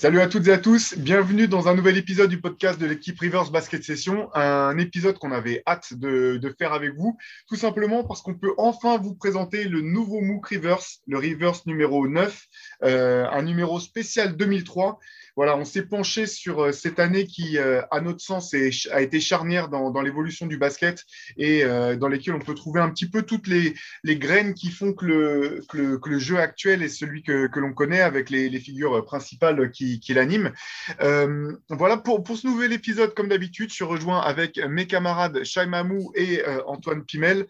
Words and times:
Salut 0.00 0.22
à 0.22 0.28
toutes 0.28 0.46
et 0.46 0.52
à 0.52 0.56
tous, 0.56 0.96
bienvenue 0.96 1.46
dans 1.46 1.68
un 1.68 1.74
nouvel 1.74 1.98
épisode 1.98 2.30
du 2.30 2.40
podcast 2.40 2.80
de 2.80 2.86
l'équipe 2.86 3.20
Rivers 3.20 3.50
Basket 3.50 3.84
Session, 3.84 4.34
un 4.34 4.78
épisode 4.78 5.18
qu'on 5.18 5.30
avait 5.30 5.62
hâte 5.66 5.92
de, 5.92 6.40
faire 6.58 6.72
avec 6.72 6.94
vous, 6.94 7.18
tout 7.46 7.56
simplement 7.56 8.02
parce 8.02 8.22
qu'on 8.22 8.32
peut 8.32 8.54
enfin 8.56 8.96
vous 8.96 9.14
présenter 9.14 9.64
le 9.64 9.82
nouveau 9.82 10.22
MOOC 10.22 10.46
Rivers, 10.46 10.80
le 11.06 11.18
Rivers 11.18 11.60
numéro 11.66 12.08
9, 12.08 12.46
euh, 12.84 13.26
un 13.30 13.42
numéro 13.42 13.78
spécial 13.78 14.38
2003 14.38 14.98
voilà, 15.40 15.56
on 15.56 15.64
s'est 15.64 15.86
penché 15.86 16.26
sur 16.26 16.64
euh, 16.64 16.70
cette 16.70 16.98
année 16.98 17.24
qui, 17.24 17.56
euh, 17.56 17.80
à 17.90 18.02
notre 18.02 18.20
sens, 18.20 18.52
a 18.52 19.00
été 19.00 19.20
charnière 19.20 19.70
dans, 19.70 20.02
l'évolution 20.02 20.44
du 20.44 20.58
basket 20.58 21.06
et 21.38 21.64
euh, 21.64 21.96
dans 21.96 22.08
lesquelles 22.08 22.34
on 22.34 22.40
peut 22.40 22.54
trouver 22.54 22.82
un 22.82 22.90
petit 22.90 23.08
peu 23.08 23.22
toutes 23.22 23.46
les, 23.46 23.74
graines 24.04 24.52
qui 24.52 24.70
font 24.70 24.92
que 24.92 25.06
le, 25.06 26.18
jeu 26.18 26.36
actuel 26.38 26.82
est 26.82 26.90
celui 26.90 27.22
que, 27.22 27.48
l'on 27.58 27.72
connaît 27.72 28.02
avec 28.02 28.28
les, 28.28 28.50
figures 28.60 29.02
principales 29.06 29.70
qui, 29.70 29.98
l'animent. 30.10 30.52
voilà, 31.70 31.96
pour, 31.96 32.22
ce 32.36 32.46
nouvel 32.46 32.74
épisode, 32.74 33.14
comme 33.14 33.28
d'habitude, 33.28 33.70
je 33.70 33.76
suis 33.76 33.84
rejoint 33.84 34.20
avec 34.20 34.60
mes 34.68 34.86
camarades 34.86 35.42
Shai 35.42 35.64
Mamou 35.64 36.12
et 36.16 36.42
Antoine 36.66 37.02
Pimel. 37.02 37.46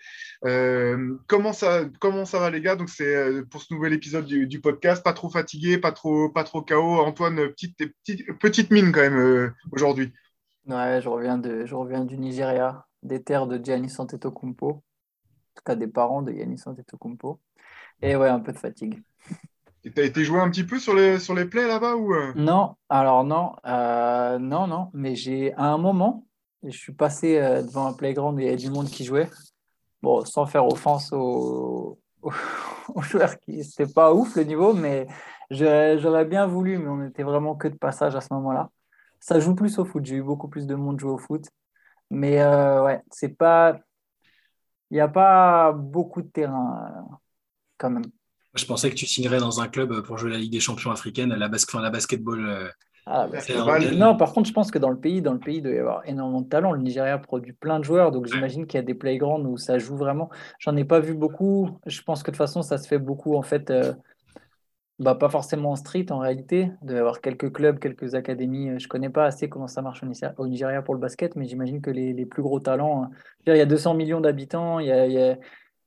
comment, 1.26 1.52
ça, 1.52 1.86
comment 1.98 2.24
ça 2.24 2.38
va, 2.38 2.50
les 2.50 2.60
gars? 2.60 2.76
Donc, 2.76 2.88
c'est 2.88 3.42
pour 3.50 3.60
ce 3.60 3.74
nouvel 3.74 3.94
épisode 3.94 4.26
du, 4.26 4.60
podcast, 4.60 5.02
pas 5.02 5.12
trop 5.12 5.28
fatigué, 5.28 5.76
pas 5.78 5.90
trop, 5.90 6.28
pas 6.28 6.44
trop 6.44 6.62
KO. 6.62 7.00
Antoine, 7.00 7.48
petite 7.48 7.79
petite, 7.86 8.70
mine 8.70 8.92
quand 8.92 9.00
même 9.00 9.18
euh, 9.18 9.54
aujourd'hui. 9.72 10.12
Ouais, 10.66 11.00
je 11.00 11.08
reviens, 11.08 11.38
de, 11.38 11.66
je 11.66 11.74
reviens 11.74 12.04
du 12.04 12.18
Nigeria, 12.18 12.86
des 13.02 13.22
terres 13.22 13.46
de 13.46 13.62
Giannis 13.62 13.94
Antetokounmpo, 13.98 14.68
en 14.68 14.82
tout 15.54 15.62
cas 15.64 15.74
des 15.74 15.86
parents 15.86 16.22
de 16.22 16.32
Giannis 16.32 16.62
Antetokounmpo. 16.66 17.40
Et 18.02 18.16
ouais, 18.16 18.28
un 18.28 18.40
peu 18.40 18.52
de 18.52 18.58
fatigue. 18.58 19.02
Tu 19.82 19.92
as 19.96 20.04
été 20.04 20.24
joué 20.24 20.40
un 20.40 20.50
petit 20.50 20.64
peu 20.64 20.78
sur 20.78 20.94
les, 20.94 21.18
sur 21.18 21.34
les 21.34 21.46
plays 21.46 21.66
là-bas 21.66 21.96
ou 21.96 22.14
euh? 22.14 22.32
Non, 22.36 22.76
alors 22.88 23.24
non, 23.24 23.54
euh, 23.66 24.38
non, 24.38 24.66
non, 24.66 24.90
mais 24.92 25.16
j'ai 25.16 25.54
à 25.54 25.64
un 25.64 25.78
moment, 25.78 26.26
je 26.62 26.76
suis 26.76 26.92
passé 26.92 27.38
devant 27.38 27.86
un 27.86 27.92
playground 27.94 28.38
et 28.38 28.44
il 28.44 28.50
y 28.50 28.52
a 28.52 28.56
du 28.56 28.70
monde 28.70 28.88
qui 28.88 29.04
jouait. 29.04 29.28
Bon, 30.02 30.24
sans 30.24 30.46
faire 30.46 30.66
offense 30.66 31.12
aux, 31.12 31.98
aux, 32.22 32.32
joueurs 33.02 33.38
qui 33.38 33.64
c'était 33.64 33.92
pas 33.92 34.12
ouf 34.12 34.36
le 34.36 34.44
niveau, 34.44 34.72
mais 34.72 35.06
J'aurais 35.50 36.24
bien 36.24 36.46
voulu, 36.46 36.78
mais 36.78 36.88
on 36.88 36.98
n'était 36.98 37.24
vraiment 37.24 37.56
que 37.56 37.68
de 37.68 37.76
passage 37.76 38.14
à 38.14 38.20
ce 38.20 38.32
moment-là. 38.32 38.70
Ça 39.18 39.40
joue 39.40 39.54
plus 39.54 39.78
au 39.78 39.84
foot. 39.84 40.04
J'ai 40.04 40.16
eu 40.16 40.22
beaucoup 40.22 40.48
plus 40.48 40.66
de 40.66 40.74
monde 40.74 40.98
jouer 40.98 41.12
au 41.12 41.18
foot. 41.18 41.44
Mais 42.10 42.40
euh, 42.40 42.82
ouais, 42.84 43.02
c'est 43.10 43.36
pas. 43.36 43.80
Il 44.90 44.94
n'y 44.94 45.00
a 45.00 45.08
pas 45.08 45.72
beaucoup 45.72 46.22
de 46.22 46.28
terrain 46.28 46.92
euh, 46.96 47.14
quand 47.78 47.90
même. 47.90 48.04
Je 48.54 48.64
pensais 48.64 48.90
que 48.90 48.96
tu 48.96 49.06
signerais 49.06 49.38
dans 49.38 49.60
un 49.60 49.68
club 49.68 50.02
pour 50.02 50.18
jouer 50.18 50.30
la 50.30 50.38
Ligue 50.38 50.52
des 50.52 50.60
champions 50.60 50.90
africaine, 50.90 51.30
la, 51.30 51.48
la 51.48 51.90
basketball. 51.90 52.46
Euh, 52.46 52.68
ah, 53.06 53.28
bah, 53.28 53.78
non, 53.92 54.16
par 54.16 54.32
contre, 54.32 54.48
je 54.48 54.52
pense 54.52 54.70
que 54.70 54.78
dans 54.78 54.90
le 54.90 54.98
pays, 54.98 55.22
dans 55.22 55.32
le 55.32 55.38
pays, 55.38 55.56
il 55.56 55.62
doit 55.62 55.72
y 55.72 55.78
avoir 55.78 56.02
énormément 56.06 56.42
de 56.42 56.48
talent. 56.48 56.72
Le 56.72 56.80
Nigeria 56.80 57.16
produit 57.18 57.52
plein 57.52 57.78
de 57.78 57.84
joueurs, 57.84 58.10
donc 58.10 58.26
j'imagine 58.26 58.66
qu'il 58.66 58.78
y 58.78 58.82
a 58.82 58.84
des 58.84 58.94
playgrounds 58.94 59.48
où 59.48 59.56
ça 59.56 59.78
joue 59.78 59.96
vraiment. 59.96 60.30
J'en 60.58 60.76
ai 60.76 60.84
pas 60.84 61.00
vu 61.00 61.14
beaucoup. 61.14 61.78
Je 61.86 62.02
pense 62.02 62.22
que 62.22 62.30
de 62.30 62.36
toute 62.36 62.38
façon, 62.38 62.62
ça 62.62 62.76
se 62.76 62.88
fait 62.88 62.98
beaucoup 62.98 63.36
en 63.36 63.42
fait 63.42 63.72
bah, 65.00 65.14
pas 65.14 65.30
forcément 65.30 65.72
en 65.72 65.76
street 65.76 66.06
en 66.10 66.18
réalité, 66.18 66.70
de 66.82 66.94
avoir 66.94 67.22
quelques 67.22 67.50
clubs, 67.52 67.78
quelques 67.78 68.14
académies. 68.14 68.68
Euh, 68.68 68.78
je 68.78 68.86
connais 68.86 69.08
pas 69.08 69.24
assez 69.24 69.48
comment 69.48 69.66
ça 69.66 69.80
marche 69.80 70.02
au 70.36 70.46
Nigeria 70.46 70.82
pour 70.82 70.94
le 70.94 71.00
basket, 71.00 71.36
mais 71.36 71.46
j'imagine 71.46 71.80
que 71.80 71.90
les, 71.90 72.26
plus 72.26 72.42
gros 72.42 72.60
talents, 72.60 73.04
hein. 73.04 73.10
il 73.46 73.56
y 73.56 73.60
a 73.60 73.66
200 73.66 73.94
millions 73.94 74.20
d'habitants, 74.20 74.78
il, 74.78 74.88
il, 74.88 75.38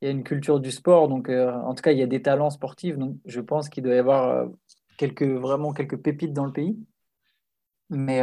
y 0.02 0.06
a 0.06 0.10
une 0.10 0.24
culture 0.24 0.58
du 0.58 0.72
sport, 0.72 1.08
donc 1.08 1.28
euh, 1.28 1.52
en 1.52 1.74
tout 1.74 1.82
cas 1.82 1.92
il 1.92 1.98
y 1.98 2.02
a 2.02 2.06
des 2.06 2.22
talents 2.22 2.50
sportifs, 2.50 2.98
donc 2.98 3.16
je 3.24 3.40
pense 3.40 3.68
qu'il 3.68 3.84
doit 3.84 3.94
y 3.94 3.98
avoir 3.98 4.28
euh, 4.28 4.46
quelques, 4.98 5.22
vraiment 5.22 5.72
quelques 5.72 5.96
pépites 5.96 6.32
dans 6.32 6.44
le 6.46 6.52
pays. 6.52 6.76
Mais, 7.90 8.22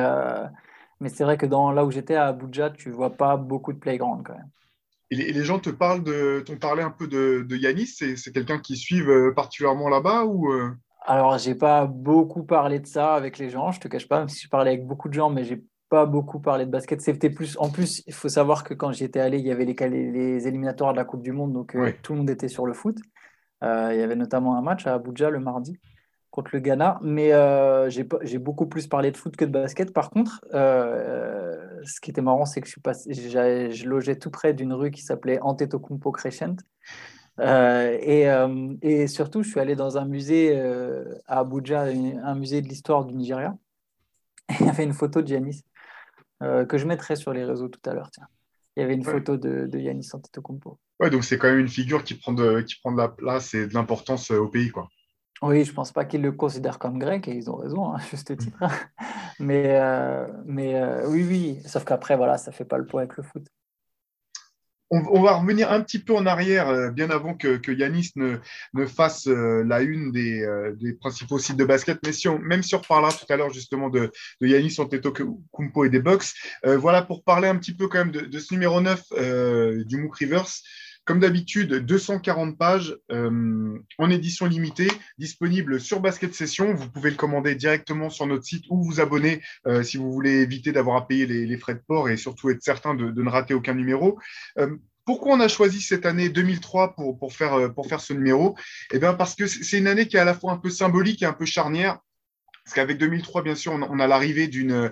mais 0.99 1.09
c'est 1.09 1.23
vrai 1.23 1.37
que 1.37 1.45
dans, 1.45 1.71
là 1.71 1.85
où 1.85 1.91
j'étais 1.91 2.15
à 2.15 2.27
Abuja, 2.27 2.71
tu 2.71 2.89
vois 2.89 3.11
pas 3.15 3.37
beaucoup 3.37 3.73
de 3.73 3.79
playground 3.79 4.23
quand 4.25 4.33
même. 4.33 4.49
Et 5.11 5.33
les, 5.33 5.43
gens 5.43 5.59
te 5.59 5.69
parlent 5.69 6.03
de, 6.03 6.41
t'ont 6.45 6.55
parlé 6.55 6.81
un 6.81 6.89
peu 6.89 7.05
de, 7.05 7.45
de 7.47 7.55
Yanis. 7.57 7.87
C'est 7.87 8.31
quelqu'un 8.31 8.59
qui 8.59 8.77
suivent 8.77 9.09
euh, 9.09 9.33
particulièrement 9.33 9.89
là-bas 9.89 10.23
ou 10.23 10.49
euh? 10.53 10.71
Alors, 11.05 11.37
j'ai 11.37 11.53
pas 11.53 11.85
beaucoup 11.85 12.43
parlé 12.43 12.79
de 12.79 12.87
ça 12.87 13.13
avec 13.15 13.37
les 13.37 13.49
gens. 13.49 13.71
Je 13.71 13.81
te 13.81 13.89
cache 13.89 14.07
pas, 14.07 14.19
même 14.19 14.29
si 14.29 14.43
je 14.45 14.49
parlais 14.49 14.71
avec 14.71 14.87
beaucoup 14.87 15.09
de 15.09 15.13
gens, 15.13 15.29
mais 15.29 15.43
j'ai 15.43 15.61
pas 15.89 16.05
beaucoup 16.05 16.39
parlé 16.39 16.65
de 16.65 16.71
basket. 16.71 17.01
C'était 17.01 17.29
plus. 17.29 17.57
En 17.59 17.69
plus, 17.69 18.03
il 18.07 18.13
faut 18.13 18.29
savoir 18.29 18.63
que 18.63 18.73
quand 18.73 18.93
j'y 18.93 19.03
étais 19.03 19.19
allé, 19.19 19.39
il 19.39 19.45
y 19.45 19.51
avait 19.51 19.65
les, 19.65 19.73
les, 19.89 20.47
éliminatoires 20.47 20.93
de 20.93 20.97
la 20.97 21.03
Coupe 21.03 21.23
du 21.23 21.33
Monde, 21.33 21.51
donc 21.51 21.75
euh, 21.75 21.91
tout 22.03 22.13
le 22.13 22.19
monde 22.19 22.29
était 22.29 22.47
sur 22.47 22.65
le 22.65 22.73
foot. 22.73 22.97
il 23.61 23.67
y 23.67 24.01
avait 24.01 24.15
notamment 24.15 24.55
un 24.55 24.61
match 24.61 24.87
à 24.87 24.93
Abuja 24.93 25.29
le 25.29 25.41
mardi 25.41 25.77
contre 26.31 26.51
le 26.53 26.59
Ghana. 26.61 26.99
Mais 27.03 27.33
euh, 27.33 27.89
j'ai 27.89 28.37
beaucoup 28.39 28.65
plus 28.65 28.87
parlé 28.87 29.11
de 29.11 29.17
foot 29.17 29.35
que 29.35 29.45
de 29.45 29.51
basket. 29.51 29.93
Par 29.93 30.09
contre, 30.09 30.43
euh, 30.53 31.70
ce 31.83 31.99
qui 32.01 32.11
était 32.11 32.21
marrant, 32.21 32.45
c'est 32.45 32.61
que 32.61 32.67
je, 32.67 32.71
suis 32.71 32.81
passé, 32.81 33.13
je 33.13 33.87
logeais 33.87 34.17
tout 34.17 34.31
près 34.31 34.53
d'une 34.53 34.73
rue 34.73 34.91
qui 34.91 35.01
s'appelait 35.01 35.39
Antetokounmpo 35.41 36.11
Crescent. 36.11 36.55
Euh, 37.39 37.97
et, 38.01 38.29
euh, 38.29 38.73
et, 38.81 39.07
surtout, 39.07 39.41
je 39.43 39.49
suis 39.49 39.59
allé 39.59 39.75
dans 39.75 39.97
un 39.97 40.05
musée 40.05 40.59
à 41.27 41.39
Abuja, 41.39 41.83
un 41.83 42.35
musée 42.35 42.61
de 42.61 42.67
l'histoire 42.67 43.05
du 43.05 43.15
Nigeria. 43.15 43.57
Et 44.49 44.55
il 44.59 44.65
y 44.65 44.69
avait 44.69 44.83
une 44.83 44.93
photo 44.93 45.21
de 45.21 45.29
Yanis 45.29 45.63
que 46.39 46.77
je 46.77 46.85
mettrai 46.85 47.15
sur 47.15 47.33
les 47.33 47.45
réseaux 47.45 47.69
tout 47.69 47.89
à 47.89 47.93
l'heure. 47.93 48.09
Il 48.75 48.81
y 48.81 48.83
avait 48.83 48.95
une 48.95 49.03
photo 49.03 49.37
de, 49.37 49.67
de 49.67 49.79
Yanis 49.79 50.09
Antetokounmpo. 50.13 50.79
Ouais, 50.99 51.09
donc 51.09 51.23
c'est 51.23 51.37
quand 51.37 51.49
même 51.49 51.59
une 51.59 51.67
figure 51.67 52.03
qui 52.03 52.15
prend 52.15 52.33
de, 52.33 52.61
qui 52.61 52.75
prend 52.79 52.91
de 52.91 52.97
la 52.97 53.09
place 53.09 53.53
et 53.53 53.67
de 53.67 53.73
l'importance 53.73 54.31
au 54.31 54.47
pays, 54.47 54.69
quoi. 54.69 54.87
Oui, 55.41 55.65
je 55.65 55.71
ne 55.71 55.75
pense 55.75 55.91
pas 55.91 56.05
qu'ils 56.05 56.21
le 56.21 56.31
considèrent 56.31 56.77
comme 56.77 56.99
grec 56.99 57.27
et 57.27 57.33
ils 57.33 57.49
ont 57.49 57.55
raison, 57.55 57.91
à 57.91 57.95
hein, 57.95 58.01
juste 58.11 58.37
titre. 58.37 58.63
mais 59.39 59.79
euh, 59.79 60.27
mais 60.45 60.75
euh, 60.75 61.07
oui, 61.07 61.25
oui, 61.27 61.59
sauf 61.65 61.83
qu'après, 61.83 62.15
voilà, 62.15 62.37
ça 62.37 62.51
ne 62.51 62.55
fait 62.55 62.65
pas 62.65 62.77
le 62.77 62.85
poids 62.85 63.01
avec 63.01 63.17
le 63.17 63.23
foot. 63.23 63.45
On, 64.93 65.21
va 65.21 65.37
revenir 65.37 65.71
un 65.71 65.79
petit 65.79 65.99
peu 65.99 66.13
en 66.13 66.25
arrière, 66.25 66.67
euh, 66.67 66.91
bien 66.91 67.11
avant 67.11 67.33
que, 67.33 67.55
que 67.55 67.71
Yanis 67.71 68.11
ne, 68.17 68.35
ne 68.73 68.85
fasse 68.85 69.25
la 69.25 69.79
une 69.79 70.11
des, 70.11 70.45
des, 70.75 70.91
principaux 70.91 71.39
sites 71.39 71.55
de 71.55 71.63
basket. 71.63 71.97
Mais 72.05 72.11
si 72.11 72.27
on, 72.27 72.37
même 72.39 72.61
si 72.61 72.75
on 72.75 72.79
reparlera 72.79 73.13
tout 73.13 73.25
à 73.29 73.37
l'heure 73.37 73.53
justement 73.53 73.89
de, 73.89 74.11
de 74.41 74.47
Yanis 74.47 74.75
Antetokounmpo 74.79 75.85
et 75.85 75.89
des 75.89 76.01
Bucks, 76.01 76.33
voilà 76.65 77.03
pour 77.03 77.23
parler 77.23 77.47
un 77.47 77.55
petit 77.55 77.73
peu 77.73 77.87
quand 77.87 77.99
même 77.99 78.11
de, 78.11 78.19
de 78.19 78.39
ce 78.39 78.53
numéro 78.53 78.81
9 78.81 79.01
du 79.85 79.95
MOOC 79.95 80.13
Rivers. 80.17 80.49
Comme 81.05 81.19
d'habitude, 81.19 81.73
240 81.73 82.57
pages 82.59 82.95
euh, 83.11 83.79
en 83.97 84.09
édition 84.11 84.45
limitée, 84.45 84.91
disponible 85.17 85.79
sur 85.79 85.99
Basket 85.99 86.33
Session. 86.33 86.75
Vous 86.75 86.89
pouvez 86.89 87.09
le 87.09 87.15
commander 87.15 87.55
directement 87.55 88.11
sur 88.11 88.27
notre 88.27 88.43
site 88.43 88.65
ou 88.69 88.83
vous 88.83 89.01
abonner 89.01 89.41
euh, 89.65 89.81
si 89.81 89.97
vous 89.97 90.11
voulez 90.11 90.41
éviter 90.41 90.71
d'avoir 90.71 90.97
à 90.97 91.07
payer 91.07 91.25
les, 91.25 91.57
frais 91.57 91.73
de 91.73 91.81
port 91.87 92.07
et 92.07 92.17
surtout 92.17 92.51
être 92.51 92.61
certain 92.61 92.93
de, 92.93 93.11
ne 93.11 93.29
rater 93.29 93.55
aucun 93.55 93.73
numéro. 93.73 94.19
Euh, 94.59 94.75
pourquoi 95.03 95.33
on 95.33 95.39
a 95.39 95.47
choisi 95.47 95.81
cette 95.81 96.05
année 96.05 96.29
2003 96.29 96.95
pour, 96.95 97.33
faire, 97.33 97.73
pour 97.73 97.87
faire 97.87 97.99
ce 97.99 98.13
numéro? 98.13 98.55
Eh 98.93 98.99
bien 98.99 99.15
parce 99.15 99.33
que 99.33 99.47
c'est 99.47 99.79
une 99.79 99.87
année 99.87 100.07
qui 100.07 100.17
est 100.17 100.19
à 100.19 100.25
la 100.25 100.35
fois 100.35 100.51
un 100.51 100.57
peu 100.57 100.69
symbolique 100.69 101.23
et 101.23 101.25
un 101.25 101.33
peu 101.33 101.45
charnière 101.45 101.97
parce 102.63 102.75
qu'avec 102.75 102.97
2003, 102.97 103.41
bien 103.43 103.55
sûr, 103.55 103.73
on, 103.73 103.99
a 103.99 104.07
l'arrivée 104.07 104.47
d'une, 104.47 104.91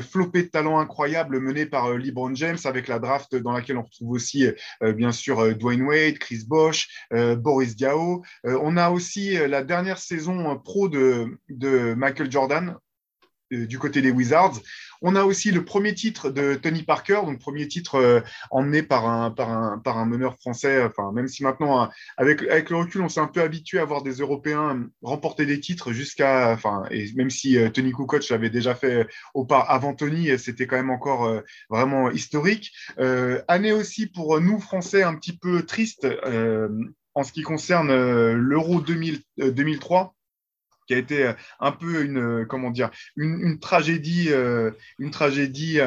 flopée 0.00 0.44
de 0.44 0.48
talents 0.48 0.78
incroyables 0.78 1.40
menée 1.40 1.66
par 1.66 1.86
euh, 1.86 1.96
LeBron 1.96 2.34
James, 2.34 2.58
avec 2.64 2.88
la 2.88 2.98
draft 2.98 3.34
dans 3.34 3.52
laquelle 3.52 3.78
on 3.78 3.82
retrouve 3.82 4.12
aussi, 4.12 4.46
euh, 4.82 4.92
bien 4.92 5.12
sûr, 5.12 5.40
euh, 5.40 5.54
Dwayne 5.54 5.82
Wade, 5.82 6.18
Chris 6.18 6.44
Bosh, 6.46 6.88
Boris 7.10 7.76
Diaw. 7.76 8.22
on 8.44 8.76
a 8.76 8.90
aussi 8.90 9.32
la 9.48 9.62
dernière 9.62 9.98
saison 9.98 10.56
pro 10.58 10.88
de 10.88 11.94
Michael 11.94 12.30
Jordan 12.30 12.76
du 13.50 13.78
côté 13.78 14.02
des 14.02 14.10
Wizards. 14.10 14.60
On 15.02 15.16
a 15.16 15.24
aussi 15.24 15.50
le 15.50 15.64
premier 15.64 15.94
titre 15.94 16.30
de 16.30 16.54
Tony 16.54 16.82
Parker, 16.82 17.22
donc 17.24 17.38
premier 17.38 17.66
titre 17.66 17.94
euh, 17.94 18.20
emmené 18.50 18.82
par 18.82 19.08
un, 19.08 19.30
par, 19.30 19.50
un, 19.50 19.78
par 19.78 19.96
un 19.96 20.04
meneur 20.04 20.36
français. 20.36 20.82
Enfin, 20.84 21.10
même 21.12 21.26
si 21.26 21.42
maintenant, 21.42 21.84
euh, 21.84 21.86
avec, 22.18 22.42
avec 22.42 22.68
le 22.68 22.76
recul, 22.76 23.00
on 23.00 23.08
s'est 23.08 23.20
un 23.20 23.26
peu 23.26 23.40
habitué 23.40 23.78
à 23.78 23.84
voir 23.84 24.02
des 24.02 24.14
Européens 24.14 24.88
remporter 25.02 25.46
des 25.46 25.58
titres 25.58 25.92
jusqu'à. 25.92 26.52
Enfin, 26.52 26.84
et 26.90 27.10
même 27.14 27.30
si 27.30 27.56
euh, 27.56 27.70
Tony 27.70 27.92
Kukoc 27.92 28.28
l'avait 28.28 28.50
déjà 28.50 28.74
fait 28.74 29.06
au 29.34 29.44
par 29.44 29.70
avant 29.70 29.94
Tony, 29.94 30.38
c'était 30.38 30.66
quand 30.66 30.76
même 30.76 30.90
encore 30.90 31.42
vraiment 31.68 32.10
historique. 32.10 32.72
année 33.48 33.72
aussi 33.72 34.06
pour 34.06 34.40
nous 34.40 34.60
Français 34.60 35.02
un 35.02 35.14
petit 35.14 35.36
peu 35.36 35.62
triste 35.64 36.06
en 37.14 37.22
ce 37.22 37.32
qui 37.32 37.42
concerne 37.42 37.92
l'Euro 38.34 38.80
2003 38.80 40.14
qui 40.90 40.94
a 40.94 40.98
été 40.98 41.22
euh, 41.22 41.32
un 41.60 41.70
peu 41.70 42.02
une 42.04 42.18
euh, 42.18 42.44
comment 42.44 42.70
dire 42.70 42.90
une, 43.16 43.60
tragédie 43.60 44.30
euh, 44.30 44.72
une 44.98 45.12
tragédie 45.12 45.78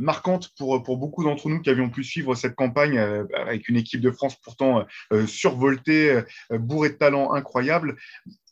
marquante 0.00 0.50
pour 0.56 0.80
pour 0.82 0.96
beaucoup 0.96 1.24
d'entre 1.24 1.48
nous 1.48 1.60
qui 1.60 1.70
avions 1.70 1.90
pu 1.90 2.04
suivre 2.04 2.36
cette 2.36 2.54
campagne 2.54 2.98
avec 2.98 3.68
une 3.68 3.76
équipe 3.76 4.00
de 4.00 4.10
France 4.10 4.36
pourtant 4.36 4.84
survoltée 5.26 6.22
bourrée 6.50 6.90
de 6.90 6.94
talents 6.94 7.32
incroyables. 7.32 7.96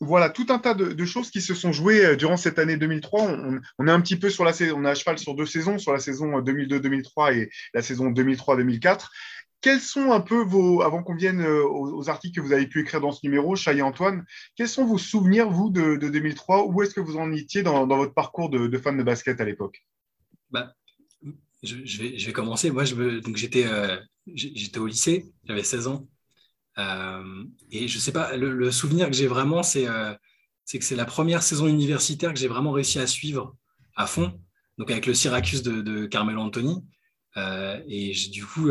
Voilà 0.01 0.29
tout 0.29 0.47
un 0.49 0.59
tas 0.59 0.73
de, 0.73 1.05
choses 1.05 1.31
qui 1.31 1.41
se 1.41 1.53
sont 1.53 1.71
jouées 1.71 2.15
durant 2.17 2.37
cette 2.37 2.59
année 2.59 2.77
2003 2.77 3.21
on, 3.21 3.59
on, 3.79 3.87
est 3.87 3.91
un 3.91 4.01
petit 4.01 4.17
peu 4.17 4.29
sur 4.29 4.43
la 4.43 4.51
on 4.75 4.85
est 4.85 4.89
à 4.89 4.95
cheval 4.95 5.17
sur 5.17 5.35
deux 5.35 5.45
saisons 5.45 5.77
sur 5.77 5.93
la 5.93 5.99
saison 5.99 6.39
2002-2003 6.41 7.35
et 7.35 7.49
la 7.73 7.81
saison 7.81 8.11
2003-2004 8.11 9.07
quels 9.61 9.79
sont 9.79 10.11
un 10.11 10.21
peu 10.21 10.43
vos, 10.43 10.81
avant 10.81 11.03
qu'on 11.03 11.15
vienne 11.15 11.45
aux, 11.45 12.09
articles 12.09 12.35
que 12.39 12.45
vous 12.45 12.53
avez 12.53 12.67
pu 12.67 12.81
écrire 12.81 13.01
dans 13.01 13.11
ce 13.11 13.19
numéro, 13.23 13.55
Chay 13.55 13.77
et 13.77 13.81
Antoine, 13.81 14.25
quels 14.55 14.69
sont 14.69 14.85
vos 14.85 14.97
souvenirs, 14.97 15.49
vous, 15.49 15.69
de, 15.69 15.95
2003 15.95 16.67
Où 16.67 16.83
est-ce 16.83 16.93
que 16.93 17.01
vous 17.01 17.17
en 17.17 17.31
étiez 17.31 17.63
dans, 17.63 17.87
votre 17.87 18.13
parcours 18.13 18.49
de, 18.49 18.77
fan 18.77 18.97
de 18.97 19.03
basket 19.03 19.41
à 19.41 19.45
l'époque? 19.45 19.83
Bah, 20.51 20.73
je, 21.63 21.75
vais, 22.01 22.33
commencer. 22.33 22.69
Moi, 22.69 22.83
j'étais 22.85 23.65
j'étais 24.33 24.79
au 24.79 24.87
lycée, 24.87 25.25
j'avais 25.45 25.63
16 25.63 25.87
ans. 25.87 26.07
Euh, 26.77 27.43
et 27.71 27.87
je 27.87 27.97
sais 27.97 28.11
pas, 28.11 28.35
le, 28.35 28.71
souvenir 28.71 29.07
que 29.07 29.15
j'ai 29.15 29.27
vraiment, 29.27 29.61
euh, 29.75 30.15
c'est 30.65 30.79
que 30.79 30.85
c'est 30.85 30.95
la 30.95 31.05
première 31.05 31.41
saison 31.41 31.67
universitaire 31.67 32.33
que 32.33 32.39
j'ai 32.39 32.47
vraiment 32.47 32.71
réussi 32.71 32.99
à 32.99 33.07
suivre 33.07 33.55
à 33.95 34.05
fond, 34.05 34.39
donc 34.77 34.91
avec 34.91 35.05
le 35.05 35.13
Syracuse 35.13 35.63
de, 35.63 36.05
Carmelo 36.05 36.41
Anthony. 36.41 36.83
Euh, 37.37 37.79
et 37.87 38.13
du 38.31 38.45
coup, 38.45 38.69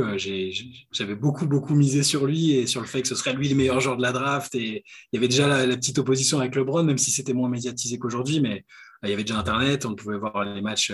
j'avais 0.93 1.15
beaucoup, 1.15 1.47
beaucoup 1.47 1.75
misé 1.75 2.03
sur 2.03 2.27
lui 2.27 2.53
et 2.53 2.67
sur 2.67 2.81
le 2.81 2.87
fait 2.87 3.03
que 3.03 3.09
ce 3.09 3.15
serait 3.15 3.33
lui 3.33 3.49
le 3.49 3.55
meilleur 3.55 3.81
joueur 3.81 3.97
de 3.97 4.03
la 4.03 4.13
draft. 4.13 4.55
Et 4.55 4.85
il 5.13 5.17
y 5.17 5.19
avait 5.19 5.29
déjà 5.29 5.67
la, 5.67 5.77
petite 5.77 5.99
opposition 5.99 6.41
avec 6.41 6.57
LeBron, 6.57 6.83
même 6.83 6.99
si 6.99 7.11
c'était 7.11 7.33
moins 7.33 7.49
médiatisé 7.49 7.99
qu'aujourd'hui, 7.99 8.41
mais 8.41 8.65
il 9.05 9.11
y 9.11 9.13
avait 9.13 9.25
déjà 9.25 9.39
Internet, 9.39 9.87
on 9.87 9.95
pouvait 9.95 10.19
voir 10.19 10.45
les 10.45 10.61
matchs 10.63 10.93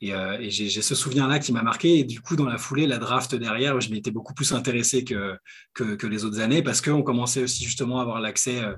et, 0.00 0.12
euh, 0.12 0.36
j'ai 0.48 0.82
ce 0.82 0.94
souvenir-là 0.94 1.38
qui 1.38 1.52
m'a 1.52 1.62
marqué. 1.62 1.98
Et 1.98 2.04
du 2.04 2.20
coup, 2.20 2.36
dans 2.36 2.46
la 2.46 2.58
foulée, 2.58 2.86
la 2.86 2.98
draft 2.98 3.34
derrière, 3.34 3.80
je 3.80 3.90
m'étais 3.90 4.10
beaucoup 4.10 4.34
plus 4.34 4.52
intéressé 4.52 5.04
que, 5.04 5.36
que, 5.74 6.06
les 6.06 6.24
autres 6.24 6.40
années 6.40 6.62
parce 6.62 6.80
qu'on 6.80 7.02
commençait 7.02 7.42
aussi 7.42 7.64
justement 7.64 7.98
à 7.98 8.02
avoir 8.02 8.20
l'accès 8.20 8.62
euh, 8.62 8.74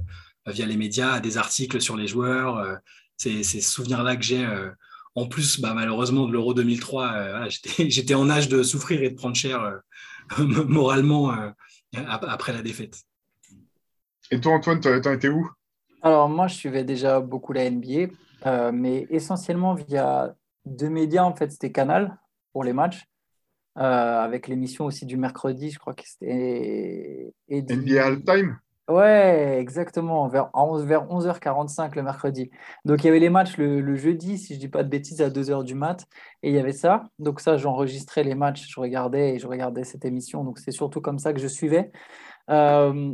via 0.46 0.66
les 0.66 0.76
médias 0.76 1.12
à 1.14 1.20
des 1.20 1.36
articles 1.38 1.80
sur 1.80 1.96
les 1.96 2.06
joueurs. 2.06 2.58
Euh, 2.58 2.74
c'est 3.16 3.42
ces 3.42 3.60
souvenirs-là 3.60 4.16
que 4.16 4.22
j'ai. 4.22 4.46
En 5.18 5.26
plus, 5.26 5.60
bah, 5.60 5.74
malheureusement, 5.74 6.26
de 6.26 6.32
l'Euro 6.32 6.54
2003, 6.54 7.48
j'étais 7.78 8.14
en 8.14 8.30
âge 8.30 8.48
de 8.48 8.62
souffrir 8.62 9.02
et 9.02 9.10
de 9.10 9.14
prendre 9.14 9.36
cher 9.36 9.80
moralement 10.38 11.32
après 11.94 12.52
la 12.52 12.62
défaite. 12.62 13.02
Et 14.30 14.40
toi, 14.40 14.52
Antoine, 14.54 14.80
tu 14.80 14.88
as 14.88 15.12
été 15.12 15.28
où? 15.28 15.48
Alors, 16.02 16.28
moi, 16.28 16.46
je 16.46 16.54
suivais 16.54 16.84
déjà 16.84 17.20
beaucoup 17.20 17.52
la 17.52 17.70
NBA, 17.70 18.72
mais 18.72 19.06
essentiellement 19.10 19.74
via 19.74 20.34
deux 20.66 20.90
médias, 20.90 21.24
en 21.24 21.34
fait, 21.34 21.50
c'était 21.50 21.72
Canal 21.72 22.18
pour 22.52 22.64
les 22.64 22.72
matchs, 22.72 23.04
euh, 23.78 24.20
avec 24.20 24.48
l'émission 24.48 24.86
aussi 24.86 25.06
du 25.06 25.16
mercredi, 25.16 25.70
je 25.70 25.78
crois 25.78 25.94
que 25.94 26.02
c'était. 26.04 27.32
NBA 27.48 28.04
All 28.04 28.22
Time? 28.24 28.58
Ouais, 28.88 29.58
exactement, 29.60 30.26
vers, 30.28 30.48
11, 30.54 30.86
vers 30.86 31.06
11h45 31.08 31.94
le 31.94 32.02
mercredi. 32.02 32.50
Donc 32.86 33.04
il 33.04 33.06
y 33.06 33.10
avait 33.10 33.18
les 33.18 33.28
matchs 33.28 33.58
le, 33.58 33.94
jeudi, 33.96 34.38
si 34.38 34.54
je 34.54 34.58
ne 34.58 34.60
dis 34.60 34.68
pas 34.68 34.82
de 34.82 34.88
bêtises, 34.88 35.20
à 35.20 35.28
2h 35.28 35.62
du 35.62 35.74
mat. 35.74 36.06
Et 36.42 36.48
il 36.48 36.54
y 36.54 36.58
avait 36.58 36.72
ça. 36.72 37.04
Donc 37.18 37.40
ça, 37.40 37.58
j'enregistrais 37.58 38.24
les 38.24 38.34
matchs, 38.34 38.66
je 38.66 38.80
regardais 38.80 39.34
et 39.34 39.38
je 39.38 39.46
regardais 39.46 39.84
cette 39.84 40.06
émission. 40.06 40.42
Donc 40.42 40.58
c'est 40.58 40.70
surtout 40.70 41.02
comme 41.02 41.18
ça 41.18 41.34
que 41.34 41.40
je 41.40 41.48
suivais. 41.48 41.92
Euh, 42.48 43.12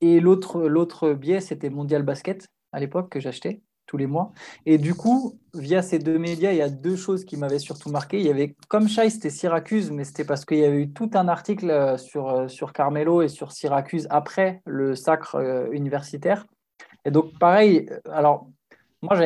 et 0.00 0.18
l'autre 0.18 1.12
biais, 1.12 1.40
c'était 1.40 1.70
Mondial 1.70 2.02
Basket 2.02 2.48
à 2.72 2.80
l'époque 2.80 3.08
que 3.10 3.20
j'achetais 3.20 3.62
tous 3.86 3.96
les 3.96 4.06
mois. 4.06 4.32
Et 4.66 4.78
du 4.78 4.94
coup, 4.94 5.38
via 5.54 5.82
ces 5.82 5.98
deux 5.98 6.18
médias, 6.18 6.52
il 6.52 6.58
y 6.58 6.62
a 6.62 6.68
deux 6.68 6.96
choses 6.96 7.24
qui 7.24 7.36
m'avaient 7.36 7.58
surtout 7.58 7.90
marqué. 7.90 8.18
Il 8.18 8.26
y 8.26 8.30
avait, 8.30 8.56
comme 8.68 8.88
Chai, 8.88 9.10
c'était 9.10 9.30
Syracuse, 9.30 9.90
mais 9.90 10.04
c'était 10.04 10.24
parce 10.24 10.44
qu'il 10.44 10.58
y 10.58 10.64
avait 10.64 10.82
eu 10.82 10.92
tout 10.92 11.10
un 11.14 11.28
article 11.28 11.70
euh, 11.70 11.96
sur, 11.98 12.28
euh, 12.28 12.48
sur 12.48 12.72
Carmelo 12.72 13.22
et 13.22 13.28
sur 13.28 13.52
Syracuse 13.52 14.06
après 14.10 14.62
le 14.66 14.94
sacre 14.94 15.36
euh, 15.36 15.68
universitaire. 15.72 16.46
Et 17.04 17.10
donc, 17.10 17.38
pareil, 17.38 17.88
alors, 18.10 18.48
moi, 19.02 19.18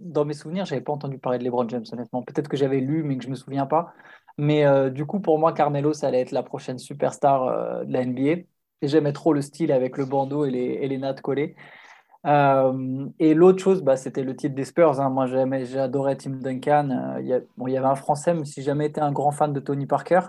dans 0.00 0.24
mes 0.26 0.34
souvenirs, 0.34 0.66
je 0.66 0.74
n'avais 0.74 0.84
pas 0.84 0.92
entendu 0.92 1.18
parler 1.18 1.38
de 1.38 1.44
LeBron 1.44 1.68
James, 1.68 1.84
honnêtement. 1.92 2.22
Peut-être 2.22 2.48
que 2.48 2.56
j'avais 2.56 2.80
lu, 2.80 3.02
mais 3.02 3.16
que 3.16 3.22
je 3.22 3.28
ne 3.28 3.32
me 3.32 3.36
souviens 3.36 3.66
pas. 3.66 3.94
Mais 4.36 4.90
du 4.90 5.06
coup, 5.06 5.20
pour 5.20 5.38
moi, 5.38 5.54
Carmelo, 5.54 5.94
ça 5.94 6.08
allait 6.08 6.20
être 6.20 6.32
la 6.32 6.42
prochaine 6.42 6.78
superstar 6.78 7.86
de 7.86 7.92
la 7.92 8.04
NBA. 8.04 8.42
Et 8.82 8.88
j'aimais 8.88 9.14
trop 9.14 9.32
le 9.32 9.40
style 9.40 9.72
avec 9.72 9.96
le 9.96 10.04
bandeau 10.04 10.44
et 10.44 10.50
les, 10.50 10.78
et 10.82 10.88
les 10.88 10.98
nattes 10.98 11.22
collées. 11.22 11.56
Euh, 12.24 13.06
et 13.18 13.34
l'autre 13.34 13.62
chose, 13.62 13.82
bah, 13.82 13.96
c'était 13.96 14.22
le 14.22 14.36
titre 14.36 14.54
des 14.54 14.64
Spurs. 14.64 15.00
Hein. 15.00 15.10
Moi, 15.10 15.26
j'adorais 15.26 16.16
Tim 16.16 16.32
Duncan. 16.32 16.90
Euh, 16.90 17.20
il, 17.20 17.72
y 17.72 17.76
avait 17.76 17.86
un 17.86 17.94
Français, 17.94 18.34
mais 18.34 18.44
si 18.44 18.62
jamais 18.62 18.86
été 18.86 19.00
un 19.00 19.12
grand 19.12 19.32
fan 19.32 19.52
de 19.52 19.60
Tony 19.60 19.86
Parker. 19.86 20.20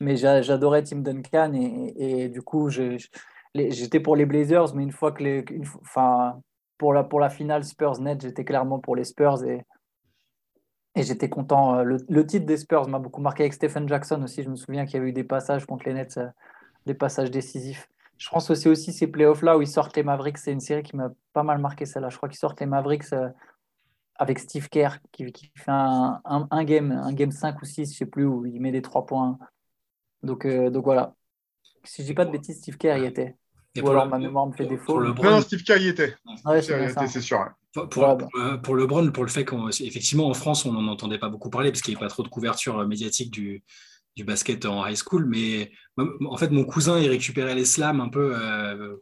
Mais 0.00 0.16
j'adorais 0.16 0.82
Tim 0.82 0.98
Duncan 0.98 1.52
et, 1.54 2.28
du 2.28 2.42
coup, 2.42 2.68
j'étais 3.54 4.00
pour 4.00 4.16
les 4.16 4.26
Blazers. 4.26 4.74
Mais 4.74 4.82
une 4.82 4.90
fois 4.90 5.12
que 5.12 5.44
enfin, 5.80 6.40
pour 6.78 6.92
la 6.92 7.30
finale 7.30 7.64
Spurs-Net, 7.64 8.20
j'étais 8.22 8.44
clairement 8.44 8.80
pour 8.80 8.96
les 8.96 9.04
Spurs 9.04 9.44
et 9.44 9.64
et 10.94 11.02
j'étais 11.02 11.28
content. 11.28 11.78
Euh, 11.78 11.82
le, 11.84 11.96
le, 12.08 12.26
titre 12.26 12.46
des 12.46 12.56
Spurs 12.56 12.88
m'a 12.88 12.98
beaucoup 12.98 13.22
marqué 13.22 13.44
avec 13.44 13.54
Stephen 13.54 13.88
Jackson 13.88 14.22
aussi. 14.22 14.42
Je 14.42 14.50
me 14.50 14.56
souviens 14.56 14.84
qu'il 14.84 14.94
y 14.94 14.96
avait 14.98 15.08
eu 15.08 15.12
des 15.12 15.24
passages 15.24 15.64
contre 15.64 15.86
les 15.86 15.94
Nets, 15.94 16.20
des 16.86 16.94
passages 16.94 17.30
décisifs. 17.30 17.88
Je 18.22 18.28
pense 18.28 18.50
aussi 18.50 18.68
aussi 18.68 18.92
ces 18.92 19.08
playoffs-là 19.08 19.58
où 19.58 19.62
ils 19.62 19.68
sortent 19.68 19.96
les 19.96 20.04
Mavericks. 20.04 20.38
C'est 20.38 20.52
une 20.52 20.60
série 20.60 20.84
qui 20.84 20.94
m'a 20.94 21.10
pas 21.32 21.42
mal 21.42 21.58
marqué 21.58 21.86
celle-là. 21.86 22.08
Je 22.08 22.16
crois 22.16 22.28
qu'ils 22.28 22.38
sortent 22.38 22.60
les 22.60 22.66
Mavericks 22.66 23.12
euh, 23.12 23.28
avec 24.14 24.38
Steve 24.38 24.68
Kerr 24.68 24.98
qui, 25.10 25.24
fait 25.56 25.64
un, 25.66 26.22
un, 26.24 26.64
game, 26.64 26.92
un 26.92 27.12
game 27.12 27.32
5 27.32 27.60
ou 27.60 27.64
6, 27.64 27.92
je 27.92 27.98
sais 27.98 28.06
plus, 28.06 28.24
où 28.24 28.46
il 28.46 28.60
met 28.60 28.70
des 28.70 28.80
3 28.80 29.06
points. 29.06 29.38
Donc, 30.22 30.46
euh, 30.46 30.70
donc 30.70 30.84
voilà. 30.84 31.16
Si 31.82 32.02
je 32.02 32.06
dis 32.06 32.14
pas 32.14 32.24
de 32.24 32.30
bêtises, 32.30 32.58
Steve 32.58 32.76
Kerr 32.76 32.98
y 32.98 33.06
était. 33.06 33.34
ou 33.82 33.90
alors 33.90 34.06
ma 34.06 34.18
mémoire 34.18 34.46
me 34.46 34.52
fait 34.52 34.66
défaut. 34.66 35.00
Le 35.00 35.12
non, 35.14 35.40
Steve 35.40 35.64
Kerr 35.64 35.78
y 35.78 35.88
était. 35.88 36.14
c'est 37.08 37.20
sûr. 37.20 37.44
Pour, 37.72 37.88
pour, 37.88 38.28
pour, 38.62 38.76
LeBron, 38.76 39.10
pour 39.10 39.24
le 39.24 39.30
fait 39.30 39.44
qu'effectivement 39.44 40.28
en 40.28 40.34
France, 40.34 40.64
on 40.64 40.72
n'en 40.72 40.86
entendait 40.86 41.18
pas 41.18 41.28
beaucoup 41.28 41.50
parler 41.50 41.72
parce 41.72 41.82
qu'il 41.82 41.92
n'y 41.92 41.96
avait 41.96 42.06
pas 42.06 42.10
trop 42.10 42.22
de 42.22 42.28
couverture 42.28 42.86
médiatique 42.86 43.32
du, 43.32 43.64
du 44.16 44.24
basket 44.24 44.66
en 44.66 44.86
high 44.86 44.96
school, 44.96 45.24
mais 45.26 45.72
en 45.96 46.36
fait, 46.36 46.50
mon 46.50 46.64
cousin, 46.64 46.98
il 46.98 47.08
récupérait 47.08 47.54
les 47.54 47.64
slams 47.64 48.00
un 48.00 48.08
peu, 48.08 48.34
euh, 48.36 48.96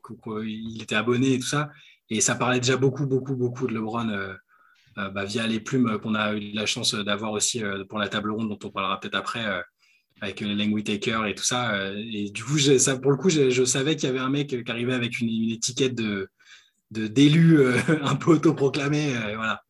il 0.44 0.82
était 0.82 0.94
abonné 0.94 1.34
et 1.34 1.38
tout 1.38 1.46
ça, 1.46 1.70
et 2.08 2.20
ça 2.20 2.34
parlait 2.34 2.60
déjà 2.60 2.76
beaucoup, 2.76 3.06
beaucoup, 3.06 3.36
beaucoup 3.36 3.66
de 3.66 3.74
LeBron 3.74 4.08
euh, 4.08 4.34
euh, 4.98 5.10
bah, 5.10 5.24
via 5.24 5.46
les 5.46 5.60
plumes 5.60 5.98
qu'on 5.98 6.14
a 6.14 6.34
eu 6.34 6.52
la 6.52 6.66
chance 6.66 6.94
d'avoir 6.94 7.32
aussi 7.32 7.62
pour 7.88 7.98
la 7.98 8.08
table 8.08 8.30
ronde, 8.30 8.48
dont 8.48 8.58
on 8.64 8.70
parlera 8.70 9.00
peut-être 9.00 9.16
après, 9.16 9.44
avec 10.20 10.40
Lang 10.40 10.72
Whitaker 10.72 11.22
et 11.28 11.34
tout 11.34 11.44
ça. 11.44 11.92
et 11.96 12.30
du 12.30 12.44
coup, 12.44 12.56
pour 13.02 13.10
le 13.10 13.16
coup, 13.16 13.30
je, 13.30 13.64
savais 13.64 13.96
qu'il 13.96 14.08
y 14.08 14.10
avait 14.10 14.20
un 14.20 14.30
mec 14.30 14.48
qui 14.48 14.70
arrivait 14.70 14.94
avec 14.94 15.20
une, 15.20 15.50
étiquette 15.50 15.94
de 15.94 16.28
d'élu 16.90 17.60
un 18.02 18.16
peu 18.16 18.32
autoproclamé, 18.32 19.12
voilà. 19.36 19.62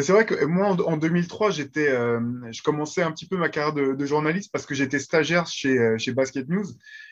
C'est 0.00 0.12
vrai 0.12 0.24
que 0.24 0.46
moi, 0.46 0.68
en, 0.68 0.96
2003, 0.96 1.50
j'étais, 1.50 1.90
euh, 1.90 2.18
je 2.50 2.62
commençais 2.62 3.02
un 3.02 3.12
petit 3.12 3.26
peu 3.26 3.36
ma 3.36 3.50
carrière 3.50 3.74
de, 3.74 4.06
journaliste 4.06 4.50
parce 4.50 4.64
que 4.64 4.74
j'étais 4.74 4.98
stagiaire 4.98 5.46
chez, 5.46 5.78
euh, 5.78 5.98
chez 5.98 6.12
Basket 6.12 6.48
News. 6.48 6.64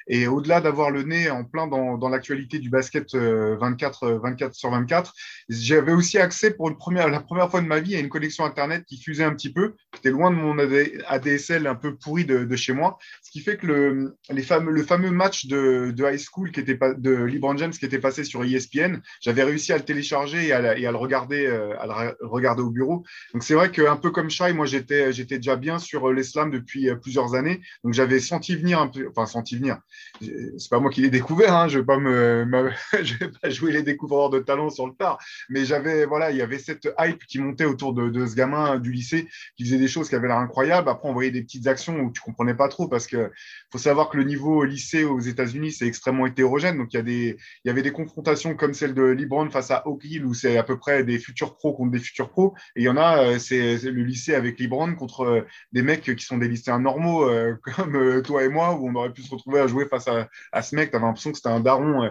Et 0.06 0.26
au-delà 0.26 0.62
d'avoir 0.62 0.90
le 0.90 1.02
nez 1.02 1.30
en 1.30 1.44
plein 1.44 1.66
dans, 1.66 2.08
l'actualité 2.08 2.58
du 2.58 2.70
basket 2.70 3.14
24, 3.14 4.04
euh, 4.04 4.18
24 4.18 4.54
sur 4.54 4.70
24, 4.70 5.12
j'avais 5.50 5.92
aussi 5.92 6.18
accès 6.18 6.52
pour 6.52 6.70
la 6.70 6.76
première 7.20 7.50
fois 7.50 7.60
de 7.60 7.66
ma 7.66 7.80
vie 7.80 7.96
à 7.96 8.00
une 8.00 8.08
connexion 8.08 8.44
Internet 8.46 8.84
qui 8.86 8.96
fusait 9.00 9.24
un 9.24 9.34
petit 9.34 9.52
peu. 9.52 9.74
J'étais 9.94 10.10
loin 10.10 10.30
de 10.30 10.36
mon 10.36 10.56
ADSL 11.06 11.66
un 11.66 11.74
peu 11.74 11.96
pourri 11.96 12.24
de, 12.24 12.56
chez 12.56 12.72
moi. 12.72 12.98
Ce 13.22 13.30
qui 13.30 13.40
fait 13.40 13.58
que 13.58 13.66
le, 13.66 14.42
fameux, 14.42 15.10
match 15.10 15.46
de, 15.46 15.94
high 15.98 16.18
school 16.18 16.50
qui 16.50 16.60
était 16.60 16.78
de 16.96 17.10
LeBron 17.10 17.58
James 17.58 17.72
qui 17.72 17.84
était 17.84 17.98
passé 17.98 18.24
sur 18.24 18.42
ESPN, 18.42 19.00
j'avais 19.20 19.44
réussi 19.44 19.72
à 19.72 19.76
le 19.76 19.84
télécharger 19.84 20.48
et 20.48 20.52
à, 20.52 20.60
le 20.74 20.96
regarder, 20.96 21.46
à 21.46 21.86
le 21.86 22.26
regarder 22.26 22.62
bureau. 22.70 23.04
Donc 23.32 23.42
c'est 23.42 23.54
vrai 23.54 23.70
qu'un 23.70 23.96
peu 23.96 24.10
comme 24.10 24.30
Shai, 24.30 24.52
moi 24.52 24.66
j'étais 24.66 25.12
j'étais 25.12 25.36
déjà 25.36 25.56
bien 25.56 25.78
sur 25.78 26.08
euh, 26.08 26.14
l'islam 26.14 26.50
depuis 26.50 26.88
euh, 26.88 26.96
plusieurs 26.96 27.34
années. 27.34 27.60
Donc 27.84 27.94
j'avais 27.94 28.20
senti 28.20 28.56
venir 28.56 28.80
un 28.80 28.88
peu, 28.88 29.08
enfin 29.08 29.26
senti 29.26 29.56
venir. 29.56 29.78
C'est 30.20 30.70
pas 30.70 30.80
moi 30.80 30.90
qui 30.90 31.02
l'ai 31.02 31.10
découvert, 31.10 31.54
hein, 31.54 31.68
je 31.68 31.78
vais 31.78 31.84
pas 31.84 31.98
me, 31.98 32.70
je 33.02 33.14
vais 33.14 33.30
pas 33.30 33.50
jouer 33.50 33.72
les 33.72 33.82
découvreurs 33.82 34.30
de 34.30 34.38
talent 34.38 34.70
sur 34.70 34.86
le 34.86 34.92
tard, 34.92 35.18
mais 35.48 35.64
j'avais 35.64 36.04
voilà, 36.04 36.30
il 36.30 36.36
y 36.36 36.42
avait 36.42 36.58
cette 36.58 36.88
hype 36.98 37.24
qui 37.26 37.38
montait 37.38 37.64
autour 37.64 37.94
de, 37.94 38.26
ce 38.26 38.34
gamin 38.34 38.78
du 38.78 38.92
lycée 38.92 39.28
qui 39.56 39.64
faisait 39.64 39.78
des 39.78 39.88
choses 39.88 40.08
qui 40.08 40.14
avaient 40.14 40.28
l'air 40.28 40.38
incroyables. 40.38 40.88
Après 40.88 41.08
on 41.08 41.12
voyait 41.12 41.30
des 41.30 41.42
petites 41.42 41.66
actions 41.66 42.00
où 42.00 42.12
tu 42.12 42.20
comprenais 42.20 42.54
pas 42.54 42.68
trop 42.68 42.88
parce 42.88 43.06
que 43.06 43.30
faut 43.70 43.78
savoir 43.78 44.08
que 44.08 44.16
le 44.16 44.24
niveau 44.24 44.64
lycée 44.64 45.04
aux 45.04 45.20
États-Unis 45.20 45.72
c'est 45.72 45.86
extrêmement 45.86 46.26
hétérogène. 46.26 46.78
Donc 46.78 46.92
il 46.92 46.96
y 46.96 47.00
a 47.00 47.02
des 47.02 47.36
il 47.64 47.68
y 47.68 47.70
avait 47.70 47.82
des 47.82 47.92
confrontations 47.92 48.54
comme 48.54 48.74
celle 48.74 48.94
de 48.94 49.02
LeBron 49.02 49.50
face 49.50 49.70
à 49.70 49.86
Oak 49.86 50.04
Hill 50.04 50.24
où 50.24 50.34
c'est 50.34 50.56
à 50.56 50.62
peu 50.62 50.78
près 50.78 51.04
des 51.04 51.18
futurs 51.18 51.56
pros 51.56 51.72
contre 51.72 51.92
des 51.92 51.98
futurs 51.98 52.30
pros 52.30 52.54
et 52.76 52.80
il 52.80 52.84
y 52.84 52.88
en 52.88 52.96
a, 52.96 53.24
euh, 53.24 53.38
c'est 53.38 53.78
le 53.78 54.02
lycée 54.02 54.34
avec 54.34 54.58
Libran 54.58 54.94
contre 54.94 55.24
euh, 55.24 55.46
des 55.72 55.82
mecs 55.82 56.02
qui 56.02 56.24
sont 56.24 56.38
des 56.38 56.48
lycéens 56.48 56.80
normaux 56.80 57.28
euh, 57.28 57.56
comme 57.76 58.22
toi 58.22 58.44
et 58.44 58.48
moi, 58.48 58.74
où 58.74 58.88
on 58.88 58.94
aurait 58.94 59.12
pu 59.12 59.22
se 59.22 59.30
retrouver 59.30 59.60
à 59.60 59.66
jouer 59.66 59.86
face 59.86 60.08
à, 60.08 60.28
à 60.52 60.62
ce 60.62 60.74
mec. 60.74 60.90
Tu 60.90 60.98
l'impression 60.98 61.30
que 61.30 61.36
c'était 61.36 61.48
un 61.48 61.60
daron 61.60 62.10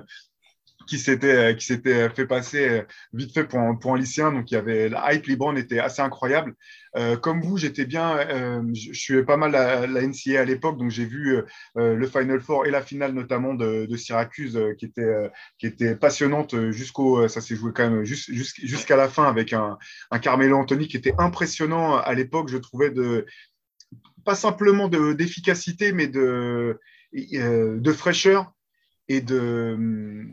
qui 0.90 1.00
s'était 1.00 1.56
qui 1.56 1.66
s'était 1.66 2.10
fait 2.10 2.26
passer 2.26 2.84
vite 3.14 3.34
fait 3.34 3.46
pour 3.46 3.60
un, 3.60 3.76
pour 3.76 3.94
un 3.94 3.98
lycéen. 3.98 4.32
Donc 4.32 4.52
il 4.52 4.56
y 4.56 4.58
avait 4.58 4.90
la 4.90 5.14
hype 5.14 5.28
Libran 5.28 5.56
était 5.56 5.80
assez 5.80 6.02
incroyable. 6.02 6.56
Euh, 6.96 7.18
comme 7.18 7.42
vous, 7.42 7.58
j'étais 7.58 7.86
bien, 7.86 8.18
euh, 8.18 8.64
je, 8.74 8.94
suis 8.94 9.24
pas 9.24 9.38
mal 9.38 9.56
à 9.56 9.86
la 9.86 10.02
NCA 10.02 10.42
à 10.42 10.46
l'époque, 10.46 10.78
donc 10.78 10.90
j'ai 10.90 11.06
vu 11.06 11.38
euh, 11.78 11.96
le 11.96 12.08
Final 12.08 12.42
Four 12.42 12.66
et 12.66 12.72
la 12.72 12.82
finale 12.82 13.14
notamment 13.14 13.54
de, 13.54 13.86
de 13.86 13.98
Syracuse 13.98 14.60
qui 14.80 14.86
était 14.86 15.30
qui 15.60 15.68
était 15.68 15.96
passionnante 15.96 16.72
jusqu'au, 16.72 17.28
ça 17.28 17.42
s'est 17.42 17.56
joué 17.56 17.72
quand 17.74 17.90
même 17.90 18.06
jusqu'à 18.06 18.96
la 18.96 19.08
fin 19.08 19.26
avec 19.26 19.54
un, 19.54 19.78
un 20.12 20.20
Carmelo 20.20 20.58
Anthony 20.58 20.88
qui 20.88 20.98
était 20.98 21.14
impressionnant 21.20 21.98
à 21.98 22.14
l'époque, 22.16 22.50
je 22.50 22.58
trouvais 22.58 22.90
de 22.90 23.26
pas 24.26 24.36
simplement 24.36 24.88
d'efficacité, 24.88 25.92
mais 25.92 26.08
de, 26.08 26.80
de 27.14 27.94
fraîcheur 27.94 28.52
et 29.08 29.22
de, 29.22 30.28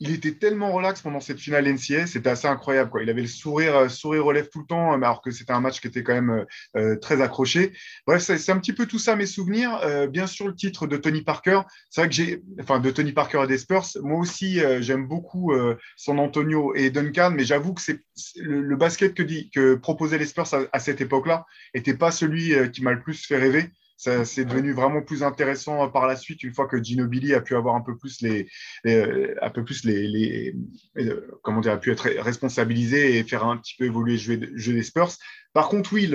il 0.00 0.12
était 0.12 0.32
tellement 0.32 0.72
relax 0.72 1.02
pendant 1.02 1.20
cette 1.20 1.38
finale 1.38 1.68
NCA, 1.68 2.06
c'était 2.06 2.30
assez 2.30 2.48
incroyable. 2.48 2.90
Quoi. 2.90 3.02
Il 3.02 3.10
avait 3.10 3.22
le 3.22 3.28
sourire, 3.28 3.76
euh, 3.76 3.88
sourire 3.88 4.24
relève 4.24 4.48
tout 4.48 4.60
le 4.60 4.66
temps, 4.66 4.92
alors 4.92 5.22
que 5.22 5.30
c'était 5.30 5.52
un 5.52 5.60
match 5.60 5.80
qui 5.80 5.86
était 5.86 6.02
quand 6.02 6.14
même 6.14 6.30
euh, 6.30 6.44
euh, 6.76 6.96
très 6.96 7.20
accroché. 7.22 7.72
Bref, 8.06 8.22
c'est 8.22 8.50
un 8.50 8.58
petit 8.58 8.72
peu 8.72 8.86
tout 8.86 8.98
ça 8.98 9.14
mes 9.14 9.26
souvenirs. 9.26 9.80
bien 10.08 10.26
sûr, 10.26 10.48
le 10.48 10.54
titre 10.54 10.86
de 10.86 10.96
Tony 10.96 11.22
Parker. 11.22 11.60
C'est 11.90 12.00
vrai 12.00 12.08
que 12.08 12.14
j'ai, 12.14 12.42
enfin, 12.60 12.80
de 12.80 12.90
Tony 12.90 13.12
Parker 13.12 13.42
et 13.44 13.46
des 13.46 13.58
Spurs. 13.58 13.86
Moi 14.02 14.18
aussi, 14.18 14.60
j'aime 14.80 15.06
beaucoup 15.06 15.52
San 15.96 16.18
Antonio 16.18 16.74
et 16.74 16.90
Duncan, 16.90 17.32
mais 17.34 17.44
j'avoue 17.44 17.74
que 17.74 17.80
c'est 17.80 18.00
le, 18.36 18.76
basket 18.76 19.14
que, 19.14 19.22
dit, 19.22 19.50
proposaient 19.82 20.18
les 20.18 20.26
Spurs 20.26 20.52
à, 20.52 20.60
à 20.72 20.78
cette 20.80 21.00
époque-là 21.00 21.46
n'était 21.74 21.94
pas 21.94 22.10
celui 22.10 22.54
qui 22.72 22.82
m'a 22.82 22.92
le 22.92 23.00
plus 23.00 23.24
fait 23.26 23.38
rêver 23.38 23.70
c'est 23.96 24.44
devenu 24.44 24.72
vraiment 24.72 25.02
plus 25.02 25.22
intéressant 25.22 25.88
par 25.88 26.06
la 26.06 26.16
suite 26.16 26.42
une 26.42 26.52
fois 26.52 26.66
que 26.66 26.82
Ginobili 26.82 27.34
a 27.34 27.40
pu 27.40 27.54
avoir 27.54 27.74
un 27.74 27.80
peu 27.80 27.96
plus 27.96 28.20
les, 28.22 28.48
les, 28.84 30.54
euh, 30.98 31.30
comment 31.42 31.60
dire 31.60 31.72
a 31.72 31.78
pu 31.78 31.92
être 31.92 32.08
responsabilisé 32.20 33.18
et 33.18 33.24
faire 33.24 33.44
un 33.44 33.56
petit 33.56 33.76
peu 33.78 33.84
évoluer 33.84 34.14
le 34.14 34.56
jeu, 34.56 34.72
des 34.72 34.82
Spurs. 34.82 35.12
Par 35.54 35.68
contre, 35.68 35.92
oui, 35.92 36.12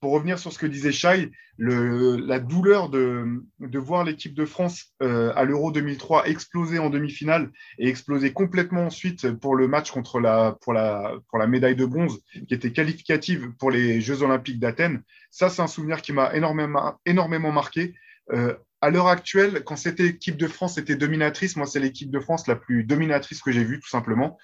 pour 0.00 0.12
revenir 0.12 0.38
sur 0.38 0.52
ce 0.52 0.58
que 0.58 0.66
disait 0.66 0.92
Shai, 0.92 1.30
la 1.58 2.38
douleur 2.38 2.88
de, 2.88 3.42
de 3.58 3.78
voir 3.78 4.04
l'équipe 4.04 4.34
de 4.34 4.44
France 4.44 4.94
euh, 5.02 5.32
à 5.34 5.44
l'Euro 5.44 5.72
2003 5.72 6.28
exploser 6.28 6.78
en 6.78 6.88
demi-finale 6.88 7.50
et 7.78 7.88
exploser 7.88 8.32
complètement 8.32 8.86
ensuite 8.86 9.32
pour 9.32 9.56
le 9.56 9.66
match 9.66 9.90
contre 9.90 10.20
la, 10.20 10.56
pour, 10.60 10.72
la, 10.72 11.14
pour 11.28 11.38
la 11.38 11.48
médaille 11.48 11.74
de 11.74 11.84
bronze 11.84 12.20
qui 12.46 12.54
était 12.54 12.72
qualificative 12.72 13.50
pour 13.58 13.72
les 13.72 14.00
Jeux 14.00 14.22
Olympiques 14.22 14.60
d'Athènes, 14.60 15.02
ça, 15.30 15.50
c'est 15.50 15.62
un 15.62 15.66
souvenir 15.66 16.00
qui 16.00 16.12
m'a 16.12 16.34
énormément, 16.34 16.98
énormément 17.04 17.52
marqué. 17.52 17.94
Euh, 18.32 18.54
à 18.80 18.90
l'heure 18.90 19.08
actuelle, 19.08 19.64
quand 19.64 19.76
cette 19.76 19.98
équipe 19.98 20.36
de 20.36 20.46
France 20.46 20.78
était 20.78 20.94
dominatrice, 20.94 21.56
moi, 21.56 21.66
c'est 21.66 21.80
l'équipe 21.80 22.10
de 22.10 22.20
France 22.20 22.46
la 22.46 22.54
plus 22.54 22.84
dominatrice 22.84 23.42
que 23.42 23.50
j'ai 23.50 23.64
vue, 23.64 23.80
tout 23.80 23.88
simplement. 23.88 24.38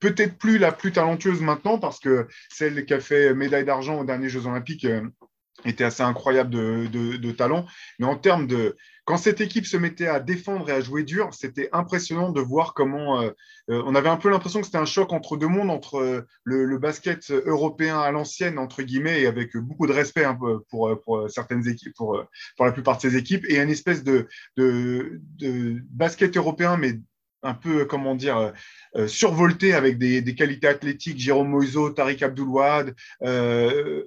Peut-être 0.00 0.38
plus 0.38 0.58
la 0.58 0.72
plus 0.72 0.92
talentueuse 0.92 1.42
maintenant, 1.42 1.78
parce 1.78 2.00
que 2.00 2.26
celle 2.48 2.84
qui 2.86 2.94
a 2.94 3.00
fait 3.00 3.34
médaille 3.34 3.64
d'argent 3.64 4.00
aux 4.00 4.04
derniers 4.04 4.30
Jeux 4.30 4.46
Olympiques 4.46 4.86
euh, 4.86 5.06
était 5.66 5.84
assez 5.84 6.02
incroyable 6.02 6.50
de, 6.50 7.32
talent. 7.32 7.66
Mais 7.98 8.06
en 8.06 8.16
termes 8.16 8.46
de. 8.46 8.76
Quand 9.04 9.16
cette 9.16 9.40
équipe 9.40 9.66
se 9.66 9.76
mettait 9.76 10.06
à 10.06 10.20
défendre 10.20 10.70
et 10.70 10.72
à 10.72 10.80
jouer 10.80 11.02
dur, 11.02 11.34
c'était 11.34 11.68
impressionnant 11.72 12.30
de 12.30 12.40
voir 12.40 12.74
comment. 12.74 13.20
Euh, 13.20 13.30
euh, 13.68 13.82
on 13.84 13.94
avait 13.94 14.08
un 14.08 14.16
peu 14.16 14.30
l'impression 14.30 14.60
que 14.60 14.66
c'était 14.66 14.78
un 14.78 14.84
choc 14.84 15.12
entre 15.12 15.36
deux 15.36 15.48
mondes, 15.48 15.70
entre 15.70 16.24
le, 16.44 16.78
basket 16.78 17.30
européen 17.30 17.98
à 17.98 18.10
l'ancienne, 18.10 18.58
entre 18.58 18.82
guillemets, 18.82 19.22
et 19.22 19.26
avec 19.26 19.56
beaucoup 19.56 19.86
de 19.86 19.92
respect 19.92 20.24
hein, 20.24 20.38
pour, 20.70 21.30
certaines 21.30 21.68
équipes, 21.68 21.94
pour, 21.94 22.24
pour 22.56 22.66
la 22.66 22.72
plupart 22.72 22.96
de 22.96 23.02
ces 23.02 23.16
équipes, 23.16 23.44
et 23.48 23.58
une 23.58 23.70
espèce 23.70 24.02
de 24.02 24.28
basket 25.90 26.36
européen, 26.36 26.76
mais 26.76 27.00
un 27.42 27.54
peu, 27.54 27.84
comment 27.84 28.14
dire, 28.14 28.36
euh, 28.36 28.50
euh, 28.96 29.06
survolté 29.06 29.74
avec 29.74 29.98
des, 29.98 30.34
qualités 30.34 30.68
athlétiques, 30.68 31.18
Jérôme 31.18 31.48
Moiseau, 31.48 31.90
Tariq 31.90 32.24
Abdoulouad, 32.24 32.94
euh, 33.22 34.02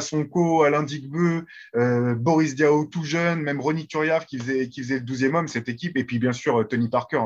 Sonko, 0.00 0.62
Alain 0.62 0.82
Digbeu, 0.82 1.44
Boris 2.16 2.54
Diaw 2.54 2.86
tout 2.86 3.04
jeune, 3.04 3.40
même 3.40 3.60
Ronnie 3.60 3.86
Turiaf 3.86 4.26
qui 4.26 4.38
faisait, 4.38 4.98
le 4.98 5.04
12e 5.04 5.34
homme, 5.34 5.48
cette 5.48 5.68
équipe, 5.68 5.96
et 5.96 6.04
puis 6.04 6.18
bien 6.18 6.32
sûr 6.32 6.66
Tony 6.68 6.88
Parker, 6.88 7.22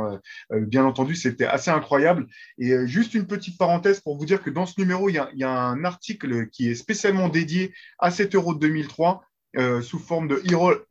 bien 0.50 0.84
entendu, 0.84 1.14
c'était 1.14 1.46
assez 1.46 1.70
incroyable. 1.70 2.26
Et 2.58 2.86
juste 2.86 3.14
une 3.14 3.26
petite 3.26 3.58
parenthèse 3.58 4.00
pour 4.00 4.16
vous 4.16 4.24
dire 4.24 4.42
que 4.42 4.50
dans 4.50 4.66
ce 4.66 4.80
numéro, 4.80 5.08
il 5.08 5.14
y 5.14 5.18
a, 5.18 5.28
il 5.32 5.38
y 5.38 5.44
a 5.44 5.50
un 5.50 5.84
article 5.84 6.48
qui 6.48 6.70
est 6.70 6.74
spécialement 6.74 7.28
dédié 7.28 7.74
à 7.98 8.10
cet 8.10 8.34
Euro 8.34 8.54
de 8.54 8.60
2003 8.60 9.22
euh, 9.56 9.82
sous 9.82 9.98
forme 9.98 10.28
de 10.28 10.40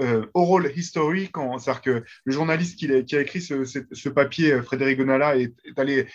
euh, 0.01 0.25
oral, 0.33 0.69
history, 0.75 1.29
c'est-à-dire 1.33 1.81
que 1.81 2.03
le 2.25 2.33
journaliste 2.33 2.77
qui 2.77 2.91
a, 2.91 3.21
écrit 3.21 3.41
ce, 3.41 4.09
papier, 4.09 4.51
euh, 4.51 4.61
Frédéric 4.61 4.97
Gonala, 4.97 5.37
est, 5.37 5.53
allé 5.77 6.07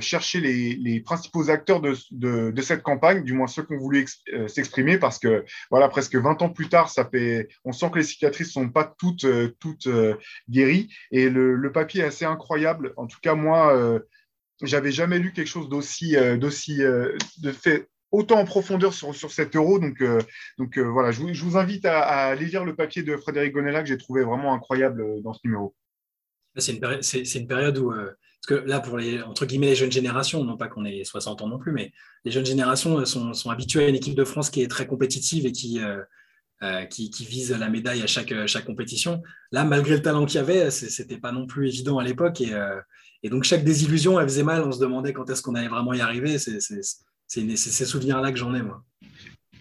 chercher 0.00 0.40
les, 0.40 1.00
principaux 1.00 1.50
acteurs 1.50 1.82
de, 1.82 2.62
cette 2.62 2.82
campagne, 2.82 3.24
du 3.24 3.34
moins 3.34 3.46
ceux 3.46 3.62
qui 3.64 3.74
ont 3.74 3.78
voulu 3.78 4.06
s'exprimer, 4.46 4.96
parce 4.96 5.18
que 5.18 5.44
voilà, 5.70 5.88
presque 5.88 6.16
20 6.16 6.40
ans 6.40 6.48
plus 6.48 6.68
tard, 6.68 6.88
ça 6.88 7.04
fait, 7.04 7.48
on 7.64 7.72
sent 7.72 7.90
que 7.92 7.98
les 7.98 8.04
cicatrices 8.04 8.52
sont 8.52 8.70
pas 8.70 8.94
toutes, 8.98 9.26
guéries, 10.48 10.88
et 11.10 11.28
le, 11.28 11.56
le, 11.56 11.72
papier 11.72 12.02
est 12.02 12.06
assez 12.06 12.24
incroyable. 12.24 12.94
En 12.96 13.06
tout 13.06 13.18
cas, 13.20 13.34
moi, 13.34 14.00
j'avais 14.62 14.92
jamais 14.92 15.18
lu 15.18 15.32
quelque 15.32 15.48
chose 15.48 15.68
d'aussi, 15.68 16.16
d'aussi, 16.38 16.78
de 16.78 17.52
fait 17.52 17.88
autant 18.12 18.38
en 18.38 18.44
profondeur 18.44 18.92
sur, 18.92 19.14
sur 19.14 19.32
cet 19.32 19.56
euro. 19.56 19.78
Donc, 19.78 20.00
euh, 20.00 20.20
donc 20.58 20.78
euh, 20.78 20.82
voilà, 20.82 21.10
je 21.10 21.20
vous, 21.20 21.56
invite 21.56 21.86
à, 21.86 22.28
aller 22.28 22.46
lire 22.46 22.64
le 22.64 22.76
papier 22.76 23.02
de 23.02 23.16
Frédéric 23.16 23.54
Gonella 23.54 23.82
que 23.82 23.88
j'ai 23.88 23.98
trouvé 23.98 24.22
vraiment 24.22 24.54
incroyable 24.54 25.00
euh, 25.00 25.20
dans 25.22 25.32
ce 25.32 25.40
numéro. 25.44 25.74
C'est 26.56 26.74
une, 26.74 27.00
une, 27.34 27.46
période 27.46 27.78
où, 27.78 27.90
parce 27.90 28.46
que 28.46 28.54
là, 28.68 28.80
pour 28.80 28.98
les, 28.98 29.22
entre 29.22 29.46
guillemets, 29.46 29.68
les 29.68 29.74
jeunes 29.74 29.90
générations, 29.90 30.44
non 30.44 30.58
pas 30.58 30.68
qu'on 30.68 30.84
ait 30.84 31.02
60 31.02 31.40
ans 31.40 31.48
non 31.48 31.58
plus, 31.58 31.72
mais 31.72 31.92
les 32.26 32.30
jeunes 32.30 32.44
générations 32.44 33.02
sont, 33.06 33.32
sont 33.32 33.48
habituées 33.48 33.86
à 33.86 33.88
une 33.88 33.94
équipe 33.94 34.14
de 34.14 34.24
France 34.24 34.50
qui 34.50 34.60
est 34.62 34.68
très 34.68 34.86
compétitive 34.86 35.46
et 35.46 35.52
qui, 35.52 35.80
qui, 36.90 37.24
vise 37.24 37.52
la 37.52 37.70
médaille 37.70 38.02
à 38.02 38.06
chaque, 38.06 38.34
chaque 38.46 38.66
compétition. 38.66 39.22
Là, 39.50 39.64
malgré 39.64 39.94
le 39.94 40.02
talent 40.02 40.26
qu'il 40.26 40.36
y 40.36 40.40
avait, 40.40 40.70
c'était 40.70 41.16
pas 41.16 41.32
non 41.32 41.46
plus 41.46 41.68
évident 41.68 41.98
à 41.98 42.04
l'époque. 42.04 42.42
Et, 42.42 42.52
et, 43.22 43.30
donc, 43.30 43.44
chaque 43.44 43.64
désillusion, 43.64 44.20
elle 44.20 44.28
faisait 44.28 44.42
mal. 44.42 44.60
On 44.60 44.72
se 44.72 44.78
demandait 44.78 45.14
quand 45.14 45.30
est-ce 45.30 45.40
qu'on 45.40 45.54
allait 45.54 45.68
vraiment 45.68 45.94
y 45.94 46.02
arriver. 46.02 46.36
C'est 47.32 47.56
ces 47.56 47.86
souvenirs-là 47.86 48.30
que 48.30 48.38
j'en 48.38 48.54
ai, 48.54 48.62
moi. 48.62 48.82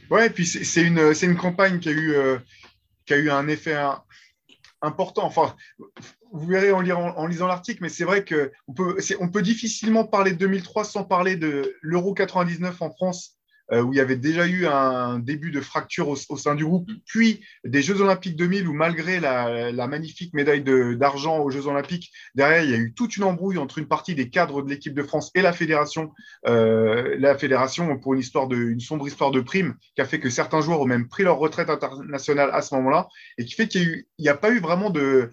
Ouais, 0.09 0.27
et 0.27 0.29
puis 0.29 0.45
c'est 0.45 0.83
une, 0.83 1.37
campagne 1.37 1.79
qui 1.79 1.89
a 1.89 1.93
eu, 1.93 2.13
euh, 2.13 2.37
un 3.09 3.47
effet 3.47 3.77
important. 4.81 5.25
Enfin, 5.25 5.55
vous 6.33 6.47
verrez 6.47 6.71
en, 6.71 7.27
lisant 7.27 7.47
l'article, 7.47 7.79
mais 7.81 7.89
c'est 7.89 8.03
vrai 8.03 8.25
qu'on 8.25 8.73
peut, 8.73 8.97
on 9.19 9.29
peut 9.29 9.41
difficilement 9.41 10.05
parler 10.05 10.31
de 10.31 10.37
2003 10.37 10.83
sans 10.83 11.03
parler 11.05 11.37
de 11.37 11.77
l'Euro 11.81 12.13
99 12.13 12.81
en 12.81 12.91
France 12.91 13.37
où 13.71 13.93
il 13.93 13.97
y 13.97 14.01
avait 14.01 14.17
déjà 14.17 14.47
eu 14.47 14.65
un 14.65 15.19
début 15.19 15.51
de 15.51 15.61
fracture 15.61 16.09
au, 16.09 16.15
sein 16.15 16.55
du 16.55 16.65
groupe, 16.65 16.89
puis 17.05 17.41
des 17.63 17.81
Jeux 17.81 18.01
Olympiques 18.01 18.35
2000 18.35 18.67
où 18.67 18.73
malgré 18.73 19.19
la, 19.19 19.87
magnifique 19.87 20.33
médaille 20.33 20.63
d'argent 20.97 21.39
aux 21.39 21.49
Jeux 21.49 21.67
Olympiques, 21.67 22.11
derrière, 22.35 22.63
il 22.63 22.69
y 22.69 22.73
a 22.73 22.77
eu 22.77 22.93
toute 22.93 23.17
une 23.17 23.23
embrouille 23.23 23.57
entre 23.57 23.77
une 23.77 23.87
partie 23.87 24.15
des 24.15 24.29
cadres 24.29 24.61
de 24.61 24.69
l'équipe 24.69 24.93
de 24.93 25.03
France 25.03 25.31
et 25.35 25.41
la 25.41 25.53
fédération. 25.53 26.11
Euh, 26.47 27.15
la 27.19 27.37
fédération, 27.37 27.97
pour 27.97 28.13
une, 28.13 28.19
histoire 28.19 28.47
sombre 28.79 29.07
histoire 29.07 29.31
de 29.31 29.41
prime, 29.41 29.75
qui 29.95 30.01
a 30.01 30.05
fait 30.05 30.19
que 30.19 30.29
certains 30.29 30.61
joueurs 30.61 30.81
ont 30.81 30.85
même 30.85 31.07
pris 31.07 31.23
leur 31.23 31.37
retraite 31.37 31.69
internationale 31.69 32.49
à 32.53 32.61
ce 32.61 32.75
moment-là, 32.75 33.07
et 33.37 33.45
qui 33.45 33.55
fait 33.55 33.67
qu'il 33.67 34.03
n'y 34.19 34.29
a, 34.29 34.33
a, 34.33 34.37
pas 34.37 34.51
eu 34.51 34.59
vraiment 34.59 34.89
de, 34.89 35.31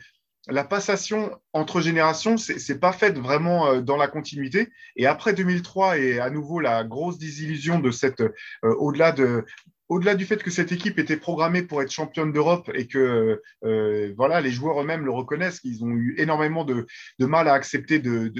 la 0.48 0.64
passation 0.64 1.38
entre 1.52 1.80
générations, 1.80 2.36
c'est 2.36 2.56
n'est 2.68 2.78
pas 2.78 2.92
faite 2.92 3.18
vraiment 3.18 3.68
euh, 3.68 3.80
dans 3.80 3.96
la 3.96 4.08
continuité. 4.08 4.70
Et 4.96 5.06
après 5.06 5.34
2003 5.34 5.98
et 5.98 6.20
à 6.20 6.30
nouveau 6.30 6.60
la 6.60 6.84
grosse 6.84 7.18
désillusion 7.18 7.78
de 7.78 7.90
cette, 7.90 8.20
euh, 8.20 8.32
au-delà 8.62 9.12
de, 9.12 9.44
au-delà 9.88 10.14
du 10.14 10.26
fait 10.26 10.42
que 10.42 10.50
cette 10.50 10.72
équipe 10.72 10.98
était 10.98 11.16
programmée 11.16 11.62
pour 11.62 11.82
être 11.82 11.90
championne 11.90 12.32
d'Europe 12.32 12.70
et 12.74 12.86
que 12.86 13.40
euh, 13.64 14.12
voilà, 14.16 14.40
les 14.40 14.50
joueurs 14.50 14.80
eux-mêmes 14.80 15.04
le 15.04 15.10
reconnaissent, 15.10 15.60
qu'ils 15.60 15.82
ont 15.84 15.90
eu 15.90 16.14
énormément 16.18 16.64
de, 16.64 16.86
mal 17.20 17.48
à 17.48 17.54
accepter 17.54 17.98
de, 17.98 18.32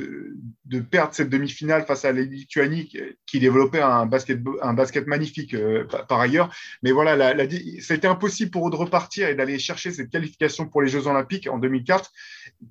perdre 0.91 1.15
cette 1.15 1.31
demi-finale 1.31 1.85
face 1.87 2.05
à 2.05 2.13
la 2.13 2.21
Lituanie 2.21 2.93
qui 3.27 3.41
développait 3.41 3.81
un 3.81 4.07
basket, 4.07 4.41
un 4.63 4.75
basket 4.75 5.07
magnifique 5.07 5.55
euh, 5.55 5.85
par 6.09 6.21
ailleurs. 6.21 6.55
Mais 6.83 6.93
voilà, 6.93 7.17
la, 7.17 7.35
la, 7.35 7.45
été 7.45 8.07
impossible 8.07 8.51
pour 8.51 8.69
eux 8.69 8.71
de 8.71 8.77
repartir 8.77 9.29
et 9.29 9.35
d'aller 9.35 9.59
chercher 9.59 9.91
cette 9.91 10.11
qualification 10.11 10.69
pour 10.69 10.83
les 10.83 10.89
Jeux 10.89 11.07
Olympiques 11.07 11.49
en 11.49 11.59
2004 11.59 12.11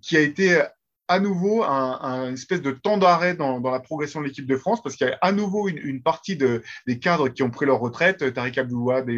qui 0.01 0.17
a 0.17 0.21
été 0.21 0.61
à 1.07 1.19
nouveau 1.19 1.63
un, 1.63 2.33
espèce 2.33 2.61
de 2.61 2.71
temps 2.71 2.97
d'arrêt 2.97 3.35
dans, 3.35 3.59
la 3.59 3.79
progression 3.79 4.21
de 4.21 4.25
l'équipe 4.25 4.45
de 4.45 4.57
France 4.57 4.81
parce 4.81 4.95
qu'il 4.95 5.07
y 5.07 5.09
a 5.09 5.17
à 5.21 5.31
nouveau 5.31 5.69
une, 5.69 6.01
partie 6.01 6.35
de, 6.35 6.63
des 6.85 6.99
cadres 6.99 7.29
qui 7.29 7.43
ont 7.43 7.49
pris 7.49 7.65
leur 7.65 7.79
retraite. 7.79 8.33
Tariq 8.33 8.59
Abdoulouad 8.59 9.09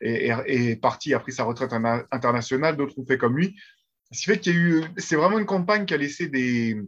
est, 0.00 0.80
parti, 0.80 1.14
a 1.14 1.20
pris 1.20 1.32
sa 1.32 1.44
retraite 1.44 1.72
internationale, 2.10 2.76
d'autres 2.76 2.98
ont 2.98 3.06
fait 3.06 3.18
comme 3.18 3.36
lui. 3.36 3.56
Ce 4.12 4.20
qui 4.20 4.24
fait 4.26 4.38
qu'il 4.38 4.54
y 4.54 4.56
a 4.56 4.58
eu, 4.58 4.84
c'est 4.96 5.16
vraiment 5.16 5.38
une 5.38 5.46
campagne 5.46 5.84
qui 5.84 5.94
a 5.94 5.98
laissé 5.98 6.28
des, 6.28 6.80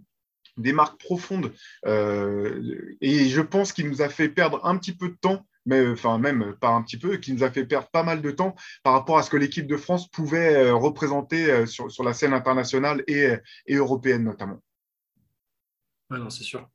des 0.56 0.72
marques 0.72 1.00
profondes 1.00 1.52
euh, 1.86 2.96
et 3.00 3.28
je 3.28 3.40
pense 3.40 3.72
qu'il 3.72 3.88
nous 3.88 4.02
a 4.02 4.08
fait 4.08 4.28
perdre 4.28 4.64
un 4.64 4.76
petit 4.76 4.92
peu 4.92 5.08
de 5.08 5.16
temps 5.20 5.46
mais 5.70 5.86
enfin 5.88 6.18
même 6.18 6.56
pas 6.60 6.70
un 6.70 6.82
petit 6.82 6.98
peu, 6.98 7.16
qui 7.16 7.32
nous 7.32 7.44
a 7.44 7.50
fait 7.50 7.64
perdre 7.64 7.88
pas 7.90 8.02
mal 8.02 8.20
de 8.20 8.30
temps 8.32 8.56
par 8.82 8.92
rapport 8.92 9.18
à 9.18 9.22
ce 9.22 9.30
que 9.30 9.36
l'équipe 9.36 9.68
de 9.68 9.76
France 9.76 10.08
pouvait 10.08 10.56
euh, 10.56 10.74
représenter 10.74 11.48
euh, 11.48 11.66
sur, 11.66 11.90
sur, 11.90 12.02
la 12.02 12.12
scène 12.12 12.32
internationale 12.32 13.04
et, 13.06 13.34
et 13.66 13.76
européenne 13.76 14.24
notamment. 14.24 14.60
Oui, 16.10 16.18
non, 16.18 16.28
c'est 16.28 16.42
sûr. 16.42 16.68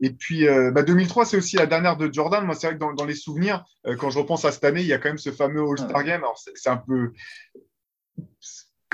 Et 0.00 0.10
puis, 0.10 0.40
2003, 0.40 0.52
euh, 0.52 1.24
bah, 1.24 1.30
c'est 1.30 1.38
aussi 1.38 1.56
la 1.56 1.64
dernière 1.64 1.96
de 1.96 2.12
Jordan. 2.12 2.44
Moi, 2.44 2.54
c'est 2.54 2.66
vrai 2.66 2.76
que 2.76 2.80
dans, 2.80 2.92
dans 2.92 3.06
les 3.06 3.14
souvenirs, 3.14 3.64
quand 3.98 4.10
je 4.10 4.18
repense 4.18 4.44
à 4.44 4.52
cette 4.52 4.64
année, 4.64 4.82
il 4.82 4.86
y 4.86 4.92
a 4.92 4.98
quand 4.98 5.08
même 5.08 5.16
ce 5.16 5.32
fameux 5.32 5.62
All-Star 5.62 6.04
Game. 6.04 6.22
Alors, 6.22 6.38
c'est 6.38 6.68
un 6.68 6.76
peu 6.76 7.12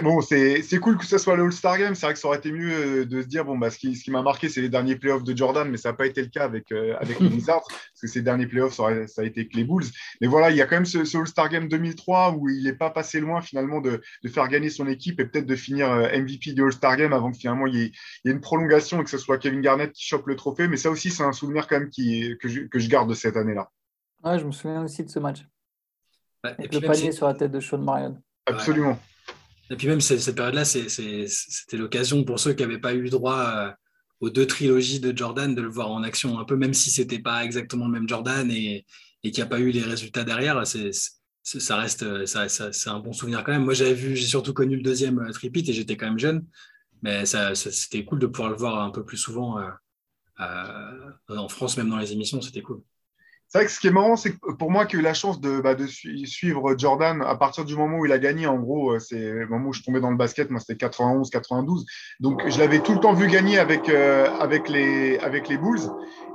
Bon, 0.02 0.20
c'est 0.20 0.78
cool 0.80 0.98
que 0.98 1.06
ce 1.06 1.16
soit 1.16 1.36
le 1.36 1.44
All-Star 1.44 1.78
Game. 1.78 1.94
C'est 1.94 2.06
vrai 2.06 2.14
que 2.14 2.18
ça 2.18 2.26
aurait 2.26 2.38
été 2.38 2.50
mieux 2.50 2.72
euh, 2.72 3.04
de 3.04 3.22
se 3.22 3.26
dire 3.28 3.44
bon, 3.44 3.56
bah, 3.56 3.70
ce 3.70 3.78
qui, 3.78 3.94
ce 3.94 4.02
qui 4.02 4.10
m'a 4.10 4.22
marqué, 4.22 4.48
c'est 4.48 4.60
les 4.60 4.68
derniers 4.68 4.96
playoffs 4.96 5.22
de 5.22 5.36
Jordan, 5.36 5.68
mais 5.70 5.76
ça 5.76 5.90
n'a 5.90 5.92
pas 5.94 6.06
été 6.06 6.22
le 6.22 6.28
cas 6.28 6.44
avec, 6.44 6.72
euh, 6.72 6.96
avec 6.98 7.20
les 7.20 7.28
Wizards, 7.34 7.62
parce 7.68 8.00
que 8.00 8.08
ces 8.08 8.20
derniers 8.20 8.46
playoffs, 8.46 8.74
ça, 8.74 9.06
ça, 9.06 9.22
a 9.22 9.24
été 9.24 9.40
avec 9.40 9.54
les 9.54 9.64
Bulls. 9.64 9.84
Mais 10.20 10.26
voilà, 10.26 10.50
il 10.50 10.56
y 10.56 10.60
a 10.60 10.66
quand 10.66 10.74
même 10.74 10.86
ce, 10.86 11.16
All-Star 11.16 11.48
Game 11.48 11.68
2003 11.68 12.32
où 12.32 12.48
il 12.48 12.64
n'est 12.64 12.72
pas 12.72 12.90
passé 12.90 13.20
loin 13.20 13.40
finalement 13.40 13.80
de, 13.80 14.02
de, 14.24 14.28
faire 14.28 14.48
gagner 14.48 14.70
son 14.70 14.88
équipe 14.88 15.20
et 15.20 15.24
peut-être 15.24 15.46
de 15.46 15.56
finir 15.56 15.90
euh, 15.90 16.08
MVP 16.18 16.52
du 16.52 16.64
All-Star 16.64 16.96
Game 16.96 17.12
avant 17.12 17.30
que 17.30 17.38
finalement 17.38 17.68
il 17.68 17.76
y, 17.76 17.82
ait, 17.82 17.92
il 18.24 18.28
y, 18.28 18.30
ait, 18.30 18.34
une 18.34 18.40
prolongation 18.40 19.00
et 19.00 19.04
que 19.04 19.10
ce 19.10 19.18
soit 19.18 19.38
Kevin 19.38 19.60
Garnett 19.60 19.92
qui 19.92 20.04
chope 20.04 20.26
le 20.26 20.34
trophée. 20.34 20.66
Mais 20.66 20.76
ça 20.76 20.90
aussi, 20.90 21.10
c'est 21.10 21.22
un 21.22 21.32
souvenir 21.32 21.68
quand 21.68 21.78
même 21.78 21.90
qui, 21.90 22.36
que, 22.40 22.48
je, 22.48 22.62
que 22.62 22.80
je 22.80 22.88
garde 22.88 23.08
de 23.08 23.14
cette 23.14 23.36
année-là. 23.36 23.70
Ouais, 24.24 24.38
je 24.38 24.44
me 24.44 24.52
souviens 24.52 24.82
aussi 24.82 25.04
de 25.04 25.10
ce 25.10 25.20
match. 25.20 25.46
avec 26.42 26.74
le 26.74 26.80
panier 26.80 27.12
sur 27.12 27.28
la 27.28 27.34
tête 27.34 27.52
de 27.52 27.60
Sean 27.60 27.78
Marion. 27.78 28.20
Absolument. 28.46 28.98
Et 29.70 29.76
puis 29.76 29.86
même 29.86 30.00
cette, 30.00 30.34
période-là, 30.34 30.64
c'était 30.64 31.76
l'occasion 31.76 32.24
pour 32.24 32.38
ceux 32.38 32.52
qui 32.52 32.62
n'avaient 32.62 32.80
pas 32.80 32.94
eu 32.94 33.08
droit 33.08 33.38
euh, 33.38 33.70
aux 34.20 34.30
deux 34.30 34.46
trilogies 34.46 35.00
de 35.00 35.16
Jordan 35.16 35.54
de 35.54 35.62
le 35.62 35.68
voir 35.68 35.90
en 35.90 36.02
action 36.02 36.38
un 36.38 36.44
peu, 36.44 36.56
même 36.56 36.74
si 36.74 36.90
c'était 36.90 37.18
pas 37.18 37.44
exactement 37.44 37.86
le 37.86 37.92
même 37.92 38.08
Jordan 38.08 38.50
et, 38.50 38.84
qu'il 39.22 39.34
n'y 39.34 39.42
a 39.42 39.46
pas 39.46 39.60
eu 39.60 39.70
les 39.70 39.82
résultats 39.82 40.24
derrière. 40.24 40.62
ça 40.66 41.76
reste, 41.76 42.26
ça, 42.26 42.48
c'est 42.48 42.90
un 42.90 42.98
bon 42.98 43.12
souvenir 43.12 43.44
quand 43.44 43.52
même. 43.52 43.64
Moi, 43.64 43.74
j'avais 43.74 43.94
vu, 43.94 44.16
j'ai 44.16 44.26
surtout 44.26 44.52
connu 44.52 44.76
le 44.76 44.82
deuxième 44.82 45.20
euh, 45.20 45.30
tripit 45.30 45.64
et 45.68 45.72
j'étais 45.72 45.96
quand 45.96 46.06
même 46.06 46.18
jeune, 46.18 46.44
mais 47.02 47.24
c'était 47.24 48.04
cool 48.04 48.18
de 48.18 48.26
pouvoir 48.26 48.50
le 48.50 48.56
voir 48.56 48.82
un 48.82 48.90
peu 48.90 49.04
plus 49.04 49.16
souvent 49.16 49.58
euh, 49.58 51.10
en 51.28 51.48
France, 51.48 51.76
même 51.76 51.88
dans 51.88 51.98
les 51.98 52.12
émissions, 52.12 52.40
c'était 52.40 52.62
cool. 52.62 52.82
C'est 53.52 53.58
vrai 53.58 53.66
que 53.66 53.72
ce 53.72 53.80
qui 53.80 53.88
est 53.88 53.90
marrant, 53.90 54.16
c'est 54.16 54.30
que 54.30 54.52
pour 54.52 54.70
moi 54.70 54.86
qui 54.86 54.96
ai 54.96 54.98
eu 54.98 55.02
la 55.02 55.12
chance 55.12 55.38
de, 55.38 55.60
bah, 55.60 55.76
suivre 56.24 56.74
Jordan 56.78 57.20
à 57.20 57.36
partir 57.36 57.66
du 57.66 57.76
moment 57.76 57.98
où 57.98 58.06
il 58.06 58.12
a 58.12 58.18
gagné, 58.18 58.46
en 58.46 58.58
gros, 58.58 58.92
euh, 58.92 58.98
c'est 58.98 59.20
le 59.20 59.46
moment 59.46 59.68
où 59.68 59.72
je 59.74 59.82
tombais 59.82 60.00
dans 60.00 60.10
le 60.10 60.16
basket, 60.16 60.48
moi 60.48 60.58
c'était 60.58 60.76
91, 60.78 61.28
92. 61.28 61.84
Donc 62.18 62.48
je 62.48 62.58
l'avais 62.58 62.78
tout 62.78 62.94
le 62.94 63.00
temps 63.00 63.12
vu 63.12 63.26
gagner 63.26 63.58
avec, 63.58 63.90
euh, 63.90 64.26
les, 64.68 65.18
Bulls. 65.58 65.82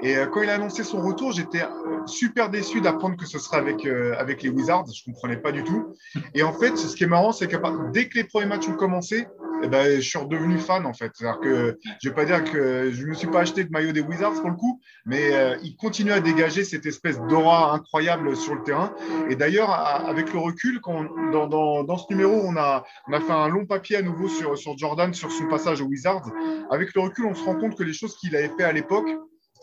Et 0.04 0.16
euh, 0.16 0.28
quand 0.28 0.44
il 0.44 0.50
a 0.52 0.54
annoncé 0.54 0.84
son 0.84 1.02
retour, 1.02 1.32
j'étais 1.32 1.64
super 2.06 2.52
déçu 2.52 2.82
d'apprendre 2.82 3.18
que 3.18 3.26
ce 3.26 3.40
serait 3.40 3.58
avec, 3.58 4.44
les 4.44 4.50
Wizards. 4.50 4.86
Je 4.94 5.10
ne 5.10 5.16
comprenais 5.16 5.38
pas 5.38 5.52
du 5.52 5.64
tout. 5.64 5.96
Et 6.36 6.44
en 6.44 6.54
fait, 6.54 6.78
ce 6.78 6.96
qui 6.96 7.06
est 7.06 7.08
marrant, 7.08 7.32
c'est 7.32 7.48
que 7.48 7.58
dès 7.94 8.10
que 8.10 8.20
les 8.20 8.26
premiers 8.26 8.46
matchs 8.46 8.70
ont 8.70 8.76
commencé, 8.76 9.26
eh 9.64 9.68
ben, 9.68 9.96
je 9.96 10.08
suis 10.08 10.20
redevenu 10.20 10.60
fan 10.60 10.86
en 10.86 10.94
fait. 10.94 11.12
C'est-à-dire 11.16 11.40
que 11.40 11.80
je 12.00 12.10
ne 12.10 12.14
vais 12.14 12.16
pas 12.16 12.26
dire 12.26 12.44
que 12.44 12.92
je 12.92 13.02
ne 13.02 13.08
me 13.08 13.16
suis 13.16 13.26
pas 13.26 13.40
acheté 13.40 13.64
de 13.64 13.72
maillot 13.72 13.92
des 13.92 14.02
Wizards 14.02 14.40
pour 14.40 14.52
le 14.52 14.56
coup, 14.56 14.80
mais 15.08 15.32
il 15.64 15.76
continue 15.78 16.12
à 16.12 16.20
dégager 16.20 16.64
cette 16.64 16.86
espèce 16.86 17.07
d'aura 17.14 17.74
incroyable 17.74 18.36
sur 18.36 18.56
le 18.56 18.64
terrain. 18.64 18.94
Et 19.30 19.36
d'ailleurs, 19.36 19.72
avec 19.72 20.34
le 20.34 20.40
recul, 20.40 20.80
quand 20.82 21.06
dans, 21.32 21.48
dans, 21.48 21.84
dans, 21.84 21.98
ce 21.98 22.06
numéro, 22.10 22.34
on 22.44 22.56
a, 22.58 22.84
on 23.08 23.14
a 23.14 23.20
fait 23.20 23.34
un 23.34 23.48
long 23.48 23.66
papier 23.66 23.98
à 23.98 24.02
nouveau 24.02 24.28
sur, 24.28 24.58
sur 24.58 24.78
Jordan, 24.78 25.14
sur 25.14 25.32
son 25.32 25.48
passage 25.48 25.82
aux 25.82 25.86
Wizards. 25.86 26.30
Avec 26.70 26.94
le 26.94 27.02
recul, 27.02 27.26
on 27.26 27.36
se 27.36 27.44
rend 27.44 27.56
compte 27.56 27.76
que 27.76 27.84
les 27.84 27.94
choses 27.94 28.16
qu'il 28.18 28.36
avait 28.36 28.52
fait 28.58 28.64
à 28.64 28.72
l'époque, 28.72 29.08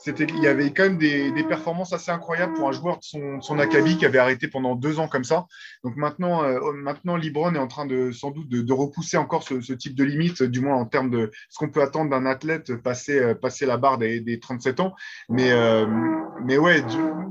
il 0.07 0.43
y 0.43 0.47
avait 0.47 0.71
quand 0.73 0.85
même 0.85 0.99
des, 0.99 1.45
performances 1.49 1.93
assez 1.93 2.11
incroyables 2.11 2.55
pour 2.55 2.69
un 2.69 2.73
joueur 2.73 2.99
de 2.99 3.03
son, 3.03 3.41
son, 3.41 3.59
acabit 3.59 3.97
qui 3.97 4.07
avait 4.07 4.19
arrêté 4.19 4.49
pendant 4.49 4.75
deux 4.75 4.99
ans 4.99 5.09
comme 5.09 5.25
ça. 5.25 5.47
Donc 5.83 5.97
maintenant, 5.97 6.43
euh, 6.43 6.73
maintenant 6.73 7.17
Libron 7.17 7.55
est 7.55 7.59
en 7.59 7.67
train 7.67 7.87
de 7.87 8.13
sans 8.13 8.31
doute 8.31 8.49
de, 8.49 8.73
repousser 8.73 9.17
encore 9.17 9.43
ce, 9.43 9.73
type 9.73 9.95
de 9.95 10.05
limite, 10.05 10.43
du 10.43 10.61
moins 10.61 10.77
en 10.77 10.87
termes 10.87 11.11
de 11.11 11.31
ce 11.49 11.59
qu'on 11.59 11.71
peut 11.71 11.83
attendre 11.83 12.11
d'un 12.11 12.27
athlète 12.27 12.75
passer, 12.77 13.19
euh, 13.19 13.35
passer 13.35 13.67
la 13.67 13.77
barre 13.77 13.99
des, 13.99 14.39
37 14.41 14.81
ans. 14.81 14.95
Mais, 15.29 15.53
euh, 15.53 15.87
mais 16.45 16.59
ouais, 16.59 16.83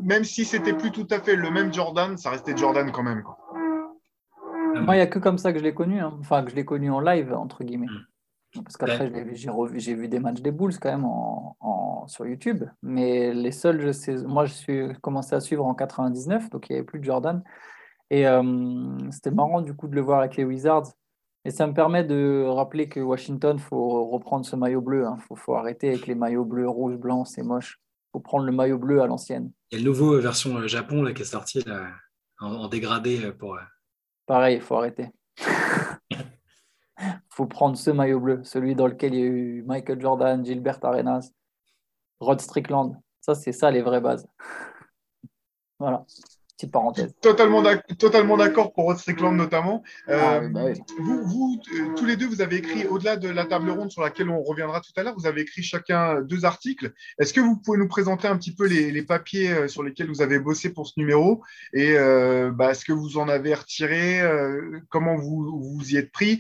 même 0.04 0.24
si 0.24 0.46
c'était 0.46 0.74
plus 0.74 0.92
tout 0.92 1.08
à 1.12 1.20
fait 1.20 1.36
le 1.36 1.50
même 1.52 1.74
Jordan, 1.74 2.18
ça 2.18 2.30
restait 2.30 2.56
Jordan 2.56 2.92
quand 2.92 3.04
même. 3.04 3.24
Moi, 4.76 4.96
il 4.96 4.98
n'y 4.98 5.04
a 5.04 5.08
que 5.08 5.20
comme 5.20 5.38
ça 5.38 5.54
que 5.54 5.60
je 5.60 5.64
l'ai 5.64 5.74
connu, 5.74 6.00
hein. 6.00 6.14
enfin 6.20 6.44
que 6.44 6.52
je 6.52 6.56
l'ai 6.56 6.66
connu 6.66 6.90
en 6.90 7.00
live, 7.00 7.34
entre 7.34 7.64
guillemets. 7.64 7.88
Parce 8.62 8.78
qu'après, 8.78 9.12
j'ai 9.34 9.96
vu 9.96 10.08
des 10.08 10.20
matchs 10.20 10.42
des 10.42 10.52
Bulls 10.52 10.78
quand 10.80 10.92
même 10.92 11.06
en, 11.06 12.06
sur 12.08 12.26
YouTube. 12.26 12.66
Mais 12.82 13.34
les 13.34 13.52
seuls, 13.52 13.82
je 13.82 13.92
sais, 13.92 14.16
moi, 14.24 14.46
je 14.46 14.54
suis 14.54 14.94
commencé 15.02 15.36
à 15.36 15.40
suivre 15.40 15.66
en 15.66 15.74
99, 15.74 16.50
donc 16.50 16.70
il 16.70 16.74
n'y 16.74 16.78
avait 16.78 16.86
plus 16.86 17.00
de 17.00 17.06
Jordan. 17.06 17.44
Et 18.10 18.28
euh, 18.28 18.44
c'était 19.12 19.32
marrant 19.32 19.62
du 19.62 19.74
coup 19.74 19.88
de 19.88 19.96
le 19.96 20.02
voir 20.02 20.20
avec 20.20 20.36
les 20.36 20.44
Wizards. 20.44 20.92
Et 21.46 21.52
ça 21.52 21.68
me 21.68 21.74
permet 21.74 22.04
de 22.04 22.46
rappeler 22.48 22.88
que 22.88 23.00
Washington, 23.00 23.58
il 23.58 23.62
faut 23.62 24.06
reprendre 24.06 24.46
ce 24.46 24.56
maillot 24.56 24.82
bleu. 24.82 25.02
Il 25.02 25.06
hein. 25.06 25.18
faut, 25.28 25.36
faut, 25.36 25.56
arrêter 25.56 25.90
avec 25.90 26.08
les 26.08 26.16
maillots 26.16 26.46
bleus, 26.46 26.70
rouge, 26.70 26.96
blanc, 26.96 27.26
c'est 27.26 27.44
moche. 27.44 27.80
Il 27.82 28.10
faut 28.14 28.20
prendre 28.20 28.46
le 28.46 28.52
maillot 28.52 28.78
bleu 28.78 29.02
à 29.02 29.08
l'ancienne. 29.08 29.52
Il 29.72 29.80
y 29.80 29.82
a 29.82 29.84
le 29.84 29.90
nouveau 29.90 30.20
version 30.20 30.56
euh, 30.58 30.68
Japon 30.68 31.02
là, 31.02 31.12
qui 31.14 31.24
est 31.24 31.26
sorti 31.26 31.66
en, 32.40 32.68
dégradé 32.68 33.32
pour. 33.38 33.56
Euh, 33.56 33.62
Pareil, 34.26 34.58
il 34.58 34.62
faut 34.62 34.76
arrêter. 34.76 35.10
faut 37.30 37.46
prendre 37.46 37.78
ce 37.78 37.90
maillot 37.92 38.20
bleu, 38.20 38.44
celui 38.44 38.76
dans 38.76 38.88
lequel 38.88 39.14
il 39.14 39.20
y 39.20 39.24
a 39.24 39.26
eu 39.26 39.64
Michael 39.64 40.02
Jordan, 40.02 40.46
Gilbert 40.46 40.80
Arenas, 40.84 41.32
Rod 42.20 42.42
Strickland. 42.42 42.96
Ça, 43.22 43.36
c'est 43.36 43.52
ça 43.52 43.72
les 43.72 43.82
vraies 43.82 44.02
bases. 44.02 44.28
voilà 45.80 46.06
parenthèse. 46.72 47.14
Totalement 47.22 47.62
d'accord 48.38 48.74
pour 48.74 48.86
Rod 48.86 48.98
Strickland 48.98 49.36
notamment. 49.36 49.84
Ah 50.08 50.36
euh, 50.36 50.50
bah 50.50 50.62
vous, 51.00 51.24
vous 51.24 51.62
euh, 51.74 51.94
tous 51.96 52.06
les 52.06 52.16
deux, 52.16 52.28
vous 52.28 52.42
avez 52.42 52.58
écrit, 52.58 52.86
au-delà 52.88 53.16
de 53.16 53.30
la 53.30 53.46
table 53.46 53.70
ronde 53.70 53.92
sur 53.92 54.02
laquelle 54.02 54.30
on 54.30 54.42
reviendra 54.42 54.82
tout 54.82 54.92
à 54.98 55.04
l'heure, 55.04 55.16
vous 55.18 55.28
avez 55.28 55.42
écrit 55.42 55.64
chacun 55.64 56.22
deux 56.22 56.46
articles. 56.46 56.94
Est-ce 57.20 57.34
que 57.34 57.42
vous 57.42 57.58
pouvez 57.58 57.78
nous 57.78 57.88
présenter 57.88 58.28
un 58.28 58.38
petit 58.38 58.54
peu 58.54 58.68
les, 58.68 59.04
papiers 59.04 59.52
euh, 59.52 59.68
sur 59.68 59.84
lesquels 59.84 60.08
vous 60.08 60.22
avez 60.22 60.40
bossé 60.40 60.72
pour 60.72 60.88
ce 60.88 60.94
numéro 60.98 61.42
et 61.74 61.96
bah, 62.54 62.74
ce 62.74 62.86
que 62.86 62.94
vous 62.94 63.18
en 63.18 63.28
avez 63.28 63.54
retiré, 63.54 64.22
comment 64.90 65.16
vous, 65.16 65.74
vous 65.76 65.92
y 65.92 65.98
êtes 65.98 66.12
pris? 66.12 66.40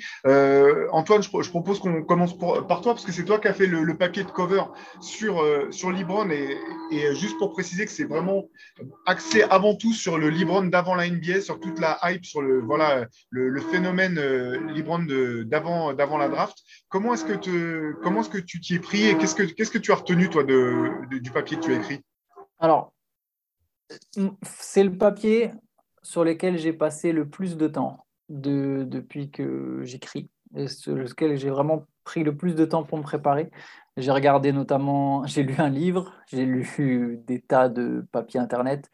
Antoine, 0.92 1.22
je, 1.22 1.50
propose 1.50 1.80
qu'on 1.80 2.04
commence 2.04 2.38
par 2.38 2.82
toi 2.82 2.94
parce 2.94 3.06
que 3.06 3.12
c'est 3.12 3.26
toi 3.26 3.40
qui 3.40 3.48
as 3.48 3.54
fait 3.54 3.68
le, 3.68 3.98
papier 3.98 4.24
de 4.24 4.32
cover 4.32 4.64
sur, 5.02 5.44
sur 5.72 5.92
Libron 5.92 6.30
et, 6.30 6.58
et 6.92 7.16
juste 7.16 7.38
pour 7.38 7.52
préciser 7.52 7.86
que 7.86 7.92
c'est 7.92 8.06
vraiment 8.06 8.46
axé 9.06 9.44
avant 9.44 9.76
tout 9.76 9.94
sur 9.94 10.12
le 10.17 10.30
Libron 10.30 10.63
d'avant 10.63 10.95
la 10.95 11.10
NBA, 11.10 11.41
sur 11.41 11.60
toute 11.60 11.80
la 11.80 11.99
hype, 12.04 12.26
sur 12.26 12.41
le, 12.41 12.60
voilà, 12.60 13.08
le, 13.30 13.60
phénomène 13.62 14.17
euh, 14.17 14.71
Libron 14.71 15.06
d'avant, 15.45 15.93
d'avant 15.93 16.17
la 16.17 16.30
draft. 16.30 16.58
Comment 16.89 17.13
est-ce 17.13 17.26
que, 17.26 17.93
comment 18.02 18.21
est-ce 18.21 18.30
que 18.30 18.38
tu 18.38 18.60
t'y 18.60 18.76
es 18.76 18.80
pris 18.80 19.08
et 19.08 19.17
qu'est-ce 19.17 19.36
que, 19.36 19.43
que 19.43 19.78
tu 19.78 19.91
as 19.91 19.95
retenu, 19.95 20.30
toi, 20.30 20.43
de, 20.43 21.06
du 21.19 21.32
papier 21.32 21.58
que 21.58 21.63
tu 21.63 21.73
as 21.73 21.78
écrit? 21.78 22.02
Alors, 22.60 22.93
c'est 24.43 24.84
le 24.84 24.97
papier 24.97 25.52
sur 26.02 26.23
lequel 26.23 26.58
j'ai 26.58 26.73
passé 26.73 27.12
le 27.12 27.28
plus 27.28 27.58
de 27.58 27.67
temps 27.67 28.06
de, 28.30 28.84
depuis 28.88 29.32
que 29.32 29.82
j'écris 29.84 30.30
et 30.56 30.67
sur 30.67 30.95
lequel 30.95 31.38
j'ai 31.38 31.49
vraiment 31.49 31.88
pris 32.04 32.23
le 32.23 32.36
plus 32.36 32.56
de 32.56 32.65
temps 32.65 32.84
pour 32.84 32.97
me 32.97 33.04
préparer. 33.04 33.49
J'ai 33.97 34.12
regardé 34.12 34.52
notamment, 34.52 35.26
j'ai 35.26 35.43
lu 35.43 35.56
un 35.58 35.69
livre, 35.69 36.13
j'ai 36.28 36.45
lu 36.45 37.21
des 37.26 37.41
tas 37.41 37.69
de 37.69 38.06
papiers 38.12 38.39
internet, 38.39 38.89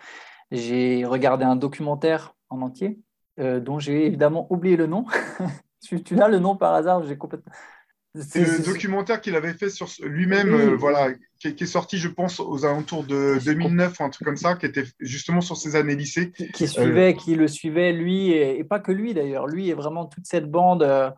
j'ai 0.51 1.05
regardé 1.05 1.45
un 1.45 1.55
documentaire 1.55 2.35
en 2.49 2.61
entier, 2.61 2.99
euh, 3.39 3.59
dont 3.59 3.79
j'ai 3.79 4.05
évidemment 4.05 4.47
oublié 4.51 4.75
le 4.75 4.87
nom. 4.87 5.05
tu, 5.81 6.03
tu 6.03 6.21
as 6.21 6.27
le 6.27 6.39
nom 6.39 6.55
par 6.55 6.73
hasard 6.73 7.03
J'ai 7.03 7.17
complètement. 7.17 7.51
C'est 8.15 8.39
le 8.39 8.65
documentaire 8.65 9.21
qu'il 9.21 9.35
avait 9.35 9.53
fait 9.53 9.69
sur 9.69 9.87
lui-même, 10.01 10.53
euh, 10.53 10.75
voilà, 10.75 11.09
qui, 11.37 11.49
est 11.49 11.65
sorti, 11.65 11.99
je 11.99 12.07
pense, 12.07 12.39
aux 12.39 12.65
alentours 12.65 13.03
de 13.03 13.37
2009 13.45 13.99
ou 13.99 14.03
un 14.03 14.09
truc 14.09 14.25
comme 14.25 14.35
ça, 14.35 14.55
qui 14.55 14.65
était 14.65 14.85
justement 14.99 15.41
sur 15.41 15.55
ses 15.55 15.75
années 15.75 15.95
lycée. 15.95 16.31
Qui, 16.53 16.67
suivait, 16.67 17.13
qui 17.13 17.35
le 17.35 17.47
suivait, 17.47 17.93
lui, 17.93 18.31
et, 18.31 18.63
pas 18.63 18.79
que 18.79 18.91
lui 18.91 19.13
d'ailleurs, 19.13 19.45
lui 19.45 19.69
et 19.69 19.75
vraiment 19.75 20.05
toute 20.05 20.25
cette 20.25 20.49
bande 20.49 20.81
euh, 20.81 21.11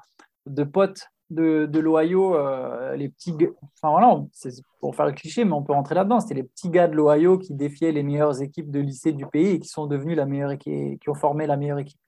de 0.47 0.63
potes 0.65 1.07
de, 1.31 1.79
l'Ohio, 1.79 2.35
euh, 2.35 2.95
les 2.95 3.09
petits. 3.09 3.33
Enfin 3.81 3.91
voilà, 3.91 4.21
c'est 4.31 4.51
pour 4.79 4.95
faire 4.95 5.05
le 5.05 5.13
cliché, 5.13 5.45
mais 5.45 5.53
on 5.53 5.63
peut 5.63 5.73
rentrer 5.73 5.95
là-dedans. 5.95 6.19
C'était 6.19 6.35
les 6.35 6.43
petits 6.43 6.69
gars 6.69 6.87
de 6.87 6.95
l'Ohio 6.95 7.37
qui 7.37 7.53
défiaient 7.53 7.91
les 7.91 8.03
meilleures 8.03 8.41
équipes 8.41 8.71
de 8.71 8.79
lycée 8.79 9.13
du 9.13 9.25
pays 9.25 9.55
et 9.55 9.59
qui 9.59 9.67
sont 9.67 9.87
devenus 9.87 10.17
la 10.17 10.25
meilleure 10.25 10.51
équipe, 10.51 10.99
qui 10.99 11.09
ont 11.09 11.15
formé 11.15 11.47
la 11.47 11.57
meilleure 11.57 11.79
équipe 11.79 11.99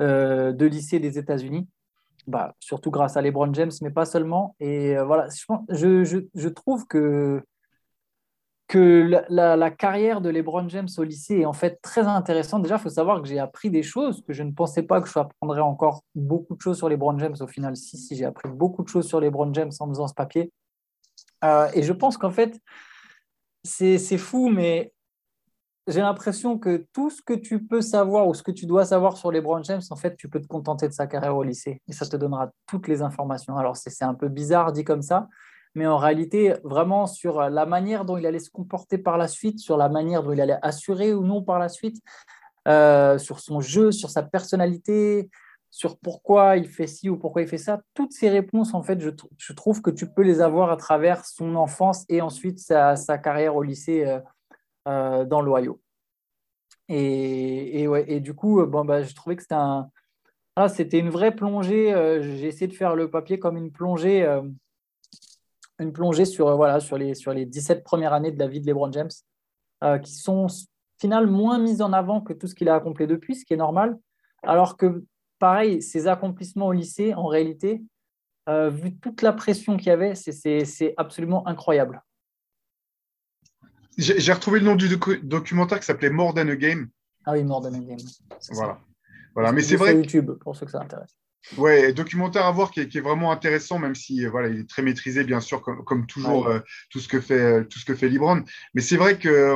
euh, 0.00 0.52
de 0.52 0.66
lycée 0.66 0.98
des 0.98 1.18
États-Unis. 1.18 1.68
Bah, 2.26 2.54
surtout 2.58 2.90
grâce 2.90 3.16
à 3.16 3.22
LeBron 3.22 3.52
James, 3.52 3.70
mais 3.82 3.90
pas 3.90 4.06
seulement. 4.06 4.56
Et 4.58 4.96
euh, 4.96 5.04
voilà, 5.04 5.28
je, 5.68 6.48
trouve 6.48 6.86
que 6.86 7.42
que 8.66 9.22
la, 9.28 9.70
carrière 9.70 10.20
de 10.20 10.30
LeBron 10.30 10.68
James 10.68 10.88
au 10.96 11.02
lycée 11.02 11.40
est 11.40 11.44
en 11.44 11.52
fait 11.52 11.80
très 11.82 12.02
intéressante. 12.02 12.62
Déjà, 12.62 12.76
il 12.76 12.80
faut 12.80 12.88
savoir 12.88 13.20
que 13.20 13.28
j'ai 13.28 13.38
appris 13.38 13.70
des 13.70 13.82
choses 13.82 14.22
que 14.26 14.32
je 14.32 14.42
ne 14.42 14.52
pensais 14.52 14.82
pas 14.82 15.00
que 15.00 15.08
je 15.08 15.18
apprendrais 15.18 15.60
encore 15.60 16.02
beaucoup 16.14 16.56
de 16.56 16.60
choses 16.60 16.78
sur 16.78 16.88
LeBron 16.88 17.18
James. 17.18 17.36
Au 17.40 17.46
final, 17.46 17.76
si, 17.76 17.98
si, 17.98 18.16
j'ai 18.16 18.24
appris 18.24 18.48
beaucoup 18.48 18.82
de 18.82 18.88
choses 18.88 19.06
sur 19.06 19.20
LeBron 19.20 19.52
James 19.52 19.72
en 19.80 19.88
faisant 19.88 20.08
ce 20.08 20.14
papier. 20.14 20.50
Euh, 21.44 21.68
et 21.74 21.82
je 21.82 21.92
pense 21.92 22.16
qu'en 22.16 22.30
fait, 22.30 22.58
c'est 23.62 24.18
fou, 24.18 24.48
mais 24.48 24.92
j'ai 25.86 26.00
l'impression 26.00 26.58
que 26.58 26.86
tout 26.94 27.10
ce 27.10 27.20
que 27.20 27.34
tu 27.34 27.62
peux 27.62 27.82
savoir 27.82 28.26
ou 28.26 28.32
ce 28.32 28.42
que 28.42 28.50
tu 28.50 28.64
dois 28.64 28.86
savoir 28.86 29.18
sur 29.18 29.30
LeBron 29.30 29.62
James, 29.64 29.82
en 29.90 29.96
fait, 29.96 30.16
tu 30.16 30.30
peux 30.30 30.40
te 30.40 30.46
contenter 30.46 30.88
de 30.88 30.94
sa 30.94 31.06
carrière 31.06 31.36
au 31.36 31.42
lycée 31.42 31.82
et 31.86 31.92
ça 31.92 32.06
te 32.06 32.16
donnera 32.16 32.50
toutes 32.66 32.88
les 32.88 33.02
informations. 33.02 33.58
Alors, 33.58 33.76
c'est 33.76 34.04
un 34.04 34.14
peu 34.14 34.28
bizarre 34.28 34.72
dit 34.72 34.84
comme 34.84 35.02
ça, 35.02 35.28
mais 35.74 35.86
en 35.86 35.98
réalité, 35.98 36.54
vraiment 36.62 37.06
sur 37.06 37.40
la 37.50 37.66
manière 37.66 38.04
dont 38.04 38.16
il 38.16 38.26
allait 38.26 38.38
se 38.38 38.50
comporter 38.50 38.98
par 38.98 39.18
la 39.18 39.26
suite, 39.26 39.58
sur 39.58 39.76
la 39.76 39.88
manière 39.88 40.22
dont 40.22 40.32
il 40.32 40.40
allait 40.40 40.58
assurer 40.62 41.12
ou 41.12 41.24
non 41.24 41.42
par 41.42 41.58
la 41.58 41.68
suite, 41.68 42.00
euh, 42.68 43.18
sur 43.18 43.40
son 43.40 43.60
jeu, 43.60 43.90
sur 43.90 44.08
sa 44.08 44.22
personnalité, 44.22 45.28
sur 45.70 45.98
pourquoi 45.98 46.56
il 46.56 46.68
fait 46.68 46.86
ci 46.86 47.10
ou 47.10 47.18
pourquoi 47.18 47.42
il 47.42 47.48
fait 47.48 47.58
ça, 47.58 47.80
toutes 47.92 48.12
ces 48.12 48.28
réponses, 48.28 48.72
en 48.74 48.82
fait, 48.82 49.00
je, 49.00 49.52
trouve 49.52 49.82
que 49.82 49.90
tu 49.90 50.06
peux 50.06 50.22
les 50.22 50.40
avoir 50.40 50.70
à 50.70 50.76
travers 50.76 51.24
son 51.24 51.56
enfance 51.56 52.04
et 52.08 52.20
ensuite 52.22 52.60
sa, 52.60 52.96
carrière 53.18 53.56
au 53.56 53.62
lycée 53.62 54.06
euh, 54.06 54.20
euh, 54.86 55.24
dans 55.24 55.40
l'Ohio. 55.42 55.80
Et, 56.88 57.82
et, 57.82 57.88
ouais, 57.88 58.04
et 58.06 58.20
du 58.20 58.34
coup, 58.34 58.64
bon, 58.64 58.84
bah, 58.84 59.02
je 59.02 59.14
trouvais 59.14 59.34
que 59.34 59.42
c'était 59.42 59.54
un, 59.54 59.90
ah, 60.56 60.68
c'était 60.68 61.00
une 61.00 61.10
vraie 61.10 61.34
plongée. 61.34 61.90
J'ai 62.22 62.46
essayé 62.46 62.68
de 62.68 62.74
faire 62.74 62.94
le 62.94 63.10
papier 63.10 63.38
comme 63.38 63.56
une 63.56 63.72
plongée, 63.72 64.24
une 65.78 65.92
plongée 65.92 66.24
sur, 66.24 66.56
voilà, 66.56 66.80
sur, 66.80 66.96
les, 66.96 67.14
sur 67.14 67.32
les 67.32 67.46
17 67.46 67.82
premières 67.82 68.12
années 68.12 68.30
de 68.30 68.38
la 68.38 68.46
vie 68.46 68.60
de 68.60 68.66
LeBron 68.66 68.92
James, 68.92 69.10
qui 70.02 70.14
sont 70.14 70.46
finalement 70.98 71.32
moins 71.32 71.58
mises 71.58 71.82
en 71.82 71.92
avant 71.92 72.20
que 72.20 72.32
tout 72.32 72.46
ce 72.46 72.54
qu'il 72.54 72.68
a 72.68 72.74
accompli 72.74 73.06
depuis, 73.06 73.34
ce 73.34 73.44
qui 73.44 73.54
est 73.54 73.58
normal. 73.58 73.98
Alors 74.42 74.76
que 74.76 75.04
pareil, 75.38 75.82
ses 75.82 76.06
accomplissements 76.06 76.68
au 76.68 76.72
lycée, 76.72 77.14
en 77.14 77.26
réalité, 77.26 77.82
euh, 78.48 78.70
vu 78.70 78.94
toute 78.96 79.22
la 79.22 79.32
pression 79.32 79.76
qu'il 79.76 79.88
y 79.88 79.90
avait, 79.90 80.14
c'est 80.14 80.94
absolument 80.96 81.46
incroyable. 81.46 82.02
J'ai 83.96 84.32
retrouvé 84.32 84.58
le 84.58 84.66
nom 84.66 84.74
du 84.74 84.88
documentaire 85.22 85.78
qui 85.78 85.86
s'appelait 85.86 86.10
More 86.10 86.34
Than 86.34 86.48
a 86.48 86.56
Game. 86.56 86.88
Ah 87.24 87.32
oui, 87.32 87.44
More 87.44 87.62
Than 87.62 87.74
a 87.74 87.78
Game. 87.78 87.98
Voilà. 88.50 88.80
voilà. 89.34 89.52
Mais 89.52 89.62
c'est 89.62 89.76
vrai. 89.76 89.94
YouTube, 89.94 90.32
pour 90.40 90.56
ceux 90.56 90.66
que 90.66 90.72
ça 90.72 90.80
intéresse. 90.80 91.16
Ouais, 91.56 91.92
documentaire 91.92 92.46
à 92.46 92.52
voir 92.52 92.70
qui 92.70 92.80
est, 92.80 93.00
vraiment 93.00 93.30
intéressant, 93.30 93.78
même 93.78 93.94
si 93.94 94.24
voilà, 94.26 94.48
il 94.48 94.60
est 94.60 94.68
très 94.68 94.82
maîtrisé, 94.82 95.24
bien 95.24 95.40
sûr, 95.40 95.62
comme, 95.62 96.06
toujours, 96.06 96.48
euh, 96.48 96.60
tout, 96.90 97.00
ce 97.00 97.08
que 97.08 97.20
fait, 97.20 97.66
tout 97.66 97.78
ce 97.78 97.84
que 97.84 97.94
fait 97.94 98.08
Libron. 98.08 98.42
Mais 98.74 98.80
c'est 98.80 98.96
vrai 98.96 99.18
que 99.18 99.54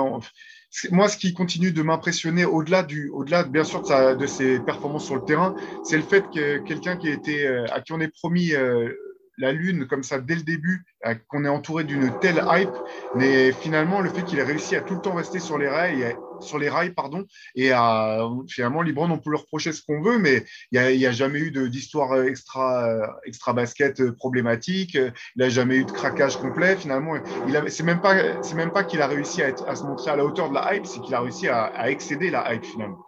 moi, 0.90 1.08
ce 1.08 1.16
qui 1.16 1.32
continue 1.32 1.72
de 1.72 1.82
m'impressionner 1.82 2.44
au-delà 2.44 2.82
du, 2.82 3.08
au-delà 3.08 3.42
bien 3.44 3.64
sûr 3.64 3.82
de, 3.82 4.14
de, 4.14 4.26
ses 4.26 4.60
performances 4.60 5.06
sur 5.06 5.16
le 5.16 5.24
terrain, 5.24 5.54
c'est 5.82 5.96
le 5.96 6.02
fait 6.02 6.24
que 6.30 6.58
quelqu'un 6.58 6.96
qui 6.96 7.08
a 7.08 7.12
été, 7.12 7.46
euh, 7.46 7.64
à 7.72 7.80
qui 7.80 7.92
on 7.92 8.00
ait 8.00 8.08
promis 8.08 8.52
euh, 8.52 8.92
la 9.38 9.52
lune 9.52 9.86
comme 9.86 10.02
ça 10.02 10.18
dès 10.18 10.34
le 10.34 10.42
début, 10.42 10.84
euh, 11.06 11.14
qu'on 11.28 11.44
est 11.44 11.48
entouré 11.48 11.84
d'une 11.84 12.12
telle 12.20 12.44
hype, 12.48 12.74
mais 13.14 13.52
finalement 13.52 14.00
le 14.00 14.10
fait 14.10 14.24
qu'il 14.24 14.38
ait 14.38 14.44
réussi 14.44 14.76
à 14.76 14.82
tout 14.82 14.94
le 14.94 15.00
temps 15.00 15.14
rester 15.14 15.38
sur 15.38 15.56
les 15.56 15.68
rails, 15.68 16.14
sur 16.40 16.58
les 16.58 16.68
rails 16.68 16.94
pardon, 16.94 17.26
et 17.54 17.72
à, 17.72 18.28
finalement 18.48 18.82
Libran 18.82 19.10
on 19.10 19.18
peut 19.18 19.30
lui 19.30 19.38
reprocher 19.38 19.72
ce 19.72 19.82
qu'on 19.82 20.02
veut, 20.02 20.18
mais 20.18 20.44
il 20.72 20.80
n'y 20.80 21.06
a, 21.06 21.08
a, 21.08 21.12
jamais 21.12 21.40
eu 21.40 21.50
d'histoire 21.68 22.22
extra 22.22 23.18
extra 23.24 23.52
basket 23.52 24.10
problématique, 24.12 24.94
il 24.94 25.12
n'a 25.36 25.48
jamais 25.48 25.76
eu 25.76 25.84
de 25.84 25.90
craquage 25.90 26.36
complet. 26.36 26.76
Finalement, 26.76 27.16
il 27.46 27.70
c'est 27.70 27.82
même 27.82 28.00
pas 28.00 28.42
c'est 28.42 28.54
même 28.54 28.72
pas 28.72 28.84
qu'il 28.84 29.02
a 29.02 29.06
réussi 29.06 29.42
à, 29.42 29.48
être, 29.48 29.66
à, 29.68 29.74
se 29.74 29.84
montrer 29.84 30.10
à 30.10 30.16
la 30.16 30.24
hauteur 30.24 30.48
de 30.50 30.54
la 30.54 30.74
hype, 30.74 30.86
c'est 30.86 31.00
qu'il 31.00 31.14
a 31.14 31.20
réussi 31.20 31.48
à, 31.48 31.64
à, 31.64 31.90
excéder 31.90 32.30
la 32.30 32.54
hype 32.54 32.64
finalement. 32.64 33.04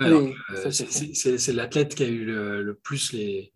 Euh, 0.00 0.32
c'est 0.70 1.52
l'athlète 1.52 1.94
qui 1.94 2.04
a 2.04 2.08
eu 2.08 2.24
le 2.24 2.78
plus 2.82 3.12
les 3.12 3.52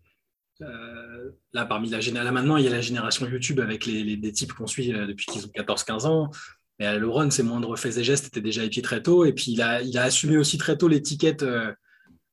euh, 0.61 1.31
là, 1.53 1.65
parmi 1.65 1.89
la 1.89 1.99
génération, 1.99 2.33
maintenant, 2.33 2.57
il 2.57 2.63
y 2.63 2.67
a 2.67 2.71
la 2.71 2.81
génération 2.81 3.27
YouTube 3.27 3.59
avec 3.59 3.85
les, 3.85 4.15
des 4.15 4.31
types 4.31 4.53
qu'on 4.53 4.67
suit 4.67 4.93
euh, 4.93 5.05
depuis 5.05 5.25
qu'ils 5.25 5.45
ont 5.45 5.49
14-15 5.49 6.07
ans. 6.07 6.31
Mais 6.79 6.85
à 6.85 6.97
LeBron, 6.97 7.29
ses 7.31 7.43
moindres 7.43 7.77
faits 7.77 7.97
et 7.97 8.03
gestes 8.03 8.27
étaient 8.27 8.41
déjà 8.41 8.63
épiés 8.63 8.81
très 8.81 9.01
tôt. 9.01 9.25
Et 9.25 9.33
puis, 9.33 9.51
il 9.51 9.61
a, 9.61 9.81
il 9.81 9.97
a 9.97 10.03
assumé 10.03 10.37
aussi 10.37 10.57
très 10.57 10.77
tôt 10.77 10.87
l'étiquette 10.87 11.43
euh, 11.43 11.71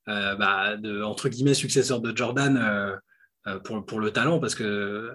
bah, 0.06 0.76
de, 0.76 1.02
entre 1.02 1.28
guillemets, 1.28 1.54
successeur 1.54 2.00
de 2.00 2.16
Jordan 2.16 2.98
pour, 3.64 3.84
pour, 3.84 4.00
le 4.00 4.10
talent, 4.10 4.40
parce 4.40 4.54
que 4.54 5.12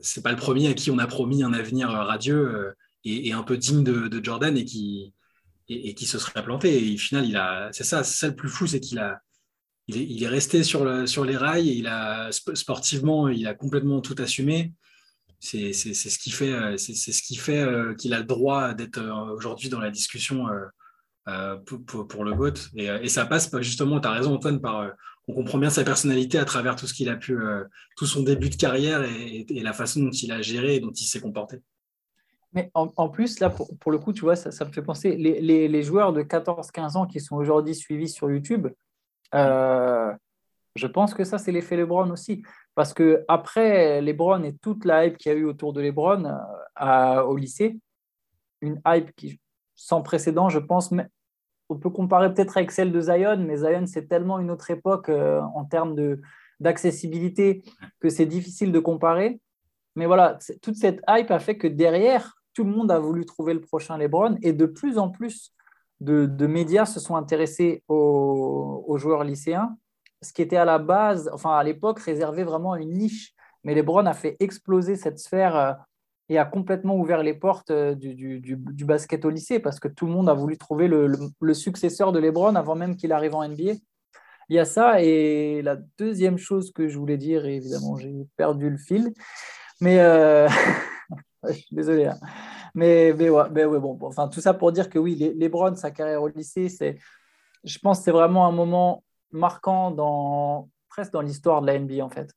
c'est 0.00 0.22
pas 0.22 0.30
le 0.32 0.36
premier 0.36 0.68
à 0.68 0.74
qui 0.74 0.90
on 0.90 0.98
a 0.98 1.06
promis 1.06 1.42
un 1.42 1.52
avenir 1.52 1.90
radieux 1.90 2.74
et, 3.04 3.32
un 3.32 3.42
peu 3.42 3.56
digne 3.56 3.84
de, 3.84 4.24
Jordan 4.24 4.56
et 4.56 4.64
qui, 4.64 5.12
et, 5.68 5.94
qui 5.94 6.06
se 6.06 6.18
serait 6.18 6.42
planté. 6.42 6.90
Et 6.90 6.94
au 6.94 6.98
final, 6.98 7.24
il 7.26 7.36
a, 7.36 7.68
c'est 7.72 7.84
ça, 7.84 8.02
ça 8.02 8.28
le 8.28 8.34
plus 8.34 8.48
fou, 8.48 8.66
c'est 8.66 8.80
qu'il 8.80 8.98
a, 8.98 9.20
il 9.88 10.22
est, 10.22 10.28
resté 10.28 10.64
sur, 10.64 11.08
sur 11.08 11.24
les 11.24 11.36
rails 11.36 11.68
et 11.68 11.74
il 11.74 11.86
a, 11.86 12.30
sportivement, 12.32 13.28
il 13.28 13.46
a 13.46 13.54
complètement 13.54 14.00
tout 14.00 14.16
assumé. 14.18 14.72
C'est 15.40 15.72
ce 15.72 16.18
qui 16.18 16.30
fait, 16.30 16.78
c'est 16.78 16.94
ce 16.94 17.22
qui 17.22 17.36
fait 17.36 17.60
euh, 17.60 17.94
qu'il 17.94 18.14
a 18.14 18.18
le 18.18 18.24
droit 18.24 18.74
d'être 18.74 18.98
euh, 18.98 19.34
aujourd'hui 19.34 19.68
dans 19.68 19.80
la 19.80 19.90
discussion 19.90 20.46
euh, 21.28 21.56
pour, 21.56 22.24
le 22.24 22.34
GOAT. 22.34 22.54
Et, 22.76 23.08
ça 23.08 23.26
passe 23.26 23.50
justement, 23.60 24.00
tu 24.00 24.08
as 24.08 24.12
raison 24.12 24.34
Antoine, 24.34 24.60
par, 24.60 24.90
on 25.28 25.34
comprend 25.34 25.58
bien 25.58 25.70
sa 25.70 25.84
personnalité 25.84 26.38
à 26.38 26.44
travers 26.44 26.76
tout 26.76 26.86
ce 26.86 26.94
qu'il 26.94 27.08
a 27.08 27.16
pu, 27.16 27.36
tout 27.96 28.06
son 28.06 28.22
début 28.22 28.48
de 28.48 28.56
carrière 28.56 29.02
et, 29.02 29.44
la 29.48 29.72
façon 29.72 30.00
dont 30.04 30.10
il 30.10 30.32
a 30.32 30.40
géré 30.40 30.76
et 30.76 30.80
dont 30.80 30.92
il 30.92 31.04
s'est 31.04 31.20
comporté. 31.20 31.60
Mais 32.52 32.70
en, 32.74 33.08
plus, 33.10 33.40
là, 33.40 33.50
pour, 33.50 33.90
le 33.90 33.98
coup, 33.98 34.14
tu 34.14 34.22
vois, 34.22 34.36
ça, 34.36 34.64
me 34.64 34.72
fait 34.72 34.82
penser, 34.82 35.16
les, 35.16 35.68
les, 35.68 35.82
joueurs 35.82 36.12
de 36.12 36.22
14-15 36.22 36.96
ans 36.96 37.06
qui 37.06 37.20
sont 37.20 37.36
aujourd'hui 37.36 37.74
suivis 37.74 38.08
sur 38.08 38.30
YouTube, 38.30 38.68
euh, 39.34 40.12
je 40.74 40.86
pense 40.86 41.14
que 41.14 41.24
ça, 41.24 41.38
c'est 41.38 41.52
l'effet 41.52 41.76
LeBron 41.76 42.10
aussi. 42.10 42.42
Parce 42.76 42.94
que 42.94 43.24
après 43.26 44.00
LeBron 44.00 44.44
et 44.44 44.54
toute 44.58 44.84
la 44.84 45.06
hype 45.06 45.16
qu'il 45.16 45.32
y 45.32 45.34
a 45.34 45.38
eu 45.38 45.44
autour 45.44 45.72
de 45.72 45.80
LeBron 45.80 46.24
euh, 46.80 47.22
au 47.22 47.36
lycée, 47.36 47.80
une 48.60 48.80
hype 48.86 49.10
qui, 49.16 49.40
sans 49.74 50.02
précédent, 50.02 50.48
je 50.48 50.58
pense, 50.58 50.92
on 51.68 51.76
peut 51.76 51.90
comparer 51.90 52.32
peut-être 52.32 52.56
avec 52.56 52.70
celle 52.70 52.92
de 52.92 53.00
Zion, 53.00 53.38
mais 53.38 53.56
Zion, 53.56 53.86
c'est 53.86 54.06
tellement 54.06 54.38
une 54.38 54.50
autre 54.50 54.70
époque 54.70 55.08
euh, 55.08 55.40
en 55.54 55.64
termes 55.64 55.96
d'accessibilité 56.60 57.64
que 57.98 58.08
c'est 58.08 58.26
difficile 58.26 58.70
de 58.72 58.78
comparer. 58.78 59.40
Mais 59.96 60.06
voilà, 60.06 60.38
toute 60.62 60.76
cette 60.76 61.00
hype 61.08 61.30
a 61.30 61.38
fait 61.38 61.56
que 61.56 61.66
derrière, 61.66 62.36
tout 62.52 62.64
le 62.64 62.70
monde 62.70 62.90
a 62.90 62.98
voulu 62.98 63.24
trouver 63.24 63.54
le 63.54 63.60
prochain 63.60 63.96
LeBron 63.96 64.36
et 64.42 64.52
de 64.52 64.66
plus 64.66 64.98
en 64.98 65.08
plus, 65.08 65.54
de, 66.00 66.46
médias 66.46 66.84
se 66.84 67.00
sont 67.00 67.16
intéressés 67.16 67.82
aux, 67.88 68.96
joueurs 68.98 69.24
lycéens, 69.24 69.76
ce 70.22 70.32
qui 70.32 70.42
était 70.42 70.56
à 70.56 70.64
la 70.64 70.78
base, 70.78 71.30
enfin 71.32 71.56
à 71.56 71.62
l'époque, 71.62 72.00
réservé 72.00 72.44
vraiment 72.44 72.72
à 72.72 72.80
une 72.80 72.92
niche. 72.92 73.34
Mais 73.64 73.74
LeBron 73.74 74.06
a 74.06 74.14
fait 74.14 74.36
exploser 74.40 74.96
cette 74.96 75.18
sphère 75.18 75.56
euh, 75.56 75.72
et 76.28 76.38
a 76.38 76.44
complètement 76.44 76.96
ouvert 76.96 77.22
les 77.22 77.34
portes 77.34 77.70
euh, 77.70 77.94
du, 77.94 78.56
basket 78.84 79.24
au 79.24 79.30
lycée 79.30 79.58
parce 79.58 79.80
que 79.80 79.88
tout 79.88 80.06
le 80.06 80.12
monde 80.12 80.28
a 80.28 80.34
voulu 80.34 80.56
trouver 80.56 80.88
le, 80.88 81.54
successeur 81.54 82.12
de 82.12 82.18
LeBron 82.18 82.54
avant 82.54 82.74
même 82.74 82.96
qu'il 82.96 83.12
arrive 83.12 83.34
en 83.34 83.46
NBA. 83.46 83.72
Il 84.48 84.56
y 84.56 84.58
a 84.58 84.64
ça. 84.64 85.02
Et 85.02 85.62
la 85.62 85.76
deuxième 85.98 86.38
chose 86.38 86.72
que 86.72 86.88
je 86.88 86.98
voulais 86.98 87.16
dire, 87.16 87.44
évidemment, 87.44 87.96
j'ai 87.96 88.14
perdu 88.36 88.70
le 88.70 88.78
fil, 88.78 89.12
mais 89.80 89.98
euh... 90.00 90.48
désolé. 91.72 92.06
Hein. 92.06 92.18
Mais, 92.74 93.14
mais, 93.16 93.30
ouais, 93.30 93.80
bon, 93.80 93.98
enfin, 94.02 94.28
tout 94.28 94.40
ça 94.40 94.54
pour 94.54 94.70
dire 94.70 94.90
que 94.90 94.98
oui, 94.98 95.34
Lebron, 95.36 95.74
sa 95.76 95.90
carrière 95.90 96.22
au 96.22 96.28
lycée, 96.28 96.68
c'est, 96.68 96.98
je 97.64 97.78
pense 97.78 97.98
que 97.98 98.04
c'est 98.04 98.10
vraiment 98.12 98.46
un 98.46 98.52
moment 98.52 99.02
marquant 99.32 100.68
presque 100.88 101.12
dans 101.12 101.20
l'histoire 101.20 101.60
de 101.62 101.66
la 101.66 101.78
NBA, 101.78 102.04
en 102.04 102.08
fait. 102.08 102.32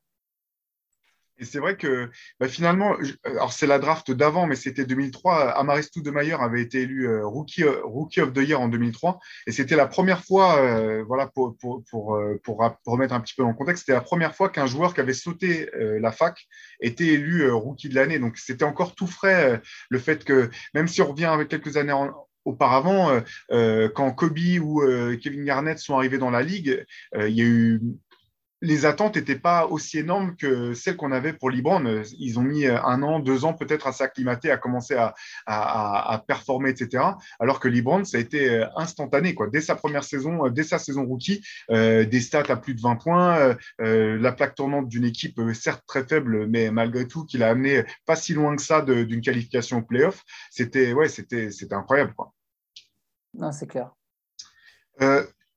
Et 1.40 1.46
c'est 1.46 1.60
vrai 1.60 1.78
que 1.78 2.10
bah, 2.40 2.48
finalement, 2.48 2.96
alors 3.24 3.54
c'est 3.54 3.66
la 3.66 3.80
draft 3.80 4.12
d'avant, 4.12 4.46
mais 4.46 4.56
c'était 4.56 4.86
2003. 4.86 5.52
Amaristou 5.52 6.02
de 6.02 6.12
Mayer 6.12 6.34
avait 6.34 6.62
été 6.62 6.82
élu 6.82 7.08
euh, 7.08 7.26
rookie, 7.26 7.64
euh, 7.64 7.82
rookie 7.86 8.22
of 8.22 8.34
the 8.34 8.40
Year 8.40 8.60
en 8.60 8.68
2003. 8.68 9.20
Et 9.48 9.52
c'était 9.52 9.78
la 9.78 9.88
première 9.88 10.24
fois, 10.24 10.60
euh, 10.60 11.04
voilà, 11.08 11.28
pour, 11.28 11.56
pour, 11.58 11.84
pour, 11.90 12.20
pour, 12.44 12.60
remettre 12.86 13.14
un 13.14 13.22
petit 13.22 13.34
peu 13.36 13.44
dans 13.44 13.50
le 13.50 13.56
contexte, 13.56 13.86
c'était 13.86 13.94
la 13.94 14.02
première 14.02 14.36
fois 14.36 14.50
qu'un 14.50 14.68
joueur 14.68 14.94
qui 14.94 15.00
avait 15.00 15.14
sauté 15.14 15.70
la 15.74 16.12
fac 16.12 16.46
était 16.82 17.08
élu 17.08 17.50
rookie 17.52 17.90
de 17.90 17.96
l'année. 17.96 18.20
Donc 18.20 18.38
c'était 18.38 18.66
encore 18.66 18.96
tout 18.96 19.08
frais 19.08 19.62
le 19.90 20.00
fait 20.00 20.26
que, 20.26 20.50
même 20.74 20.88
si 20.88 21.02
on 21.02 21.12
revient 21.12 21.26
avec 21.26 21.48
quelques 21.48 21.78
années 21.78 21.94
auparavant, 22.46 23.22
quand 23.50 24.12
Kobe 24.14 24.60
ou 24.62 24.82
Kevin 25.22 25.46
Garnett 25.46 25.80
sont 25.80 25.96
arrivés 25.96 26.18
dans 26.18 26.32
la 26.32 26.42
ligue, 26.42 26.86
il 27.16 27.30
y 27.30 27.42
a 27.42 27.46
eu 27.46 27.82
les 28.62 28.86
attentes 28.86 29.16
n'étaient 29.16 29.40
pas 29.40 29.66
aussi 29.68 30.00
énormes 30.00 30.36
que 30.36 30.74
celles 30.74 30.98
qu'on 30.98 31.12
avait 31.12 31.34
pour 31.34 31.50
Libran. 31.50 31.84
Ils 32.18 32.40
ont 32.40 32.44
mis 32.44 32.66
un 32.68 33.04
an, 33.04 33.20
deux 33.20 33.46
ans 33.46 33.54
peut-être 33.54 33.88
à 33.88 33.92
s'acclimater, 33.92 34.52
à 34.52 34.58
commencer 34.58 34.96
à, 35.46 36.24
performer, 36.28 36.72
etc. 36.72 37.04
Alors 37.40 37.60
que 37.60 37.68
Libran, 37.68 38.04
ça 38.04 38.18
a 38.18 38.20
été 38.20 38.66
instantané. 38.76 39.34
Quoi. 39.34 39.48
Dès 39.48 39.62
sa 39.62 39.76
première 39.76 40.04
saison, 40.04 40.48
dès 40.50 40.64
sa 40.64 40.80
saison 40.80 41.06
rookie, 41.06 41.42
euh, 41.72 42.06
des 42.06 42.20
stats 42.22 42.44
à 42.50 42.56
plus 42.56 42.76
de 42.76 42.82
20 42.82 42.96
points, 42.96 43.38
euh, 43.38 43.56
euh, 43.82 44.18
la 44.20 44.32
plaque 44.32 44.56
tournante 44.56 44.88
d'une 44.88 45.06
équipe 45.06 45.40
certes 45.54 45.84
très 45.88 46.04
faible, 46.04 46.48
mais 46.48 46.72
malgré 46.72 47.08
tout, 47.08 47.26
qui 47.26 47.38
l'a 47.38 47.50
amené 47.50 47.84
pas 48.06 48.16
si 48.16 48.34
loin 48.34 48.56
que 48.56 48.62
ça 48.62 48.82
d'une 48.82 49.22
qualification 49.22 49.78
au 49.78 49.82
playoff. 49.82 50.24
C'était 50.52 50.94
ouais, 50.94 51.10
c'était 51.10 51.50
incroyable. 51.72 52.14
Quoi. 52.16 52.34
Non, 53.34 53.52
c'est 53.52 53.68
clair. 53.68 53.92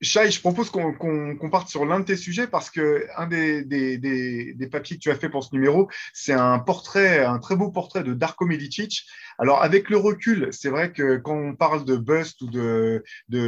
Chai, 0.03 0.33
je 0.33 0.41
propose 0.41 0.69
qu'on 0.69 1.49
parte 1.49 1.69
sur 1.69 1.87
l'un 1.87 2.01
de 2.01 2.05
tes 2.05 2.17
sujets 2.17 2.49
parce 2.49 2.71
que 2.71 3.07
un 3.17 3.29
des, 3.29 4.69
papiers 4.71 4.97
que 4.97 5.01
tu 5.01 5.11
as 5.13 5.15
fait 5.15 5.29
pour 5.29 5.45
ce 5.45 5.55
numéro, 5.55 5.89
c'est 6.13 6.33
un 6.33 6.59
portrait, 6.59 7.25
un 7.25 7.39
très 7.39 7.55
beau 7.55 7.71
portrait 7.71 8.03
de 8.03 8.13
Darko 8.13 8.45
Milicic. 8.45 9.07
Alors, 9.39 9.63
avec 9.63 9.91
le 9.91 9.97
recul, 9.97 10.49
c'est 10.51 10.69
vrai 10.69 10.93
que 10.93 11.17
quand 11.17 11.37
on 11.37 11.55
parle 11.55 11.85
de 11.85 11.97
bust 11.97 12.43
ou 12.43 12.51
de, 12.51 13.03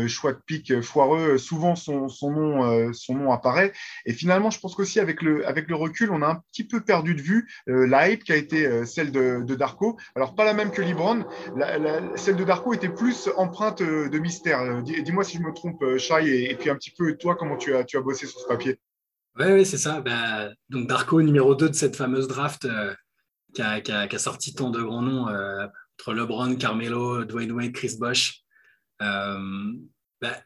choix 0.07 0.33
de 0.33 0.41
pic 0.47 0.81
foireux, 0.81 1.39
souvent 1.39 1.75
son, 1.75 2.09
nom, 2.23 2.65
euh, 2.65 2.93
son 2.93 3.15
nom 3.15 3.33
apparaît. 3.33 3.73
Et 4.07 4.13
finalement, 4.13 4.51
je 4.51 4.61
pense 4.61 4.75
qu'aussi 4.75 5.01
avec 5.01 5.23
le, 5.23 5.47
avec 5.49 5.69
le 5.69 5.75
recul, 5.75 6.11
on 6.13 6.23
a 6.23 6.29
un 6.29 6.43
petit 6.53 6.65
peu 6.65 6.81
perdu 6.81 7.15
de 7.15 7.21
vue 7.21 7.49
euh, 7.69 7.87
la 7.87 8.09
hype 8.09 8.25
qui 8.25 8.33
a 8.33 8.37
été 8.37 8.67
euh, 8.67 8.85
celle 8.85 9.11
de, 9.11 9.55
Darko. 9.55 9.99
Alors, 10.15 10.35
pas 10.35 10.45
la 10.45 10.55
même 10.55 10.71
que 10.71 10.83
Libron. 10.83 11.25
celle 12.17 12.37
de 12.37 12.45
Darko 12.45 12.75
était 12.75 12.89
plus 12.89 13.29
empreinte 13.37 13.83
de 13.83 14.19
mystère. 14.19 14.83
Dis-moi 14.83 15.25
si 15.25 15.39
je 15.39 15.43
me 15.43 15.53
trompe, 15.53 15.85
Chai, 15.99 16.44
puis 16.59 16.71
un 16.71 16.77
petit 16.77 16.91
peu 16.91 17.17
toi, 17.17 17.37
comment 17.37 17.57
tu 17.57 17.75
as, 17.75 17.85
tu 17.85 17.97
as 17.97 18.01
bossé 18.01 18.27
sur 18.27 18.41
ce 18.41 18.47
papier? 18.47 18.79
Oui, 19.39 19.47
ouais, 19.47 19.65
c'est 19.65 19.79
ça. 19.79 20.01
Bah, 20.01 20.51
donc 20.69 20.87
Darko, 20.87 21.21
numéro 21.23 21.55
2 21.55 21.71
de 21.71 21.75
cette 21.75 21.97
fameuse 21.97 22.29
draft 22.29 22.67
euh, 22.67 22.95
qui, 23.53 23.63
a, 23.63 24.19
sorti 24.19 24.55
tant 24.55 24.71
de 24.71 24.81
grands 24.81 25.03
noms 25.03 25.29
euh, 25.29 25.67
entre 25.99 26.15
LeBron, 26.15 26.55
Carmelo, 26.57 27.25
Dwayne 27.25 27.53
Wade, 27.53 27.73
Chris 27.73 27.97
Bosh. 27.99 28.43
Euh, 29.03 29.73
bah, 30.21 30.37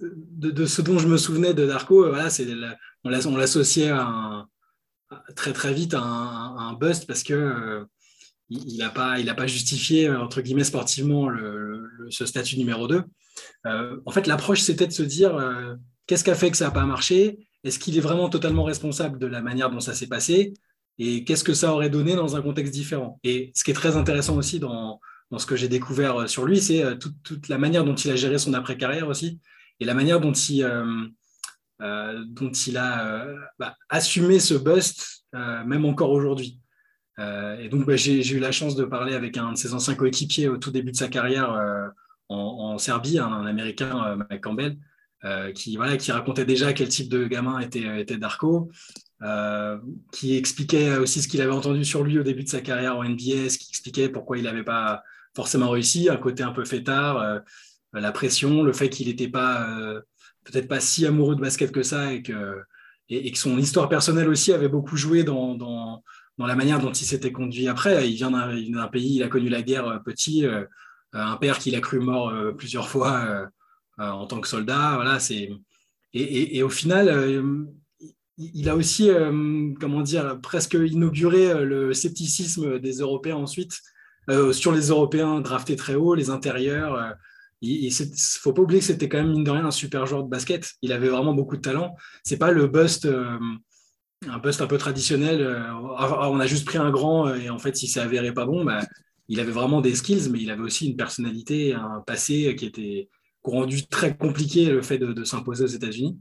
de, 0.00 0.66
ce 0.66 0.82
dont 0.82 0.98
je 0.98 1.08
me 1.08 1.16
souvenais 1.16 1.54
de 1.54 1.66
Darko, 1.66 2.08
voilà, 2.08 2.30
c'est 2.30 2.46
on 3.04 3.36
l'associait 3.36 3.92
très 5.34 5.52
très 5.52 5.72
vite 5.72 5.94
à 5.94 6.00
un, 6.00 6.74
bust 6.74 7.06
parce 7.06 7.22
que 7.22 7.86
il 8.50 8.76
n'a 8.78 8.90
pas, 8.90 9.16
pas 9.34 9.46
justifié 9.46 10.10
entre 10.10 10.40
guillemets 10.40 10.64
sportivement 10.64 11.28
ce 12.10 12.26
statut 12.26 12.58
numéro 12.58 12.86
2. 12.86 13.02
en 13.64 14.10
fait, 14.10 14.26
l'approche 14.26 14.60
c'était 14.60 14.86
de 14.86 14.92
se 14.92 15.02
dire 15.02 15.38
qu'est-ce 16.06 16.24
qui 16.24 16.30
a 16.30 16.34
fait 16.34 16.50
que 16.50 16.56
ça 16.56 16.66
n'a 16.66 16.70
pas 16.70 16.84
marché? 16.84 17.38
Est-ce 17.64 17.78
qu'il 17.78 17.96
est 17.96 18.00
vraiment 18.00 18.28
totalement 18.28 18.64
responsable 18.64 19.18
de 19.18 19.26
la 19.26 19.40
manière 19.40 19.70
dont 19.70 19.80
ça 19.80 19.94
s'est 19.94 20.08
passé? 20.08 20.52
Et 20.98 21.24
qu'est-ce 21.24 21.44
que 21.44 21.54
ça 21.54 21.72
aurait 21.72 21.90
donné 21.90 22.14
dans 22.14 22.36
un 22.36 22.42
contexte 22.42 22.72
différent? 22.72 23.18
Et 23.24 23.52
ce 23.54 23.64
qui 23.64 23.70
est 23.70 23.74
très 23.74 23.96
intéressant 23.96 24.36
aussi 24.36 24.58
dans, 24.58 25.00
ce 25.36 25.46
que 25.46 25.56
j'ai 25.56 25.68
découvert 25.68 26.22
euh, 26.22 26.26
sur 26.26 26.44
lui, 26.44 26.60
c'est 26.60 26.84
euh, 26.84 26.94
toute, 26.94 27.48
la 27.48 27.58
manière 27.58 27.84
dont 27.84 27.94
il 27.94 28.10
a 28.10 28.16
géré 28.16 28.38
son 28.38 28.52
après-carrière 28.52 29.08
aussi, 29.08 29.40
et 29.80 29.84
la 29.84 29.94
manière 29.94 30.20
dont 30.20 30.32
il, 30.32 30.62
euh, 30.62 32.24
dont 32.26 32.52
il 32.52 32.76
a 32.76 33.26
bah, 33.58 33.74
assumé 33.88 34.38
ce 34.38 34.54
bust, 34.54 35.24
même 35.32 35.84
encore 35.84 36.10
aujourd'hui. 36.10 36.60
Et 37.60 37.68
donc, 37.68 37.86
bah, 37.86 37.96
j'ai 37.96 38.26
eu 38.34 38.38
la 38.38 38.52
chance 38.52 38.76
de 38.76 38.84
parler 38.84 39.14
avec 39.14 39.36
un 39.36 39.52
de 39.52 39.56
ses 39.56 39.74
anciens 39.74 39.94
coéquipiers 39.94 40.48
au 40.48 40.56
tout 40.56 40.70
début 40.70 40.92
de 40.92 40.96
sa 40.96 41.08
carrière 41.08 41.56
en, 42.28 42.78
Serbie, 42.78 43.18
un 43.18 43.46
Américain, 43.46 44.16
Mike 44.30 44.42
Campbell, 44.42 44.76
euh, 45.24 45.52
qui, 45.52 45.76
voilà, 45.76 45.96
qui 45.96 46.10
racontait 46.10 46.44
déjà 46.44 46.72
quel 46.72 46.88
type 46.88 47.08
de 47.08 47.28
gamin 47.28 47.60
était, 47.60 48.16
Darko, 48.16 48.72
euh, 49.22 49.78
qui 50.10 50.36
expliquait 50.36 50.96
aussi 50.96 51.22
ce 51.22 51.28
qu'il 51.28 51.40
avait 51.40 51.52
entendu 51.52 51.84
sur 51.84 52.02
lui 52.02 52.18
au 52.18 52.24
début 52.24 52.42
de 52.42 52.48
sa 52.48 52.60
carrière 52.60 52.96
en 52.96 53.04
NBA, 53.04 53.46
qui 53.56 53.68
expliquait 53.70 54.08
pourquoi 54.08 54.38
il 54.38 54.44
n'avait 54.44 54.64
pas 54.64 55.04
forcément 55.36 55.70
réussi, 55.70 56.08
un 56.08 56.16
côté 56.16 56.42
un 56.42 56.50
peu 56.50 56.64
fêtard, 56.64 57.18
euh, 57.18 57.38
la 57.92 58.10
pression, 58.10 58.64
le 58.64 58.72
fait 58.72 58.90
qu'il 58.90 59.06
n'était 59.06 59.28
pas 59.28 59.68
peut-être 60.42 60.66
pas 60.66 60.80
si 60.80 61.06
amoureux 61.06 61.36
de 61.36 61.40
basket 61.40 61.70
que 61.70 61.84
ça 61.84 62.12
et 62.12 62.22
que, 62.22 62.56
son 63.34 63.58
histoire 63.58 63.88
personnelle 63.88 64.28
aussi 64.28 64.52
avait 64.52 64.68
beaucoup 64.68 64.96
joué 64.96 65.22
dans, 65.22 66.02
dans 66.38 66.46
la 66.46 66.56
manière 66.56 66.80
dont 66.80 66.92
il 66.92 67.04
s'était 67.04 67.32
conduit 67.32 67.68
après. 67.68 68.10
Il 68.10 68.14
vient 68.14 68.30
d'un 68.30 68.88
pays, 68.88 69.16
il 69.16 69.22
a 69.22 69.28
connu 69.28 69.48
la 69.48 69.62
guerre 69.62 70.02
petit, 70.04 70.44
un 71.12 71.36
père 71.36 71.58
qu'il 71.58 71.74
a 71.74 71.80
cru 71.80 72.00
mort 72.00 72.32
plusieurs 72.56 72.88
fois 72.88 73.50
euh, 74.00 74.08
en 74.08 74.26
tant 74.26 74.40
que 74.40 74.48
soldat. 74.48 74.94
Voilà, 74.94 75.18
et, 76.14 76.62
au 76.62 76.70
final, 76.70 77.08
euh, 77.08 77.64
il 78.38 78.68
a 78.68 78.76
aussi, 78.76 79.10
euh, 79.10 79.72
comment 79.78 80.00
dire, 80.00 80.40
presque 80.42 80.74
inauguré 80.74 81.64
le 81.64 81.92
scepticisme 81.92 82.78
des 82.78 82.98
Européens 82.98 83.36
ensuite 83.36 83.78
sur 84.52 84.70
les 84.70 84.88
Européens 84.88 85.40
draftés 85.40 85.74
très 85.74 85.96
haut, 85.96 86.14
les 86.14 86.30
intérieurs. 86.30 87.14
Il 87.60 87.88
ne 87.88 88.06
faut 88.16 88.52
pas 88.52 88.62
oublier 88.62 88.80
que 88.80 88.86
c'était 88.86 89.08
quand 89.08 89.18
même, 89.18 89.32
mine 89.32 89.44
de 89.44 89.50
rien, 89.50 89.66
un 89.66 89.72
super 89.72 90.06
joueur 90.06 90.22
de 90.22 90.28
basket. 90.28 90.74
Il 90.80 90.92
avait 90.92 91.08
vraiment 91.08 91.34
beaucoup 91.34 91.56
de 91.56 91.60
talent. 91.60 91.96
C'est 92.22 92.36
pas 92.36 92.52
le 92.52 92.68
bust, 92.68 93.08
un 94.28 94.38
bust 94.38 94.60
un 94.60 94.66
peu 94.66 94.78
traditionnel. 94.78 95.64
on 95.70 96.40
a 96.40 96.46
juste 96.46 96.64
pris 96.64 96.78
un 96.78 96.90
grand 96.90 97.34
et 97.34 97.50
en 97.50 97.58
fait, 97.58 97.82
il 97.82 97.88
s'est 97.88 98.00
avéré 98.00 98.32
pas 98.32 98.46
bon. 98.46 98.64
Bah, 98.64 98.80
il 99.28 99.40
avait 99.40 99.52
vraiment 99.52 99.80
des 99.80 99.94
skills, 99.94 100.30
mais 100.30 100.40
il 100.40 100.50
avait 100.50 100.62
aussi 100.62 100.88
une 100.88 100.96
personnalité, 100.96 101.74
un 101.74 102.02
passé 102.06 102.54
qui 102.56 102.66
était, 102.66 103.08
rendu 103.44 103.86
très 103.86 104.16
compliqué 104.16 104.66
le 104.66 104.82
fait 104.82 104.98
de, 104.98 105.24
s'imposer 105.24 105.64
aux 105.64 105.68
États-Unis. 105.68 106.18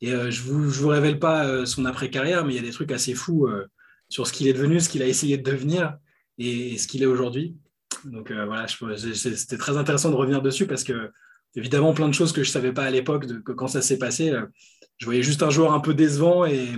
Et 0.00 0.12
euh, 0.12 0.30
je 0.30 0.42
ne 0.42 0.66
vous, 0.66 0.88
révèle 0.88 1.18
pas 1.18 1.46
euh, 1.46 1.64
son 1.64 1.84
après-carrière, 1.84 2.44
mais 2.44 2.52
il 2.52 2.56
y 2.56 2.58
a 2.58 2.62
des 2.62 2.70
trucs 2.70 2.92
assez 2.92 3.14
fous 3.14 3.46
euh, 3.46 3.64
sur 4.08 4.26
ce 4.26 4.32
qu'il 4.32 4.46
est 4.48 4.52
devenu, 4.52 4.80
ce 4.80 4.88
qu'il 4.88 5.02
a 5.02 5.06
essayé 5.06 5.38
de 5.38 5.42
devenir 5.42 5.96
et, 6.38 6.76
ce 6.76 6.86
qu'il 6.86 7.02
est 7.02 7.06
aujourd'hui. 7.06 7.56
Donc 8.04 8.30
voilà, 8.30 8.66
c'était 8.68 9.56
très 9.56 9.76
intéressant 9.76 10.10
de 10.10 10.16
revenir 10.16 10.42
dessus 10.42 10.66
parce 10.66 10.84
que, 10.84 11.10
évidemment, 11.54 11.94
plein 11.94 12.08
de 12.08 12.14
choses 12.14 12.32
que 12.32 12.42
je 12.42 12.50
ne 12.50 12.52
savais 12.52 12.72
pas 12.72 12.84
à 12.84 12.90
l'époque, 12.90 13.26
que 13.42 13.52
quand 13.52 13.68
ça 13.68 13.80
s'est 13.80 13.98
passé, 13.98 14.32
je 14.98 15.04
voyais 15.06 15.22
juste 15.22 15.42
un 15.42 15.50
joueur 15.50 15.72
un 15.72 15.80
peu 15.80 15.94
décevant 15.94 16.44
et, 16.44 16.68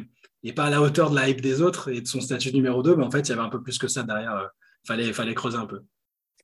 et, 0.42 0.53
pas 0.53 0.64
à 0.64 0.70
la 0.70 0.81
hauteur 0.81 1.11
de 1.11 1.16
la 1.16 1.29
hype 1.29 1.40
des 1.40 1.62
autres 1.62 1.90
et 1.90 2.01
de 2.01 2.07
son 2.07 2.20
statut 2.20 2.53
numéro 2.53 2.83
2, 2.83 2.96
mais 2.96 3.05
en 3.05 3.11
fait, 3.11 3.20
il 3.20 3.31
y 3.31 3.33
avait 3.33 3.42
un 3.42 3.48
peu 3.48 3.62
plus 3.62 3.79
que 3.79 3.88
ça 3.88 4.03
derrière. 4.03 4.51
Il 4.85 4.87
fallait, 4.87 5.12
fallait 5.12 5.35
creuser 5.35 5.59
un 5.59 5.66
peu 5.66 5.83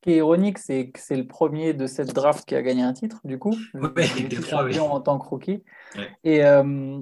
qui 0.04 0.10
est 0.12 0.16
ironique, 0.16 0.58
c'est 0.58 0.90
que 0.90 1.00
c'est 1.00 1.16
le 1.16 1.26
premier 1.26 1.72
de 1.72 1.86
cette 1.86 2.12
draft 2.12 2.44
qui 2.44 2.54
a 2.54 2.60
gagné 2.60 2.82
un 2.82 2.92
titre, 2.92 3.20
du 3.24 3.38
coup. 3.38 3.56
Ouais, 3.74 4.78
en 4.78 5.00
tant 5.00 5.18
que 5.18 5.26
rookie. 5.26 5.64
Et 6.24 6.44
euh, 6.44 7.00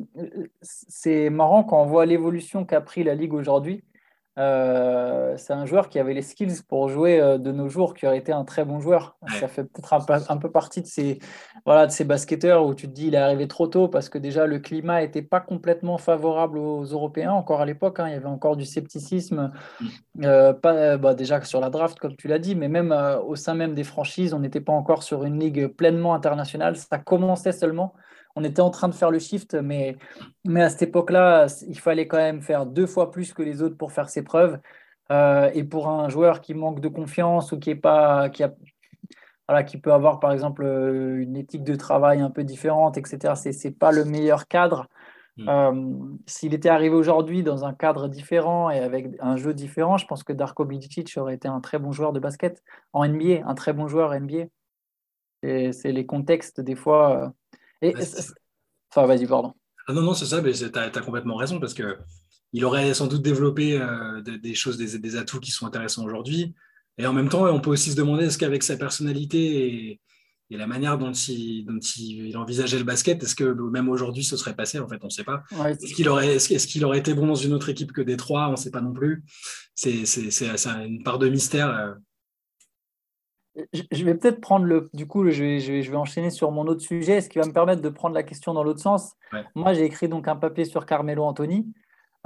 c'est 0.60 1.28
marrant 1.28 1.64
quand 1.64 1.82
on 1.82 1.86
voit 1.86 2.06
l'évolution 2.06 2.64
qu'a 2.64 2.80
pris 2.80 3.02
la 3.02 3.16
Ligue 3.16 3.34
aujourd'hui. 3.34 3.82
Euh, 4.38 5.34
c'est 5.36 5.52
un 5.52 5.66
joueur 5.66 5.90
qui 5.90 5.98
avait 5.98 6.14
les 6.14 6.22
skills 6.22 6.62
pour 6.66 6.88
jouer 6.88 7.20
euh, 7.20 7.36
de 7.36 7.52
nos 7.52 7.68
jours, 7.68 7.92
qui 7.92 8.06
aurait 8.06 8.16
été 8.16 8.32
un 8.32 8.44
très 8.44 8.64
bon 8.64 8.80
joueur. 8.80 9.16
Ça 9.40 9.46
fait 9.46 9.64
peut-être 9.64 10.30
un, 10.30 10.36
peu 10.38 10.50
partie 10.50 10.80
de 10.80 10.86
ces, 10.86 11.18
voilà, 11.66 11.86
de 11.86 11.92
ces 11.92 12.04
basketteurs 12.04 12.64
où 12.64 12.74
tu 12.74 12.88
te 12.88 12.92
dis 12.92 13.08
il 13.08 13.14
est 13.14 13.18
arrivé 13.18 13.46
trop 13.46 13.66
tôt 13.66 13.88
parce 13.88 14.08
que 14.08 14.16
déjà 14.16 14.46
le 14.46 14.58
climat 14.58 15.02
n'était 15.02 15.22
pas 15.22 15.40
complètement 15.40 15.98
favorable 15.98 16.56
aux 16.56 16.84
Européens 16.84 17.32
encore 17.32 17.60
à 17.60 17.66
l'époque. 17.66 18.00
Hein. 18.00 18.08
il 18.08 18.12
y 18.12 18.16
avait 18.16 18.24
encore 18.24 18.56
du 18.56 18.64
scepticisme, 18.64 19.52
mm. 19.80 19.86
euh, 20.24 20.54
pas, 20.54 20.96
bah, 20.96 21.14
déjà 21.14 21.42
sur 21.42 21.60
la 21.60 21.68
draft 21.68 21.98
comme 21.98 22.16
tu 22.16 22.26
l'as 22.26 22.38
dit, 22.38 22.54
mais 22.54 22.68
même 22.68 22.96
au 23.26 23.36
sein 23.36 23.54
même 23.54 23.74
des 23.74 23.84
franchises, 23.84 24.32
on 24.32 24.38
n'était 24.38 24.60
pas 24.60 24.72
encore 24.72 25.02
sur 25.02 25.24
une 25.24 25.38
ligue 25.38 25.66
pleinement 25.66 26.14
internationale. 26.14 26.76
Ça 26.76 26.96
commençait 26.98 27.52
seulement 27.52 27.92
on 28.36 28.44
était 28.44 28.62
en 28.62 28.70
train 28.70 28.88
de 28.88 28.94
faire 28.94 29.10
le 29.10 29.18
shift, 29.18 29.54
mais, 29.54 29.96
mais 30.44 30.62
à 30.62 30.70
cette 30.70 30.82
époque-là, 30.82 31.46
il 31.68 31.78
fallait 31.78 32.06
quand 32.06 32.16
même 32.16 32.40
faire 32.40 32.66
deux 32.66 32.86
fois 32.86 33.10
plus 33.10 33.32
que 33.32 33.42
les 33.42 33.62
autres 33.62 33.76
pour 33.76 33.92
faire 33.92 34.08
ses 34.08 34.22
preuves. 34.22 34.58
Euh, 35.10 35.50
et 35.52 35.64
pour 35.64 35.88
un 35.88 36.08
joueur 36.08 36.40
qui 36.40 36.54
manque 36.54 36.80
de 36.80 36.88
confiance 36.88 37.52
ou 37.52 37.58
qui 37.58 37.70
est 37.70 37.74
pas, 37.74 38.30
qui 38.30 38.42
a, 38.44 38.54
voilà, 39.48 39.62
qui 39.62 39.78
peut 39.78 39.92
avoir 39.92 40.20
par 40.20 40.32
exemple 40.32 40.64
euh, 40.64 41.20
une 41.20 41.36
éthique 41.36 41.64
de 41.64 41.74
travail 41.74 42.20
un 42.20 42.30
peu 42.30 42.44
différente, 42.44 42.96
etc. 42.96 43.34
C'est 43.36 43.64
n'est 43.64 43.74
pas 43.74 43.92
le 43.92 44.04
meilleur 44.04 44.48
cadre. 44.48 44.88
Hmm. 45.36 45.48
Euh, 45.48 46.16
s'il 46.26 46.54
était 46.54 46.68
arrivé 46.68 46.94
aujourd'hui 46.94 47.42
dans 47.42 47.64
un 47.64 47.74
cadre 47.74 48.08
différent 48.08 48.70
et 48.70 48.78
avec 48.78 49.08
un 49.20 49.36
jeu 49.36 49.52
différent, 49.52 49.98
je 49.98 50.06
pense 50.06 50.24
que 50.24 50.32
Darko 50.32 50.64
Bilicic 50.64 51.12
aurait 51.16 51.34
été 51.34 51.48
un 51.48 51.60
très 51.60 51.78
bon 51.78 51.92
joueur 51.92 52.12
de 52.12 52.20
basket 52.20 52.62
en 52.92 53.06
NBA, 53.06 53.46
un 53.46 53.54
très 53.54 53.72
bon 53.72 53.88
joueur 53.88 54.18
NBA. 54.18 54.44
C'est 55.42 55.90
les 55.90 56.06
contextes 56.06 56.60
des 56.60 56.76
fois 56.76 57.32
enfin, 58.90 59.06
vas-y, 59.06 59.26
pardon. 59.26 59.54
Ah 59.86 59.92
non, 59.92 60.02
non, 60.02 60.14
c'est 60.14 60.26
ça, 60.26 60.40
mais 60.40 60.52
tu 60.52 60.64
as, 60.64 60.90
complètement 61.00 61.36
raison 61.36 61.58
parce 61.58 61.74
que 61.74 61.98
il 62.52 62.64
aurait 62.64 62.92
sans 62.94 63.06
doute 63.06 63.22
développé 63.22 63.80
euh, 63.80 64.20
des, 64.20 64.54
choses, 64.54 64.76
des, 64.76 65.16
atouts 65.16 65.40
qui 65.40 65.50
sont 65.50 65.66
intéressants 65.66 66.04
aujourd'hui. 66.04 66.54
Et 66.98 67.06
en 67.06 67.14
même 67.14 67.30
temps, 67.30 67.46
on 67.46 67.60
peut 67.60 67.70
aussi 67.70 67.90
se 67.90 67.96
demander 67.96 68.26
est-ce 68.26 68.36
qu'avec 68.36 68.62
sa 68.62 68.76
personnalité 68.76 69.90
et, 69.90 70.00
la 70.50 70.66
manière 70.66 70.98
dont 70.98 71.12
il, 71.12 71.64
dont 71.64 71.78
il, 71.78 72.36
envisageait 72.36 72.76
le 72.76 72.84
basket, 72.84 73.22
est-ce 73.22 73.34
que 73.34 73.44
même 73.70 73.88
aujourd'hui 73.88 74.22
ce 74.22 74.36
serait 74.36 74.54
passé? 74.54 74.78
En 74.78 74.86
fait, 74.86 74.98
on 75.00 75.06
ne 75.06 75.10
sait 75.10 75.24
pas. 75.24 75.42
est-ce 75.66 75.94
qu'il 75.94 76.10
aurait, 76.10 76.36
est 76.36 76.84
aurait 76.84 76.98
été 76.98 77.14
bon 77.14 77.26
dans 77.26 77.34
une 77.34 77.54
autre 77.54 77.70
équipe 77.70 77.90
que 77.90 78.02
Détroit? 78.02 78.48
On 78.48 78.50
ne 78.50 78.56
sait 78.56 78.70
pas 78.70 78.82
non 78.82 78.92
plus. 78.92 79.24
C'est 79.74 80.04
une 80.84 81.02
part 81.02 81.18
de 81.18 81.30
mystère. 81.30 81.96
Euh, 83.58 83.64
je 83.90 84.04
vais 84.04 84.14
peut-être 84.14 84.40
prendre 84.40 84.64
le. 84.64 84.88
Du 84.94 85.06
coup, 85.06 85.28
je 85.30 85.42
vais, 85.42 85.60
je, 85.60 85.90
vais, 85.90 85.96
enchaîner 85.96 86.30
sur 86.30 86.50
mon 86.50 86.66
autre 86.66 86.80
sujet, 86.80 87.20
ce 87.20 87.28
qui 87.28 87.38
va 87.38 87.46
me 87.46 87.52
permettre 87.52 87.82
de 87.82 87.88
prendre 87.88 88.14
la 88.14 88.22
question 88.22 88.54
dans 88.54 88.64
l'autre 88.64 88.80
sens. 88.80 89.14
Moi, 89.54 89.72
j'ai 89.72 89.84
écrit 89.84 90.08
donc 90.08 90.28
un 90.28 90.36
papier 90.36 90.64
sur 90.64 90.86
Carmelo 90.86 91.24
Anthony 91.24 91.66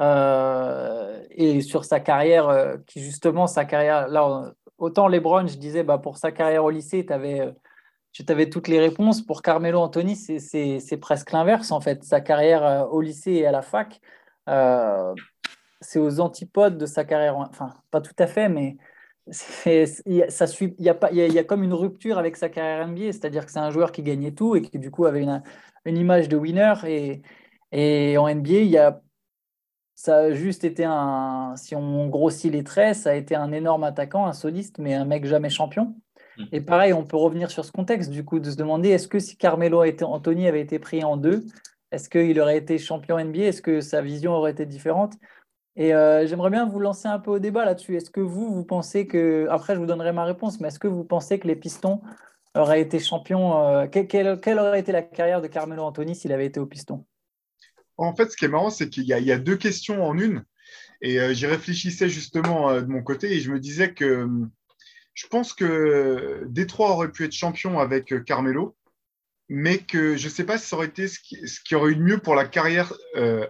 euh, 0.01 1.23
et 1.31 1.61
sur 1.61 1.85
sa 1.85 2.01
carrière, 2.01 2.49
euh, 2.49 2.77
qui 2.87 3.01
justement, 3.01 3.47
sa 3.47 3.65
carrière. 3.65 4.09
Là, 4.09 4.53
autant 4.79 5.09
LeBron, 5.09 5.47
je 5.47 5.57
disais, 5.57 5.83
bah, 5.83 5.99
pour 5.99 6.19
sa 6.19 6.33
carrière 6.33 6.65
au 6.65 6.71
lycée, 6.71 7.05
tu 7.07 7.12
avais, 7.12 7.53
avais, 8.29 8.49
toutes 8.49 8.69
les 8.69 8.81
réponses. 8.81 9.23
Pour 9.23 9.43
Carmelo 9.43 9.81
Anthony, 9.81 10.17
c'est 10.17 11.01
presque 11.01 11.33
l'inverse, 11.33 11.73
en 11.73 11.81
fait. 11.81 12.05
Sa 12.05 12.21
carrière 12.21 12.65
euh, 12.65 12.85
au 12.87 13.01
lycée 13.01 13.33
et 13.33 13.47
à 13.47 13.53
la 13.53 13.62
fac, 13.62 14.01
c'est 15.81 15.99
aux 15.99 16.21
antipodes 16.21 16.79
de 16.79 16.87
sa 16.87 17.05
carrière. 17.05 17.37
Enfin, 17.37 17.75
pas 17.91 18.01
tout 18.01 18.15
à 18.19 18.27
fait, 18.27 18.49
mais 18.49 18.77
ça 19.31 20.47
suit, 20.47 20.75
il 20.79 20.85
y, 20.85 20.89
a 20.89 20.95
pas, 20.95 21.11
il, 21.11 21.19
y 21.19 21.39
a, 21.39 21.45
comme 21.45 21.65
une 21.65 21.75
rupture 21.75 22.19
avec 22.19 22.37
sa 22.37 22.49
carrière 22.49 22.87
NBA, 22.87 23.12
c'est-à-dire 23.12 23.45
que 23.45 23.53
c'est 23.53 23.59
un 23.59 23.71
joueur 23.71 23.91
qui 23.91 24.03
gagnait 24.03 24.33
tout 24.33 24.55
et 24.55 24.62
qui 24.62 24.79
du 24.79 24.91
coup 24.91 25.05
avait 25.07 25.23
une, 25.23 25.43
une 25.85 25.97
image 25.97 26.29
de 26.29 26.37
winner. 26.37 26.75
Et, 26.87 27.23
et, 27.73 28.19
en 28.19 28.29
NBA, 28.29 28.51
il 28.51 28.69
y 28.69 28.79
a, 28.79 29.01
ça 29.95 30.19
a 30.19 30.33
juste 30.33 30.62
été 30.65 30.85
un, 30.85 31.55
si 31.57 31.75
on 31.75 32.09
grossit 32.09 32.53
les 32.53 32.62
traits, 32.62 32.97
ça 32.97 33.11
a 33.11 33.15
été 33.15 33.35
un 33.35 33.51
énorme 33.53 33.85
attaquant, 33.85 34.27
un 34.27 34.33
soliste, 34.33 34.79
mais 34.79 34.95
un 34.95 35.05
mec 35.05 35.25
jamais 35.25 35.51
champion. 35.51 35.97
Mm. 36.37 36.45
Et 36.53 36.61
pareil, 36.61 36.93
on 36.93 37.05
peut 37.05 37.17
revenir 37.17 37.51
sur 37.51 37.65
ce 37.65 37.73
contexte, 37.73 38.11
du 38.11 38.25
coup, 38.25 38.39
de 38.39 38.51
se 38.51 38.57
demander 38.57 38.91
est-ce 38.91 39.09
que 39.09 39.19
si 39.19 39.37
Carmelo 39.37 39.83
été, 39.83 40.05
Anthony 40.05 40.47
avait 40.47 40.61
été 40.61 40.79
pris 40.79 41.03
en 41.03 41.17
deux, 41.17 41.45
est-ce 41.91 42.09
qu'il 42.09 42.39
aurait 42.41 42.59
été 42.59 42.79
champion 42.79 43.19
NBA 43.19 43.45
Est-ce 43.45 43.62
que 43.62 43.81
sa 43.81 44.03
vision 44.03 44.33
aurait 44.33 44.53
été 44.53 44.67
différente? 44.67 45.15
Et 45.77 45.95
euh, 45.95 46.27
j'aimerais 46.27 46.51
bien 46.51 46.67
vous 46.67 46.81
lancer 46.81 47.07
un 47.07 47.19
peu 47.19 47.33
au 47.33 47.39
débat 47.39 47.65
là-dessus. 47.65 47.97
Est-ce 47.97 48.11
que 48.11 48.21
vous, 48.21 48.53
vous 48.53 48.65
pensez 48.65 49.07
que, 49.07 49.47
après 49.51 49.75
je 49.75 49.81
vous 49.81 49.87
donnerai 49.87 50.12
ma 50.12 50.25
réponse, 50.25 50.59
mais 50.59 50.69
est-ce 50.69 50.79
que 50.79 50.89
vous 50.89 51.05
pensez 51.05 51.39
que 51.39 51.47
les 51.47 51.57
Pistons 51.57 52.01
auraient 52.55 52.81
été 52.81 52.99
champions 52.99 53.62
euh, 53.62 53.87
quelle, 53.87 54.59
aurait 54.59 54.81
été 54.81 54.93
la 54.93 55.03
carrière 55.03 55.43
de 55.43 55.49
Carmelo 55.49 55.83
Anthony 55.83 56.15
s'il 56.15 56.33
avait 56.33 56.47
été 56.47 56.59
au 56.59 56.67
Piston? 56.67 57.05
En 57.99 58.15
fait, 58.15 58.31
ce 58.31 58.37
qui 58.37 58.47
est 58.47 58.49
marrant, 58.49 58.71
c'est 58.71 58.89
qu'il 58.89 59.05
y, 59.05 59.33
a 59.33 59.39
deux 59.39 59.57
questions 59.57 60.05
en 60.05 60.19
une. 60.19 60.45
Et 61.03 61.21
euh, 61.21 61.35
j'y 61.35 61.47
réfléchissais 61.47 62.09
justement 62.09 62.75
de 62.75 62.87
mon 62.87 63.03
côté 63.03 63.33
et 63.33 63.41
je 63.41 63.53
me 63.53 63.61
disais 63.61 63.93
que 63.93 64.27
je 65.12 65.27
pense 65.29 65.53
que 65.53 66.45
Détroit 66.49 66.91
aurait 66.91 67.12
pu 67.12 67.25
être 67.25 67.33
champion 67.33 67.79
avec 67.79 68.25
Carmelo, 68.25 68.77
mais 69.49 69.79
que 69.79 70.17
je 70.17 70.27
ne 70.27 70.31
sais 70.31 70.45
pas 70.45 70.57
si 70.57 70.67
ça 70.67 70.77
aurait 70.77 70.87
été 70.87 71.07
ce 71.09 71.19
qui, 71.21 71.75
aurait 71.75 71.93
eu 71.93 71.97
de 71.97 72.03
mieux 72.03 72.19
pour 72.19 72.35
la 72.35 72.47
carrière 72.47 72.95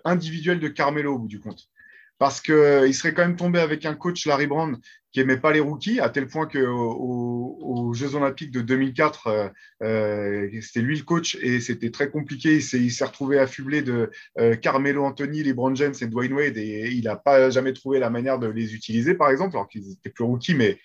individuelle 0.04 0.60
de 0.60 0.68
Carmelo 0.68 1.14
au 1.14 1.18
bout 1.18 1.28
du 1.28 1.40
compte 1.40 1.68
parce 2.18 2.40
qu'il 2.40 2.94
serait 2.94 3.12
quand 3.12 3.22
même 3.22 3.36
tombé 3.36 3.58
avec 3.58 3.84
un 3.84 3.94
coach, 3.94 4.26
Larry 4.26 4.46
Brand, 4.46 4.76
qui 5.12 5.20
n'aimait 5.20 5.38
pas 5.38 5.52
les 5.52 5.60
rookies, 5.60 6.00
à 6.00 6.10
tel 6.10 6.26
point 6.26 6.46
qu'aux 6.46 7.56
aux 7.58 7.94
Jeux 7.94 8.14
Olympiques 8.14 8.50
de 8.50 8.60
2004, 8.60 9.26
euh, 9.26 9.48
euh, 9.82 10.48
c'était 10.60 10.80
lui 10.80 10.98
le 10.98 11.04
coach 11.04 11.36
et 11.40 11.60
c'était 11.60 11.90
très 11.90 12.10
compliqué. 12.10 12.56
Il 12.56 12.92
s'est 12.92 13.04
retrouvé 13.04 13.38
affublé 13.38 13.82
de 13.82 14.10
euh, 14.38 14.56
Carmelo 14.56 15.04
Anthony, 15.04 15.42
LeBron 15.42 15.74
James 15.74 15.94
et 16.00 16.06
Dwayne 16.06 16.32
Wade 16.34 16.58
et 16.58 16.90
il 16.90 17.04
n'a 17.04 17.16
pas 17.16 17.48
jamais 17.50 17.72
trouvé 17.72 17.98
la 17.98 18.10
manière 18.10 18.38
de 18.38 18.46
les 18.46 18.74
utiliser, 18.74 19.14
par 19.14 19.30
exemple, 19.30 19.56
alors 19.56 19.68
qu'ils 19.68 19.92
étaient 19.92 20.10
plus 20.10 20.24
rookies, 20.24 20.54
mais 20.54 20.78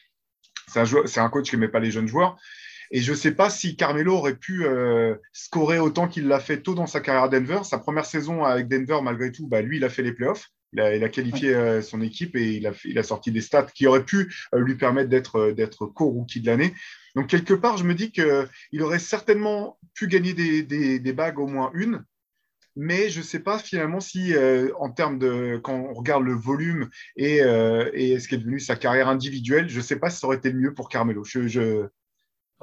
c'est 0.67 0.79
un, 0.79 1.23
un, 1.23 1.29
coach 1.29 1.49
qui 1.49 1.57
n'aimait 1.57 1.71
pas 1.71 1.79
les 1.79 1.91
jeunes 1.91 2.07
joueurs. 2.07 2.37
Et 2.91 3.01
je 3.01 3.11
ne 3.11 3.17
sais 3.17 3.31
pas 3.31 3.49
si 3.49 3.75
Carmelo 3.75 4.15
aurait 4.15 4.35
pu 4.35 4.65
scorer 5.31 5.79
autant 5.79 6.07
qu'il 6.09 6.27
l'a 6.27 6.39
fait 6.41 6.61
tôt 6.61 6.73
dans 6.73 6.87
sa 6.87 6.99
carrière 6.99 7.23
à 7.23 7.29
Denver. 7.29 7.61
Sa 7.63 7.77
première 7.77 8.05
saison 8.05 8.43
avec 8.43 8.67
Denver, 8.67 8.99
malgré 9.01 9.31
tout, 9.31 9.47
bah, 9.47 9.61
lui, 9.61 9.77
il 9.77 9.83
a 9.85 9.89
fait 9.89 10.03
les 10.03 10.11
playoffs. 10.11 10.51
Il 10.73 10.79
a, 10.79 11.09
qualifié 11.09 11.53
euh, 11.53 11.81
son 11.81 12.01
équipe 12.01 12.35
et 12.35 12.53
il 12.53 12.65
a, 12.65 12.71
il 12.85 12.97
a, 12.97 13.03
sorti 13.03 13.31
des 13.31 13.41
stats 13.41 13.63
qui 13.63 13.87
auraient 13.87 14.05
pu 14.05 14.33
euh, 14.55 14.59
lui 14.59 14.75
permettre 14.75 15.09
d'être 15.09 15.37
euh, 15.37 15.87
co-rookie 15.93 16.39
de 16.39 16.47
l'année. 16.47 16.73
Donc, 17.15 17.27
quelque 17.27 17.53
part, 17.53 17.75
je 17.75 17.83
me 17.83 17.93
dis 17.93 18.11
qu'il 18.11 18.81
aurait 18.81 18.99
certainement 18.99 19.77
pu 19.93 20.07
gagner 20.07 20.33
des, 20.33 20.63
des, 20.63 21.13
bagues, 21.13 21.39
au 21.39 21.47
moins 21.47 21.71
une, 21.73 22.05
mais 22.77 23.09
je 23.09 23.19
ne 23.19 23.23
sais 23.25 23.41
pas 23.41 23.59
finalement 23.59 23.99
si, 23.99 24.33
en 24.79 24.89
termes 24.91 25.19
de, 25.19 25.59
quand 25.61 25.75
on 25.75 25.93
regarde 25.93 26.23
le 26.23 26.33
volume 26.33 26.89
et, 27.17 27.39
et 27.39 28.17
ce 28.17 28.29
qui 28.29 28.35
est 28.35 28.37
devenu 28.37 28.61
sa 28.61 28.77
carrière 28.77 29.09
individuelle, 29.09 29.67
je 29.67 29.79
ne 29.79 29.83
sais 29.83 29.99
pas 29.99 30.09
si 30.09 30.19
ça 30.19 30.27
aurait 30.27 30.37
été 30.37 30.51
le 30.51 30.57
mieux 30.57 30.73
pour 30.73 30.87
Carmelo. 30.87 31.25
Je, 31.25 31.49
je... 31.49 31.87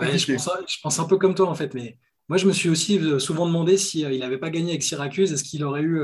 je, 0.01 0.33
pense, 0.33 0.51
je, 0.67 0.81
pense, 0.83 0.99
un 0.99 1.05
peu 1.05 1.19
comme 1.19 1.35
toi, 1.35 1.51
en 1.51 1.55
fait, 1.55 1.75
mais 1.75 1.99
moi, 2.31 2.39
je 2.39 2.47
me 2.47 2.53
suis 2.53 2.71
aussi 2.71 2.99
souvent 3.21 3.45
demandé 3.45 3.77
s'il 3.77 4.11
il 4.11 4.21
n'avait 4.21 4.39
pas 4.39 4.49
gagné 4.49 4.71
avec 4.71 4.83
Syracuse, 4.83 5.31
est-ce 5.31 5.45
qu'il 5.45 5.63
aurait 5.63 5.83
eu 5.83 6.01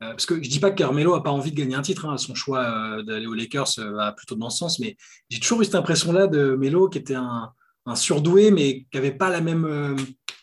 parce 0.00 0.24
que 0.24 0.34
je 0.36 0.40
ne 0.40 0.46
dis 0.46 0.60
pas 0.60 0.70
que 0.70 0.76
Carmelo 0.76 1.14
n'a 1.14 1.22
pas 1.22 1.30
envie 1.30 1.50
de 1.50 1.56
gagner 1.56 1.74
un 1.74 1.82
titre, 1.82 2.06
hein, 2.06 2.16
son 2.16 2.34
choix 2.34 2.60
euh, 2.60 3.02
d'aller 3.02 3.26
aux 3.26 3.34
Lakers 3.34 3.78
euh, 3.78 3.92
va 3.92 4.12
plutôt 4.12 4.34
dans 4.34 4.48
ce 4.48 4.56
sens, 4.56 4.78
mais 4.78 4.96
j'ai 5.28 5.40
toujours 5.40 5.60
eu 5.60 5.66
cette 5.66 5.74
impression-là 5.74 6.26
de 6.26 6.56
Melo 6.56 6.88
qui 6.88 6.98
était 6.98 7.14
un, 7.14 7.52
surdoué, 7.94 8.50
mais 8.50 8.82
qui 8.82 8.88
n'avait 8.94 9.10
pas 9.10 9.30
la 9.30 9.40
même, 9.40 9.96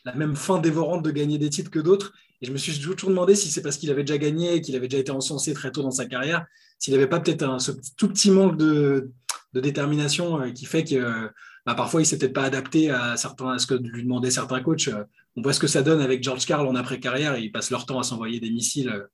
la 0.03 0.13
même 0.15 0.35
fin 0.35 0.59
dévorante 0.59 1.01
de 1.01 1.11
gagner 1.11 1.37
des 1.37 1.49
titres 1.49 1.71
que 1.71 1.79
d'autres. 1.79 2.11
Et 2.41 2.45
je 2.45 2.51
me 2.51 2.57
suis 2.57 2.77
toujours 2.77 3.09
demandé 3.09 3.35
si 3.35 3.49
c'est 3.49 3.61
parce 3.61 3.77
qu'il 3.77 3.89
avait 3.89 4.03
déjà 4.03 4.17
gagné 4.17 4.55
et 4.55 4.61
qu'il 4.61 4.75
avait 4.75 4.89
déjà 4.89 4.99
été 4.99 5.11
encensé 5.11 5.53
très 5.53 5.71
tôt 5.71 5.81
dans 5.81 5.91
sa 5.91 6.05
carrière, 6.05 6.45
s'il 6.77 6.93
n'avait 6.93 7.07
pas 7.07 7.21
peut-être 7.21 7.61
ce 7.61 7.71
tout 7.95 8.09
petit 8.09 8.31
manque 8.31 8.57
de, 8.57 9.11
détermination 9.53 10.51
qui 10.51 10.65
fait 10.65 10.83
que 10.83 11.29
bah, 11.65 11.73
parfois 11.73 12.01
il 12.01 12.03
ne 12.03 12.07
s'est 12.07 12.19
peut-être 12.19 12.33
pas 12.33 12.43
adapté 12.43 12.91
à, 12.91 13.15
certains, 13.15 13.53
à 13.53 13.59
ce 13.59 13.65
que 13.65 13.75
lui 13.75 14.03
demandaient 14.03 14.29
certains 14.29 14.61
coachs. 14.61 14.89
On 15.37 15.41
voit 15.41 15.53
ce 15.53 15.59
que 15.59 15.67
ça 15.67 15.81
donne 15.81 16.01
avec 16.01 16.21
George 16.21 16.45
Carl 16.45 16.67
en 16.67 16.75
après-carrière, 16.75 17.37
ils 17.37 17.51
passent 17.51 17.71
leur 17.71 17.85
temps 17.85 17.99
à 17.99 18.03
s'envoyer 18.03 18.41
des 18.41 18.51
missiles 18.51 19.07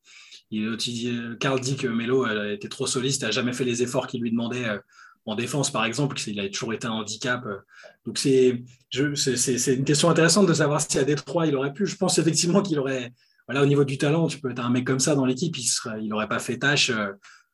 il, 0.52 1.38
Carl 1.40 1.60
dit 1.60 1.76
que 1.76 1.88
Melo 1.88 2.28
était 2.52 2.70
trop 2.70 2.88
soliste, 2.88 3.24
n'a 3.24 3.32
jamais 3.32 3.54
fait 3.54 3.66
les 3.66 3.82
efforts 3.82 4.08
qu'il 4.08 4.22
lui 4.22 4.32
demandait 4.32 4.68
euh, 4.68 4.78
en 5.26 5.36
défense, 5.36 5.72
par 5.72 5.86
exemple, 5.86 6.18
il 6.28 6.40
a 6.40 6.50
toujours 6.50 6.74
été 6.74 6.88
un 6.88 6.92
handicap. 6.92 7.46
Euh. 7.46 7.58
Donc, 8.06 8.18
c'est 8.18 8.64
une 8.94 9.86
question 9.86 10.10
intéressante 10.10 10.48
de 10.48 10.54
savoir 10.54 10.82
si 10.82 11.00
à 11.00 11.04
Détroit, 11.04 11.48
il 11.48 11.56
aurait 11.56 11.74
pu. 11.74 11.86
Je 11.86 11.96
pense 11.96 12.18
effectivement 12.18 12.62
qu'il 12.62 12.78
aurait, 12.78 13.14
voilà, 13.48 13.64
au 13.64 13.66
niveau 13.66 13.86
du 13.86 13.98
talent, 13.98 14.28
tu 14.28 14.40
peux 14.40 14.52
être 14.52 14.60
un 14.60 14.70
mec 14.70 14.86
comme 14.86 15.00
ça 15.00 15.16
dans 15.16 15.26
l'équipe, 15.26 15.56
il 15.58 16.08
n'aurait 16.10 16.28
pas 16.28 16.40
fait 16.40 16.58
tâche 16.58 16.92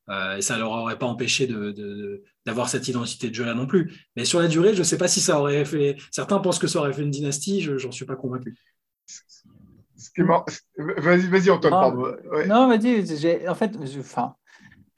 euh, 0.09 0.37
et 0.37 0.41
ça 0.41 0.55
ne 0.55 0.61
leur 0.61 0.71
aurait 0.71 0.97
pas 0.97 1.05
empêché 1.05 1.47
d'avoir 2.45 2.67
cette 2.69 2.87
identité 2.87 3.29
de 3.29 3.35
jeu-là 3.35 3.53
non 3.53 3.67
plus. 3.67 4.07
Mais 4.15 4.25
sur 4.25 4.39
la 4.39 4.47
durée, 4.47 4.73
je 4.73 4.79
ne 4.79 4.83
sais 4.83 4.97
pas 4.97 5.07
si 5.07 5.21
ça 5.21 5.39
aurait 5.39 5.63
fait. 5.65 5.97
Certains 6.09 6.39
pensent 6.39 6.57
que 6.57 6.67
ça 6.67 6.79
aurait 6.79 6.93
fait 6.93 7.03
une 7.03 7.11
dynastie, 7.11 7.61
je 7.61 7.73
n'en 7.73 7.91
suis 7.91 8.05
pas 8.05 8.15
convaincu. 8.15 8.57
Vas-y, 10.77 11.27
vas-y, 11.27 11.49
Antoine, 11.49 11.73
non, 11.73 11.79
pardon. 11.79 12.15
Non, 12.47 12.67
vas-y. 12.67 13.47
En 13.47 13.55
fait, 13.55 13.77
enfin, 13.99 14.35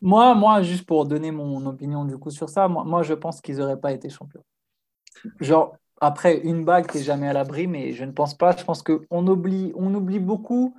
moi, 0.02 0.34
moi, 0.34 0.62
juste 0.64 0.86
pour 0.86 1.06
donner 1.06 1.32
mon 1.32 1.66
opinion 1.66 2.06
du 2.06 2.18
coup 2.18 2.32
sur 2.32 2.50
ça, 2.50 2.68
moi, 2.68 2.84
moi 2.84 3.04
je 3.04 3.14
pense 3.14 3.40
qu'ils 3.42 3.58
n'auraient 3.58 3.80
pas 3.80 3.92
été 3.92 4.10
champions. 4.10 4.44
Genre, 5.40 5.76
après, 6.00 6.40
une 6.40 6.66
bague, 6.66 6.90
tu 6.90 6.98
n'es 6.98 7.04
jamais 7.04 7.28
à 7.28 7.34
l'abri, 7.34 7.68
mais 7.68 7.94
je 7.94 8.04
ne 8.04 8.12
pense 8.12 8.36
pas. 8.36 8.56
Je 8.58 8.64
pense 8.64 8.82
qu'on 8.82 9.28
oublie, 9.28 9.72
on 9.76 9.94
oublie 9.94 10.20
beaucoup 10.20 10.76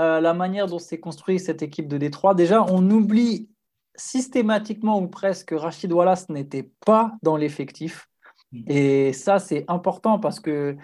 euh, 0.00 0.20
la 0.20 0.34
manière 0.34 0.66
dont 0.66 0.80
s'est 0.80 0.98
construite 0.98 1.40
cette 1.40 1.62
équipe 1.62 1.86
de 1.86 1.96
Détroit. 1.98 2.34
Déjà, 2.34 2.64
on 2.64 2.90
oublie 2.90 3.48
systématiquement 3.94 5.00
ou 5.00 5.06
presque 5.06 5.48
que 5.48 5.54
Rachid 5.54 5.92
Wallace 5.92 6.28
n'était 6.28 6.70
pas 6.84 7.12
dans 7.22 7.36
l'effectif. 7.36 8.08
Mm. 8.50 8.62
Et 8.66 9.12
ça, 9.12 9.38
c'est 9.38 9.64
important 9.68 10.18
parce 10.18 10.40
que 10.40 10.76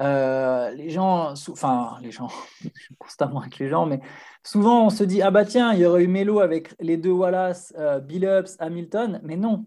euh, 0.00 0.70
les 0.70 0.88
gens, 0.88 1.34
enfin, 1.48 1.98
les 2.00 2.10
gens, 2.10 2.28
je 2.62 2.68
suis 2.68 2.94
constamment 2.98 3.40
avec 3.40 3.58
les 3.58 3.68
gens, 3.68 3.84
mais 3.84 4.00
souvent 4.44 4.86
on 4.86 4.90
se 4.90 5.04
dit 5.04 5.20
Ah 5.20 5.30
bah 5.30 5.44
tiens, 5.44 5.74
il 5.74 5.80
y 5.80 5.86
aurait 5.86 6.04
eu 6.04 6.08
Melo 6.08 6.40
avec 6.40 6.74
les 6.80 6.96
deux 6.96 7.10
Wallace, 7.10 7.74
euh, 7.78 8.00
Billups, 8.00 8.56
Hamilton, 8.58 9.20
mais 9.22 9.36
non. 9.36 9.66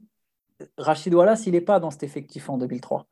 Rachid 0.77 1.13
Wallace, 1.13 1.45
il 1.45 1.51
n'est 1.51 1.61
pas 1.61 1.79
dans 1.79 1.91
cet 1.91 2.03
effectif 2.03 2.49
en 2.49 2.57
2003. 2.57 3.05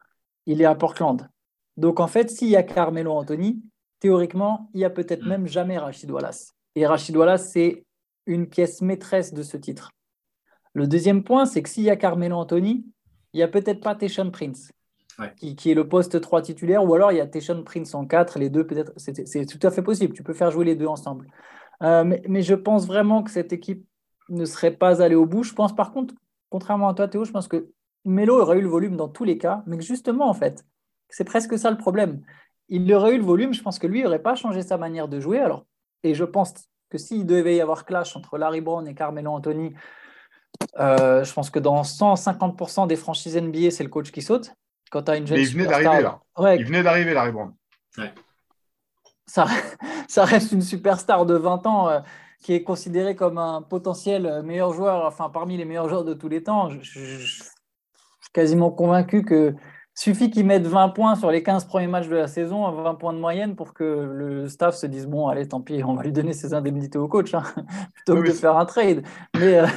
Il 0.47 0.61
est 0.61 0.65
à 0.65 0.73
Portland. 0.73 1.29
Donc 1.77 1.99
en 1.99 2.07
fait, 2.07 2.29
s'il 2.29 2.49
y 2.49 2.55
a 2.55 2.63
Carmelo 2.63 3.11
Anthony, 3.11 3.61
théoriquement, 3.99 4.69
il 4.73 4.79
y 4.79 4.85
a 4.85 4.89
peut-être 4.89 5.23
mm. 5.23 5.29
même 5.29 5.47
jamais 5.47 5.77
Rachid 5.77 6.09
Wallace. 6.09 6.55
Et 6.75 6.87
Rachid 6.87 7.15
Wallace, 7.15 7.51
c'est 7.51 7.85
une 8.25 8.47
pièce 8.47 8.81
maîtresse 8.81 9.33
de 9.33 9.43
ce 9.43 9.57
titre. 9.57 9.91
Le 10.73 10.87
deuxième 10.87 11.23
point, 11.23 11.45
c'est 11.45 11.61
que 11.61 11.69
s'il 11.69 11.83
y 11.83 11.89
a 11.89 11.97
Carmelo 11.97 12.37
Anthony, 12.37 12.85
il 13.33 13.37
n'y 13.37 13.43
a 13.43 13.47
peut-être 13.47 13.81
pas 13.81 13.93
Teshon 13.93 14.31
Prince 14.31 14.71
qui, 15.29 15.71
est 15.71 15.73
le 15.73 15.87
poste 15.87 16.19
3 16.19 16.41
titulaire, 16.41 16.83
ou 16.83 16.93
alors 16.93 17.11
il 17.11 17.17
y 17.17 17.21
a 17.21 17.27
Teshon 17.27 17.63
Prince 17.63 17.93
en 17.93 18.05
4, 18.05 18.39
les 18.39 18.49
deux 18.49 18.65
peut-être, 18.65 18.93
c'est 18.97 19.45
tout 19.45 19.65
à 19.65 19.71
fait 19.71 19.81
possible, 19.81 20.13
tu 20.13 20.23
peux 20.23 20.33
faire 20.33 20.51
jouer 20.51 20.65
les 20.65 20.75
deux 20.75 20.87
ensemble. 20.87 21.27
Euh, 21.83 22.03
mais, 22.27 22.41
je 22.41 22.53
pense 22.53 22.85
vraiment 22.85 23.23
que 23.23 23.31
cette 23.31 23.53
équipe 23.53 23.85
ne 24.29 24.45
serait 24.45 24.71
pas 24.71 25.01
allée 25.01 25.15
au 25.15 25.25
bout. 25.25 25.43
Je 25.43 25.53
pense 25.53 25.75
par 25.75 25.91
contre, 25.91 26.13
contrairement 26.49 26.89
à 26.89 26.93
toi 26.93 27.07
Théo, 27.07 27.25
je 27.25 27.31
pense 27.31 27.47
que 27.47 27.69
Melo 28.05 28.39
aurait 28.39 28.59
eu 28.59 28.61
le 28.61 28.67
volume 28.67 28.95
dans 28.95 29.07
tous 29.07 29.23
les 29.23 29.37
cas, 29.37 29.63
mais 29.65 29.79
justement 29.81 30.29
en 30.29 30.33
fait, 30.33 30.63
c'est 31.09 31.23
presque 31.23 31.57
ça 31.57 31.71
le 31.71 31.77
problème. 31.77 32.21
Il 32.69 32.91
aurait 32.93 33.15
eu 33.15 33.17
le 33.17 33.23
volume, 33.23 33.53
je 33.53 33.61
pense 33.61 33.79
que 33.79 33.87
lui 33.87 34.03
n'aurait 34.03 34.21
pas 34.21 34.35
changé 34.35 34.61
sa 34.61 34.77
manière 34.77 35.07
de 35.07 35.19
jouer. 35.19 35.39
Alors, 35.39 35.65
et 36.03 36.13
je 36.13 36.23
pense 36.23 36.53
que 36.89 36.97
s'il 36.97 37.25
devait 37.25 37.55
y 37.55 37.61
avoir 37.61 37.85
clash 37.85 38.15
entre 38.15 38.37
Larry 38.37 38.61
Brown 38.61 38.87
et 38.87 38.93
Carmelo 38.93 39.31
Anthony, 39.31 39.73
euh, 40.79 41.23
je 41.23 41.33
pense 41.33 41.49
que 41.49 41.59
dans 41.59 41.81
150% 41.81 42.87
des 42.87 42.95
franchises 42.95 43.37
NBA, 43.37 43.71
c'est 43.71 43.83
le 43.83 43.89
coach 43.89 44.11
qui 44.11 44.21
saute 44.21 44.53
quand 44.91 45.03
tu 45.03 45.11
as 45.11 45.17
une 45.17 45.25
jeune 45.25 45.37
Mais 45.37 45.43
il 45.43 45.51
venait 45.51 45.65
d'arriver 45.65 46.01
là. 46.01 46.19
Il 46.55 46.65
venait 46.65 46.83
d'arriver, 46.83 47.13
Larry 47.13 47.31
Brown. 47.31 47.53
Ça, 49.25 49.47
ça, 50.07 50.25
reste 50.25 50.51
une 50.51 50.61
superstar 50.61 51.25
de 51.25 51.35
20 51.35 51.65
ans 51.65 51.89
euh, 51.89 51.99
qui 52.43 52.53
est 52.53 52.63
considérée 52.63 53.15
comme 53.15 53.37
un 53.37 53.61
potentiel 53.61 54.43
meilleur 54.43 54.73
joueur, 54.73 55.05
enfin 55.05 55.29
parmi 55.29 55.57
les 55.57 55.65
meilleurs 55.65 55.89
joueurs 55.89 56.03
de 56.03 56.13
tous 56.13 56.27
les 56.27 56.43
temps. 56.43 56.69
je 56.69 56.81
suis 56.83 57.43
quasiment 58.33 58.71
convaincu 58.71 59.23
que 59.23 59.55
suffit 59.93 60.29
qu'ils 60.31 60.45
mettent 60.45 60.67
20 60.67 60.89
points 60.89 61.15
sur 61.15 61.31
les 61.31 61.43
15 61.43 61.65
premiers 61.65 61.87
matchs 61.87 62.07
de 62.07 62.15
la 62.15 62.27
saison, 62.27 62.69
20 62.71 62.95
points 62.95 63.13
de 63.13 63.19
moyenne, 63.19 63.55
pour 63.55 63.73
que 63.73 63.83
le 63.83 64.47
staff 64.47 64.75
se 64.75 64.85
dise 64.85 65.05
bon, 65.05 65.27
allez, 65.27 65.47
tant 65.47 65.61
pis, 65.61 65.83
on 65.83 65.95
va 65.95 66.03
lui 66.03 66.11
donner 66.11 66.33
ses 66.33 66.53
indemnités 66.53 66.97
au 66.97 67.07
coach, 67.07 67.33
hein, 67.33 67.43
plutôt 67.95 68.21
que 68.21 68.27
de 68.27 68.33
faire 68.33 68.57
un 68.57 68.65
trade. 68.65 69.03
Mais, 69.37 69.59
euh, 69.59 69.67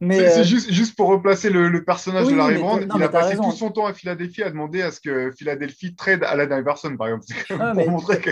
mais 0.00 0.18
c'est, 0.30 0.40
euh, 0.40 0.44
juste, 0.44 0.70
juste, 0.70 0.96
pour 0.96 1.08
replacer 1.08 1.50
le, 1.50 1.84
personnage 1.84 2.28
de 2.28 2.34
Larry 2.34 2.58
Brown, 2.58 2.88
il 2.94 3.02
a 3.02 3.08
passé 3.08 3.36
tout 3.36 3.52
son 3.52 3.70
temps 3.70 3.86
à 3.86 3.92
Philadelphie 3.92 4.42
à 4.42 4.50
demander 4.50 4.82
à 4.82 4.90
ce 4.90 5.00
que 5.00 5.30
Philadelphie 5.32 5.94
trade 5.94 6.24
à 6.24 6.36
la 6.36 6.44
Iverson, 6.58 6.96
par 6.96 7.08
exemple. 7.08 7.26
Ah, 7.62 7.72
pour 7.74 7.90
montrer 7.90 8.20
que. 8.20 8.30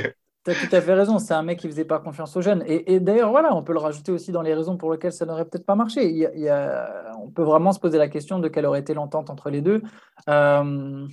Tu 0.49 0.65
as 0.65 0.69
tout 0.69 0.77
à 0.77 0.81
fait 0.81 0.95
raison, 0.95 1.19
c'est 1.19 1.35
un 1.35 1.43
mec 1.43 1.59
qui 1.59 1.69
faisait 1.69 1.85
pas 1.85 1.99
confiance 1.99 2.37
aux 2.37 2.41
jeunes. 2.41 2.65
Et, 2.67 3.01
d'ailleurs, 3.01 3.31
voilà, 3.31 3.55
on 3.55 3.63
peut 3.63 3.73
le 3.73 3.79
rajouter 3.79 4.13
aussi 4.13 4.33
dans 4.33 4.43
les 4.43 4.55
raisons 4.55 4.77
pour 4.77 4.93
lesquelles 4.93 5.13
ça 5.13 5.27
n'aurait 5.27 5.45
peut-être 5.45 5.67
pas 5.67 5.75
marché. 5.75 6.11
Il 6.11 6.29
on 7.21 7.31
peut 7.31 7.43
vraiment 7.43 7.73
se 7.73 7.81
poser 7.81 7.99
la 7.99 8.09
question 8.09 8.39
de 8.39 8.49
quelle 8.49 8.67
aurait 8.67 8.81
été 8.81 8.95
l'entente 8.95 9.31
entre 9.31 9.51
les 9.51 9.61
deux. 9.61 9.83
Euh, 10.29 11.07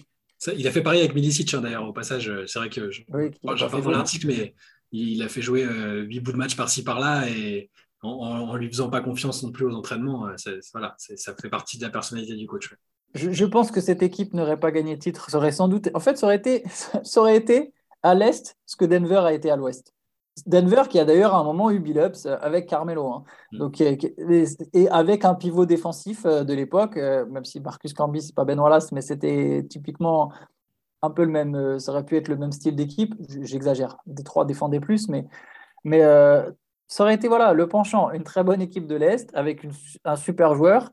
il 0.56 0.68
a 0.68 0.72
fait 0.72 0.82
pareil 0.82 1.00
avec 1.00 1.16
Milicic 1.16 1.54
hein, 1.54 1.62
d'ailleurs, 1.62 1.88
au 1.88 1.94
passage. 1.94 2.30
Euh, 2.30 2.46
c'est 2.46 2.60
vrai 2.60 2.70
que 2.70 2.92
je 2.92 3.02
oui, 3.10 3.32
dans 3.44 3.92
l'article, 3.92 4.28
mais 4.28 4.54
il 4.92 5.22
a 5.24 5.30
fait 5.30 5.42
jouer 5.42 5.64
euh, 5.64 6.02
huit 6.02 6.20
bouts 6.20 6.32
de 6.32 6.38
match 6.38 6.56
par-ci 6.56 6.84
par-là 6.84 7.28
et 7.30 7.70
en, 8.02 8.54
ne 8.54 8.58
lui 8.58 8.70
faisant 8.70 8.90
pas 8.90 9.02
confiance 9.02 9.44
non 9.44 9.52
plus 9.52 9.66
aux 9.66 9.74
entraînements. 9.74 10.28
Euh, 10.28 10.60
voilà, 10.74 10.96
ça 10.98 11.36
fait 11.40 11.50
partie 11.50 11.78
de 11.78 11.84
la 11.84 11.90
personnalité 11.90 12.36
du 12.36 12.48
coach. 12.48 12.74
Je, 13.14 13.46
pense 13.46 13.72
que 13.72 13.82
cette 13.82 14.04
équipe 14.04 14.34
n'aurait 14.34 14.60
pas 14.60 14.72
gagné 14.72 14.96
de 14.96 15.00
titre. 15.00 15.30
Ça 15.30 15.38
aurait 15.38 15.54
sans 15.54 15.68
doute. 15.68 15.90
En 15.94 16.00
fait, 16.00 16.18
ça 16.18 16.26
aurait 16.28 16.36
été, 16.36 16.64
ça 17.04 17.22
aurait 17.22 17.38
été 17.38 17.74
à 18.06 18.14
l'est 18.14 18.56
ce 18.68 18.76
que 18.76 18.86
Denver 18.86 19.22
a 19.26 19.34
été 19.34 19.50
à 19.50 19.56
l'ouest. 19.56 19.92
Denver 20.46 20.84
qui 20.90 21.00
a 21.00 21.06
d'ailleurs 21.06 21.34
à 21.34 21.40
un 21.40 21.44
moment 21.44 21.72
eu 21.72 21.80
Bill 21.80 21.98
Ups 21.98 22.26
avec 22.26 22.68
Carmelo. 22.68 23.08
Hein. 23.08 23.24
Mm. 23.52 23.58
Donc, 23.58 23.82
et 23.82 24.90
avec 24.90 25.26
un 25.26 25.34
pivot 25.34 25.66
défensif 25.66 26.26
euh, 26.26 26.44
de 26.44 26.54
l'époque, 26.54 26.98
euh, 26.98 27.26
même 27.26 27.46
si 27.46 27.60
Marcus 27.60 27.94
Camby, 27.94 28.22
c'est 28.22 28.36
pas 28.36 28.46
Ben 28.46 28.60
Wallace, 28.60 28.92
mais 28.92 29.02
c'était 29.02 29.66
typiquement 29.68 30.32
un 31.02 31.10
peu 31.10 31.24
le 31.24 31.32
même, 31.32 31.56
euh, 31.56 31.80
ça 31.80 31.92
aurait 31.94 32.06
pu 32.06 32.16
être 32.16 32.28
le 32.28 32.38
même 32.38 32.52
style 32.52 32.76
d'équipe. 32.76 33.16
J'exagère. 33.42 33.98
Détroit 34.06 34.46
défendait 34.46 34.80
plus, 34.80 35.10
mais 35.10 35.26
Mais 35.84 36.02
ça 36.88 37.04
aurait 37.04 37.16
été 37.16 37.28
voilà, 37.28 37.54
le 37.54 37.68
penchant, 37.68 38.12
une 38.12 38.24
très 38.24 38.44
bonne 38.44 38.62
équipe 38.62 38.86
de 38.86 38.96
l'Est 38.96 39.34
avec 39.34 39.66
un 40.04 40.16
super 40.16 40.54
joueur, 40.54 40.92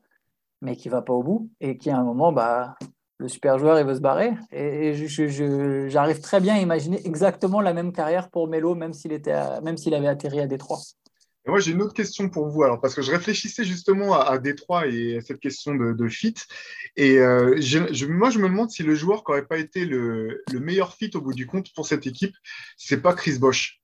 mais 0.62 0.76
qui 0.76 0.88
ne 0.88 0.92
va 0.92 1.02
pas 1.02 1.12
au 1.12 1.22
bout 1.22 1.50
et 1.60 1.76
qui 1.76 1.90
à 1.90 1.98
un 1.98 2.04
moment, 2.04 2.32
bah, 2.32 2.76
le 3.18 3.28
super 3.28 3.58
joueur, 3.58 3.78
il 3.78 3.86
veut 3.86 3.94
se 3.94 4.00
barrer. 4.00 4.32
Et, 4.52 4.94
j'arrive 5.88 6.20
très 6.20 6.40
bien 6.40 6.54
à 6.54 6.58
imaginer 6.58 7.00
exactement 7.06 7.60
la 7.60 7.72
même 7.72 7.92
carrière 7.92 8.30
pour 8.30 8.48
Melo, 8.48 8.74
même 8.74 8.92
s'il 8.92 9.94
avait 9.94 10.08
atterri 10.08 10.40
à 10.40 10.46
Détroit. 10.46 10.80
moi, 11.46 11.60
j'ai 11.60 11.72
une 11.72 11.82
autre 11.82 11.94
question 11.94 12.28
pour 12.28 12.48
vous, 12.48 12.62
alors, 12.64 12.80
parce 12.80 12.94
que 12.94 13.02
je 13.02 13.12
réfléchissais 13.12 13.64
justement 13.64 14.18
à, 14.20 14.38
Détroit 14.38 14.86
et 14.88 15.18
à 15.18 15.20
cette 15.20 15.40
question 15.40 15.74
de, 15.74 16.08
fit. 16.08 16.34
Et 16.96 17.18
euh, 17.18 17.58
moi, 18.08 18.30
je 18.30 18.38
me 18.38 18.48
demande 18.48 18.70
si 18.70 18.82
le 18.82 18.94
joueur 18.94 19.24
qui 19.24 19.30
n'aurait 19.30 19.46
pas 19.46 19.58
été 19.58 19.84
le, 19.84 20.42
le, 20.52 20.60
meilleur 20.60 20.94
fit 20.94 21.10
au 21.14 21.20
bout 21.20 21.32
du 21.32 21.46
compte 21.46 21.72
pour 21.74 21.86
cette 21.86 22.06
équipe, 22.06 22.34
c'est 22.76 23.00
pas 23.00 23.14
Chris 23.14 23.38
Bosch. 23.38 23.80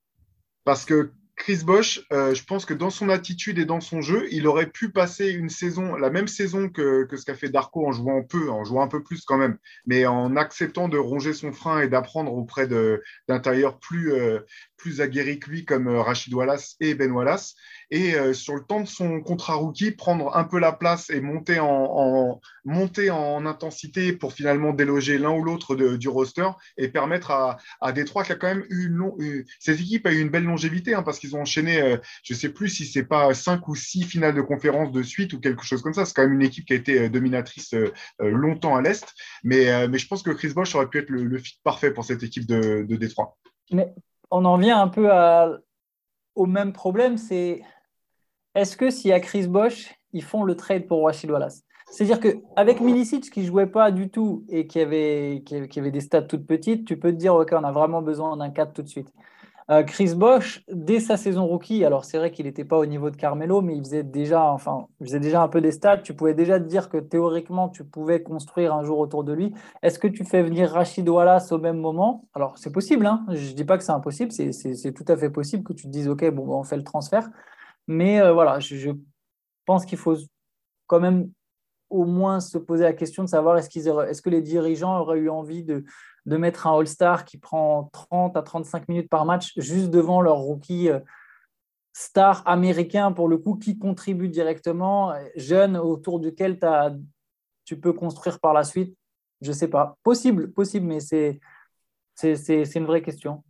Parce 0.65 0.85
que 0.85 1.13
Chris 1.39 1.63
Bosch, 1.63 2.05
euh, 2.11 2.35
je 2.35 2.43
pense 2.43 2.65
que 2.65 2.73
dans 2.73 2.89
son 2.89 3.07
attitude 3.07 3.59
et 3.59 3.65
dans 3.65 3.79
son 3.79 4.01
jeu, 4.01 4.27
il 4.29 4.45
aurait 4.45 4.69
pu 4.69 4.91
passer 4.91 5.29
une 5.31 5.49
saison, 5.49 5.95
la 5.95 6.09
même 6.09 6.27
saison 6.27 6.67
que, 6.67 7.07
ce 7.15 7.25
qu'a 7.25 7.33
fait 7.33 7.47
Darko 7.47 7.87
en 7.87 7.93
jouant 7.93 8.21
peu, 8.23 8.49
en 8.49 8.65
jouant 8.65 8.83
un 8.83 8.89
peu 8.89 9.01
plus 9.01 9.23
quand 9.23 9.37
même, 9.37 9.57
mais 9.85 10.05
en 10.05 10.35
acceptant 10.35 10.89
de 10.89 10.97
ronger 10.97 11.33
son 11.33 11.53
frein 11.53 11.81
et 11.81 11.87
d'apprendre 11.87 12.33
auprès 12.33 12.67
d'un 12.67 13.39
tailleur 13.39 13.79
plus, 13.79 14.11
euh, 14.11 14.41
plus 14.79 15.01
aguerri 15.01 15.39
que 15.39 15.49
lui 15.49 15.65
comme 15.65 15.87
euh, 15.87 16.01
Rachid 16.01 16.33
Wallace 16.33 16.75
et 16.79 16.95
Ben 16.95 17.11
Wallace 17.11 17.55
et 17.91 18.15
euh, 18.15 18.33
sur 18.33 18.55
le 18.55 18.63
temps 18.63 18.81
de 18.81 18.87
son 18.87 19.21
contrat 19.21 19.55
rookie, 19.55 19.91
prendre 19.91 20.35
un 20.35 20.43
peu 20.43 20.59
la 20.59 20.71
place 20.71 21.09
et 21.09 21.21
monter 21.21 21.59
en, 21.59 22.39
intensité 23.45 24.13
pour 24.13 24.33
finalement 24.33 24.73
déloger 24.73 25.17
l'un 25.17 25.31
ou 25.31 25.43
l'autre 25.43 25.75
du 25.75 26.07
roster 26.07 26.49
et 26.77 26.89
permettre 26.89 27.31
à, 27.31 27.57
à 27.81 27.91
Détroit 27.91 28.23
qui 28.23 28.31
a 28.31 28.35
quand 28.35 28.47
même 28.47 28.65
eu 28.69 28.87
une, 28.87 29.45
cette 29.59 29.79
équipe 29.79 30.05
a 30.05 30.11
eu 30.11 30.19
une 30.19 30.29
belle 30.29 30.43
longévité 30.43 30.93
hein, 30.93 31.03
parce 31.03 31.19
qu'ils 31.19 31.35
ont 31.35 31.41
enchaîné, 31.41 31.81
euh, 31.81 31.97
je 32.23 32.33
ne 32.33 32.39
sais 32.39 32.49
plus 32.49 32.69
si 32.69 32.85
c'est 32.85 33.05
pas 33.05 33.33
cinq 33.33 33.67
ou 33.67 33.75
six 33.75 34.03
finales 34.03 34.35
de 34.35 34.41
conférence 34.41 34.91
de 34.91 35.03
suite 35.03 35.33
ou 35.33 35.39
quelque 35.39 35.63
chose 35.63 35.81
comme 35.81 35.93
ça. 35.93 36.05
C'est 36.05 36.13
quand 36.13 36.23
même 36.23 36.33
une 36.33 36.45
équipe 36.45 36.65
qui 36.65 36.73
a 36.73 36.75
été 36.75 36.99
euh, 36.99 37.09
dominatrice 37.09 37.73
longtemps 38.19 38.75
à 38.75 38.81
l'Est. 38.81 39.13
Mais, 39.43 39.87
mais 39.87 39.97
je 39.97 40.07
pense 40.07 40.23
que 40.23 40.31
Chris 40.31 40.53
Bosch 40.53 40.75
aurait 40.75 40.89
pu 40.89 40.99
être 40.99 41.09
le, 41.09 41.37
fit 41.37 41.59
parfait 41.63 41.91
pour 41.91 42.05
cette 42.05 42.23
équipe 42.23 42.45
de, 42.45 42.85
de 42.87 42.95
Détroit. 42.95 43.37
Mais 43.71 43.93
on 44.31 44.45
en 44.45 44.57
vient 44.57 44.81
un 44.81 44.87
peu 44.87 45.09
au 46.35 46.45
même 46.45 46.73
problème, 46.73 47.17
c'est 47.17 47.61
est-ce 48.55 48.77
que 48.77 48.89
s'il 48.89 49.09
y 49.09 49.13
a 49.13 49.19
Chris 49.19 49.47
Bosch, 49.47 49.93
ils 50.13 50.23
font 50.23 50.43
le 50.43 50.55
trade 50.55 50.87
pour 50.87 51.05
Rachid 51.05 51.29
Wallace? 51.29 51.63
C'est-à-dire 51.91 52.19
qu'avec 52.19 52.81
Milicic 52.81 53.29
qui 53.31 53.41
ne 53.41 53.45
jouait 53.45 53.67
pas 53.67 53.91
du 53.91 54.09
tout 54.09 54.45
et 54.47 54.67
qui 54.67 54.79
avait, 54.79 55.43
qui 55.43 55.79
avait 55.79 55.91
des 55.91 56.01
stats 56.01 56.21
toutes 56.21 56.45
petites, 56.45 56.85
tu 56.85 56.99
peux 56.99 57.11
te 57.11 57.17
dire, 57.17 57.33
OK, 57.33 57.49
on 57.51 57.63
a 57.63 57.71
vraiment 57.71 58.01
besoin 58.01 58.37
d'un 58.37 58.51
4 58.51 58.73
tout 58.73 58.83
de 58.83 58.87
suite. 58.87 59.11
Euh, 59.69 59.83
Chris 59.83 60.15
Bosch, 60.15 60.63
dès 60.67 60.99
sa 60.99 61.15
saison 61.15 61.45
rookie, 61.45 61.85
alors 61.85 62.03
c'est 62.03 62.17
vrai 62.17 62.31
qu'il 62.31 62.47
n'était 62.47 62.65
pas 62.65 62.77
au 62.77 62.87
niveau 62.87 63.11
de 63.11 63.15
Carmelo, 63.15 63.61
mais 63.61 63.75
il 63.75 63.83
faisait 63.83 64.03
déjà, 64.03 64.51
enfin, 64.51 64.87
il 64.99 65.05
faisait 65.05 65.19
déjà 65.19 65.43
un 65.43 65.47
peu 65.47 65.61
des 65.61 65.71
stats. 65.71 65.99
Tu 65.99 66.15
pouvais 66.15 66.33
déjà 66.33 66.59
te 66.59 66.65
dire 66.65 66.89
que 66.89 66.97
théoriquement, 66.97 67.69
tu 67.69 67.83
pouvais 67.83 68.23
construire 68.23 68.73
un 68.73 68.83
jour 68.83 68.97
autour 68.97 69.23
de 69.23 69.31
lui. 69.31 69.53
Est-ce 69.83 69.99
que 69.99 70.07
tu 70.07 70.25
fais 70.25 70.41
venir 70.41 70.71
Rachid 70.71 71.07
Wallace 71.07 71.51
au 71.51 71.59
même 71.59 71.77
moment? 71.77 72.27
Alors 72.33 72.57
c'est 72.57 72.71
possible, 72.71 73.05
hein 73.05 73.25
je 73.29 73.51
ne 73.51 73.55
dis 73.55 73.63
pas 73.63 73.77
que 73.77 73.83
c'est 73.83 73.91
impossible, 73.91 74.31
c'est 74.31 74.93
tout 74.93 75.05
à 75.07 75.15
fait 75.15 75.29
possible 75.29 75.63
que 75.63 75.73
tu 75.73 75.83
te 75.83 75.89
dises, 75.89 76.07
OK, 76.07 76.27
bon, 76.31 76.49
on 76.49 76.63
fait 76.63 76.77
le 76.77 76.83
transfert. 76.83 77.29
Mais 77.87 78.19
euh, 78.21 78.33
voilà, 78.33 78.59
je, 78.59 78.91
pense 79.65 79.85
qu'il 79.85 79.99
faut 79.99 80.15
quand 80.87 80.99
même 80.99 81.29
au 81.91 82.05
moins 82.05 82.39
se 82.39 82.57
poser 82.57 82.85
la 82.85 82.93
question 82.93 83.23
de 83.23 83.29
savoir 83.29 83.57
est-ce, 83.57 83.69
est-ce 83.77 84.21
que 84.23 84.29
les 84.31 84.41
dirigeants 84.41 84.99
auraient 84.99 85.19
eu 85.19 85.29
envie 85.29 85.63
de, 85.63 85.83
de 86.29 86.37
mettre 86.37 86.67
un 86.67 86.77
All-Star 86.77 87.25
qui 87.25 87.37
prend 87.37 87.89
30 87.91 88.37
à 88.37 88.43
35 88.43 88.87
minutes 88.87 89.09
par 89.09 89.25
match 89.25 89.51
juste 89.57 89.89
devant 89.89 90.21
leur 90.21 90.37
rookie 90.37 90.89
euh, 90.89 90.99
star 91.91 92.43
américain, 92.45 93.11
pour 93.11 93.27
le 93.27 93.37
coup, 93.37 93.55
qui 93.55 93.77
contribue 93.77 94.29
directement, 94.29 95.13
jeune, 95.35 95.75
autour 95.75 96.19
duquel 96.19 96.59
tu 97.65 97.79
peux 97.79 97.93
construire 97.93 98.39
par 98.39 98.53
la 98.53 98.63
suite? 98.63 98.95
Je 99.41 99.49
ne 99.49 99.53
sais 99.53 99.67
pas. 99.67 99.97
Possible, 100.03 100.51
possible, 100.51 100.85
mais 100.85 100.99
c'est, 100.99 101.39
une 102.75 102.85
vraie 102.85 103.01
question. 103.01 103.43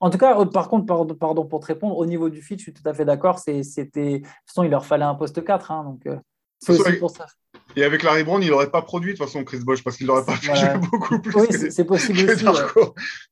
En 0.00 0.10
tout 0.10 0.18
cas, 0.18 0.38
euh, 0.38 0.44
par 0.44 0.68
contre, 0.68 0.86
pardon, 1.16 1.46
pour 1.46 1.60
te 1.60 1.66
répondre, 1.66 1.96
au 1.96 2.04
niveau 2.06 2.28
du 2.28 2.42
fit, 2.42 2.58
je 2.58 2.64
suis 2.64 2.74
tout 2.74 2.86
à 2.86 2.92
fait 2.92 3.04
d'accord. 3.04 3.38
C'était, 3.38 4.18
de 4.18 4.18
toute 4.18 4.26
façon, 4.46 4.64
il 4.64 4.70
leur 4.70 4.84
fallait 4.84 5.04
un 5.04 5.14
poste 5.14 5.42
4. 5.42 5.70
Hein, 5.70 5.84
donc, 5.84 6.06
euh, 6.06 6.18
c'est 6.58 6.72
aussi 6.72 6.98
pour 6.98 7.10
ça. 7.10 7.26
Et 7.76 7.84
avec 7.84 8.02
Larry 8.02 8.24
Brown, 8.24 8.42
il 8.42 8.50
n'aurait 8.50 8.70
pas 8.70 8.82
produit 8.82 9.12
de 9.12 9.18
toute 9.18 9.26
façon 9.26 9.44
Chris 9.44 9.60
Bosch 9.60 9.82
parce 9.82 9.96
qu'il 9.96 10.06
n'aurait 10.06 10.24
pas 10.24 10.36
fait 10.36 10.78
beaucoup 10.90 11.20
plus. 11.20 11.34
Oui, 11.34 11.70
c'est 11.70 11.84
possible 11.84 12.30
aussi. 12.30 12.44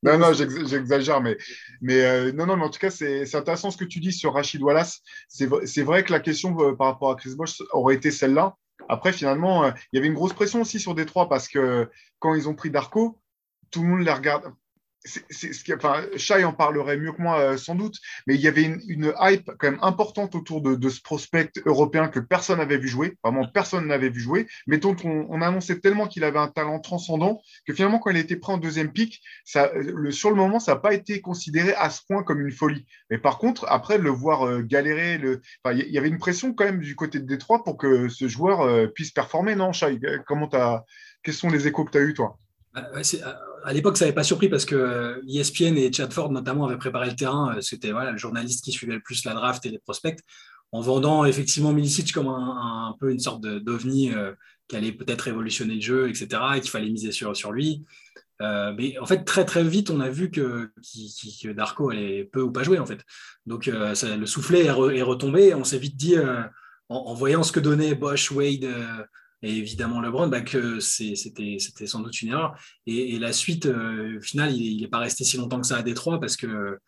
Non, 0.03 0.19
non, 0.19 0.33
j'exagère, 0.33 1.21
mais, 1.21 1.37
mais 1.81 2.01
euh, 2.03 2.33
non, 2.33 2.47
non, 2.47 2.57
mais 2.57 2.65
en 2.65 2.71
tout 2.71 2.79
cas, 2.79 2.91
c'est 2.91 3.35
intéressant 3.35 3.71
ce 3.71 3.77
que 3.77 3.85
tu 3.85 4.01
dis 4.01 4.13
sur 4.13 4.35
Rachid 4.35 4.63
Wallace. 4.63 5.01
C'est 5.29 5.83
vrai 5.83 6.05
que 6.05 6.13
la 6.13 6.21
question 6.21 6.55
par 6.77 6.89
rapport 6.89 7.11
à 7.11 7.17
Chris 7.17 7.35
Bosch 7.37 7.63
aurait 7.73 7.95
été 7.95 8.11
celle-là. 8.11 8.57
Après, 8.89 9.13
finalement, 9.13 9.67
il 9.67 9.97
y 9.97 9.99
avait 9.99 10.09
une 10.09 10.15
grosse 10.15 10.33
pression 10.33 10.63
aussi 10.63 10.81
sur 10.81 10.95
Détroit 10.95 11.29
parce 11.29 11.49
que 11.49 11.89
quand 12.19 12.35
ils 12.35 12.49
ont 12.49 12.55
pris 12.55 12.71
Darko, 12.71 13.19
tout 13.71 13.83
le 13.83 13.89
monde 13.89 14.01
les 14.01 14.13
regarde 14.13 14.53
c'est 15.05 16.19
Shai 16.19 16.45
en 16.45 16.53
parlerait 16.53 16.99
mieux 16.99 17.13
que 17.13 17.23
moi 17.23 17.41
euh, 17.41 17.57
sans 17.57 17.75
doute, 17.75 17.97
mais 18.27 18.35
il 18.35 18.41
y 18.41 18.49
avait 18.49 18.63
une, 18.63 19.15
hype 19.19 19.51
quand 19.59 19.71
même 19.71 19.79
importante 19.83 20.35
autour 20.35 20.61
de, 20.61 20.89
ce 20.89 21.01
prospect 21.01 21.51
européen 21.65 22.09
que 22.09 22.21
personne 22.21 22.59
n'avait 22.59 22.77
vu 22.77 22.89
jouer, 22.89 23.17
vraiment 23.25 23.47
personne 23.47 23.87
n'avait 23.87 24.11
vu 24.11 24.21
jouer, 24.21 24.47
mais 24.67 24.79
dont 24.79 24.97
on, 25.05 25.41
annonçait 25.41 25.81
tellement 25.81 26.07
qu'il 26.07 26.23
avait 26.25 26.39
un 26.39 26.49
talent 26.49 26.81
transcendant 26.81 27.41
que 27.67 27.73
finalement 27.73 27.99
quand 27.99 28.11
il 28.11 28.17
a 28.19 28.21
été 28.21 28.37
pris 28.37 28.53
en 28.53 28.59
deuxième 28.59 28.93
pic, 28.93 29.23
sur 29.45 30.31
le 30.31 30.37
moment 30.37 30.61
ça 30.61 30.75
n'a 30.75 30.81
pas 30.81 30.93
été 30.93 31.21
considéré 31.23 31.73
à 31.75 31.89
ce 31.89 32.03
point 32.07 32.23
comme 32.23 32.41
une 32.41 32.53
folie. 32.53 32.87
Mais 33.09 33.19
par 33.19 33.39
contre 33.39 33.65
après 33.69 33.97
le 33.97 34.11
voir 34.11 34.47
euh, 34.47 34.63
galérer, 34.63 35.19
il 35.73 35.79
y, 35.91 35.99
avait 35.99 36.09
une 36.09 36.19
pression 36.19 36.53
quand 36.53 36.65
même 36.65 36.81
du 36.81 36.95
côté 36.95 37.21
de 37.21 37.27
Détroit 37.27 37.65
pour 37.65 37.79
que 37.79 38.09
ce 38.09 38.29
joueur 38.29 38.61
euh, 38.61 38.87
puisse 38.87 39.13
performer, 39.13 39.55
non 39.55 39.73
Shai? 39.73 39.99
Comment 40.27 40.49
quels 41.23 41.35
sont 41.35 41.49
les 41.49 41.67
échos 41.67 41.85
que 41.85 41.93
tu 41.93 41.99
as 41.99 42.03
eu 42.03 42.15
toi? 42.15 42.39
Bah, 42.75 42.89
à 43.65 43.73
l'époque, 43.73 43.97
ça 43.97 44.05
n'avait 44.05 44.15
pas 44.15 44.25
surpris 44.25 44.49
parce 44.49 44.65
que 44.65 45.23
ESPN 45.29 45.77
et 45.77 45.93
Chad 45.93 46.13
Ford 46.13 46.31
notamment 46.31 46.67
avaient 46.67 46.79
préparé 46.79 47.11
le 47.11 47.17
terrain. 47.17 47.57
Euh, 47.57 47.61
c'était 47.61 47.93
voilà, 47.93 48.13
le 48.13 48.19
journaliste 48.19 48.65
qui 48.65 48.73
suivait 48.73 48.95
le 48.95 49.01
plus 49.01 49.25
la 49.25 49.35
draft 49.35 49.65
et 49.67 49.71
les 49.71 49.79
prospects, 49.79 50.19
en 50.73 50.81
vendant 50.81 51.25
effectivement 51.25 51.73
Milicic 51.73 52.13
comme 52.13 52.29
un, 52.29 52.95
peu 52.99 53.11
une 53.11 53.19
sorte 53.19 53.43
d'ovni 53.43 54.13
euh, 54.13 54.33
qui 54.69 54.77
allait 54.77 54.93
peut-être 54.93 55.23
révolutionner 55.23 55.75
le 55.75 55.81
jeu, 55.81 56.09
etc., 56.09 56.29
et 56.57 56.61
qu'il 56.61 56.71
fallait 56.71 56.91
miser 56.91 57.13
sur, 57.13 57.53
lui. 57.53 57.85
Euh, 58.41 58.73
mais 58.77 58.99
en 58.99 59.07
fait, 59.07 59.25
très 59.25 59.45
très 59.45 59.65
vite, 59.65 59.91
on 59.91 60.01
a 60.01 60.09
vu 60.09 60.31
que, 60.31 60.71
Darko 61.53 61.91
allait 61.91 62.25
peu 62.25 62.41
ou 62.41 62.51
pas 62.51 62.63
jouer 62.63 62.79
en 62.79 62.87
fait. 62.87 63.05
Donc 63.47 63.67
le 63.67 64.27
soufflet 64.27 64.67
est, 64.67 64.71
retombé. 64.71 65.55
On 65.55 65.65
s'est 65.65 65.79
vite 65.79 65.97
dit, 65.97 66.17
en, 66.89 67.15
voyant 67.15 67.43
ce 67.43 67.53
que 67.53 67.61
donnait 67.61 67.95
Bosch, 67.95 68.31
Wade, 68.31 68.67
et 69.43 69.57
évidemment 69.57 70.01
LeBron, 70.01 70.29
bah, 70.29 70.43
que 70.43 70.81
c'était 70.81 71.59
sans 71.87 72.01
doute 72.01 72.21
une 72.23 72.31
erreur. 72.31 72.59
Et, 72.87 73.19
la 73.19 73.33
suite, 73.33 73.67
euh, 73.67 74.19
au 74.19 74.21
final, 74.21 74.55
il 74.55 74.81
n'est 74.81 74.89
pas 74.89 74.99
resté 74.99 75.25
si 75.25 75.37
longtemps 75.37 75.61
que 75.61 75.67
ça 75.67 75.77
à 75.77 75.83
Détroit 75.83 76.21
parce 76.21 76.37
que 76.37 76.79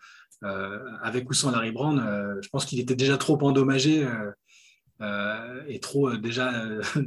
euh, 0.45 0.79
avec 1.03 1.31
ou 1.31 1.33
sans 1.33 1.51
Larry 1.51 1.73
Brown, 1.73 1.99
euh, 1.99 2.41
je 2.43 2.49
pense 2.49 2.65
qu'il 2.65 2.81
était 2.81 2.97
déjà 2.97 3.17
trop 3.17 3.39
endommagé 3.43 4.07
et 5.69 5.81
trop 5.81 6.17
déjà 6.17 6.53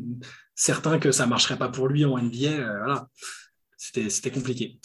certain 0.55 0.99
que 0.99 1.11
ça 1.11 1.25
ne 1.25 1.29
marcherait 1.29 1.57
pas 1.57 1.69
pour 1.69 1.87
lui 1.87 2.03
en 2.05 2.17
NBA. 2.17 2.57
voilà, 2.57 3.07
c'était 3.77 4.31
compliqué. 4.31 4.79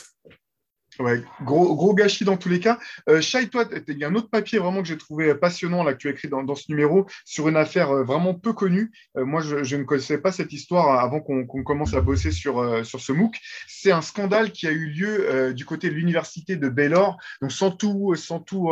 Gros, 1.43 1.95
gâchis 1.95 2.25
dans 2.25 2.37
tous 2.37 2.49
les 2.49 2.61
cas. 2.61 2.79
Euh, 3.09 3.21
toi, 3.51 3.65
il 3.89 3.99
y 3.99 4.05
a 4.05 4.09
un 4.09 4.15
autre 4.15 4.29
papier 4.29 4.59
vraiment 4.59 4.83
que 4.83 4.89
j'ai 4.89 4.99
trouvé 4.99 5.35
passionnant 5.35 5.83
là, 5.83 5.95
que 5.95 5.99
tu 5.99 6.09
as 6.09 6.13
écrit 6.13 6.29
dans, 6.29 6.55
ce 6.55 6.65
numéro 6.69 7.07
sur 7.25 7.49
une 7.49 7.57
affaire 7.57 7.91
euh, 7.91 8.05
vraiment 8.05 8.35
peu 8.35 8.53
connue. 8.53 8.93
Euh, 9.17 9.25
moi, 9.25 9.41
je, 9.41 9.77
ne 9.77 9.85
connaissais 9.85 10.19
pas 10.19 10.33
cette 10.33 10.53
histoire 10.53 11.01
avant 11.01 11.21
qu'on 11.21 11.47
commence 11.47 11.95
à 11.95 12.01
bosser 12.01 12.31
sur, 12.31 12.59
euh, 12.59 12.85
sur 12.85 13.01
ce 13.01 13.13
MOOC. 13.13 13.37
C'est 13.67 13.93
un 13.93 14.03
scandale 14.03 14.53
qui 14.53 14.67
a 14.67 14.73
eu 14.73 14.87
lieu 14.87 15.55
du 15.55 15.65
côté 15.65 15.89
de 15.89 15.95
l'université 15.95 16.57
de 16.57 16.69
Baylor. 16.69 17.17
Donc, 17.41 17.53
sans 17.53 17.71
tout, 17.71 18.15
sans 18.15 18.41
tout, 18.41 18.71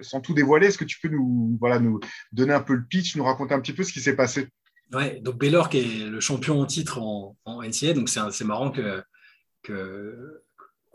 sans 0.00 0.20
tout 0.20 0.34
dévoiler, 0.34 0.68
est-ce 0.68 0.78
que 0.78 0.84
tu 0.84 0.98
peux 1.00 1.08
nous, 1.08 1.56
voilà, 1.60 1.78
nous 1.78 2.00
donner 2.32 2.54
un 2.54 2.60
peu 2.60 2.74
le 2.74 2.84
pitch, 2.84 3.16
nous 3.16 3.24
raconter 3.24 3.54
un 3.54 3.60
petit 3.60 3.72
peu 3.72 3.82
ce 3.82 3.92
qui 3.92 4.00
s'est 4.00 4.16
passé? 4.16 4.48
Ouais, 4.92 5.20
donc 5.20 5.36
Baylor 5.38 5.68
qui 5.68 5.78
est 5.78 6.06
le 6.06 6.20
champion 6.20 6.60
en 6.60 6.66
titre 6.66 7.00
en, 7.02 7.36
NCAA, 7.46 7.92
donc 7.92 8.08
c'est 8.08 8.44
marrant 8.44 8.70
que 8.70 9.02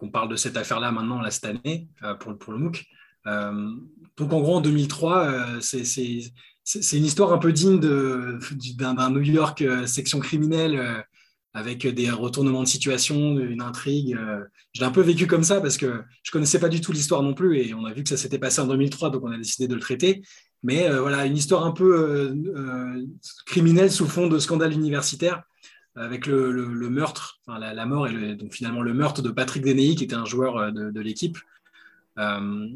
on 0.04 0.10
parle 0.10 0.30
de 0.30 0.36
cette 0.36 0.58
affaire-là 0.58 0.92
maintenant, 0.92 1.22
là, 1.22 1.32
cette 1.32 1.46
année, 1.46 1.88
euh, 2.04 2.14
pour, 2.16 2.38
pour, 2.38 2.54
le 2.54 2.60
MOOC. 2.60 2.86
Euh, 3.28 3.70
donc, 4.18 4.34
en 4.34 4.42
gros, 4.42 4.58
en 4.58 4.62
2003, 4.62 5.26
euh, 5.26 5.60
c'est 5.62 6.98
une 6.98 7.06
histoire 7.06 7.32
un 7.32 7.38
peu 7.38 7.54
digne 7.54 7.80
d'un 7.80 9.10
New 9.10 9.22
York 9.22 9.64
section 9.86 10.20
criminelle 10.20 11.06
avec 11.54 11.88
des 11.88 12.10
retournements 12.10 12.64
de 12.64 12.68
situation, 12.68 13.40
une 13.40 13.62
intrigue. 13.62 14.18
je 14.74 14.82
l'ai 14.82 14.86
un 14.86 14.92
peu 14.92 15.02
vécu 15.02 15.28
comme 15.28 15.44
ça 15.44 15.62
parce 15.62 15.78
que 15.78 16.02
je 16.24 16.32
connaissais 16.32 16.60
pas 16.60 16.70
du 16.70 16.82
tout 16.82 16.92
l'histoire 16.92 17.22
non 17.22 17.34
plus 17.34 17.60
et 17.60 17.74
on 17.74 17.86
a 17.86 17.94
vu 17.94 18.04
que 18.04 18.10
ça 18.10 18.18
s'était 18.18 18.40
passé 18.40 18.62
en 18.62 18.68
2003, 18.68 19.10
donc 19.10 19.24
on 19.24 19.32
a 19.32 19.38
décidé 19.38 19.68
de 19.68 19.76
le 19.76 19.82
traiter. 19.82 20.22
Mais 20.64 20.90
voilà, 20.90 21.26
une 21.26 21.36
histoire 21.36 21.66
un 21.66 21.72
peu 21.72 22.34
criminelle 23.46 23.92
sous 23.92 24.08
fond 24.08 24.28
de 24.28 24.40
scandale 24.40 24.72
universitaire 24.72 25.44
avec 25.96 26.26
le, 26.26 26.90
meurtre, 26.90 27.40
enfin, 27.46 27.60
la, 27.60 27.86
mort 27.86 28.08
et 28.08 28.36
donc 28.36 28.54
finalement 28.54 28.82
le 28.82 28.94
meurtre 28.94 29.22
de 29.22 29.30
Patrick 29.30 29.64
Deney, 29.64 29.96
qui 29.96 30.04
était 30.04 30.16
un 30.16 30.26
joueur 30.26 30.58
euh, 30.58 30.72
de, 30.72 31.00
l'équipe. 31.00 31.38
Euh, 32.18 32.68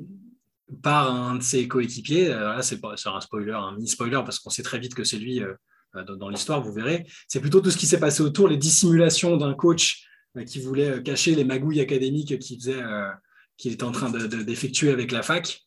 par 0.83 1.11
un 1.11 1.35
de 1.35 1.43
ses 1.43 1.67
coéquipiers. 1.69 2.27
Là, 2.27 2.61
c'est 2.61 2.79
un 2.83 3.21
spoiler, 3.21 3.53
un 3.53 3.71
mini-spoiler, 3.73 4.19
parce 4.25 4.39
qu'on 4.39 4.49
sait 4.49 4.63
très 4.63 4.79
vite 4.79 4.95
que 4.95 5.05
c'est 5.05 5.17
lui 5.17 5.41
dans, 5.93 6.27
l'histoire, 6.27 6.61
vous 6.61 6.73
verrez. 6.73 7.07
C'est 7.29 7.39
plutôt 7.39 7.61
tout 7.61 7.71
ce 7.71 7.77
qui 7.77 7.85
s'est 7.85 8.01
passé 8.01 8.21
autour, 8.21 8.49
les 8.49 8.57
dissimulations 8.57 9.37
d'un 9.37 9.53
coach 9.53 10.05
qui 10.45 10.59
voulait 10.59 11.01
cacher 11.03 11.35
les 11.35 11.45
magouilles 11.45 11.79
académiques 11.79 12.37
qu'il 12.39 12.59
faisait, 12.59 12.83
qu'il 13.55 13.71
était 13.71 13.85
en 13.85 13.93
train 13.93 14.09
d'effectuer 14.09 14.91
avec 14.91 15.13
la 15.13 15.23
fac. 15.23 15.65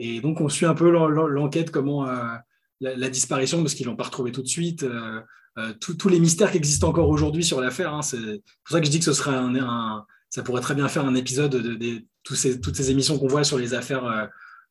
et 0.00 0.20
donc, 0.20 0.40
on 0.40 0.48
suit 0.48 0.66
un 0.66 0.74
peu 0.74 0.90
l'enquête, 0.90 1.70
comment 1.70 2.04
la, 2.80 3.08
disparition, 3.08 3.62
parce 3.62 3.74
qu'ils 3.74 3.86
ne 3.86 3.92
l'ont 3.92 3.96
pas 3.96 4.02
retrouvé 4.02 4.32
tout 4.32 4.42
de 4.42 4.48
suite. 4.48 4.84
Tous 5.80 6.08
les 6.08 6.18
mystères 6.18 6.50
qui 6.50 6.56
existent 6.56 6.88
encore 6.88 7.08
aujourd'hui 7.08 7.44
sur 7.44 7.60
l'affaire. 7.60 7.94
Hein, 7.94 8.02
c'est 8.02 8.42
pour 8.64 8.72
ça 8.72 8.80
que 8.80 8.86
je 8.86 8.90
dis 8.90 8.98
que 8.98 9.04
ce 9.04 9.12
serait 9.12 9.34
un, 9.34 10.04
ça 10.30 10.42
pourrait 10.42 10.62
très 10.62 10.74
bien 10.74 10.88
faire 10.88 11.04
un 11.04 11.14
épisode 11.14 11.50
de, 11.50 12.04
toutes 12.22 12.36
ces 12.36 12.90
émissions 12.90 13.18
qu'on 13.18 13.26
voit 13.26 13.44
sur 13.44 13.58
les 13.58 13.74
affaires 13.74 14.06
euh, 14.06 14.26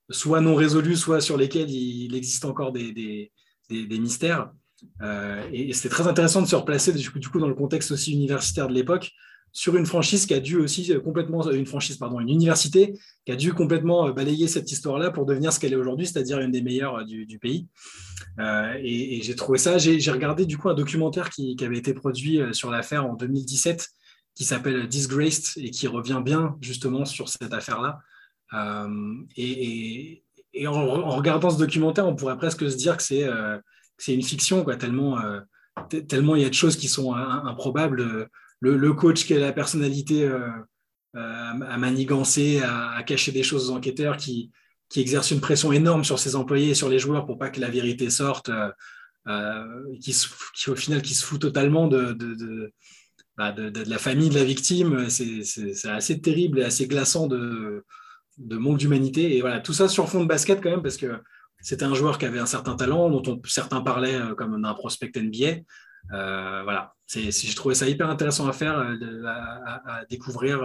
soit 0.10 0.42
non 0.42 0.56
résolues, 0.56 0.96
soit 0.96 1.22
sur 1.22 1.38
lesquelles 1.38 1.70
il, 1.70 2.16
existe 2.16 2.46
encore 2.46 2.72
des, 2.72 3.32
mystères. 3.70 4.52
Euh, 5.02 5.48
et, 5.54 5.74
c'était 5.74 5.90
très 5.90 6.08
intéressant 6.08 6.42
de 6.42 6.48
se 6.48 6.56
replacer 6.56 6.92
du 6.94 7.10
coup, 7.30 7.40
dans 7.40 7.48
le 7.48 7.54
contexte 7.54 7.92
aussi 7.92 8.14
universitaire 8.14 8.68
de 8.68 8.74
l'époque 8.74 9.12
sur 9.54 9.76
une 9.76 9.86
franchise 9.86 10.26
qui 10.26 10.34
a 10.34 10.40
dû 10.40 10.58
aussi 10.58 10.94
complètement, 11.04 11.50
une 11.52 11.66
franchise, 11.66 11.98
pardon, 11.98 12.20
une 12.20 12.30
université 12.30 12.98
qui 13.26 13.32
a 13.32 13.36
dû 13.36 13.54
complètement 13.54 14.08
euh, 14.08 14.14
balayer 14.14 14.48
cette 14.48 14.72
histoire-là 14.72 15.12
pour 15.12 15.26
devenir 15.26 15.52
ce 15.52 15.60
qu'elle 15.60 15.74
est 15.74 15.78
aujourd'hui, 15.78 16.08
c'est-à-dire 16.08 16.40
une 16.40 16.52
des 16.52 16.62
meilleures 16.62 17.06
du, 17.06 17.40
pays. 17.40 17.68
et, 18.40 19.22
j'ai 19.24 19.36
trouvé 19.36 19.58
ça, 19.58 19.78
j'ai 19.78 20.12
regardé 20.12 20.46
du 20.46 20.58
coup 20.58 20.70
un 20.70 20.74
documentaire 20.74 21.30
qui, 21.30 21.56
avait 21.62 21.78
été 21.78 21.94
produit 21.94 22.40
sur 22.52 22.72
l'affaire 22.72 23.06
en 23.06 23.16
2017 23.16 23.90
qui 24.36 24.46
s'appelle 24.46 24.88
Disgraced 24.88 25.64
et 25.64 25.72
qui 25.72 25.88
revient 25.88 26.22
bien 26.24 26.56
justement 26.62 27.06
sur 27.06 27.30
cette 27.30 27.54
affaire-là. 27.54 28.00
Euh, 28.54 29.16
et, 29.38 30.24
en, 30.68 31.10
regardant 31.16 31.50
ce 31.50 31.58
documentaire, 31.58 32.08
on 32.08 32.16
pourrait 32.16 32.38
presque 32.38 32.70
se 32.70 32.76
dire 32.76 32.98
que 32.98 33.04
c'est 33.04 33.24
euh, 33.24 33.58
une 34.08 34.22
fiction, 34.22 34.64
quoi, 34.64 34.76
tellement, 34.76 35.20
euh, 35.22 35.40
tellement 36.08 36.36
il 36.36 36.42
y 36.42 36.46
a 36.46 36.50
de 36.50 36.54
choses 36.54 36.76
qui 36.76 36.88
sont 36.88 37.14
improbables. 37.14 38.30
Le, 38.62 38.94
coach 38.94 39.26
qui 39.26 39.34
a 39.34 39.40
la 39.40 39.52
personnalité 39.52 40.30
à 41.14 41.78
manigancer, 41.78 42.62
à, 42.62 43.02
cacher 43.04 43.32
des 43.32 43.44
choses 43.44 43.70
aux 43.70 43.74
enquêteurs, 43.74 44.18
qui, 44.18 44.52
exerce 44.96 45.32
une 45.32 45.40
pression 45.40 45.72
énorme 45.72 46.04
sur 46.04 46.20
ses 46.20 46.36
employés 46.36 46.72
et 46.72 46.76
sur 46.76 46.90
les 46.90 47.00
joueurs 47.00 47.26
pour 47.26 47.38
pas 47.40 47.50
que 47.50 47.62
la 47.62 47.70
vérité 47.70 48.10
sorte, 48.10 48.52
qui, 50.00 50.16
qui, 50.56 50.70
au 50.70 50.76
final 50.76 51.02
qui 51.02 51.16
se 51.16 51.26
fout 51.26 51.42
totalement 51.42 51.88
de, 51.88 52.72
bah, 53.38 53.56
la 53.58 53.98
famille 53.98 54.30
de 54.30 54.36
la 54.36 54.44
victime. 54.44 55.10
C'est 55.10 55.90
assez 55.90 56.22
terrible 56.22 56.60
et 56.60 56.64
assez 56.64 56.88
glaçant 56.88 57.28
de, 57.28 57.84
manque 58.38 58.78
d'humanité. 58.78 59.36
Et 59.38 59.42
voilà, 59.42 59.60
tout 59.60 59.74
ça 59.74 59.88
sur 59.88 60.10
fond 60.10 60.22
de 60.22 60.28
basket 60.28 60.62
quand 60.62 60.70
même, 60.70 60.84
parce 60.84 60.98
que 60.98 61.20
c'était 61.62 61.86
un 61.86 61.94
joueur 61.94 62.18
qui 62.18 62.26
avait 62.26 62.40
un 62.40 62.46
certain 62.46 62.76
talent, 62.76 63.10
dont 63.10 63.42
certains 63.46 63.82
parlaient 63.82 64.16
euh, 64.16 64.36
comme 64.36 64.62
d'un 64.62 64.74
prospect 64.74 65.12
NBA. 65.16 65.62
Euh, 66.14 66.64
voilà, 66.64 66.94
j'ai 67.08 67.54
trouvé 67.54 67.76
ça 67.76 67.88
hyper 67.88 68.10
intéressant 68.10 68.48
à 68.48 68.54
faire, 68.54 68.78
euh, 68.78 69.26
à, 69.26 70.04
découvrir. 70.10 70.60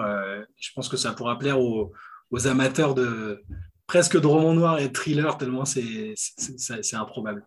je 0.59 0.70
pense 0.74 0.89
que 0.89 0.97
ça 0.97 1.12
pourra 1.12 1.39
plaire 1.39 1.61
aux, 1.61 1.93
aux, 2.30 2.47
amateurs 2.47 2.95
de 2.95 3.43
presque 3.87 4.20
de 4.20 4.26
romans 4.26 4.55
noirs 4.55 4.78
et 4.78 4.89
de 4.89 4.93
thrillers, 4.93 5.39
tellement 5.39 5.64
c'est 5.64 6.14
improbable. 6.95 7.45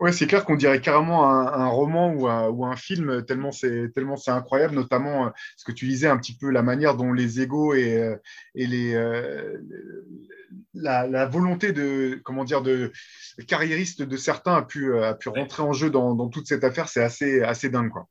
Oui, 0.00 0.12
c'est 0.12 0.28
clair 0.28 0.44
qu'on 0.44 0.54
dirait 0.54 0.80
carrément 0.80 1.28
un, 1.28 1.66
roman 1.66 2.12
ou 2.12 2.28
un, 2.28 2.48
ou 2.48 2.64
un, 2.64 2.76
film, 2.76 3.24
tellement 3.24 3.50
c'est 3.50 3.90
tellement 3.94 4.16
c'est 4.16 4.30
incroyable, 4.30 4.76
notamment 4.76 5.26
euh, 5.26 5.30
ce 5.56 5.64
que 5.64 5.72
tu 5.72 5.88
disais 5.88 6.06
un 6.06 6.16
petit 6.18 6.36
peu 6.36 6.50
la 6.50 6.62
manière 6.62 6.94
dont 6.94 7.12
les 7.12 7.40
égaux 7.40 7.74
et, 7.74 8.00
euh, 8.00 8.16
et 8.54 8.68
les 8.68 8.94
euh, 8.94 9.58
la, 10.72 11.26
volonté 11.26 11.72
de 11.72 12.20
comment 12.22 12.44
dire 12.44 12.62
de 12.62 12.92
carriériste 13.48 14.02
de 14.02 14.16
certains 14.16 14.54
a 14.54 14.62
pu 14.62 14.96
a 14.96 15.14
pu 15.14 15.30
rentrer 15.30 15.64
en 15.64 15.72
jeu 15.72 15.90
dans, 15.90 16.14
dans 16.14 16.28
toute 16.28 16.46
cette 16.46 16.62
affaire, 16.62 16.88
c'est 16.88 17.02
assez 17.02 17.42
assez 17.42 17.68
dingue 17.68 17.90
quoi. 17.90 18.06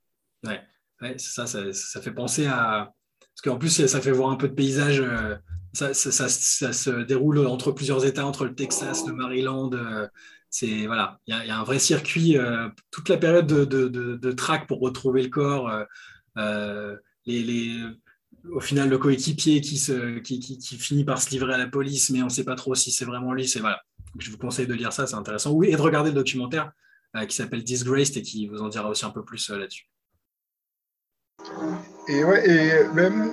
Ouais, 0.46 0.60
ouais 1.02 1.18
ça, 1.18 1.48
ça, 1.48 1.72
ça, 1.72 2.02
fait 2.02 2.12
penser 2.12 2.48
à 2.48 2.94
parce 3.20 3.42
qu'en 3.46 3.58
plus 3.58 3.88
ça 3.88 4.02
fait 4.02 4.12
voir 4.12 4.32
un 4.32 4.36
peu 4.36 4.50
de 4.50 4.54
paysage. 4.54 5.02
Ça, 5.74 5.94
ça, 5.94 6.28
se 6.28 7.04
déroule 7.04 7.46
entre 7.46 7.72
plusieurs 7.72 8.04
États, 8.04 8.26
entre 8.26 8.46
le 8.46 8.56
Texas, 8.56 9.06
le 9.06 9.14
Maryland 9.14 9.70
c'est 10.50 10.88
voilà, 10.88 11.20
il 11.28 11.36
y, 11.36 11.50
a 11.50 11.60
un 11.60 11.64
vrai 11.64 11.80
circuit, 11.80 12.38
euh, 12.38 12.70
toute 12.92 13.10
la 13.10 13.18
période 13.18 13.48
de, 13.48 13.66
de, 13.66 14.32
track 14.32 14.68
pour 14.68 14.80
retrouver 14.80 15.24
le 15.24 15.30
corps, 15.30 15.70
euh, 15.70 15.84
euh, 16.38 16.96
les, 17.26 17.80
au 18.52 18.60
final 18.60 18.90
le 18.90 18.98
coéquipier 18.98 19.62
qui, 19.62 19.78
se, 19.78 20.20
qui, 20.20 20.40
qui, 20.40 20.78
finit 20.78 21.04
par 21.04 21.22
se 21.22 21.30
livrer 21.32 21.54
à 21.54 21.58
la 21.58 21.68
police, 21.68 22.10
mais 22.10 22.22
on 22.22 22.26
ne 22.26 22.32
sait 22.32 22.46
pas 22.46 22.56
trop 22.56 22.76
si 22.76 22.92
c'est 22.92 23.06
vraiment 23.06 23.34
lui. 23.34 23.48
C'est 23.48 23.60
voilà, 23.60 23.82
je 24.18 24.32
vous 24.32 24.38
conseille 24.38 24.68
de 24.68 24.74
lire 24.74 24.94
ça, 24.94 25.06
c'est 25.06 25.16
intéressant. 25.16 25.52
Oui, 25.52 25.68
et 25.68 25.76
de 25.76 25.82
regarder 25.82 26.12
le 26.12 26.16
documentaire 26.16 26.72
qui 27.28 27.36
s'appelle 27.36 27.64
Disgraced 27.64 28.16
et 28.18 28.22
qui 28.22 28.48
vous 28.48 28.62
en 28.62 28.70
dira 28.70 28.90
aussi 28.90 29.06
un 29.06 29.10
peu 29.10 29.24
plus 29.24 29.50
là-dessus. 29.50 29.90
Et 32.10 32.24
ouais, 32.24 32.50
et 32.50 32.72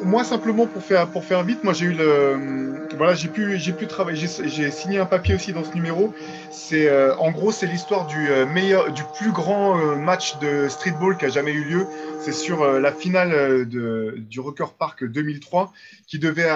moi 0.05 0.25
simplement 0.25 0.67
pour 0.67 0.83
faire 0.83 1.09
pour 1.09 1.25
faire 1.25 1.45
vite, 1.45 1.63
moi 1.63 1.73
j'ai 1.73 1.87
eu 1.87 1.93
le 1.93 2.75
voilà, 2.97 3.15
j'ai 3.15 3.29
pu 3.29 3.59
j'ai 3.59 3.73
pu 3.73 3.87
travailler, 3.87 4.27
j'ai 4.45 4.71
signé 4.71 4.99
un 4.99 5.07
papier 5.07 5.35
aussi 5.35 5.53
dans 5.53 5.65
ce 5.65 5.75
numéro. 5.75 6.13
C'est 6.51 6.89
euh, 6.89 7.15
en 7.17 7.31
gros 7.31 7.53
c'est 7.53 7.67
l'histoire 7.67 8.07
du 8.07 8.29
euh, 8.29 8.47
meilleur, 8.47 8.93
du 8.93 9.03
plus 9.19 9.33
grand 9.33 9.79
euh, 9.79 9.97
match 9.97 10.39
de 10.39 10.69
streetball 10.69 11.17
qui 11.17 11.25
a 11.25 11.29
jamais 11.29 11.53
eu 11.53 11.65
lieu. 11.65 11.87
C'est 12.21 12.33
sur 12.33 12.65
la 12.65 12.91
finale 12.91 13.69
de, 13.69 14.15
du 14.17 14.41
Rocker 14.41 14.73
Park 14.79 15.05
2003 15.05 15.75
qui 16.07 16.19
devait 16.19 16.49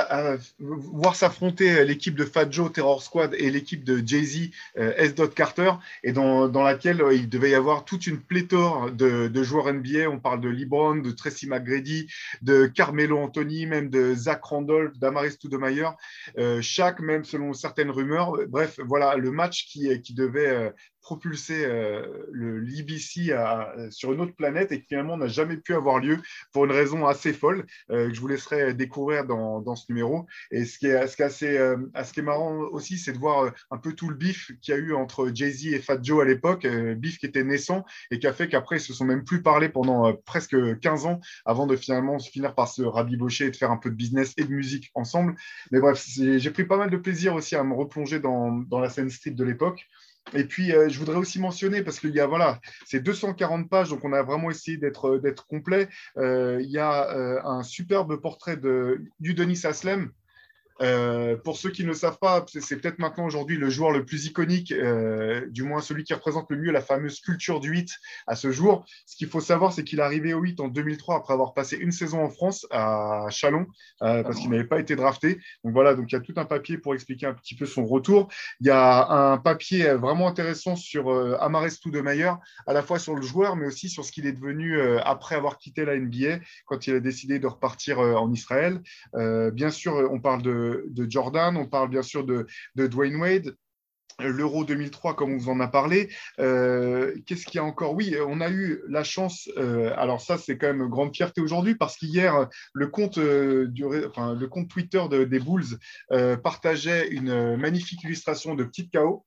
voir 0.58 1.14
s'affronter 1.14 1.84
l'équipe 1.84 2.14
de 2.14 2.24
Fat 2.24 2.50
Joe 2.50 2.72
Terror 2.72 3.02
Squad 3.02 3.34
et 3.36 3.50
l'équipe 3.50 3.84
de 3.84 4.02
Jay 4.06 4.24
Z 4.24 4.50
S. 4.76 5.12
Carter 5.34 5.72
et 6.04 6.12
dans, 6.12 6.48
dans 6.48 6.62
laquelle 6.62 7.04
il 7.12 7.28
devait 7.28 7.50
y 7.50 7.54
avoir 7.54 7.84
toute 7.84 8.06
une 8.06 8.18
pléthore 8.18 8.90
de, 8.92 9.28
de 9.28 9.42
joueurs 9.42 9.70
NBA. 9.70 10.08
On 10.08 10.18
parle 10.18 10.40
de 10.40 10.48
LeBron, 10.48 10.96
de 10.96 11.10
Tracy 11.10 11.46
McGrady, 11.46 12.07
de 12.42 12.66
Carmelo 12.66 13.18
Anthony, 13.18 13.66
même 13.66 13.90
de 13.90 14.14
Zach 14.14 14.44
Randolph, 14.44 14.98
d'Amaris 14.98 15.32
Stoudemire, 15.32 15.94
euh, 16.38 16.60
chaque, 16.62 17.00
même 17.00 17.24
selon 17.24 17.52
certaines 17.52 17.90
rumeurs. 17.90 18.32
Bref, 18.48 18.78
voilà 18.84 19.16
le 19.16 19.30
match 19.30 19.66
qui, 19.66 20.00
qui 20.02 20.14
devait 20.14 20.72
euh, 20.98 21.08
propulser 21.08 21.64
euh, 21.64 22.26
le 22.32 22.60
l'IBC 22.60 23.32
sur 23.90 24.12
une 24.12 24.20
autre 24.20 24.34
planète 24.34 24.72
et 24.72 24.80
qui 24.80 24.88
finalement 24.88 25.16
n'a 25.16 25.26
jamais 25.26 25.56
pu 25.56 25.74
avoir 25.74 25.98
lieu 25.98 26.18
pour 26.52 26.64
une 26.64 26.72
raison 26.72 27.06
assez 27.06 27.32
folle 27.32 27.64
que 27.88 28.12
je 28.12 28.20
vous 28.20 28.28
laisserai 28.28 28.74
découvrir 28.74 29.24
dans, 29.24 29.60
dans 29.60 29.74
ce 29.74 29.90
numéro. 29.90 30.26
Et 30.50 30.64
ce 30.64 30.78
qui 30.78 30.86
est, 30.86 31.06
ce 31.06 31.22
est 31.22 31.58
assez, 31.94 32.22
marrant 32.22 32.58
aussi, 32.72 32.98
c'est 32.98 33.12
de 33.12 33.18
voir 33.18 33.52
un 33.70 33.78
peu 33.78 33.94
tout 33.94 34.08
le 34.08 34.16
bif 34.16 34.52
qu'il 34.60 34.74
y 34.74 34.76
a 34.76 34.80
eu 34.80 34.94
entre 34.94 35.30
Jay-Z 35.32 35.68
et 35.68 35.78
Fat 35.80 35.98
Joe 36.02 36.22
à 36.22 36.26
l'époque, 36.26 36.66
bif 36.66 37.18
qui 37.18 37.26
était 37.26 37.44
naissant 37.44 37.84
et 38.10 38.18
qui 38.18 38.26
a 38.26 38.32
fait 38.32 38.48
qu'après 38.48 38.76
ils 38.76 38.80
se 38.80 38.92
sont 38.92 39.04
même 39.04 39.24
plus 39.24 39.42
parlé 39.42 39.68
pendant 39.68 40.12
presque 40.26 40.56
15 40.80 41.06
ans 41.06 41.20
avant 41.44 41.66
de 41.66 41.76
finalement 41.76 42.18
finir 42.18 42.54
par 42.54 42.68
se 42.68 42.82
rabibocher 42.82 43.46
et 43.46 43.50
de 43.50 43.56
faire 43.56 43.70
un 43.70 43.76
peu 43.76 43.90
de 43.90 43.94
business 43.94 44.34
et 44.36 44.44
de 44.44 44.52
musique 44.52 44.90
ensemble. 44.94 45.34
Mais 45.70 45.80
bref, 45.80 46.04
j'ai 46.06 46.50
pris 46.50 46.64
pas 46.64 46.76
mal 46.76 46.90
de 46.90 46.96
plaisir 46.96 47.34
aussi 47.34 47.56
à 47.56 47.64
me 47.64 47.74
replonger 47.74 48.20
dans, 48.20 48.52
dans 48.52 48.80
la 48.80 48.90
scène 48.90 49.10
street 49.10 49.32
de 49.32 49.44
l'époque. 49.44 49.86
Et 50.34 50.44
puis, 50.44 50.72
euh, 50.72 50.88
je 50.88 50.98
voudrais 50.98 51.16
aussi 51.16 51.40
mentionner, 51.40 51.82
parce 51.82 52.00
qu'il 52.00 52.14
y 52.14 52.20
a, 52.20 52.26
voilà, 52.26 52.60
c'est 52.84 53.00
240 53.00 53.68
pages, 53.68 53.90
donc 53.90 54.04
on 54.04 54.12
a 54.12 54.22
vraiment 54.22 54.50
essayé 54.50 54.76
d'être 54.76 55.46
complet. 55.46 55.88
Euh, 56.16 56.58
il 56.60 56.70
y 56.70 56.78
a 56.78 57.10
euh, 57.14 57.40
un 57.44 57.62
superbe 57.62 58.20
portrait 58.20 58.56
de, 58.56 59.02
du 59.20 59.34
Denis 59.34 59.60
Aslem, 59.64 60.10
euh, 60.80 61.36
pour 61.36 61.56
ceux 61.56 61.70
qui 61.70 61.84
ne 61.84 61.92
savent 61.92 62.18
pas, 62.18 62.44
c'est 62.48 62.76
peut-être 62.76 62.98
maintenant 62.98 63.26
aujourd'hui 63.26 63.56
le 63.56 63.68
joueur 63.70 63.90
le 63.90 64.04
plus 64.04 64.26
iconique, 64.26 64.72
euh, 64.72 65.46
du 65.48 65.62
moins 65.62 65.80
celui 65.80 66.04
qui 66.04 66.14
représente 66.14 66.50
le 66.50 66.56
mieux 66.56 66.70
la 66.70 66.80
fameuse 66.80 67.20
culture 67.20 67.60
du 67.60 67.70
8 67.70 67.90
à 68.26 68.36
ce 68.36 68.52
jour. 68.52 68.84
Ce 69.06 69.16
qu'il 69.16 69.28
faut 69.28 69.40
savoir, 69.40 69.72
c'est 69.72 69.84
qu'il 69.84 69.98
est 69.98 70.02
arrivé 70.02 70.34
au 70.34 70.40
8 70.40 70.60
en 70.60 70.68
2003 70.68 71.16
après 71.16 71.32
avoir 71.34 71.54
passé 71.54 71.76
une 71.76 71.92
saison 71.92 72.22
en 72.22 72.30
France 72.30 72.66
à 72.70 73.26
Chalon 73.30 73.66
euh, 74.02 74.22
parce 74.22 74.38
qu'il 74.38 74.50
n'avait 74.50 74.64
pas 74.64 74.78
été 74.78 74.96
drafté. 74.96 75.38
Donc 75.64 75.72
voilà, 75.72 75.94
donc 75.94 76.10
il 76.10 76.14
y 76.14 76.18
a 76.18 76.20
tout 76.20 76.34
un 76.36 76.44
papier 76.44 76.78
pour 76.78 76.94
expliquer 76.94 77.26
un 77.26 77.34
petit 77.34 77.56
peu 77.56 77.66
son 77.66 77.84
retour. 77.84 78.28
Il 78.60 78.66
y 78.66 78.70
a 78.70 79.32
un 79.32 79.38
papier 79.38 79.92
vraiment 79.94 80.28
intéressant 80.28 80.76
sur 80.76 81.10
Amarestou 81.40 81.90
de 81.90 82.00
Mayer, 82.00 82.32
à 82.66 82.72
la 82.72 82.82
fois 82.82 82.98
sur 82.98 83.14
le 83.14 83.22
joueur, 83.22 83.56
mais 83.56 83.66
aussi 83.66 83.88
sur 83.88 84.04
ce 84.04 84.12
qu'il 84.12 84.26
est 84.26 84.32
devenu 84.32 84.80
après 85.04 85.34
avoir 85.34 85.58
quitté 85.58 85.84
la 85.84 85.96
NBA 85.96 86.38
quand 86.66 86.86
il 86.86 86.94
a 86.94 87.00
décidé 87.00 87.38
de 87.38 87.46
repartir 87.46 87.98
en 87.98 88.32
Israël. 88.32 88.80
bien 89.52 89.70
sûr, 89.70 90.08
on 90.10 90.20
parle 90.20 90.42
de 90.42 90.67
de, 90.86 91.10
Jordan, 91.10 91.56
on 91.56 91.66
parle 91.66 91.90
bien 91.90 92.02
sûr 92.02 92.24
de, 92.24 92.46
Dwayne 92.76 93.16
Wade, 93.16 93.56
l'Euro 94.20 94.64
2003, 94.64 95.14
comme 95.14 95.32
on 95.32 95.36
vous 95.36 95.48
en 95.48 95.60
a 95.60 95.68
parlé. 95.68 96.10
Euh, 96.40 97.14
qu'est-ce 97.26 97.44
qu'il 97.44 97.56
y 97.56 97.58
a 97.58 97.64
encore? 97.64 97.94
Oui, 97.94 98.16
on 98.26 98.40
a 98.40 98.50
eu 98.50 98.82
la 98.88 99.04
chance, 99.04 99.48
euh, 99.56 99.92
alors 99.96 100.20
ça 100.20 100.38
c'est 100.38 100.58
quand 100.58 100.66
même 100.66 100.88
grande 100.88 101.14
fierté 101.14 101.40
aujourd'hui, 101.40 101.76
parce 101.76 101.96
qu'hier, 101.96 102.48
le, 102.72 102.88
compte, 102.88 103.18
euh, 103.18 103.70
Twitter 104.68 105.02
des 105.10 105.38
Bulls 105.38 105.78
partageait 106.42 107.08
une 107.08 107.56
magnifique 107.56 108.02
illustration 108.02 108.54
de 108.54 108.64
Petite 108.64 108.92
KO 108.92 109.24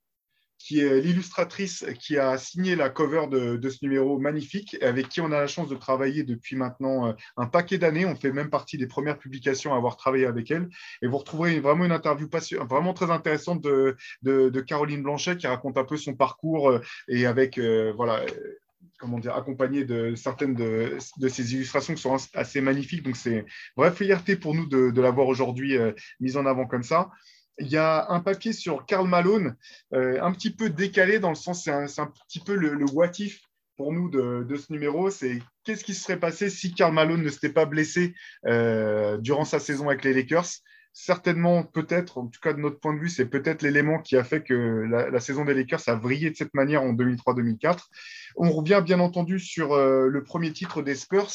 qui 0.62 0.80
est 0.80 1.02
l'illustratrice 1.02 1.86
qui 2.00 2.18
a 2.18 2.38
signé 2.38 2.76
la 2.76 2.90
cover 2.90 3.28
de, 3.30 3.70
ce 3.70 3.80
numéro 3.82 4.20
magnifique, 4.20 4.78
avec 4.82 5.10
qui 5.10 5.22
on 5.22 5.32
a 5.32 5.40
la 5.40 5.48
chance 5.48 5.70
de 5.70 5.76
travailler 5.76 6.24
depuis 6.24 6.56
maintenant 6.56 7.08
euh, 7.08 7.14
un 7.38 7.48
paquet 7.48 7.78
d'années. 7.78 8.06
On 8.06 8.16
fait 8.16 8.32
même 8.32 8.50
partie 8.50 8.78
des 8.78 8.88
premières 8.88 9.18
publications 9.18 9.74
à 9.74 9.78
avoir 9.78 9.98
travaillé 9.98 10.26
avec 10.26 10.52
elle. 10.52 10.70
Et 11.02 11.08
vous 11.08 11.18
retrouverez 11.18 11.60
vraiment 11.60 11.86
une 11.86 11.92
interview 11.92 12.28
vraiment 12.70 12.94
très 12.94 13.12
intéressante 13.12 13.62
de, 13.62 13.96
Caroline 14.62 15.04
Blanchet 15.04 15.38
qui 15.38 15.48
raconte 15.48 15.78
un 15.78 15.84
peu 15.84 15.98
son 15.98 16.14
parcours 16.14 16.70
euh, 16.70 16.82
et 17.08 17.26
avec, 17.26 17.58
euh, 17.58 17.94
voilà, 17.96 18.22
comment 19.00 19.20
dire, 19.20 19.36
accompagné 19.36 19.84
de 19.84 20.16
certaines 20.16 20.54
de, 20.54 20.98
de, 21.18 21.28
ces 21.28 21.54
illustrations 21.56 21.96
qui 21.96 22.02
sont 22.02 22.16
assez 22.34 22.62
magnifiques. 22.62 23.04
Donc, 23.04 23.18
c'est 23.18 23.46
vraie 23.76 23.92
fierté 23.92 24.36
pour 24.36 24.54
nous 24.54 24.68
de, 24.68 24.92
de 24.92 25.02
l'avoir 25.02 25.28
aujourd'hui 25.28 25.78
mise 26.20 26.38
en 26.38 26.46
avant 26.46 26.68
comme 26.68 26.84
ça 26.84 27.10
il 27.62 27.68
y 27.68 27.78
a 27.78 28.08
un 28.10 28.20
papier 28.20 28.54
sur 28.54 28.86
Karl 28.86 29.08
Malone, 29.08 29.56
euh, 29.94 30.22
un 30.22 30.32
petit 30.32 30.50
peu 30.50 30.70
décalé 30.70 31.20
dans 31.20 31.30
le 31.30 31.36
sens, 31.36 31.64
c'est 31.64 31.72
un, 31.72 32.12
petit 32.28 32.40
peu 32.40 32.56
le, 32.56 32.84
what 32.92 33.12
if 33.20 33.42
pour 33.78 33.94
nous 33.94 34.10
de, 34.10 34.56
ce 34.56 34.72
numéro, 34.74 35.10
c'est 35.10 35.40
qu'est-ce 35.64 35.84
qui 35.84 35.94
se 35.94 36.04
serait 36.04 36.20
passé 36.20 36.50
si 36.50 36.74
Karl 36.74 36.94
Malone 36.94 37.24
ne 37.24 37.30
s'était 37.30 37.54
pas 37.54 37.66
blessé 37.66 38.14
euh, 38.48 39.18
durant 39.18 39.46
sa 39.46 39.60
saison 39.60 39.90
avec 39.90 40.04
les 40.04 40.14
Lakers? 40.14 40.48
Certainement, 40.94 41.64
peut-être, 41.64 42.18
en 42.18 42.28
tout 42.28 42.42
cas 42.42 42.52
de 42.52 42.60
notre 42.60 42.80
point 42.80 42.94
de 42.94 43.00
vue, 43.00 43.10
c'est 43.10 43.26
peut-être 43.26 43.62
l'élément 43.62 44.00
qui 44.00 44.18
a 44.18 44.26
fait 44.26 44.44
que 44.44 44.54
la, 44.90 45.10
la, 45.10 45.20
saison 45.22 45.46
des 45.46 45.54
Lakers 45.54 45.88
a 45.88 45.96
vrillé 45.96 46.32
de 46.32 46.36
cette 46.36 46.54
manière 46.54 46.84
en 46.84 46.92
2003-2004. 46.94 47.80
On 48.36 48.52
revient 48.52 48.82
bien 48.84 49.00
entendu 49.00 49.40
sur 49.40 49.72
euh, 49.72 50.08
le 50.08 50.24
premier 50.24 50.52
titre 50.52 50.82
des 50.82 50.96
Spurs, 50.96 51.32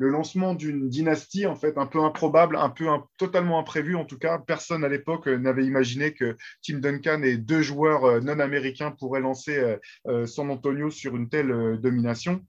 le 0.00 0.08
lancement 0.08 0.54
d'une 0.54 0.88
dynastie 0.88 1.46
en 1.46 1.54
fait 1.54 1.76
un 1.76 1.84
peu 1.84 2.02
improbable, 2.02 2.56
un 2.56 2.70
peu 2.70 2.86
totalement 3.18 3.58
imprévu 3.58 3.96
en 3.96 4.06
tout 4.06 4.18
cas. 4.18 4.38
Personne 4.38 4.82
à 4.82 4.88
l'époque 4.88 5.28
euh, 5.28 5.36
n'avait 5.36 5.66
imaginé 5.66 6.14
que 6.14 6.38
Tim 6.62 6.78
Duncan 6.78 7.20
et 7.22 7.36
deux 7.36 7.60
joueurs 7.60 8.04
euh, 8.06 8.20
non 8.20 8.40
américains 8.40 8.92
pourraient 8.92 9.20
lancer 9.20 9.76
euh, 10.08 10.26
San 10.26 10.50
Antonio 10.50 10.90
sur 10.90 11.16
une 11.16 11.28
telle 11.28 11.78
domination. 11.82 12.42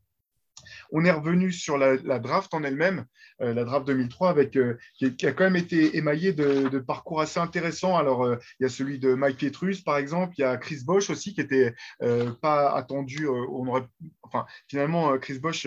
On 0.93 1.03
est 1.03 1.11
revenu 1.11 1.51
sur 1.51 1.77
la, 1.77 1.97
draft 2.19 2.53
en 2.53 2.63
elle-même, 2.63 3.05
la 3.39 3.63
draft 3.63 3.87
2003, 3.87 4.29
avec, 4.29 4.57
qui, 4.97 5.25
a 5.25 5.31
quand 5.31 5.45
même 5.45 5.55
été 5.55 5.97
émaillée 5.97 6.33
de, 6.33 6.77
parcours 6.77 7.19
assez 7.19 7.39
intéressants. 7.39 7.97
Alors, 7.97 8.31
il 8.59 8.63
y 8.63 8.65
a 8.65 8.69
celui 8.69 8.99
de 8.99 9.15
Mike 9.15 9.37
Pietrus, 9.37 9.81
par 9.81 9.97
exemple, 9.97 10.35
il 10.37 10.41
y 10.41 10.43
a 10.43 10.57
Chris 10.57 10.81
Bosch 10.85 11.09
aussi, 11.09 11.33
qui 11.33 11.41
n'était 11.41 11.73
pas 12.41 12.71
attendu. 12.75 13.27
on 13.27 13.67
aurait, 13.67 13.87
finalement, 14.67 15.17
Chris 15.17 15.39
Bosch 15.39 15.65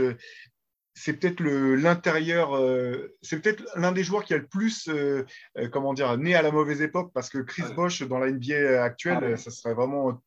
c'est 0.94 1.14
peut-être 1.14 1.42
l'intérieur, 1.42 2.56
euh, 2.56 3.16
c'est 3.20 3.40
peut-être 3.40 3.64
l'un 3.74 3.90
des 3.90 4.04
joueurs 4.04 4.24
qui 4.24 4.32
a 4.32 4.38
le 4.38 4.46
plus, 4.46 4.88
euh, 4.88 5.26
euh, 5.58 5.68
comment 5.68 5.92
dire, 5.92 6.16
né 6.16 6.36
à 6.36 6.42
la 6.42 6.52
mauvaise 6.52 6.80
époque, 6.82 7.10
parce 7.12 7.28
que 7.28 7.38
Chris 7.38 7.64
Bosch 7.74 8.02
dans 8.02 8.18
la 8.18 8.30
NBA 8.30 8.82
actuelle, 8.82 9.18
ah 9.20 9.36
ça 9.36 9.50
serait 9.50 9.74
vraiment 9.74 10.22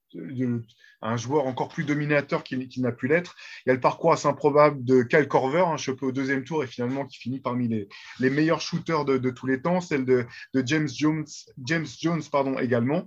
un 1.02 1.18
joueur 1.18 1.48
encore 1.48 1.70
plus 1.70 1.86
dominateur 1.86 2.44
qu'il 2.44 2.70
n'a 2.82 2.92
pu 2.92 3.08
l'être. 3.08 3.36
Il 3.66 3.70
y 3.70 3.72
a 3.72 3.76
le 3.76 3.80
parcours 3.80 4.12
assez 4.12 4.28
improbable 4.28 4.84
de 4.84 5.04
Kyle 5.04 5.28
Korver, 5.30 5.62
un 5.62 5.74
hein, 5.74 5.78
chopé 5.78 6.06
au 6.06 6.12
deuxième 6.12 6.44
tour 6.44 6.64
et 6.64 6.68
finalement 6.68 7.06
qui 7.06 7.18
finit 7.18 7.40
parmi 7.40 7.70
les, 7.70 7.88
les 8.20 8.30
meilleurs 8.30 8.62
shooters 8.62 9.06
de, 9.06 9.18
de, 9.18 9.30
tous 9.30 9.48
les 9.48 9.62
temps, 9.62 9.80
celle 9.80 10.04
de, 10.04 10.26
de 10.54 10.64
James 10.66 10.90
Jones, 10.94 11.26
James 11.66 11.88
Jones 11.98 12.24
pardon, 12.30 12.60
également. 12.60 13.06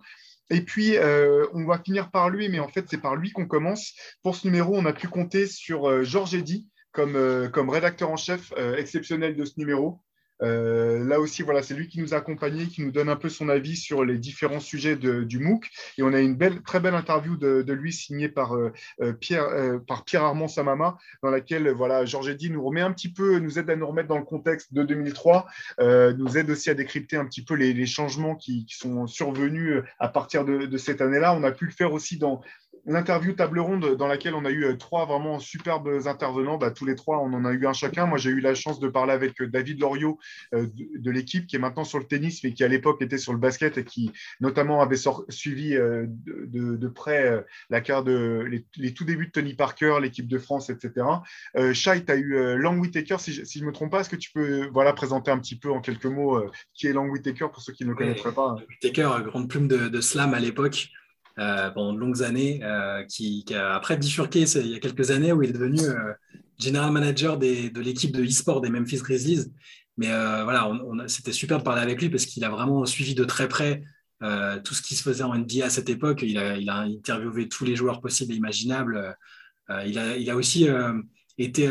Et 0.52 0.62
puis, 0.62 0.96
on 1.52 1.64
va 1.64 1.78
finir 1.78 2.10
par 2.10 2.28
lui, 2.28 2.48
mais 2.48 2.58
en 2.58 2.66
fait, 2.66 2.84
c'est 2.90 3.00
par 3.00 3.14
lui 3.14 3.30
qu'on 3.30 3.46
commence. 3.46 3.94
Pour 4.24 4.34
ce 4.34 4.48
numéro, 4.48 4.76
on 4.76 4.84
a 4.84 4.92
pu 4.92 5.06
compter 5.06 5.46
sur 5.46 6.02
Georges 6.02 6.34
Eddy, 6.34 6.66
comme, 6.92 7.16
euh, 7.16 7.48
comme 7.48 7.70
rédacteur 7.70 8.10
en 8.10 8.16
chef 8.16 8.52
euh, 8.56 8.76
exceptionnel 8.76 9.36
de 9.36 9.44
ce 9.44 9.54
numéro. 9.58 10.00
Euh, 10.42 11.04
là 11.04 11.20
aussi, 11.20 11.42
voilà, 11.42 11.62
c'est 11.62 11.74
lui 11.74 11.86
qui 11.86 12.00
nous 12.00 12.14
a 12.14 12.16
accompagnés, 12.16 12.66
qui 12.66 12.80
nous 12.80 12.90
donne 12.90 13.10
un 13.10 13.16
peu 13.16 13.28
son 13.28 13.50
avis 13.50 13.76
sur 13.76 14.06
les 14.06 14.16
différents 14.16 14.58
sujets 14.58 14.96
du 14.96 15.38
MOOC. 15.38 15.68
Et 15.98 16.02
on 16.02 16.14
a 16.14 16.20
une 16.20 16.38
très 16.62 16.80
belle 16.80 16.94
interview 16.94 17.36
de, 17.36 17.72
lui 17.74 17.92
signée 17.92 18.30
par, 18.30 18.56
Pierre, 19.20 19.50
par 19.86 20.06
Pierre 20.06 20.24
Armand 20.24 20.48
Samama, 20.48 20.96
dans 21.22 21.28
laquelle 21.28 21.70
voilà, 21.72 22.06
Georges 22.06 22.30
Eddy 22.30 22.48
nous 22.48 22.64
remet 22.64 22.80
un 22.80 22.90
petit 22.90 23.12
peu, 23.12 23.38
nous 23.38 23.58
aide 23.58 23.68
à 23.68 23.76
nous 23.76 23.86
remettre 23.86 24.08
dans 24.08 24.16
le 24.16 24.24
contexte 24.24 24.72
de 24.72 24.82
2003, 24.82 25.44
nous 25.78 26.38
aide 26.38 26.48
aussi 26.48 26.70
à 26.70 26.74
décrypter 26.74 27.18
un 27.18 27.26
petit 27.26 27.44
peu 27.44 27.52
les, 27.52 27.84
changements 27.84 28.34
qui, 28.34 28.64
sont 28.70 29.06
survenus 29.06 29.82
à 29.98 30.08
partir 30.08 30.46
de 30.46 30.78
cette 30.78 31.02
année-là. 31.02 31.34
On 31.34 31.44
a 31.44 31.52
pu 31.52 31.66
le 31.66 31.72
faire 31.72 31.92
aussi 31.92 32.16
dans, 32.16 32.40
l'interview 32.86 33.32
table 33.32 33.60
ronde 33.60 33.96
dans 33.96 34.06
laquelle 34.06 34.34
on 34.34 34.44
a 34.44 34.50
eu 34.50 34.64
euh, 34.64 34.76
trois 34.76 35.06
vraiment 35.06 35.38
superbes 35.38 36.06
intervenants. 36.06 36.58
Bah, 36.58 36.70
tous 36.70 36.86
les 36.86 36.94
trois, 36.94 37.18
on 37.18 37.32
en 37.32 37.44
a 37.44 37.52
eu 37.52 37.66
un 37.66 37.72
chacun. 37.72 38.06
Moi, 38.06 38.18
j'ai 38.18 38.30
eu 38.30 38.40
la 38.40 38.54
chance 38.54 38.80
de 38.80 38.88
parler 38.88 39.12
avec 39.12 39.40
euh, 39.40 39.46
David 39.46 39.80
Loriot 39.80 40.18
euh, 40.54 40.66
de, 40.74 41.10
l'équipe 41.10 41.46
qui 41.46 41.56
est 41.56 41.58
maintenant 41.58 41.84
sur 41.84 41.98
le 41.98 42.04
tennis, 42.04 42.42
mais 42.44 42.52
qui 42.52 42.64
à 42.64 42.68
l'époque 42.68 43.02
était 43.02 43.18
sur 43.18 43.32
le 43.32 43.38
basket 43.38 43.78
et 43.78 43.84
qui 43.84 44.12
notamment 44.40 44.80
avait 44.80 44.96
suivi 45.28 45.70
de, 45.74 46.88
près 46.88 47.44
la 47.68 47.80
carte 47.80 48.06
de 48.06 48.46
les, 48.76 48.94
tout 48.94 49.04
débuts 49.04 49.26
de 49.26 49.32
Tony 49.32 49.54
Parker, 49.54 49.96
l'équipe 50.00 50.28
de 50.28 50.38
France, 50.38 50.70
etc. 50.70 51.06
Shai, 51.72 52.04
tu 52.04 52.12
as 52.12 52.16
eu 52.16 52.56
Lang 52.58 52.80
Whitaker, 52.80 53.16
si 53.18 53.32
je 53.32 53.60
ne 53.60 53.66
me 53.66 53.72
trompe 53.72 53.90
pas. 53.90 54.00
Est-ce 54.00 54.10
que 54.10 54.16
tu 54.16 54.30
peux 54.30 54.68
voilà, 54.68 54.92
présenter 54.92 55.32
un 55.32 55.38
petit 55.38 55.58
peu 55.58 55.70
en 55.72 55.80
quelques 55.80 56.06
mots 56.06 56.40
qui 56.74 56.86
est 56.86 56.92
Lang 56.92 57.10
Whitaker 57.10 57.48
pour 57.52 57.60
ceux 57.60 57.72
qui 57.72 57.84
ne 57.84 57.90
le 57.90 57.96
connaîtraient 57.96 58.32
pas 58.32 58.54
Whitaker, 58.68 59.10
grande 59.24 59.48
plume 59.48 59.66
de 59.66 60.00
slam 60.00 60.32
à 60.32 60.38
l'époque. 60.38 60.90
Euh, 61.38 61.70
pendant 61.70 61.92
de 61.92 61.98
longues 61.98 62.22
années, 62.22 62.60
euh, 62.64 63.04
qui, 63.04 63.44
a 63.54 63.74
après 63.74 63.96
bifurqué 63.96 64.40
il 64.42 64.66
y 64.66 64.74
a 64.74 64.80
quelques 64.80 65.10
années 65.10 65.32
où 65.32 65.42
il 65.42 65.50
est 65.50 65.52
devenu 65.52 65.80
euh, 65.80 66.12
general 66.58 66.90
manager 66.90 67.38
de 67.38 67.80
l'équipe 67.80 68.12
de 68.12 68.22
e-sport 68.22 68.60
des 68.60 68.68
Memphis 68.68 68.98
Grizzlies. 68.98 69.46
Mais 69.96 70.08
voilà, 70.08 70.70
c'était 71.08 71.32
super 71.32 71.58
de 71.58 71.62
parler 71.62 71.82
avec 71.82 72.00
lui 72.00 72.08
parce 72.08 72.24
qu'il 72.24 72.42
a 72.44 72.48
vraiment 72.48 72.86
suivi 72.86 73.14
de 73.14 73.24
très 73.24 73.48
près 73.48 73.82
tout 74.64 74.74
ce 74.74 74.80
qui 74.80 74.94
se 74.94 75.02
faisait 75.02 75.24
en 75.24 75.34
NBA 75.34 75.64
à 75.64 75.70
cette 75.70 75.90
époque. 75.90 76.22
Il 76.22 76.38
a, 76.38 76.78
interviewé 76.78 77.48
tous 77.48 77.64
les 77.64 77.76
joueurs 77.76 78.00
possibles 78.00 78.32
et 78.32 78.36
imaginables. 78.36 79.14
il, 79.86 79.98
a, 80.30 80.36
aussi 80.36 80.68
été 81.36 81.68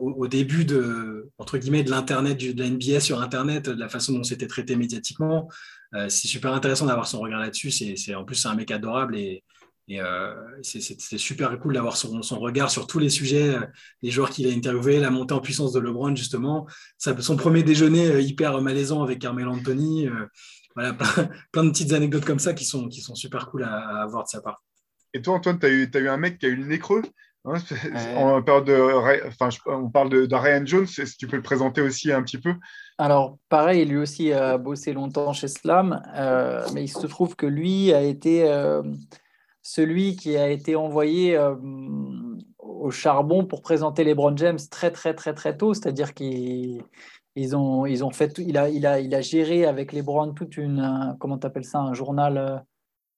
au, 0.00 0.26
début 0.28 0.64
de, 0.64 1.30
de 1.38 1.90
l'Internet, 1.90 2.38
de 2.38 2.62
la 2.62 2.70
NBA 2.70 3.00
sur 3.00 3.20
Internet, 3.20 3.68
de 3.68 3.78
la 3.78 3.88
façon 3.90 4.14
dont 4.14 4.24
c'était 4.24 4.46
traité 4.46 4.74
médiatiquement. 4.76 5.48
Euh, 5.94 6.08
c'est 6.08 6.28
super 6.28 6.52
intéressant 6.52 6.86
d'avoir 6.86 7.06
son 7.06 7.20
regard 7.20 7.40
là-dessus. 7.40 7.70
C'est, 7.70 8.14
en 8.14 8.24
plus, 8.24 8.36
c'est 8.36 8.48
un 8.48 8.54
mec 8.54 8.70
adorable 8.70 9.16
et, 9.16 9.42
euh, 9.90 10.34
c'est, 10.62 11.18
super 11.18 11.58
cool 11.58 11.74
d'avoir 11.74 11.96
son, 11.96 12.20
regard 12.40 12.70
sur 12.70 12.86
tous 12.86 12.98
les 12.98 13.08
sujets, 13.08 13.54
euh, 13.54 13.66
les 14.02 14.10
joueurs 14.10 14.28
qu'il 14.28 14.46
a 14.46 14.52
interviewés, 14.52 15.00
la 15.00 15.10
montée 15.10 15.32
en 15.32 15.40
puissance 15.40 15.72
de 15.72 15.80
LeBron, 15.80 16.14
justement, 16.14 16.66
son 16.98 17.36
premier 17.36 17.62
déjeuner 17.62 18.20
hyper 18.20 18.60
malaisant 18.60 19.02
avec 19.02 19.18
Carmelo 19.20 19.52
Anthony. 19.52 20.08
voilà, 20.74 20.92
plein, 21.52 21.64
de 21.64 21.70
petites 21.70 21.92
anecdotes 21.92 22.26
comme 22.26 22.38
ça 22.38 22.52
qui 22.52 22.66
sont, 22.66 22.88
qui 22.88 23.00
sont 23.00 23.14
super 23.14 23.48
cool 23.50 23.64
à, 23.64 24.02
avoir 24.02 24.24
de 24.24 24.28
sa 24.28 24.42
part. 24.42 24.62
Et 25.14 25.22
toi, 25.22 25.36
Antoine, 25.36 25.58
tu 25.58 25.64
as 25.64 25.70
eu, 25.70 25.90
as 25.92 25.98
eu 25.98 26.08
un 26.08 26.18
mec 26.18 26.38
qui 26.38 26.44
a 26.44 26.50
eu 26.50 26.56
le 26.56 26.66
nez 26.66 26.78
creux 26.78 27.02
hein, 27.46 27.54
on, 28.14 28.42
parle 28.42 28.66
de, 28.66 29.26
enfin, 29.26 29.48
on 29.64 29.88
parle 29.88 30.10
de, 30.10 30.34
Ryan 30.34 30.66
Jones, 30.66 30.86
si 30.86 31.16
tu 31.16 31.26
peux 31.26 31.36
le 31.36 31.42
présenter 31.42 31.80
aussi 31.80 32.12
un 32.12 32.22
petit 32.22 32.36
peu 32.36 32.52
alors, 32.98 33.38
pareil, 33.48 33.84
lui 33.84 33.96
aussi 33.96 34.32
a 34.32 34.58
bossé 34.58 34.92
longtemps 34.92 35.32
chez 35.32 35.46
Slam, 35.46 36.02
euh, 36.16 36.66
mais 36.74 36.82
il 36.82 36.88
se 36.88 37.06
trouve 37.06 37.36
que 37.36 37.46
lui 37.46 37.92
a 37.94 38.02
été 38.02 38.50
euh, 38.50 38.82
celui 39.62 40.16
qui 40.16 40.36
a 40.36 40.50
été 40.50 40.74
envoyé 40.74 41.36
euh, 41.36 41.54
au 42.58 42.90
charbon 42.90 43.44
pour 43.44 43.62
présenter 43.62 44.02
les 44.02 44.14
Brown 44.14 44.36
James 44.36 44.58
très, 44.68 44.90
très, 44.90 45.14
très, 45.14 45.32
très 45.32 45.56
tôt. 45.56 45.74
C'est-à-dire 45.74 46.12
qu'ils 46.12 46.82
ont, 47.54 47.86
ils 47.86 48.04
ont 48.04 48.10
fait, 48.10 48.36
il 48.38 48.58
a, 48.58 48.68
il, 48.68 48.84
a, 48.84 48.98
il 48.98 49.14
a 49.14 49.20
géré 49.20 49.64
avec 49.64 49.92
les 49.92 50.02
Browns 50.02 50.34
toute 50.34 50.56
une, 50.56 51.16
comment 51.20 51.38
tu 51.38 51.46
appelles 51.46 51.64
ça, 51.64 51.78
un 51.78 51.94
journal. 51.94 52.64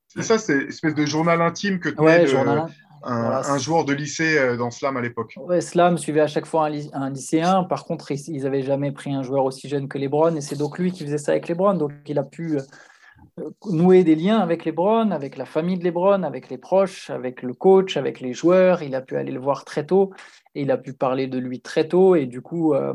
C'est 0.09 0.23
ça, 0.23 0.37
c'est 0.37 0.61
une 0.61 0.69
espèce 0.69 0.95
de 0.95 1.07
journal 1.07 1.41
intime 1.41 1.81
que 1.81 1.89
tu 1.89 2.03
ouais, 2.03 2.27
journal 2.27 2.69
un, 3.03 3.59
joueur 3.59 3.85
de 3.85 3.93
lycée 3.93 4.39
euh, 4.39 4.57
dans 4.57 4.71
Slam 4.71 4.97
à 4.97 5.01
l'époque. 5.01 5.35
Ouais, 5.39 5.61
Slam 5.61 5.99
suivait 5.99 6.21
à 6.21 6.27
chaque 6.27 6.47
fois 6.47 6.69
un, 6.93 7.11
lycéen. 7.11 7.65
Par 7.65 7.85
contre, 7.85 8.11
ils 8.13 8.43
n'avaient 8.43 8.63
jamais 8.63 8.93
pris 8.93 9.13
un 9.13 9.23
joueur 9.23 9.45
aussi 9.45 9.69
jeune 9.69 9.89
que 9.89 9.99
Lebron. 9.99 10.37
Et 10.37 10.41
c'est 10.41 10.57
donc 10.57 10.79
lui 10.79 10.93
qui 10.93 11.05
faisait 11.05 11.19
ça 11.19 11.33
avec 11.33 11.49
Lebron. 11.49 11.75
Donc, 11.75 11.93
il 12.07 12.19
a 12.19 12.25
pu 12.25 12.59
euh, 12.59 13.51
nouer 13.67 14.05
des 14.05 14.15
liens 14.15 14.39
avec 14.39 14.65
Lebron, 14.65 15.11
avec 15.11 15.37
la 15.37 15.45
famille 15.45 15.79
de 15.79 15.85
Lebron, 15.85 16.23
avec 16.23 16.49
les 16.49 16.59
proches, 16.59 17.11
avec 17.11 17.43
le 17.43 17.55
coach, 17.55 17.97
avec 17.97 18.21
les 18.21 18.33
joueurs. 18.33 18.83
Il 18.83 18.95
a 18.95 19.01
pu 19.01 19.17
aller 19.17 19.33
le 19.33 19.41
voir 19.41 19.65
très 19.65 19.87
tôt 19.87 20.13
et 20.55 20.63
il 20.63 20.71
a 20.71 20.77
pu 20.77 20.93
parler 20.93 21.27
de 21.27 21.39
lui 21.39 21.61
très 21.61 21.89
tôt. 21.89 22.15
Et 22.15 22.27
du 22.27 22.43
coup, 22.43 22.75
euh, 22.75 22.95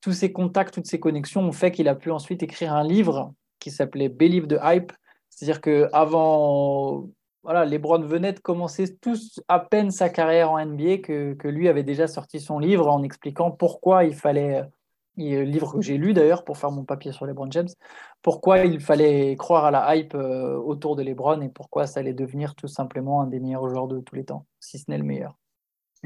tous 0.00 0.12
ces 0.12 0.32
contacts, 0.32 0.74
toutes 0.74 0.86
ces 0.86 1.00
connexions 1.00 1.42
ont 1.42 1.52
fait 1.52 1.70
qu'il 1.70 1.88
a 1.88 1.94
pu 1.94 2.10
ensuite 2.10 2.42
écrire 2.42 2.74
un 2.74 2.84
livre 2.84 3.32
qui 3.58 3.70
s'appelait 3.70 4.08
Believe 4.08 4.46
the 4.46 4.58
Hype. 4.62 4.92
C'est-à-dire 5.30 5.60
qu'avant 5.60 7.08
voilà, 7.46 7.64
LeBron 7.64 8.00
venait 8.00 8.32
de 8.32 8.40
commencer 8.40 8.96
tous 8.96 9.40
à 9.46 9.60
peine 9.60 9.92
sa 9.92 10.08
carrière 10.08 10.50
en 10.50 10.66
NBA 10.66 10.98
que, 10.98 11.46
lui 11.46 11.68
avait 11.68 11.84
déjà 11.84 12.08
sorti 12.08 12.40
son 12.40 12.58
livre 12.58 12.88
en 12.88 13.04
expliquant 13.04 13.52
pourquoi 13.52 14.02
il 14.02 14.16
fallait, 14.16 14.64
le 15.16 15.42
livre 15.44 15.74
que 15.74 15.80
j'ai 15.80 15.96
lu 15.96 16.12
d'ailleurs 16.12 16.42
pour 16.42 16.58
faire 16.58 16.72
mon 16.72 16.82
papier 16.82 17.12
sur 17.12 17.24
LeBron 17.24 17.48
James, 17.52 17.68
pourquoi 18.20 18.64
il 18.64 18.80
fallait 18.80 19.36
croire 19.36 19.64
à 19.66 19.70
la 19.70 19.94
hype 19.94 20.16
euh, 20.16 20.56
autour 20.56 20.96
de 20.96 21.04
LeBron 21.04 21.40
et 21.40 21.48
pourquoi 21.48 21.86
ça 21.86 22.00
allait 22.00 22.14
devenir 22.14 22.56
tout 22.56 22.66
simplement 22.66 23.22
un 23.22 23.28
des 23.28 23.38
meilleurs 23.38 23.68
joueurs 23.68 23.86
de 23.86 24.00
tous 24.00 24.16
les 24.16 24.24
temps, 24.24 24.44
si 24.58 24.80
ce 24.80 24.90
n'est 24.90 24.98
le 24.98 25.04
meilleur. 25.04 25.36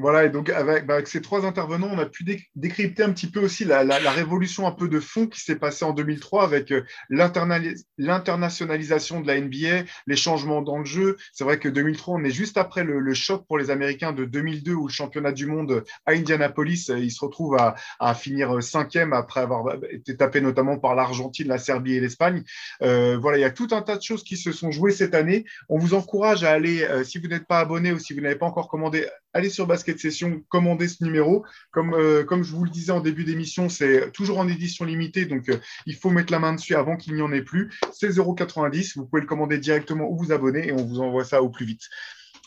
Voilà, 0.01 0.25
et 0.25 0.31
donc 0.31 0.51
avec, 0.51 0.87
bah, 0.87 0.95
avec, 0.95 1.09
ces 1.09 1.21
trois 1.21 1.45
intervenants, 1.45 1.91
on 1.93 1.99
a 1.99 2.07
pu 2.07 2.25
décrypter 2.55 3.03
un 3.03 3.13
petit 3.13 3.31
peu 3.31 3.41
aussi 3.41 3.65
la, 3.65 3.85
la, 3.85 4.01
la 4.01 4.11
révolution 4.11 4.67
un 4.67 4.73
peu 4.73 4.89
de 4.89 5.01
fond 5.01 5.27
qui 5.27 5.41
s'est 5.41 5.57
passée 5.57 5.85
en 5.85 5.93
2003 5.93 6.45
avec 6.45 6.73
euh, 6.73 6.85
l'internationalisation 7.11 9.21
de 9.21 9.27
la 9.27 9.41
NBA, 9.41 9.85
les 10.07 10.17
changements 10.17 10.63
dans 10.63 10.79
le 10.79 10.85
jeu. 10.85 11.17
C'est 11.33 11.45
vrai 11.45 11.59
que 11.59 11.69
2003, 11.69 12.17
on 12.17 12.25
est 12.25 12.31
juste 12.31 12.57
après 12.57 12.85
le, 12.85 12.99
le, 12.99 13.15
choc 13.15 13.47
pour 13.47 13.59
les 13.59 13.71
Américains 13.71 14.13
de 14.13 14.25
2002 14.25 14.73
où 14.73 14.87
le 14.87 14.93
championnat 14.93 15.33
du 15.33 15.47
monde 15.47 15.85
à 16.07 16.13
Indianapolis, 16.13 16.91
euh, 16.91 16.99
ils 16.99 17.11
se 17.11 17.25
retrouvent 17.25 17.57
à, 17.57 17.75
à 17.99 18.15
finir 18.15 18.63
cinquième 18.63 19.13
après 19.13 19.41
avoir 19.41 19.77
été 19.91 20.17
tapé 20.17 20.41
notamment 20.41 20.79
par 20.79 20.95
l'Argentine, 20.95 21.49
la 21.49 21.59
Serbie 21.59 21.97
et 21.97 22.01
l'Espagne. 22.01 22.43
Euh, 22.83 23.19
voilà, 23.21 23.39
il 23.39 23.43
y 23.43 23.45
a 23.45 23.51
tout 23.51 23.69
un 23.73 23.83
tas 23.83 23.97
de 23.97 24.03
choses 24.03 24.25
qui 24.25 24.37
se 24.37 24.53
sont 24.53 24.71
jouées 24.71 24.93
cette 24.93 25.15
année. 25.15 25.45
On 25.69 25.79
vous 25.79 25.95
encourage 25.95 26.45
à 26.45 26.53
aller, 26.53 26.83
euh, 26.83 27.05
si 27.05 27.19
vous 27.19 27.29
n'êtes 27.29 27.47
pas 27.47 27.61
abonné 27.61 27.93
ou 27.93 27.99
si 27.99 28.15
vous 28.15 28.21
n'avez 28.21 28.37
pas 28.37 28.47
encore 28.47 28.69
commandé, 28.69 29.07
allez 29.33 29.51
sur 29.51 29.67
Basket 29.67 29.99
Session, 29.99 30.43
commandez 30.49 30.89
ce 30.89 31.05
numéro. 31.05 31.45
Comme, 31.71 31.95
euh, 31.95 32.25
comme 32.25 32.43
je 32.43 32.53
vous 32.53 32.65
le 32.65 32.71
disais 32.71 32.93
en 32.93 33.01
début 33.01 33.25
d'émission, 33.25 33.69
c'est 33.69 34.11
toujours 34.13 34.39
en 34.39 34.49
édition 34.49 34.85
limitée, 34.85 35.27
donc 35.27 35.49
euh, 35.49 35.59
il 35.87 35.97
faut 35.97 36.11
mettre 36.11 36.33
la 36.33 36.39
main 36.39 36.55
dessus 36.55 36.75
avant 36.75 36.97
qu'il 36.97 37.15
n'y 37.15 37.23
en 37.23 37.33
ait 37.33 37.43
plus. 37.43 37.71
C'est 37.93 38.09
0,90. 38.09 38.95
Vous 38.97 39.07
pouvez 39.07 39.23
le 39.23 39.29
commander 39.29 39.59
directement 39.59 40.11
ou 40.11 40.17
vous 40.17 40.33
abonner 40.33 40.69
et 40.69 40.73
on 40.73 40.85
vous 40.85 41.01
envoie 41.01 41.25
ça 41.25 41.43
au 41.43 41.49
plus 41.49 41.67
vite. 41.67 41.89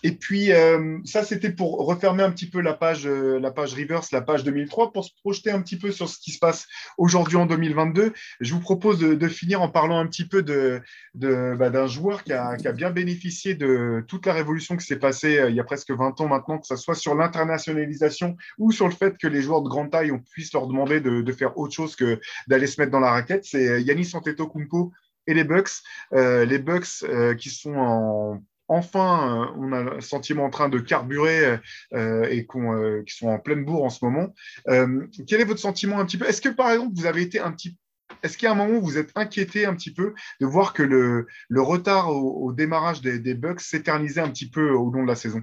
Et 0.03 0.11
puis, 0.11 0.51
euh, 0.51 0.99
ça, 1.05 1.23
c'était 1.23 1.49
pour 1.49 1.85
refermer 1.85 2.23
un 2.23 2.31
petit 2.31 2.49
peu 2.49 2.59
la 2.59 2.73
page, 2.73 3.07
euh, 3.07 3.39
la 3.39 3.51
page 3.51 3.73
reverse, 3.73 4.11
la 4.11 4.21
page 4.21 4.43
2003, 4.43 4.91
pour 4.91 5.05
se 5.05 5.11
projeter 5.21 5.49
un 5.49 5.61
petit 5.61 5.77
peu 5.77 5.91
sur 5.91 6.09
ce 6.09 6.19
qui 6.19 6.31
se 6.31 6.39
passe 6.39 6.67
aujourd'hui 6.97 7.37
en 7.37 7.45
2022. 7.45 8.13
Je 8.41 8.53
vous 8.53 8.59
propose 8.59 8.99
de, 8.99 9.13
de, 9.13 9.27
finir 9.29 9.61
en 9.61 9.69
parlant 9.69 9.97
un 9.97 10.07
petit 10.07 10.27
peu 10.27 10.43
de, 10.43 10.81
de, 11.15 11.55
bah, 11.57 11.69
d'un 11.69 11.87
joueur 11.87 12.23
qui 12.25 12.33
a, 12.33 12.57
qui 12.57 12.67
a, 12.67 12.73
bien 12.73 12.91
bénéficié 12.91 13.55
de 13.55 14.03
toute 14.07 14.25
la 14.25 14.33
révolution 14.33 14.75
qui 14.75 14.85
s'est 14.85 14.99
passée 14.99 15.37
euh, 15.37 15.49
il 15.49 15.55
y 15.55 15.59
a 15.61 15.63
presque 15.63 15.91
20 15.91 16.19
ans 16.19 16.27
maintenant, 16.27 16.59
que 16.59 16.67
ce 16.67 16.75
soit 16.75 16.95
sur 16.95 17.15
l'internationalisation 17.15 18.35
ou 18.57 18.73
sur 18.73 18.87
le 18.89 18.93
fait 18.93 19.17
que 19.17 19.27
les 19.27 19.41
joueurs 19.41 19.61
de 19.61 19.69
grande 19.69 19.91
taille, 19.91 20.11
on 20.11 20.19
puisse 20.19 20.51
leur 20.53 20.67
demander 20.67 20.99
de, 20.99 21.31
faire 21.31 21.57
autre 21.57 21.73
chose 21.73 21.95
que 21.95 22.19
d'aller 22.47 22.67
se 22.67 22.79
mettre 22.79 22.91
dans 22.91 22.99
la 22.99 23.09
raquette. 23.11 23.45
C'est 23.45 23.81
Yannis 23.81 24.11
Antetokounmpo 24.13 24.91
et 25.27 25.33
les 25.33 25.43
Bucks. 25.43 25.81
Euh, 26.13 26.45
les 26.45 26.59
Bucks 26.59 27.03
euh, 27.03 27.33
qui 27.35 27.49
sont 27.49 27.75
en 27.75 28.43
enfin, 28.73 29.43
euh, 29.43 29.53
on 29.57 29.71
a 29.71 29.83
le 29.83 30.01
sentiment 30.01 30.45
en 30.45 30.49
train 30.49 30.69
de 30.69 30.79
carburer 30.79 31.59
euh, 31.93 32.23
et 32.23 32.47
euh, 32.55 33.03
qui 33.03 33.15
sont 33.15 33.27
en 33.27 33.39
pleine 33.39 33.65
bourre 33.65 33.83
en 33.83 33.89
ce 33.89 34.03
moment. 34.03 34.33
Euh, 34.67 35.07
quel 35.27 35.41
est 35.41 35.45
votre 35.45 35.59
sentiment 35.59 35.99
un 35.99 36.05
petit 36.05 36.17
peu? 36.17 36.25
Est-ce 36.25 36.41
que, 36.41 36.49
par 36.49 36.71
exemple, 36.71 36.93
vous 36.95 37.05
avez 37.05 37.21
été 37.21 37.39
un 37.39 37.51
petit 37.51 37.77
est-ce 38.21 38.37
qu'il 38.37 38.45
y 38.45 38.49
a 38.49 38.51
un 38.51 38.55
moment 38.55 38.77
où 38.77 38.81
vous 38.81 38.97
êtes 38.97 39.11
inquiété 39.15 39.65
un 39.65 39.75
petit 39.75 39.91
peu 39.91 40.13
de 40.39 40.45
voir 40.45 40.73
que 40.73 40.83
le, 40.83 41.25
retard 41.61 42.09
au, 42.09 42.53
démarrage 42.53 43.01
des, 43.01 43.33
Bucks 43.33 43.59
s'éternisait 43.59 44.21
un 44.21 44.29
petit 44.29 44.49
peu 44.49 44.69
au 44.69 44.89
long 44.91 45.03
de 45.03 45.07
la 45.07 45.15
saison? 45.15 45.41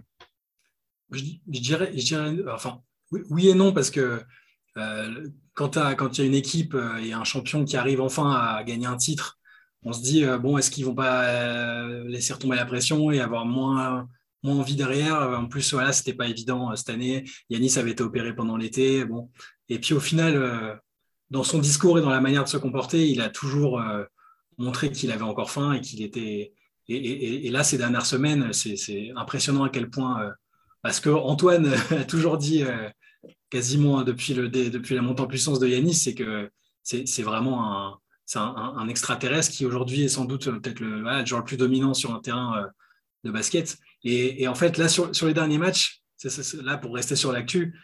Oui, 1.11 1.43
et 3.49 3.55
non, 3.55 3.73
parce 3.73 3.91
que 3.91 4.23
euh, 4.77 5.29
quand 5.55 5.77
il 5.77 6.21
y 6.21 6.23
a 6.23 6.27
une 6.27 6.35
équipe 6.35 6.77
et 7.03 7.13
un 7.13 7.25
champion 7.25 7.65
qui 7.65 7.77
arrive 7.77 8.01
enfin 8.01 8.31
à 8.31 8.63
gagner 8.65 8.87
un 8.87 8.97
titre, 8.97 9.40
on 9.83 9.93
se 9.93 10.03
dit, 10.03 10.25
euh, 10.25 10.39
bon, 10.39 10.59
est-ce 10.59 10.71
qu'ils 10.71 10.85
vont 10.85 10.95
pas 10.95 11.25
euh, 11.25 12.05
laisser 12.09 12.33
retomber 12.33 12.57
la 12.57 12.67
pression 12.67 13.11
et 13.11 13.21
avoir 13.21 13.47
moins, 13.47 14.09
moins 14.43 14.57
envie 14.57 14.77
derrière? 14.77 15.17
En 15.17 15.47
plus, 15.47 15.73
voilà, 15.73 15.93
c'était 15.93 16.13
pas 16.13 16.27
évident 16.27 16.71
euh, 16.71 16.77
cette 16.77 16.91
année. 16.91 17.25
Yanis 17.49 17.79
avait 17.79 17.93
été 17.93 18.03
opéré 18.03 18.35
pendant 18.35 18.57
l'été. 18.57 19.05
Bon. 19.05 19.31
Et 19.69 19.79
puis 19.79 19.95
au 19.95 20.01
final, 20.01 20.81
dans 21.31 21.45
son 21.45 21.61
discours 21.61 21.99
et 21.99 22.03
dans 22.03 22.11
la 22.11 22.21
manière 22.21 22.45
de 22.45 22.49
se 22.49 22.57
comporter, 22.57 23.09
il 23.09 23.21
a 23.21 23.29
toujours 23.29 23.81
montré 24.59 24.91
qu'il 24.91 25.13
avait 25.13 25.23
encore 25.23 25.53
faim 25.53 25.75
et 25.75 25.81
qu'il 25.81 26.03
était. 26.03 26.53
Et, 26.89 27.49
là, 27.51 27.63
ces 27.63 27.79
dernières 27.79 28.05
semaines, 28.05 28.53
c'est 28.53 29.13
impressionnant 29.15 29.63
à 29.63 29.69
quel 29.69 29.89
point. 29.89 30.29
parce 30.83 30.99
que 30.99 31.09
Antoine 31.09 31.73
a 31.93 32.05
toujours 32.05 32.37
dit, 32.37 32.65
quasiment 33.49 34.03
depuis, 34.03 34.35
le, 34.35 34.49
depuis 34.49 34.97
la 34.97 35.03
montée 35.03 35.23
en 35.23 35.29
puissance 35.29 35.61
de 35.61 35.69
Yanis, 35.69 35.95
c'est 35.95 36.15
que 36.15 36.51
c'est 36.83 37.23
vraiment 37.23 37.65
un 37.65 38.01
c'est 38.31 38.39
un, 38.39 38.87
extraterrestre 38.87 39.51
qui 39.51 39.67
aujourd'hui 39.67 40.05
est 40.05 40.09
sans 40.09 40.25
doute 40.25 40.47
euh, 40.47 40.61
peut-être 40.61 40.79
le, 40.79 41.03
joueur 41.27 41.41
le 41.41 41.45
plus 41.45 41.57
dominant 41.57 41.95
sur 41.95 42.15
un 42.15 42.21
terrain 42.21 42.63
euh, 42.63 42.67
de 43.25 43.33
basket. 43.33 43.77
Et, 44.05 44.47
en 44.47 44.55
fait, 44.55 44.79
là, 44.79 44.89
sur, 44.89 45.11
les 45.27 45.35
derniers 45.35 45.59
matchs, 45.59 46.05
là 46.63 46.79
pour 46.79 46.95
rester 46.95 47.17
sur 47.17 47.33
l'actu, 47.33 47.77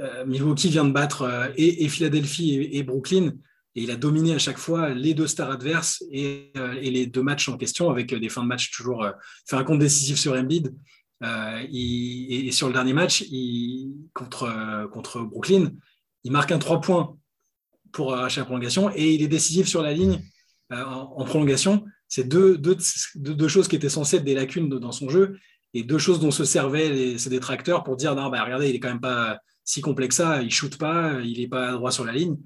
euh, 0.00 0.26
Milwaukee 0.26 0.68
vient 0.68 0.84
de 0.84 0.90
battre 0.90 1.52
et, 1.56 1.88
Philadelphie 1.88 2.70
et, 2.72 2.82
Brooklyn. 2.82 3.34
Et 3.76 3.84
il 3.84 3.90
a 3.92 3.96
dominé 3.96 4.34
à 4.34 4.38
chaque 4.38 4.58
fois 4.58 4.88
les 4.88 5.14
deux 5.14 5.28
stars 5.28 5.52
adverses 5.52 6.02
et, 6.10 6.52
les 6.82 7.06
deux 7.06 7.22
matchs 7.22 7.48
en 7.48 7.56
question 7.56 7.88
avec 7.88 8.12
des 8.12 8.28
fins 8.28 8.42
de 8.42 8.48
match 8.48 8.72
toujours 8.72 9.08
fait 9.46 9.54
un 9.54 9.62
compte 9.62 9.78
décisif 9.78 10.18
sur 10.18 10.32
Embiid. 10.34 10.74
Et, 11.22 12.50
sur 12.50 12.66
le 12.66 12.72
dernier 12.72 12.94
match, 12.94 13.24
contre, 14.12 14.88
contre 14.92 15.20
Brooklyn, 15.20 15.70
il 16.24 16.32
marque 16.32 16.50
un 16.50 16.58
3 16.58 16.80
points 16.80 17.16
pour 17.94 18.14
arracher 18.14 18.40
la 18.40 18.44
prolongation 18.44 18.90
et 18.94 19.14
il 19.14 19.22
est 19.22 19.28
décisif 19.28 19.66
sur 19.66 19.82
la 19.82 19.92
ligne 19.92 20.20
euh, 20.72 20.84
en, 20.84 21.24
prolongation. 21.24 21.84
C'est 22.08 22.28
deux, 22.28 22.58
deux, 22.58 22.76
deux, 23.14 23.48
choses 23.48 23.68
qui 23.68 23.76
étaient 23.76 23.88
censées 23.88 24.16
être 24.16 24.24
des 24.24 24.34
lacunes 24.34 24.68
dans 24.68 24.92
son 24.92 25.08
jeu 25.08 25.38
et 25.72 25.82
deux 25.82 25.98
choses 25.98 26.20
dont 26.20 26.30
se 26.30 26.44
servaient 26.44 26.90
les, 26.90 27.18
ses 27.18 27.30
détracteurs 27.30 27.82
pour 27.84 27.96
dire 27.96 28.14
non, 28.14 28.28
bah, 28.28 28.44
regardez, 28.44 28.68
il 28.68 28.74
est 28.74 28.80
quand 28.80 28.88
même 28.88 29.00
pas 29.00 29.38
si 29.64 29.80
complexe 29.80 30.16
ça, 30.16 30.42
il 30.42 30.50
shoot 30.50 30.76
pas, 30.76 31.20
il 31.22 31.40
est 31.40 31.48
pas 31.48 31.72
droit 31.72 31.90
sur 31.90 32.04
la 32.04 32.12
ligne. 32.12 32.36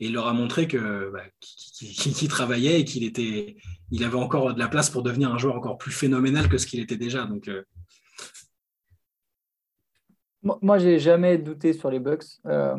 Et 0.00 0.06
il 0.06 0.12
leur 0.12 0.28
a 0.28 0.32
montré 0.32 0.68
que 0.68 1.10
bah, 1.12 1.24
qu'il 1.40 2.14
qu 2.14 2.28
travaillait 2.28 2.80
et 2.80 2.84
qu'il 2.84 3.12
il 3.90 4.04
avait 4.04 4.14
encore 4.14 4.54
de 4.54 4.58
la 4.58 4.68
place 4.68 4.90
pour 4.90 5.02
devenir 5.02 5.32
un 5.32 5.38
joueur 5.38 5.56
encore 5.56 5.76
plus 5.76 5.90
phénoménal 5.90 6.48
que 6.48 6.56
ce 6.56 6.66
qu'il 6.66 6.78
était 6.78 6.96
déjà. 6.96 7.24
Donc, 7.24 7.48
euh... 7.48 7.64
moi, 10.42 10.78
j'ai 10.78 11.00
jamais 11.00 11.36
douté 11.36 11.72
sur 11.72 11.90
les 11.90 11.98
Bucks. 11.98 12.26
Euh, 12.46 12.76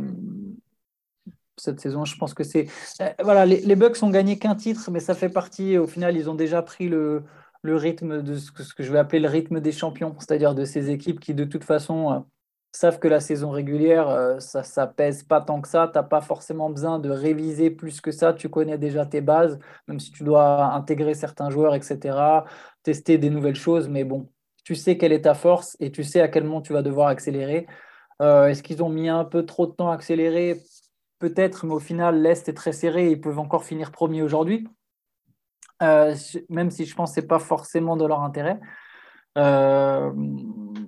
cette 1.60 1.80
saison. 1.80 2.06
Je 2.06 2.18
pense 2.18 2.34
que 2.34 2.44
c'est. 2.44 2.68
Euh, 3.02 3.10
voilà, 3.22 3.46
les, 3.46 3.76
Bucks 3.76 4.02
ont 4.02 4.10
gagné 4.10 4.40
qu'un 4.40 4.56
titre, 4.56 4.92
mais 4.92 5.00
ça 5.00 5.14
fait 5.14 5.30
partie. 5.30 5.78
Au 5.78 5.88
final, 5.88 6.18
ils 6.18 6.30
ont 6.30 6.36
déjà 6.36 6.62
pris 6.62 6.90
le, 6.90 7.24
le 7.62 7.76
rythme 7.76 8.22
de 8.22 8.38
ce 8.38 8.52
que, 8.52 8.84
je 8.84 8.92
vais 8.92 9.00
appeler 9.00 9.20
le 9.20 9.30
rythme 9.30 9.60
des 9.60 9.72
champions, 9.72 10.16
c'est-à-dire 10.20 10.56
de 10.56 10.66
ces 10.66 10.90
équipes 10.90 11.20
qui, 11.20 11.34
de 11.34 11.44
toute 11.44 11.64
façon, 11.64 12.12
euh, 12.12 12.20
savent 12.72 13.00
que 13.00 13.08
la 13.08 13.20
saison 13.20 13.52
régulière, 13.52 14.10
euh, 14.10 14.40
ça, 14.40 14.64
ça 14.64 14.88
pèse 14.88 15.24
pas 15.24 15.42
tant 15.42 15.62
que 15.62 15.68
ça. 15.68 15.90
Tu 15.92 15.98
n'as 15.98 16.04
pas 16.04 16.22
forcément 16.22 16.70
besoin 16.70 17.00
de 17.00 17.10
réviser 17.10 17.72
plus 17.72 18.02
que 18.02 18.12
ça. 18.12 18.34
Tu 18.34 18.50
connais 18.50 18.78
déjà 18.78 19.06
tes 19.06 19.22
bases, 19.22 19.60
même 19.88 20.00
si 20.00 20.12
tu 20.12 20.24
dois 20.24 20.74
intégrer 20.74 21.14
certains 21.14 21.50
joueurs, 21.50 21.76
etc., 21.76 22.18
tester 22.84 23.18
des 23.18 23.30
nouvelles 23.30 23.56
choses. 23.56 23.90
Mais 23.90 24.04
bon, 24.04 24.30
tu 24.64 24.76
sais 24.76 24.98
quelle 24.98 25.14
est 25.14 25.22
ta 25.24 25.34
force 25.34 25.76
et 25.80 25.92
tu 25.92 26.04
sais 26.04 26.22
à 26.22 26.28
quel 26.28 26.44
moment 26.44 26.62
tu 26.62 26.74
vas 26.74 26.82
devoir 26.82 27.08
accélérer. 27.08 27.68
Est-ce 28.22 28.64
qu'ils 28.64 28.84
ont 28.84 28.90
mis 28.90 29.08
un 29.08 29.24
peu 29.24 29.46
trop 29.46 29.66
de 29.66 29.72
temps 29.72 29.90
à 29.90 29.94
accélérer? 29.94 30.62
Peut-être, 31.20 31.66
mais 31.66 31.74
au 31.74 31.80
final, 31.80 32.22
l'Est 32.22 32.50
est 32.50 32.54
très 32.54 32.72
serré 32.72 33.08
et 33.08 33.12
ils 33.12 33.22
peuvent 33.22 33.40
encore 33.40 33.64
finir 33.64 33.92
premier 33.92 34.22
aujourd'hui. 34.22 34.68
Euh, 35.82 36.16
même 36.50 36.72
si 36.72 36.86
je 36.86 36.96
pense 36.96 37.12
que 37.12 37.16
ce 37.16 37.22
n'est 37.22 37.28
pas 37.28 37.40
forcément 37.40 37.96
de 37.96 38.06
leur 38.06 38.22
intérêt. 38.22 38.60
Euh, 39.38 40.12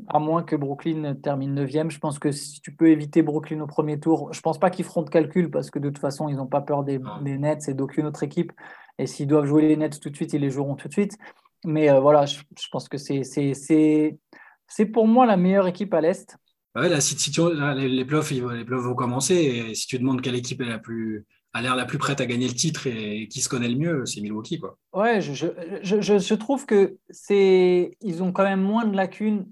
à 0.07 0.19
moins 0.19 0.43
que 0.43 0.55
Brooklyn 0.55 1.15
termine 1.15 1.63
9e. 1.63 1.89
Je 1.89 1.99
pense 1.99 2.19
que 2.19 2.31
si 2.31 2.59
tu 2.61 2.75
peux 2.75 2.89
éviter 2.89 3.21
Brooklyn 3.21 3.61
au 3.61 3.67
premier 3.67 3.99
tour, 3.99 4.33
je 4.33 4.39
ne 4.39 4.41
pense 4.41 4.59
pas 4.59 4.69
qu'ils 4.69 4.83
feront 4.83 5.03
de 5.03 5.09
calcul 5.09 5.49
parce 5.51 5.69
que 5.69 5.79
de 5.79 5.89
toute 5.89 5.99
façon, 5.99 6.27
ils 6.27 6.35
n'ont 6.35 6.47
pas 6.47 6.61
peur 6.61 6.83
des, 6.83 6.99
des 7.21 7.37
Nets 7.37 7.69
et 7.69 7.73
d'aucune 7.73 8.07
autre 8.07 8.23
équipe. 8.23 8.51
Et 8.97 9.05
s'ils 9.05 9.27
doivent 9.27 9.45
jouer 9.45 9.61
les 9.61 9.77
Nets 9.77 9.99
tout 9.99 10.09
de 10.09 10.15
suite, 10.15 10.33
ils 10.33 10.41
les 10.41 10.49
joueront 10.49 10.75
tout 10.75 10.87
de 10.87 10.93
suite. 10.93 11.17
Mais 11.63 11.89
euh, 11.89 11.99
voilà, 11.99 12.25
je, 12.25 12.41
je, 12.59 12.67
pense 12.71 12.89
que 12.89 12.97
c'est 12.97 14.85
pour 14.91 15.07
moi 15.07 15.25
la 15.25 15.37
meilleure 15.37 15.67
équipe 15.67 15.93
à 15.93 16.01
l'Est. 16.01 16.37
Ouais, 16.75 16.89
les, 16.89 17.89
les, 17.89 18.05
playoffs, 18.05 18.31
les 18.31 18.65
playoffs 18.65 18.85
vont 18.85 18.95
commencer. 18.95 19.35
Et 19.35 19.75
si 19.75 19.87
tu 19.87 19.99
demandes 19.99 20.21
quelle 20.21 20.35
équipe 20.35 20.61
est 20.61 20.65
la 20.65 20.79
plus, 20.79 21.25
a 21.53 21.61
l'air 21.61 21.75
la 21.75 21.85
plus 21.85 21.97
prête 21.97 22.21
à 22.21 22.25
gagner 22.25 22.47
le 22.47 22.53
titre 22.53 22.87
et, 22.87 23.27
qui 23.27 23.41
se 23.41 23.49
connaît 23.49 23.67
le 23.67 23.75
mieux, 23.75 24.05
c'est 24.05 24.21
Milwaukee. 24.21 24.59
Quoi. 24.59 24.77
Ouais, 24.93 25.19
je, 25.21 25.33
je, 25.33 25.47
je, 25.83 26.17
je 26.17 26.33
trouve 26.33 26.65
que 26.65 26.97
c'est, 27.09 27.97
ils 27.99 28.23
ont 28.23 28.31
quand 28.31 28.43
même 28.43 28.61
moins 28.61 28.85
de 28.85 28.95
lacunes, 28.95 29.47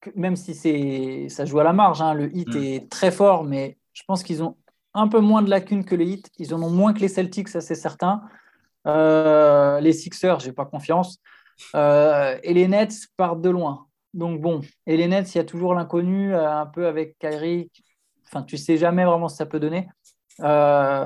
que, 0.00 0.10
même 0.16 0.36
si 0.36 0.54
c'est, 0.54 1.28
ça 1.28 1.44
joue 1.44 1.60
à 1.60 1.64
la 1.64 1.72
marge. 1.72 2.02
Hein, 2.02 2.14
le 2.14 2.34
hit 2.34 2.48
mm. 2.48 2.62
est 2.62 2.90
très 2.90 3.12
fort, 3.12 3.44
mais 3.44 3.78
je 3.92 4.02
pense 4.06 4.22
qu'ils 4.22 4.42
ont 4.42 4.56
un 4.94 5.08
peu 5.08 5.20
moins 5.20 5.42
de 5.42 5.50
lacunes 5.50 5.84
que 5.84 5.94
les 5.94 6.06
hits. 6.06 6.22
Ils 6.38 6.52
en 6.52 6.62
ont 6.62 6.70
moins 6.70 6.94
que 6.94 7.00
les 7.00 7.08
Celtics, 7.08 7.48
ça 7.48 7.60
c'est 7.60 7.74
certain. 7.74 8.22
Euh, 8.86 9.80
les 9.80 9.92
Sixers, 9.92 10.40
j'ai 10.40 10.52
pas 10.52 10.64
confiance. 10.64 11.20
Euh, 11.74 12.38
et 12.42 12.54
les 12.54 12.66
Nets 12.68 13.08
partent 13.16 13.40
de 13.40 13.50
loin. 13.50 13.85
Donc 14.16 14.40
bon, 14.40 14.62
et 14.86 14.96
les 14.96 15.08
Nets, 15.08 15.34
il 15.34 15.38
y 15.38 15.40
a 15.40 15.44
toujours 15.44 15.74
l'inconnu, 15.74 16.34
euh, 16.34 16.50
un 16.50 16.64
peu 16.64 16.86
avec 16.86 17.18
Kyrie. 17.18 17.70
Enfin, 18.26 18.42
tu 18.42 18.56
sais 18.56 18.78
jamais 18.78 19.04
vraiment 19.04 19.28
ce 19.28 19.34
que 19.34 19.38
ça 19.38 19.46
peut 19.46 19.60
donner. 19.60 19.88
Euh, 20.40 21.04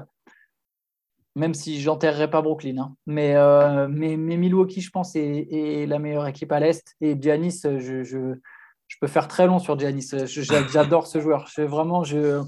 même 1.34 1.52
si 1.52 1.80
j'enterrerai 1.80 2.30
pas 2.30 2.40
Brooklyn. 2.40 2.78
Hein. 2.78 2.94
Mais, 3.06 3.34
euh, 3.34 3.88
mais, 3.88 4.16
mais, 4.16 4.36
Milwaukee, 4.36 4.80
je 4.80 4.90
pense, 4.90 5.16
est, 5.16 5.48
est, 5.50 5.86
la 5.86 5.98
meilleure 5.98 6.26
équipe 6.28 6.52
à 6.52 6.60
l'Est. 6.60 6.94
Et 7.00 7.20
Giannis, 7.20 7.60
je, 7.64 8.04
je, 8.04 8.34
je, 8.86 8.96
peux 9.00 9.08
faire 9.08 9.26
très 9.26 9.48
long 9.48 9.58
sur 9.58 9.76
Giannis. 9.76 10.12
J'adore 10.26 11.08
ce 11.08 11.20
joueur. 11.20 11.48
Je, 11.52 11.62
vraiment, 11.62 12.04
je, 12.04 12.40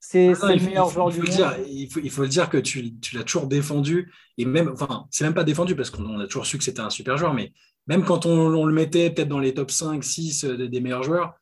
c'est 0.00 0.28
le 0.28 0.64
meilleur 0.64 0.88
joueur 0.88 1.10
du 1.10 1.18
monde. 1.18 1.28
Dire, 1.28 1.54
il, 1.68 1.92
faut, 1.92 2.00
il 2.02 2.10
faut 2.10 2.22
le 2.22 2.28
dire 2.28 2.48
que 2.48 2.58
tu, 2.58 2.98
tu 2.98 3.14
l'as 3.14 3.24
toujours 3.24 3.46
défendu. 3.46 4.10
Et 4.38 4.46
même, 4.46 4.70
enfin, 4.72 5.06
c'est 5.10 5.24
même 5.24 5.34
pas 5.34 5.44
défendu 5.44 5.76
parce 5.76 5.90
qu'on 5.90 6.18
a 6.18 6.26
toujours 6.26 6.46
su 6.46 6.56
que 6.56 6.64
c'était 6.64 6.80
un 6.80 6.90
super 6.90 7.18
joueur, 7.18 7.34
mais 7.34 7.52
même 7.86 8.04
quand 8.04 8.26
on, 8.26 8.54
on 8.54 8.64
le 8.64 8.74
mettait 8.74 9.10
peut-être 9.10 9.28
dans 9.28 9.38
les 9.38 9.54
top 9.54 9.70
5, 9.70 10.02
6 10.02 10.44
des 10.44 10.80
meilleurs 10.80 11.02
joueurs, 11.02 11.34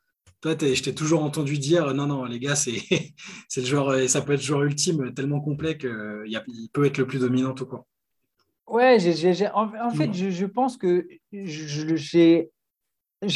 toi, 0.45 0.53
je 0.61 0.83
t'ai 0.83 0.95
toujours 0.95 1.25
entendu 1.25 1.57
dire 1.57 1.95
non, 1.95 2.07
non, 2.07 2.25
les 2.27 2.39
gars, 2.39 2.55
c'est 2.55 2.83
le 3.57 3.65
joueur, 3.65 4.09
ça 4.11 4.21
peut 4.21 4.35
être 4.35 4.41
le 4.41 4.47
joueur 4.47 4.63
ultime 4.65 5.15
tellement 5.15 5.41
complet 5.41 5.79
qu'il 5.79 6.71
peut 6.73 6.85
être 6.85 6.99
le 6.99 7.07
plus 7.07 7.21
dominant 7.21 7.55
tout 7.55 7.65
court. 7.65 7.87
Ouais, 8.67 8.99
en, 9.55 9.91
fait, 9.91 10.13
je, 10.13 10.31
je, 10.31 10.47
pense 10.47 10.77
que 10.77 11.09
j'ai 11.33 12.51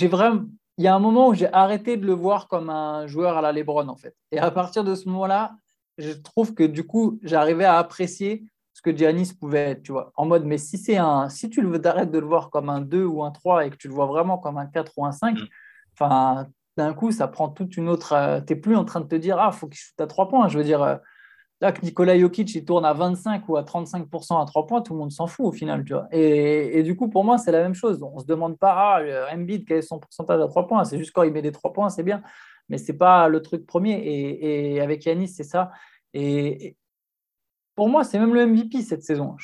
vraiment. 0.06 0.44
Il 0.76 0.84
y 0.84 0.86
a 0.86 0.94
un 0.94 0.98
moment 0.98 1.28
où 1.28 1.34
j'ai 1.34 1.52
arrêté 1.52 1.96
de 1.96 2.06
le 2.06 2.12
voir 2.12 2.46
comme 2.46 2.68
un 2.68 3.06
joueur 3.06 3.38
à 3.38 3.42
la 3.42 3.52
Lebron, 3.52 3.88
en 3.88 3.96
fait. 3.96 4.14
Et 4.30 4.38
à 4.38 4.50
partir 4.50 4.84
de 4.84 4.94
ce 4.94 5.08
moment-là, 5.08 5.56
je 5.96 6.12
trouve 6.12 6.54
que 6.54 6.62
du 6.62 6.84
coup, 6.84 7.18
j'arrivais 7.22 7.64
à 7.64 7.78
apprécier 7.78 8.44
ce 8.78 8.82
que 8.82 8.96
Giannis 8.96 9.32
pouvait 9.34 9.70
être, 9.70 9.82
tu 9.82 9.90
vois. 9.90 10.12
En 10.14 10.24
mode, 10.24 10.44
mais 10.44 10.56
si 10.56 10.78
c'est 10.78 10.98
un, 10.98 11.28
si 11.28 11.50
tu 11.50 11.62
le 11.62 11.84
arrêtes 11.84 12.12
de 12.12 12.18
le 12.20 12.26
voir 12.26 12.48
comme 12.48 12.68
un 12.68 12.80
2 12.80 13.04
ou 13.04 13.24
un 13.24 13.32
3 13.32 13.66
et 13.66 13.70
que 13.70 13.76
tu 13.76 13.88
le 13.88 13.94
vois 13.94 14.06
vraiment 14.06 14.38
comme 14.38 14.56
un 14.56 14.66
4 14.66 14.92
ou 14.96 15.04
un 15.04 15.10
5, 15.10 15.36
mm. 15.36 15.46
enfin, 15.94 16.46
d'un 16.76 16.94
coup, 16.94 17.10
ça 17.10 17.26
prend 17.26 17.48
toute 17.48 17.76
une 17.76 17.88
autre. 17.88 18.12
Euh, 18.12 18.40
tu 18.40 18.54
n'es 18.54 18.60
plus 18.60 18.76
en 18.76 18.84
train 18.84 19.00
de 19.00 19.08
te 19.08 19.16
dire, 19.16 19.36
ah, 19.40 19.50
faut 19.50 19.66
qu'il 19.66 19.80
shoot 19.80 20.00
à 20.00 20.06
3 20.06 20.28
points. 20.28 20.46
Je 20.46 20.58
veux 20.58 20.62
dire, 20.62 20.80
euh, 20.80 20.94
là, 21.60 21.72
que 21.72 21.84
Nikola 21.84 22.16
Jokic, 22.16 22.54
il 22.54 22.64
tourne 22.64 22.84
à 22.84 22.92
25 22.92 23.48
ou 23.48 23.56
à 23.56 23.64
35% 23.64 24.40
à 24.40 24.46
3 24.46 24.66
points, 24.68 24.80
tout 24.80 24.92
le 24.92 25.00
monde 25.00 25.10
s'en 25.10 25.26
fout 25.26 25.46
au 25.46 25.52
final, 25.52 25.84
tu 25.84 25.94
vois. 25.94 26.06
Et, 26.12 26.78
et, 26.78 26.84
du 26.84 26.94
coup, 26.94 27.08
pour 27.08 27.24
moi, 27.24 27.36
c'est 27.36 27.50
la 27.50 27.62
même 27.62 27.74
chose. 27.74 28.00
On 28.00 28.14
ne 28.14 28.20
se 28.20 28.26
demande 28.26 28.58
pas, 28.60 29.00
ah, 29.00 29.34
Embiid, 29.34 29.66
quel 29.66 29.78
est 29.78 29.82
son 29.82 29.98
pourcentage 29.98 30.40
à 30.40 30.46
3 30.46 30.68
points? 30.68 30.84
C'est 30.84 30.98
juste 30.98 31.10
quand 31.12 31.24
il 31.24 31.32
met 31.32 31.42
des 31.42 31.50
3 31.50 31.72
points, 31.72 31.88
c'est 31.88 32.04
bien. 32.04 32.22
Mais 32.68 32.78
ce 32.78 32.92
n'est 32.92 32.98
pas 32.98 33.26
le 33.26 33.42
truc 33.42 33.66
premier. 33.66 33.94
Et, 33.94 34.76
et 34.76 34.80
avec 34.80 35.04
Yanis, 35.04 35.26
c'est 35.26 35.42
ça. 35.42 35.72
Et, 36.14 36.76
pour 37.78 37.88
moi, 37.88 38.02
c'est 38.02 38.18
même 38.18 38.34
le 38.34 38.44
MVP 38.44 38.82
cette 38.82 39.04
saison. 39.04 39.36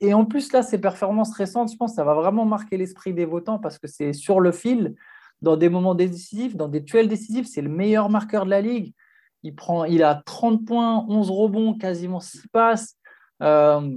et 0.00 0.12
en 0.12 0.26
plus, 0.26 0.52
là, 0.52 0.62
ses 0.62 0.76
performances 0.76 1.32
récentes, 1.32 1.72
je 1.72 1.76
pense 1.78 1.92
que 1.92 1.96
ça 1.96 2.04
va 2.04 2.12
vraiment 2.12 2.44
marquer 2.44 2.76
l'esprit 2.76 3.14
des 3.14 3.24
votants 3.24 3.58
parce 3.58 3.78
que 3.78 3.86
c'est 3.86 4.12
sur 4.12 4.40
le 4.40 4.52
fil, 4.52 4.94
dans 5.40 5.56
des 5.56 5.70
moments 5.70 5.94
décisifs, 5.94 6.54
dans 6.54 6.68
des 6.68 6.84
tuels 6.84 7.08
décisifs, 7.08 7.46
c'est 7.46 7.62
le 7.62 7.70
meilleur 7.70 8.10
marqueur 8.10 8.44
de 8.44 8.50
la 8.50 8.60
ligue. 8.60 8.92
Il, 9.42 9.54
prend, 9.54 9.86
il 9.86 10.02
a 10.02 10.16
30 10.26 10.66
points, 10.66 11.06
11 11.08 11.30
rebonds, 11.30 11.78
quasiment 11.78 12.20
6 12.20 12.48
passes. 12.48 12.94
Euh, 13.42 13.96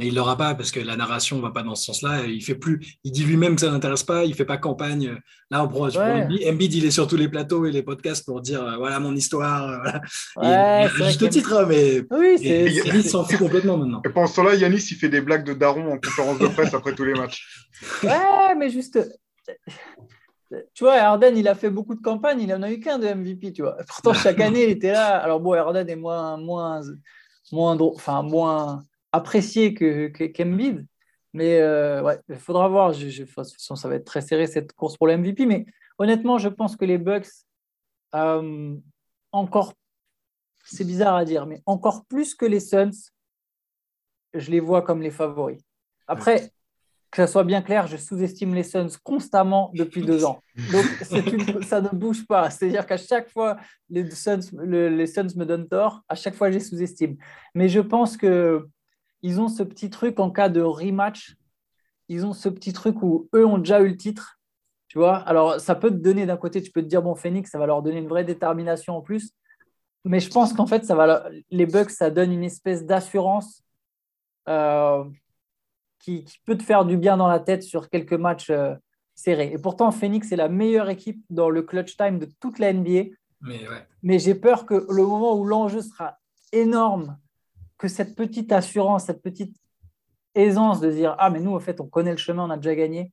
mais 0.00 0.06
il 0.06 0.14
l'aura 0.14 0.34
pas 0.38 0.54
parce 0.54 0.70
que 0.70 0.80
la 0.80 0.96
narration 0.96 1.36
ne 1.36 1.42
va 1.42 1.50
pas 1.50 1.62
dans 1.62 1.74
ce 1.74 1.84
sens-là. 1.84 2.24
Il 2.24 2.42
fait 2.42 2.54
plus, 2.54 2.80
il 3.04 3.12
dit 3.12 3.22
lui-même 3.22 3.56
que 3.56 3.60
ça 3.60 3.70
l'intéresse 3.70 4.02
pas. 4.02 4.24
Il 4.24 4.34
fait 4.34 4.46
pas 4.46 4.56
campagne. 4.56 5.14
Là, 5.50 5.62
on 5.62 5.68
prend, 5.68 5.88
Embiid, 5.88 6.72
il 6.72 6.86
est 6.86 6.90
sur 6.90 7.06
tous 7.06 7.18
les 7.18 7.28
plateaux 7.28 7.66
et 7.66 7.70
les 7.70 7.82
podcasts 7.82 8.24
pour 8.24 8.40
dire 8.40 8.64
euh, 8.64 8.76
voilà 8.78 8.98
mon 8.98 9.14
histoire. 9.14 9.82
Euh, 10.38 10.88
juste 10.88 11.28
titre, 11.28 11.54
hein, 11.54 11.66
mais 11.68 12.02
oui, 12.10 12.36
il 12.40 13.04
s'en 13.04 13.24
fout 13.24 13.38
complètement 13.38 13.76
maintenant. 13.76 14.00
Et 14.06 14.08
pendant 14.08 14.26
ce 14.26 14.36
temps-là, 14.36 14.54
Yanis, 14.54 14.86
il 14.90 14.96
fait 14.96 15.10
des 15.10 15.20
blagues 15.20 15.44
de 15.44 15.52
daron 15.52 15.92
en 15.92 15.98
conférence 15.98 16.38
de 16.38 16.46
presse 16.46 16.72
après 16.72 16.94
tous 16.94 17.04
les 17.04 17.12
matchs. 17.12 17.68
Ouais, 18.02 18.54
mais 18.56 18.70
juste. 18.70 18.98
Tu 20.74 20.84
vois, 20.84 20.94
Arden, 20.94 21.36
il 21.36 21.46
a 21.46 21.54
fait 21.54 21.68
beaucoup 21.68 21.94
de 21.94 22.00
campagnes, 22.00 22.40
il 22.40 22.48
n'en 22.48 22.62
a 22.62 22.70
eu 22.70 22.80
qu'un 22.80 22.98
de 22.98 23.06
MVP, 23.06 23.52
tu 23.52 23.62
vois. 23.62 23.76
Pourtant, 23.86 24.14
chaque 24.14 24.40
année, 24.40 24.64
il 24.64 24.70
était 24.70 24.92
là. 24.92 25.18
Alors, 25.18 25.40
bon, 25.40 25.52
Arden 25.52 25.86
est 25.88 25.96
moins, 25.96 26.38
moins, 26.38 26.80
moins, 27.52 27.78
enfin, 27.80 28.22
moins, 28.22 28.84
apprécié 29.12 29.74
que, 29.74 30.08
qu'Embiid. 30.08 30.86
mais 31.32 31.60
euh, 31.60 32.02
ouais, 32.02 32.18
il 32.28 32.36
faudra 32.36 32.68
voir. 32.68 32.92
Je, 32.92 33.06
de 33.06 33.24
toute 33.24 33.34
façon, 33.34 33.76
ça 33.76 33.88
va 33.88 33.96
être 33.96 34.04
très 34.04 34.20
serré 34.20 34.46
cette 34.46 34.72
course 34.72 34.96
pour 34.96 35.06
le 35.06 35.16
MVP. 35.16 35.46
Mais 35.46 35.66
honnêtement, 35.98 36.38
je 36.38 36.48
pense 36.48 36.76
que 36.76 36.84
les 36.84 36.98
Bucks, 36.98 37.28
euh, 38.14 38.76
encore, 39.32 39.74
c'est 40.64 40.84
bizarre 40.84 41.16
à 41.16 41.24
dire, 41.24 41.46
mais 41.46 41.62
encore 41.66 42.04
plus 42.06 42.34
que 42.34 42.46
les 42.46 42.60
Suns, 42.60 42.90
je 44.34 44.50
les 44.50 44.60
vois 44.60 44.82
comme 44.82 45.02
les 45.02 45.10
favoris. 45.10 45.60
Après, 46.06 46.52
que 47.10 47.16
ça 47.16 47.26
soit 47.26 47.44
bien 47.44 47.60
clair, 47.60 47.88
je 47.88 47.96
sous-estime 47.96 48.54
les 48.54 48.62
Suns 48.62 48.88
constamment 49.02 49.72
depuis 49.74 50.02
deux 50.02 50.24
ans. 50.24 50.42
Donc, 50.70 50.84
ça 51.64 51.80
ne 51.80 51.88
bouge 51.88 52.24
pas. 52.26 52.50
C'est-à-dire 52.50 52.86
qu'à 52.86 52.96
chaque 52.96 53.28
fois, 53.30 53.56
les 53.88 54.08
Suns, 54.12 54.40
les 54.64 55.06
Suns 55.06 55.34
me 55.34 55.44
donnent 55.44 55.68
tort. 55.68 56.02
À 56.08 56.14
chaque 56.14 56.34
fois, 56.34 56.50
je 56.50 56.54
les 56.54 56.64
sous-estime. 56.64 57.16
Mais 57.54 57.68
je 57.68 57.80
pense 57.80 58.16
que 58.16 58.68
ils 59.22 59.40
ont 59.40 59.48
ce 59.48 59.62
petit 59.62 59.90
truc 59.90 60.18
en 60.18 60.30
cas 60.30 60.48
de 60.48 60.60
rematch. 60.60 61.36
Ils 62.08 62.26
ont 62.26 62.32
ce 62.32 62.48
petit 62.48 62.72
truc 62.72 63.02
où 63.02 63.28
eux 63.34 63.46
ont 63.46 63.58
déjà 63.58 63.80
eu 63.80 63.88
le 63.88 63.96
titre. 63.96 64.38
Tu 64.88 64.98
vois 64.98 65.16
Alors, 65.16 65.60
ça 65.60 65.74
peut 65.74 65.90
te 65.90 65.96
donner 65.96 66.26
d'un 66.26 66.36
côté, 66.36 66.60
tu 66.60 66.72
peux 66.72 66.82
te 66.82 66.88
dire, 66.88 67.02
bon, 67.02 67.14
Phoenix, 67.14 67.50
ça 67.50 67.58
va 67.58 67.66
leur 67.66 67.82
donner 67.82 67.98
une 67.98 68.08
vraie 68.08 68.24
détermination 68.24 68.96
en 68.96 69.02
plus. 69.02 69.32
Mais 70.04 70.18
je 70.18 70.30
pense 70.30 70.52
qu'en 70.52 70.66
fait, 70.66 70.84
ça 70.84 70.94
va, 70.94 71.28
les 71.50 71.66
Bucks, 71.66 71.90
ça 71.90 72.10
donne 72.10 72.32
une 72.32 72.42
espèce 72.42 72.84
d'assurance 72.84 73.62
euh, 74.48 75.04
qui, 76.00 76.24
peut 76.44 76.56
te 76.56 76.62
faire 76.62 76.84
du 76.84 76.96
bien 76.96 77.16
dans 77.16 77.28
la 77.28 77.38
tête 77.38 77.62
sur 77.62 77.88
quelques 77.88 78.14
matchs 78.14 78.50
euh, 78.50 78.74
serrés. 79.14 79.52
Et 79.52 79.58
pourtant, 79.58 79.92
Phoenix 79.92 80.32
est 80.32 80.36
la 80.36 80.48
meilleure 80.48 80.88
équipe 80.88 81.22
dans 81.28 81.50
le 81.50 81.62
clutch 81.62 81.96
time 81.96 82.18
de 82.18 82.26
toute 82.40 82.58
la 82.58 82.72
NBA. 82.72 83.10
Mais, 83.42 83.60
Mais 84.02 84.18
j'ai 84.18 84.34
peur 84.34 84.66
que 84.66 84.86
le 84.88 85.04
moment 85.04 85.38
où 85.38 85.44
l'enjeu 85.44 85.82
sera 85.82 86.18
énorme 86.52 87.16
que 87.80 87.88
cette 87.88 88.14
petite 88.14 88.52
assurance, 88.52 89.06
cette 89.06 89.22
petite 89.22 89.56
aisance 90.34 90.80
de 90.80 90.90
dire 90.90 91.16
Ah, 91.18 91.30
mais 91.30 91.40
nous, 91.40 91.54
en 91.54 91.60
fait, 91.60 91.80
on 91.80 91.86
connaît 91.86 92.12
le 92.12 92.18
chemin, 92.18 92.44
on 92.44 92.50
a 92.50 92.56
déjà 92.56 92.74
gagné, 92.74 93.10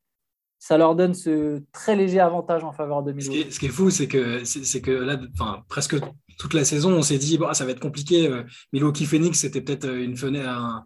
ça 0.59 0.77
leur 0.77 0.93
donne 0.95 1.13
ce 1.13 1.63
très 1.71 1.95
léger 1.95 2.19
avantage 2.19 2.63
en 2.65 2.73
faveur 2.73 3.01
de 3.01 3.13
Milwaukee. 3.13 3.49
Ce 3.49 3.59
qui 3.59 3.67
est, 3.67 3.69
fou, 3.69 3.89
c'est 3.89 4.07
que, 4.07 4.43
c'est, 4.43 4.81
que 4.81 4.91
là, 4.91 5.17
enfin, 5.33 5.63
presque 5.69 5.95
toute 6.37 6.53
la 6.53 6.65
saison, 6.65 6.91
on 6.91 7.01
s'est 7.01 7.17
dit 7.17 7.37
bon, 7.37 7.51
ça 7.53 7.63
va 7.63 7.71
être 7.71 7.79
compliqué. 7.79 8.27
Euh, 8.27 8.43
Milwaukee 8.73 9.05
Phoenix, 9.05 9.39
c'était 9.39 9.61
peut-être 9.61 9.85
euh, 9.85 10.03
une 10.03 10.17
fenêtre, 10.17 10.49
un, 10.49 10.85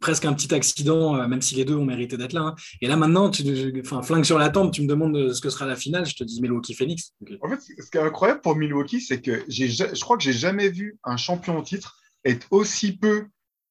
presque 0.00 0.24
un 0.24 0.32
petit 0.32 0.52
accident, 0.52 1.16
euh, 1.16 1.28
même 1.28 1.42
si 1.42 1.54
les 1.54 1.64
deux 1.64 1.76
ont 1.76 1.84
mérité 1.84 2.16
d'être 2.16 2.32
là. 2.32 2.40
Hein. 2.40 2.54
Et 2.80 2.88
là, 2.88 2.96
maintenant, 2.96 3.30
tu, 3.30 3.44
enfin, 3.84 4.02
flingue 4.02 4.24
sur 4.24 4.38
la 4.38 4.50
tempe, 4.50 4.72
tu 4.72 4.82
me 4.82 4.88
demandes 4.88 5.32
ce 5.32 5.40
que 5.40 5.48
sera 5.48 5.66
la 5.66 5.76
finale, 5.76 6.06
je 6.06 6.16
te 6.16 6.24
dis 6.24 6.42
Milwaukee 6.42 6.74
Phoenix. 6.74 7.12
En 7.40 7.48
fait, 7.48 7.60
ce 7.60 7.88
qui 7.88 7.98
est 7.98 8.02
incroyable 8.02 8.40
pour 8.40 8.56
Milwaukee, 8.56 9.00
c'est 9.00 9.20
que 9.20 9.44
je 9.48 10.00
crois 10.00 10.16
que 10.16 10.24
j'ai 10.24 10.32
jamais 10.32 10.70
vu 10.70 10.98
un 11.04 11.16
champion 11.16 11.56
au 11.56 11.62
titre 11.62 12.01
être 12.24 12.46
aussi 12.50 12.96
peu 12.96 13.26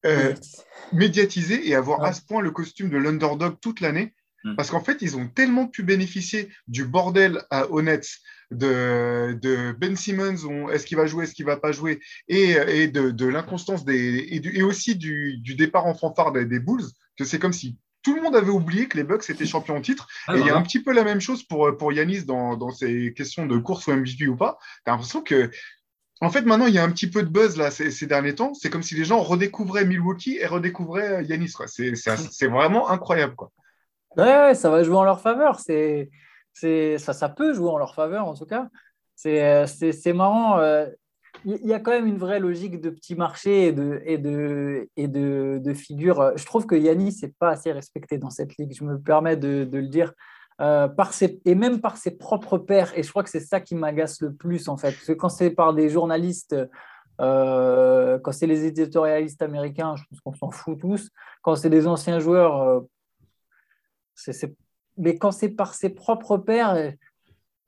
euh, 0.06 0.34
médiatisé 0.94 1.68
et 1.68 1.76
avoir 1.76 2.04
à 2.04 2.14
ce 2.14 2.22
point 2.22 2.42
le 2.42 2.52
costume 2.52 2.90
de 2.90 2.98
l'underdog 2.98 3.58
toute 3.62 3.82
l'année. 3.82 4.14
Hmm. 4.44 4.56
Parce 4.56 4.72
qu'en 4.72 4.84
fait, 4.84 4.98
ils 5.02 5.16
ont 5.16 5.28
tellement 5.28 5.68
pu 5.68 5.84
bénéficier 5.84 6.50
du 6.68 6.86
bordel 6.86 7.44
à 7.52 7.72
Honnête, 7.72 8.08
de, 8.50 9.38
de, 9.42 9.72
Ben 9.74 9.96
Simmons, 9.96 10.70
est-ce 10.70 10.86
qu'il 10.86 10.98
va 10.98 11.06
jouer, 11.06 11.26
est-ce 11.26 11.34
qu'il 11.34 11.46
va 11.46 11.58
pas 11.58 11.72
jouer, 11.72 12.00
et, 12.28 12.52
et 12.52 12.88
de, 12.88 13.12
de 13.12 13.26
l'inconstance 13.28 13.86
des, 13.86 14.18
et, 14.18 14.58
et, 14.58 14.64
aussi 14.64 14.96
du, 14.96 15.38
du, 15.38 15.56
départ 15.56 15.86
en 15.86 15.94
fanfare 15.94 16.32
des, 16.32 16.46
des 16.46 16.60
Bulls, 16.60 16.84
que 17.18 17.24
c'est 17.24 17.40
comme 17.40 17.54
si 17.54 17.78
tout 18.04 18.16
le 18.16 18.22
monde 18.22 18.36
avait 18.36 18.50
oublié 18.50 18.88
que 18.88 18.98
les 18.98 19.04
Bucks 19.04 19.30
étaient 19.30 19.46
champions 19.46 19.78
en 19.78 19.82
titre. 19.82 20.08
Ah 20.28 20.36
et 20.36 20.40
il 20.40 20.46
y 20.46 20.50
a 20.50 20.58
un 20.58 20.62
petit 20.64 20.82
peu 20.82 20.92
la 20.92 21.04
même 21.04 21.22
chose 21.22 21.44
pour, 21.44 21.76
pour 21.78 21.94
Yanis 21.94 22.26
dans, 22.26 22.58
dans 22.58 22.72
ces 22.72 23.14
questions 23.14 23.46
de 23.46 23.58
course 23.58 23.88
ou 23.88 23.92
MVP 23.92 24.28
ou 24.28 24.36
pas. 24.36 24.58
Tu 24.86 24.90
as 24.90 24.92
l'impression 24.92 25.22
que 25.22 25.52
en 26.22 26.30
fait, 26.30 26.44
maintenant, 26.44 26.68
il 26.68 26.76
y 26.76 26.78
a 26.78 26.84
un 26.84 26.92
petit 26.92 27.10
peu 27.10 27.24
de 27.24 27.30
buzz 27.30 27.58
là 27.58 27.72
ces, 27.72 28.06
derniers 28.06 28.36
temps. 28.36 28.54
C'est 28.54 28.70
comme 28.70 28.84
si 28.84 28.94
les 28.94 29.06
gens 29.06 29.22
redécouvraient 29.22 29.86
Milwaukee 29.86 30.38
et 30.40 30.46
redécouvraient 30.46 31.14
euh, 31.14 31.22
Yanis. 31.24 31.54
C'est 31.66 32.48
vraiment 32.48 32.90
incroyable. 32.90 33.36
Quoi. 33.36 33.52
Ouais, 34.18 34.54
ça 34.54 34.70
va 34.70 34.84
jouer 34.84 34.98
en 34.98 35.04
leur 35.04 35.20
faveur. 35.20 35.60
C'est, 35.60 36.10
ça, 36.54 37.14
ça 37.14 37.28
peut 37.28 37.54
jouer 37.54 37.70
en 37.70 37.80
leur 37.80 37.96
faveur, 37.96 38.28
en 38.28 38.36
tout 38.36 38.46
cas. 38.46 38.68
C'est, 39.16 39.44
euh, 39.44 40.14
marrant. 40.14 40.60
Euh, 40.60 40.88
il 41.44 41.66
y 41.66 41.74
a 41.74 41.80
quand 41.80 41.92
même 41.92 42.08
une 42.08 42.18
vraie 42.18 42.40
logique 42.40 42.82
de 42.82 42.92
petit 42.92 43.16
marché 43.16 43.68
et 43.68 43.72
de, 43.72 44.02
et 44.06 44.20
de, 44.20 44.90
et 44.98 45.08
de, 45.08 45.60
de 45.64 45.74
figure. 45.74 46.34
Je 46.36 46.46
trouve 46.46 46.68
que 46.68 46.76
Yanis 46.76 47.18
n'est 47.24 47.34
pas 47.40 47.50
assez 47.50 47.72
respecté 47.72 48.20
dans 48.20 48.30
cette 48.30 48.58
ligue. 48.58 48.76
Je 48.78 48.84
me 48.84 49.00
permets 49.00 49.38
de, 49.38 49.64
de 49.64 49.78
le 49.80 49.88
dire. 49.88 50.14
Euh, 50.62 50.88
par 50.88 51.12
ses, 51.12 51.42
et 51.46 51.56
même 51.56 51.82
par 51.82 51.98
ses 51.98 52.12
propres 52.12 52.60
pairs. 52.60 52.96
Et 52.96 53.02
je 53.02 53.10
crois 53.10 53.24
que 53.24 53.32
c'est 53.32 53.40
ça 53.40 53.60
qui 53.60 53.74
m'agace 53.74 54.22
le 54.22 54.32
plus, 54.32 54.68
en 54.68 54.78
fait. 54.78 54.92
Parce 54.92 55.08
que 55.08 55.14
quand 55.14 55.30
c'est 55.30 55.50
par 55.50 55.74
des 55.74 55.90
journalistes, 55.90 56.56
euh, 57.20 58.20
quand 58.20 58.32
c'est 58.32 58.46
les 58.46 58.66
éditorialistes 58.66 59.42
américains, 59.42 59.96
je 59.96 60.04
pense 60.08 60.22
qu'on 60.22 60.34
s'en 60.34 60.52
fout 60.52 60.80
tous. 60.80 61.10
Quand 61.42 61.56
c'est 61.56 61.72
des 61.72 61.88
anciens 61.88 62.20
joueurs, 62.20 62.62
euh, 62.62 62.80
mais 64.98 65.18
quand 65.18 65.32
c'est 65.32 65.50
par 65.50 65.74
ses 65.74 65.90
propres 65.90 66.38
pairs, 66.38 66.94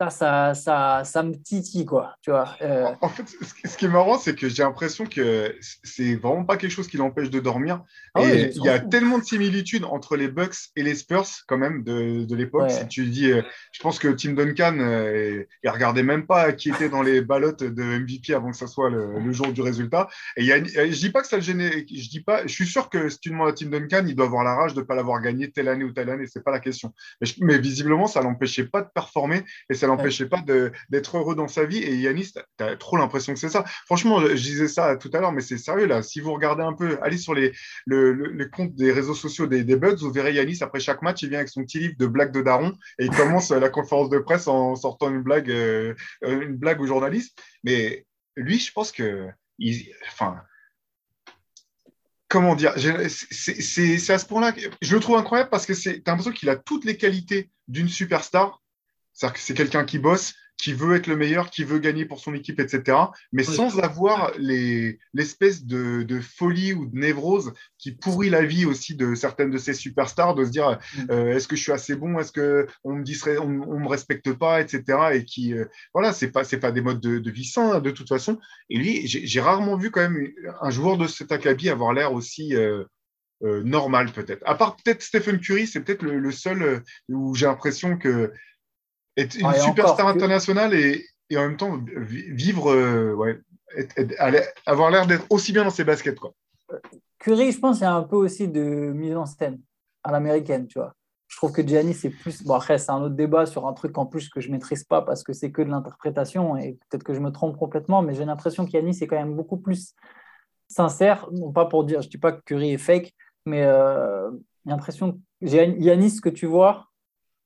ça, 0.09 0.53
ça, 0.53 1.03
ça, 1.03 1.23
me 1.23 1.33
titille, 1.33 1.85
quoi. 1.85 2.15
Tu 2.21 2.31
vois, 2.31 2.55
euh. 2.61 2.87
En 3.01 3.09
fait, 3.09 3.25
ce 3.65 3.77
qui 3.77 3.85
est 3.85 3.89
marrant, 3.89 4.17
c'est 4.17 4.35
que 4.35 4.49
j'ai 4.49 4.63
l'impression 4.63 5.05
que 5.05 5.55
c'est 5.83 6.15
vraiment 6.15 6.43
pas 6.43 6.57
quelque 6.57 6.71
chose 6.71 6.87
qui 6.87 6.97
l'empêche 6.97 7.29
de 7.29 7.39
dormir. 7.39 7.81
Ah 8.15 8.23
et 8.23 8.51
il 8.55 8.63
y 8.63 8.69
a 8.69 8.79
tellement 8.79 9.17
de 9.17 9.23
similitudes 9.23 9.85
entre 9.85 10.15
les 10.15 10.27
Bucks 10.27 10.55
et 10.75 10.83
les 10.83 10.95
Spurs, 10.95 11.27
quand 11.47 11.57
même, 11.57 11.83
de, 11.83 12.25
de 12.25 12.35
l'époque. 12.35 12.71
Si 12.71 12.87
tu 12.87 13.05
dis, 13.05 13.31
euh, 13.31 13.41
je 13.71 13.81
pense 13.81 13.99
que 13.99 14.07
Tim 14.09 14.33
Duncan, 14.33 14.77
euh, 14.79 15.43
il 15.63 15.69
regardait 15.69 16.03
même 16.03 16.25
pas 16.25 16.51
qui 16.53 16.69
était 16.69 16.89
dans 16.89 17.01
les 17.01 17.21
ballottes 17.21 17.63
de 17.63 17.83
MVP 17.83 18.33
avant 18.33 18.51
que 18.51 18.57
ça 18.57 18.67
soit 18.67 18.89
le, 18.89 19.31
jour 19.31 19.51
du 19.51 19.61
résultat. 19.61 20.09
Et 20.37 20.43
y 20.43 20.51
a, 20.51 20.63
je 20.63 20.99
dis 20.99 21.09
pas 21.09 21.21
que 21.21 21.27
ça 21.27 21.37
le 21.37 21.41
gênait. 21.43 21.85
Je 21.89 22.09
dis 22.09 22.21
pas, 22.21 22.45
je 22.45 22.53
suis 22.53 22.67
sûr 22.67 22.89
que 22.89 23.09
si 23.09 23.19
tu 23.19 23.29
demandes 23.29 23.49
à 23.49 23.53
Tim 23.53 23.67
Duncan, 23.67 24.03
il 24.07 24.15
doit 24.15 24.25
avoir 24.25 24.43
la 24.43 24.55
rage 24.55 24.73
de 24.73 24.81
pas 24.81 24.95
l'avoir 24.95 25.21
gagné 25.21 25.51
telle 25.51 25.67
année 25.67 25.83
ou 25.83 25.91
telle 25.91 26.09
année. 26.09 26.25
C'est 26.27 26.43
pas 26.43 26.51
la 26.51 26.59
question. 26.59 26.93
Mais, 27.21 27.27
mais 27.39 27.57
visiblement, 27.57 28.07
ça 28.07 28.21
l'empêchait 28.21 28.65
pas 28.65 28.81
de 28.81 28.89
performer 28.93 29.43
et 29.69 29.73
ça 29.83 29.87
l'empêchait 29.87 30.27
pas 30.27 30.41
d'être 30.89 31.17
heureux 31.17 31.35
dans 31.35 31.49
sa 31.49 31.65
vie. 31.65 31.79
Et 31.79 31.95
Yanis, 31.97 32.31
tu 32.57 32.63
as 32.63 32.77
trop 32.77 32.95
l'impression 32.95 33.33
que 33.33 33.39
c'est 33.39 33.49
ça. 33.49 33.65
Franchement, 33.85 34.21
je, 34.21 34.33
disais 34.33 34.69
ça 34.69 34.95
tout 34.95 35.09
à 35.11 35.19
l'heure, 35.19 35.33
mais 35.33 35.41
c'est 35.41 35.57
sérieux 35.57 35.87
là. 35.87 36.01
Si 36.01 36.21
vous 36.21 36.33
regardez 36.33 36.63
un 36.63 36.71
peu, 36.71 36.97
allez 37.01 37.17
sur 37.17 37.33
les, 37.33 37.51
le, 37.85 38.45
comptes 38.45 38.75
des 38.75 38.93
réseaux 38.93 39.13
sociaux 39.13 39.45
des, 39.45 39.65
des 39.65 39.75
Bugs, 39.75 39.97
vous 39.99 40.11
verrez 40.11 40.33
Yanis 40.33 40.59
après 40.61 40.79
chaque 40.79 41.01
match, 41.01 41.21
il 41.21 41.29
vient 41.29 41.39
avec 41.39 41.49
son 41.49 41.63
petit 41.63 41.79
livre 41.79 41.95
de 41.99 42.07
blagues 42.07 42.31
de 42.31 42.41
daron 42.41 42.73
et 42.97 43.05
il 43.05 43.11
commence 43.11 43.51
la 43.51 43.69
conférence 43.69 44.09
de 44.09 44.19
presse 44.19 44.47
en 44.47 44.75
sortant 44.75 45.09
une 45.09 45.21
blague, 45.21 45.51
euh, 45.51 45.93
une 46.21 46.55
blague 46.55 46.79
aux 46.79 46.87
journalistes. 46.87 47.37
Mais 47.65 48.05
lui, 48.37 48.59
je 48.59 48.71
pense 48.71 48.93
que, 48.93 49.27
il, 49.59 49.91
enfin, 50.07 50.37
comment 52.29 52.55
dire, 52.55 52.73
c'est 53.09 54.13
à 54.13 54.17
ce 54.17 54.25
point-là 54.25 54.53
que 54.53 54.61
je 54.81 54.95
le 54.95 55.01
trouve 55.01 55.17
incroyable 55.17 55.49
parce 55.49 55.65
que 55.65 55.73
c'est 55.73 56.07
l'impression 56.07 56.31
qu'il 56.31 56.49
a 56.49 56.55
toutes 56.55 56.85
les 56.85 56.95
qualités 56.95 57.51
d'une 57.67 57.89
superstar. 57.89 58.62
C'est-à-dire 59.13 59.33
que 59.33 59.39
c'est 59.39 59.53
quelqu'un 59.53 59.85
qui 59.85 59.99
bosse, 59.99 60.33
qui 60.57 60.73
veut 60.73 60.95
être 60.95 61.07
le 61.07 61.17
meilleur, 61.17 61.49
qui 61.49 61.63
veut 61.63 61.79
gagner 61.79 62.05
pour 62.05 62.19
son 62.19 62.33
équipe, 62.33 62.59
etc. 62.59 62.97
Mais 63.31 63.43
sans 63.43 63.79
avoir 63.79 64.31
l'espèce 64.37 65.65
de, 65.65 66.03
de, 66.03 66.21
folie 66.21 66.73
ou 66.73 66.85
de 66.85 66.97
névrose 66.97 67.53
qui 67.77 67.91
pourrit 67.91 68.29
la 68.29 68.45
vie 68.45 68.65
aussi 68.65 68.95
de 68.95 69.15
certaines 69.15 69.51
de 69.51 69.57
ces 69.57 69.73
superstars, 69.73 70.35
de 70.35 70.45
se 70.45 70.51
dire 70.51 70.79
mm. 70.95 71.11
euh, 71.11 71.35
est-ce 71.35 71.47
que 71.47 71.55
je 71.55 71.63
suis 71.63 71.71
assez 71.71 71.95
bon, 71.95 72.17
est-ce 72.19 72.31
que 72.31 72.67
on 72.83 72.95
me 72.95 73.03
dit 73.03 73.19
on, 73.41 73.47
me 73.47 73.87
respecte 73.87 74.31
pas, 74.33 74.61
etc. 74.61 74.83
Et 75.13 75.25
qui 75.25 75.53
euh, 75.53 75.65
voilà, 75.93 76.13
c'est 76.13 76.31
pas 76.31 76.43
c'est 76.43 76.59
pas 76.59 76.71
des 76.71 76.81
modes 76.81 77.01
de, 77.01 77.31
vie 77.31 77.45
sains 77.45 77.73
hein, 77.73 77.79
de 77.81 77.91
toute 77.91 78.07
façon. 78.07 78.39
Et 78.69 78.77
lui, 78.77 79.01
j'ai 79.05 79.41
rarement 79.41 79.75
vu 79.75 79.91
quand 79.91 80.01
même 80.01 80.27
un 80.61 80.69
joueur 80.69 80.97
de 80.97 81.07
cet 81.07 81.31
acabit 81.31 81.69
avoir 81.69 81.93
l'air 81.93 82.13
aussi 82.13 82.55
euh, 82.55 82.85
normal 83.41 84.11
peut-être. 84.13 84.43
À 84.45 84.55
part 84.55 84.77
peut-être 84.77 85.01
Stephen 85.01 85.39
Curry, 85.39 85.67
c'est 85.67 85.81
peut-être 85.81 86.03
le, 86.03 86.31
seul 86.31 86.83
où 87.09 87.35
j'ai 87.35 87.47
l'impression 87.47 87.97
que 87.97 88.31
être 89.17 89.35
une 89.35 89.53
superstar 89.53 90.07
internationale 90.07 90.73
et, 90.73 91.05
et, 91.29 91.37
en 91.37 91.41
même 91.41 91.57
temps 91.57 91.79
vivre, 91.95 92.71
euh, 92.71 93.13
ouais, 93.13 93.39
avoir 94.65 94.91
l'air 94.91 95.07
d'être 95.07 95.25
aussi 95.29 95.51
bien 95.51 95.63
dans 95.63 95.69
ses 95.69 95.83
baskets. 95.83 96.19
Quoi. 96.19 96.33
Curry, 97.19 97.51
je 97.51 97.59
pense, 97.59 97.79
il 97.79 97.83
y 97.83 97.85
a 97.85 97.93
un 97.93 98.03
peu 98.03 98.15
aussi 98.15 98.47
de 98.47 98.61
mise 98.61 99.15
en 99.15 99.25
scène 99.25 99.59
à 100.03 100.11
l'américaine, 100.11 100.67
tu 100.67 100.79
vois. 100.79 100.93
Je 101.27 101.37
trouve 101.37 101.51
que 101.51 101.65
Giannis, 101.65 101.95
c'est 101.95 102.09
plus. 102.09 102.43
Bon, 102.43 102.53
après, 102.53 102.77
c'est 102.77 102.91
un 102.91 103.01
autre 103.01 103.15
débat 103.15 103.45
sur 103.45 103.65
un 103.65 103.73
truc 103.73 103.97
en 103.97 104.05
plus 104.05 104.29
que 104.29 104.39
je 104.39 104.49
ne 104.49 104.53
maîtrise 104.53 104.83
pas 104.83 105.01
parce 105.01 105.23
que 105.23 105.33
c'est 105.33 105.51
que 105.51 105.63
de 105.63 105.69
l'interprétation 105.69 106.57
et 106.57 106.77
peut-être 106.89 107.03
que 107.03 107.13
je 107.13 107.19
me 107.19 107.31
trompe 107.31 107.57
complètement, 107.57 108.03
mais 108.03 108.13
j'ai 108.13 108.25
l'impression 108.25 108.65
qu'Yanis 108.65 108.99
est 109.01 109.07
quand 109.07 109.15
même 109.15 109.35
beaucoup 109.35 109.57
plus 109.57 109.95
sincère. 110.67 111.27
Non 111.31 111.51
pas 111.51 111.65
pour 111.65 111.85
dire, 111.85 112.01
je 112.01 112.07
ne 112.07 112.11
dis 112.11 112.19
pas 112.19 112.33
que 112.33 112.41
Curry 112.45 112.73
est 112.73 112.77
fake, 112.77 113.13
mais 113.45 113.63
euh, 113.63 114.29
j'ai 114.65 114.71
l'impression 114.71 115.13
que 115.13 115.17
Yanis, 115.41 116.21
que 116.21 116.29
tu 116.29 116.45
vois, 116.45 116.87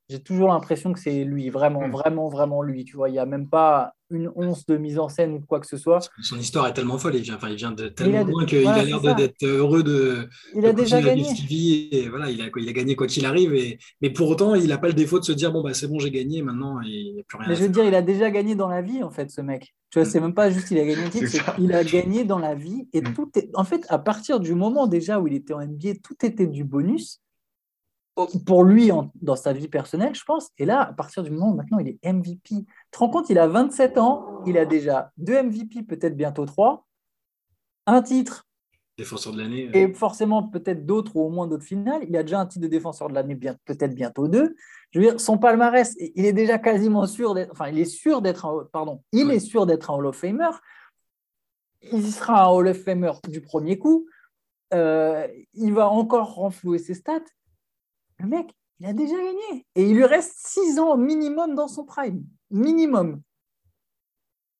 j'ai 0.09 0.19
toujours 0.19 0.49
l'impression 0.49 0.93
que 0.93 0.99
c'est 0.99 1.25
lui, 1.25 1.49
vraiment, 1.49 1.87
hmm. 1.87 1.91
vraiment, 1.91 2.29
vraiment 2.29 2.61
lui. 2.61 2.85
Tu 2.85 2.95
vois, 2.95 3.09
il 3.09 3.13
n'y 3.13 3.19
a 3.19 3.25
même 3.25 3.49
pas 3.49 3.93
une 4.09 4.31
once 4.35 4.65
de 4.65 4.77
mise 4.77 4.99
en 4.99 5.09
scène 5.09 5.33
ou 5.33 5.41
quoi 5.41 5.59
que 5.59 5.67
ce 5.67 5.75
soit. 5.75 5.99
Son 6.21 6.37
histoire 6.37 6.65
est 6.67 6.73
tellement 6.73 6.97
folle, 6.97 7.15
il 7.15 7.21
vient, 7.23 7.35
enfin, 7.35 7.49
il 7.49 7.57
vient 7.57 7.71
de 7.71 7.89
tellement 7.89 8.23
loin 8.23 8.45
qu'il 8.45 8.65
a 8.65 8.83
l'air 8.83 9.01
d'être 9.15 9.43
heureux 9.43 9.83
de. 9.83 10.29
Il 10.55 10.65
a 10.65 10.71
déjà 10.71 11.01
gagné. 11.01 11.25
et 11.91 12.07
voilà, 12.07 12.31
il 12.31 12.41
a, 12.41 12.45
il 12.55 12.69
a 12.69 12.71
gagné 12.71 12.95
quoi 12.95 13.07
qu'il 13.07 13.25
arrive. 13.25 13.53
Et, 13.53 13.79
mais 14.01 14.09
pour 14.09 14.29
autant, 14.29 14.55
il 14.55 14.67
n'a 14.67 14.77
pas 14.77 14.87
le 14.87 14.93
défaut 14.93 15.19
de 15.19 15.25
se 15.25 15.33
dire 15.33 15.51
bon, 15.51 15.61
bah, 15.61 15.73
c'est 15.73 15.87
bon, 15.87 15.99
j'ai 15.99 16.11
gagné, 16.11 16.41
maintenant, 16.41 16.79
il 16.81 17.15
n'y 17.15 17.19
a 17.19 17.23
plus 17.27 17.37
rien. 17.37 17.49
Mais 17.49 17.55
je 17.55 17.63
veux 17.63 17.69
dire, 17.69 17.83
il 17.83 17.95
a 17.95 18.01
déjà 18.01 18.31
gagné 18.31 18.55
dans 18.55 18.69
la 18.69 18.81
vie, 18.81 19.03
en 19.03 19.11
fait, 19.11 19.29
ce 19.29 19.41
mec. 19.41 19.75
Tu 19.89 19.99
vois, 19.99 20.05
c'est 20.09 20.21
même 20.21 20.33
pas 20.33 20.49
juste 20.49 20.71
il 20.71 20.79
a 20.79 20.85
gagné 20.85 21.03
un 21.03 21.09
titre, 21.09 21.27
il 21.59 21.73
a 21.73 21.83
gagné 21.83 22.23
dans 22.23 22.39
la 22.39 22.55
vie. 22.55 22.87
Et 22.93 23.01
hmm. 23.01 23.13
tout 23.13 23.29
est. 23.35 23.49
En 23.55 23.65
fait, 23.65 23.85
à 23.89 23.99
partir 23.99 24.39
du 24.39 24.53
moment 24.53 24.87
déjà 24.87 25.19
où 25.19 25.27
il 25.27 25.33
était 25.33 25.53
en 25.53 25.59
NBA, 25.59 25.95
tout 26.01 26.25
était 26.25 26.47
du 26.47 26.63
bonus 26.63 27.19
pour 28.45 28.63
lui 28.63 28.91
dans 29.21 29.35
sa 29.35 29.53
vie 29.53 29.67
personnelle, 29.67 30.15
je 30.15 30.23
pense. 30.23 30.49
Et 30.57 30.65
là, 30.65 30.81
à 30.81 30.93
partir 30.93 31.23
du 31.23 31.31
moment 31.31 31.51
où 31.51 31.55
maintenant 31.55 31.79
il 31.79 31.87
est 31.89 31.99
MVP, 32.03 32.39
tu 32.41 32.65
te 32.91 32.97
rends 32.97 33.09
compte, 33.09 33.29
il 33.29 33.37
a 33.37 33.47
27 33.47 33.97
ans, 33.97 34.41
il 34.45 34.57
a 34.57 34.65
déjà 34.65 35.11
deux 35.17 35.41
MVP, 35.41 35.83
peut-être 35.83 36.17
bientôt 36.17 36.45
trois, 36.45 36.87
un 37.85 38.01
titre. 38.01 38.45
Défenseur 38.97 39.33
de 39.33 39.41
l'année. 39.41 39.69
Et 39.73 39.93
forcément, 39.93 40.41
peut-être 40.41 40.85
d'autres 40.85 41.15
ou 41.15 41.21
au 41.21 41.29
moins 41.29 41.45
d'autres 41.45 41.63
finales. 41.63 42.01
Il 42.07 42.17
a 42.17 42.23
déjà 42.23 42.39
un 42.39 42.47
titre 42.47 42.63
de 42.63 42.67
défenseur 42.67 43.09
de 43.09 43.13
l'année, 43.13 43.35
peut-être 43.35 43.93
bientôt 43.93 44.27
deux. 44.27 44.55
Je 44.89 44.99
veux 44.99 45.05
dire, 45.05 45.21
son 45.21 45.37
palmarès, 45.37 45.95
il 45.99 46.25
est 46.25 46.33
déjà 46.33 46.57
quasiment 46.57 47.05
sûr 47.05 47.35
d'être. 47.35 47.51
Enfin, 47.51 47.67
il 47.67 47.77
est 47.77 47.85
sûr 47.85 48.23
d'être 48.23 48.45
un. 48.45 48.67
Pardon, 48.71 49.03
il 49.11 49.29
est 49.29 49.39
sûr 49.39 49.67
d'être 49.67 49.91
un 49.91 49.95
Hall 49.95 50.07
of 50.07 50.15
Famer. 50.15 50.49
Il 51.91 52.11
sera 52.11 52.45
un 52.45 52.49
Hall 52.49 52.69
of 52.69 52.81
Famer 52.81 53.11
du 53.29 53.41
premier 53.41 53.77
coup. 53.77 54.07
Euh, 54.73 55.27
il 55.53 55.73
va 55.73 55.89
encore 55.89 56.33
renflouer 56.33 56.79
ses 56.79 56.95
stats. 56.95 57.19
Le 58.19 58.27
mec, 58.27 58.51
il 58.79 58.85
a 58.85 58.93
déjà 58.93 59.15
gagné. 59.15 59.65
Et 59.75 59.83
il 59.83 59.95
lui 59.95 60.05
reste 60.05 60.33
6 60.35 60.79
ans 60.79 60.97
minimum 60.97 61.55
dans 61.55 61.67
son 61.67 61.85
prime. 61.85 62.23
Minimum. 62.51 63.21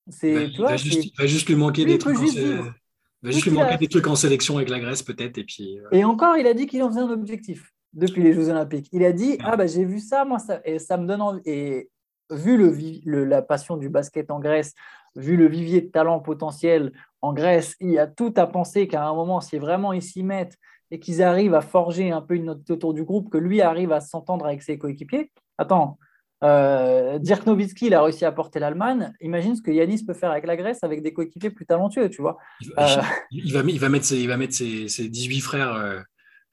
C'est, 0.09 0.47
il, 0.47 0.61
va, 0.61 0.77
juste, 0.77 1.49
lui 1.49 1.55
manquer 1.55 1.83
des 1.83 1.97
trucs. 1.97 2.17
En, 2.17 2.21
va 2.21 3.31
juste 3.31 3.45
lui 3.45 3.51
manquer 3.51 3.77
des 3.77 3.87
trucs 3.89 4.07
en 4.07 4.15
sélection 4.15 4.55
avec 4.55 4.69
la 4.69 4.79
Grèce, 4.79 5.03
peut-être. 5.03 5.37
Et, 5.37 5.43
puis, 5.43 5.79
et 5.91 6.05
encore, 6.05 6.37
il 6.37 6.47
a 6.47 6.53
dit 6.53 6.65
qu'il 6.65 6.81
en 6.81 6.89
faisait 6.89 7.01
un 7.01 7.09
objectif 7.09 7.73
depuis 7.93 8.23
les 8.23 8.33
Jeux 8.33 8.49
Olympiques. 8.49 8.87
Il 8.93 9.03
a 9.03 9.11
dit 9.11 9.37
Ah, 9.41 9.57
bah, 9.57 9.67
j'ai 9.67 9.83
vu 9.83 9.99
ça, 9.99 10.23
moi, 10.23 10.39
ça, 10.39 10.61
et 10.63 10.79
ça 10.79 10.97
me 10.97 11.05
donne 11.05 11.21
envie. 11.21 11.41
Et 11.45 11.89
vu 12.29 12.57
le, 12.57 13.25
la 13.25 13.41
passion 13.41 13.77
du 13.77 13.89
basket 13.89 14.31
en 14.31 14.39
Grèce, 14.39 14.73
vu 15.15 15.35
le 15.35 15.47
vivier 15.47 15.81
de 15.81 15.87
talent 15.87 16.19
potentiel 16.19 16.91
en 17.21 17.33
Grèce, 17.33 17.75
il 17.79 17.91
y 17.91 17.99
a 17.99 18.07
tout 18.07 18.33
à 18.37 18.47
penser 18.47 18.87
qu'à 18.87 19.05
un 19.05 19.13
moment, 19.13 19.41
si 19.41 19.57
vraiment 19.57 19.93
ils 19.93 20.01
s'y 20.01 20.23
mettent 20.23 20.57
et 20.91 20.99
qu'ils 20.99 21.21
arrivent 21.21 21.55
à 21.55 21.61
forger 21.61 22.11
un 22.11 22.21
peu 22.21 22.35
une 22.35 22.45
note 22.45 22.69
autour 22.69 22.93
du 22.93 23.03
groupe, 23.03 23.29
que 23.29 23.37
lui 23.37 23.61
arrive 23.61 23.91
à 23.91 23.99
s'entendre 24.01 24.45
avec 24.45 24.61
ses 24.61 24.77
coéquipiers. 24.77 25.31
Attends, 25.57 25.97
euh, 26.43 27.17
Dirk 27.19 27.45
Nowitzki, 27.45 27.87
il 27.87 27.93
a 27.93 28.03
réussi 28.03 28.25
à 28.25 28.31
porter 28.31 28.59
l'Allemagne. 28.59 29.11
Imagine 29.21 29.55
ce 29.55 29.61
que 29.61 29.71
Yanis 29.71 30.05
peut 30.05 30.13
faire 30.13 30.31
avec 30.31 30.45
la 30.45 30.55
Grèce 30.55 30.83
avec 30.83 31.01
des 31.01 31.13
coéquipiers 31.13 31.49
plus 31.49 31.65
talentueux, 31.65 32.09
tu 32.09 32.21
vois. 32.21 32.37
Il 32.61 32.71
va, 32.75 33.01
il 33.31 33.53
va, 33.53 33.61
il 33.61 33.79
va 33.79 33.89
mettre, 33.89 34.05
ses, 34.05 34.19
il 34.19 34.27
va 34.27 34.37
mettre 34.37 34.53
ses, 34.53 35.09
18 35.09 35.41
frères 35.41 35.73
euh, 35.73 35.99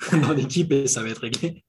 dans 0.12 0.32
l'équipe 0.32 0.72
et 0.72 0.86
ça 0.86 1.02
va 1.02 1.10
être 1.10 1.20
réglé. 1.20 1.64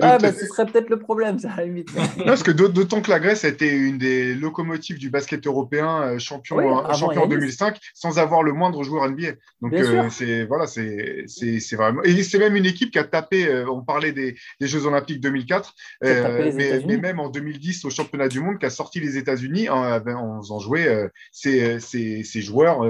Ah, 0.00 0.18
bah, 0.18 0.32
ce 0.32 0.46
serait 0.46 0.66
peut-être 0.66 0.88
le 0.88 0.98
problème, 0.98 1.38
ça, 1.38 1.50
à 1.50 2.24
parce 2.24 2.42
que 2.42 2.50
d'autant 2.50 3.00
que 3.00 3.10
la 3.10 3.20
Grèce 3.20 3.44
a 3.44 3.48
été 3.48 3.70
une 3.70 3.98
des 3.98 4.34
locomotives 4.34 4.98
du 4.98 5.10
basket 5.10 5.46
européen, 5.46 6.02
euh, 6.02 6.18
champion, 6.18 6.56
champion 6.94 7.22
en 7.22 7.26
2005, 7.26 7.78
sans 7.94 8.18
avoir 8.18 8.42
le 8.42 8.52
moindre 8.52 8.82
joueur 8.84 9.08
NBA. 9.08 9.32
Donc, 9.60 9.74
euh, 9.74 10.08
c'est 10.10 10.44
voilà, 10.44 10.66
c'est 10.66 11.26
vraiment. 11.72 12.02
Et 12.04 12.22
c'est 12.22 12.38
même 12.38 12.56
une 12.56 12.66
équipe 12.66 12.90
qui 12.90 12.98
a 12.98 13.04
tapé, 13.04 13.46
euh, 13.46 13.70
on 13.70 13.82
parlait 13.82 14.12
des, 14.12 14.36
des, 14.60 14.66
Jeux 14.66 14.86
Olympiques 14.86 15.20
2004, 15.20 15.74
mais, 16.02 16.52
mais, 16.52 16.96
même 16.96 17.20
en 17.20 17.28
2010 17.28 17.84
au 17.84 17.90
championnat 17.90 18.28
du 18.28 18.40
monde, 18.40 18.58
qui 18.58 18.66
a 18.66 18.70
sorti 18.70 19.00
les 19.00 19.16
États-Unis 19.18 19.68
en, 19.68 19.82
en, 19.84 20.40
faisant 20.42 20.58
jouer 20.58 21.08
ces, 21.32 21.80
ces, 21.80 22.22
ces, 22.22 22.40
joueurs, 22.40 22.80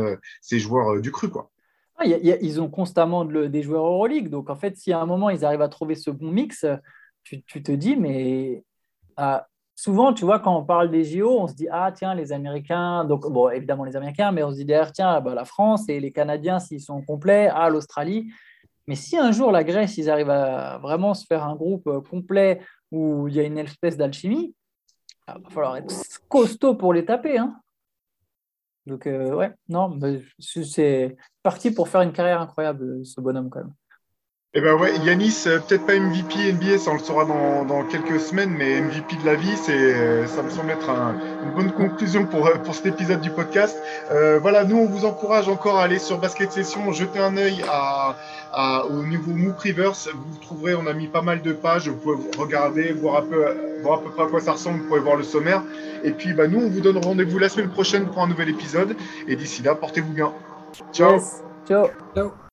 ces 0.40 0.58
joueurs 0.58 1.00
du 1.00 1.10
cru, 1.10 1.30
quoi. 1.30 1.50
Ah, 1.98 2.04
ils 2.04 2.60
ont 2.60 2.68
constamment 2.68 3.24
des 3.24 3.62
joueurs 3.62 3.86
Euroleague. 3.86 4.28
Donc, 4.28 4.50
en 4.50 4.56
fait, 4.56 4.76
si 4.76 4.92
à 4.92 5.00
un 5.00 5.06
moment, 5.06 5.30
ils 5.30 5.44
arrivent 5.44 5.62
à 5.62 5.68
trouver 5.68 5.94
ce 5.94 6.10
bon 6.10 6.30
mix, 6.30 6.66
tu, 7.22 7.42
te 7.62 7.72
dis, 7.72 7.96
mais 7.96 8.64
ah, 9.16 9.46
souvent, 9.74 10.12
tu 10.12 10.24
vois, 10.24 10.38
quand 10.38 10.56
on 10.56 10.64
parle 10.64 10.90
des 10.90 11.04
JO, 11.04 11.40
on 11.40 11.46
se 11.46 11.54
dit, 11.54 11.68
ah, 11.70 11.90
tiens, 11.92 12.14
les 12.14 12.32
Américains, 12.32 13.04
donc, 13.04 13.30
bon, 13.30 13.48
évidemment, 13.50 13.84
les 13.84 13.96
Américains, 13.96 14.32
mais 14.32 14.42
on 14.42 14.50
se 14.50 14.56
dit 14.56 14.64
derrière, 14.64 14.92
tiens, 14.92 15.20
bah, 15.20 15.34
la 15.34 15.44
France 15.44 15.88
et 15.88 15.98
les 16.00 16.12
Canadiens, 16.12 16.58
s'ils 16.58 16.82
sont 16.82 17.02
complets, 17.02 17.48
ah, 17.52 17.68
l'Australie. 17.70 18.30
Mais 18.86 18.94
si 18.94 19.16
un 19.16 19.32
jour, 19.32 19.50
la 19.50 19.64
Grèce, 19.64 19.96
ils 19.96 20.10
arrivent 20.10 20.30
à 20.30 20.78
vraiment 20.78 21.14
se 21.14 21.26
faire 21.26 21.44
un 21.44 21.56
groupe 21.56 21.86
euh, 21.88 22.00
complet 22.00 22.60
où 22.92 23.26
il 23.26 23.34
y 23.34 23.40
a 23.40 23.42
une 23.42 23.58
espèce 23.58 23.96
d'alchimie, 23.96 24.54
il 25.28 25.32
ah, 25.32 25.38
va 25.42 25.50
falloir 25.50 25.76
être 25.76 25.92
costaud 26.28 26.74
pour 26.74 26.92
les 26.92 27.04
taper. 27.04 27.38
Hein. 27.38 27.56
Donc, 28.86 29.06
euh, 29.06 29.34
ouais, 29.34 29.52
non, 29.68 29.98
c'est 30.38 31.16
parti 31.42 31.70
pour 31.72 31.88
faire 31.88 32.02
une 32.02 32.12
carrière 32.12 32.40
incroyable, 32.40 33.04
ce 33.04 33.20
bonhomme, 33.20 33.50
quand 33.50 33.60
même. 33.60 33.74
Eh 34.58 34.62
ben 34.62 34.74
ouais, 34.74 34.96
Yanis, 35.04 35.44
euh, 35.48 35.58
peut-être 35.58 35.84
pas 35.84 35.98
MVP 35.98 36.50
NBA, 36.50 36.78
ça 36.78 36.90
on 36.90 36.94
le 36.94 37.00
saura 37.00 37.26
dans, 37.26 37.84
quelques 37.90 38.18
semaines, 38.18 38.54
mais 38.56 38.80
MVP 38.80 39.16
de 39.16 39.26
la 39.26 39.34
vie, 39.34 39.54
c'est, 39.54 39.74
euh, 39.74 40.26
ça 40.26 40.42
me 40.42 40.48
semble 40.48 40.70
être 40.70 40.88
une 40.88 41.50
bonne 41.54 41.72
conclusion 41.72 42.24
pour, 42.24 42.50
pour 42.64 42.74
cet 42.74 42.86
épisode 42.86 43.20
du 43.20 43.28
podcast. 43.28 43.76
voilà, 44.40 44.64
nous 44.64 44.78
on 44.78 44.86
vous 44.86 45.04
encourage 45.04 45.50
encore 45.50 45.76
à 45.78 45.82
aller 45.82 45.98
sur 45.98 46.16
Basket 46.16 46.50
Session, 46.50 46.90
jeter 46.92 47.18
un 47.18 47.36
œil 47.36 47.62
à, 47.68 48.86
au 48.86 49.02
niveau 49.02 49.32
Moop 49.32 49.58
Rivers. 49.58 49.92
Vous 50.14 50.38
trouverez, 50.38 50.74
on 50.74 50.86
a 50.86 50.94
mis 50.94 51.08
pas 51.08 51.20
mal 51.20 51.42
de 51.42 51.52
pages, 51.52 51.90
vous 51.90 51.96
pouvez 51.96 52.16
regarder, 52.38 52.92
voir, 52.92 53.24
un 53.24 53.26
peu, 53.26 53.44
voir 53.82 53.98
à 53.98 54.02
peu 54.02 54.08
près 54.08 54.22
à 54.22 54.26
quoi 54.26 54.40
ça 54.40 54.52
ressemble, 54.52 54.78
vous 54.78 54.88
pouvez 54.88 55.00
voir 55.00 55.16
le 55.16 55.24
sommaire. 55.24 55.62
Et 56.02 56.12
puis 56.12 56.32
bah, 56.32 56.48
nous, 56.48 56.60
on 56.60 56.70
vous 56.70 56.80
donne 56.80 56.96
rendez-vous 56.96 57.38
la 57.38 57.50
semaine 57.50 57.68
prochaine 57.68 58.06
pour 58.06 58.22
un 58.22 58.26
nouvel 58.26 58.48
épisode. 58.48 58.96
Et 59.28 59.36
d'ici 59.36 59.62
là, 59.62 59.74
portez-vous 59.74 60.14
bien. 60.14 60.32
Ciao. 60.94 61.20
Ciao. 61.68 61.88
Ciao. 62.14 62.45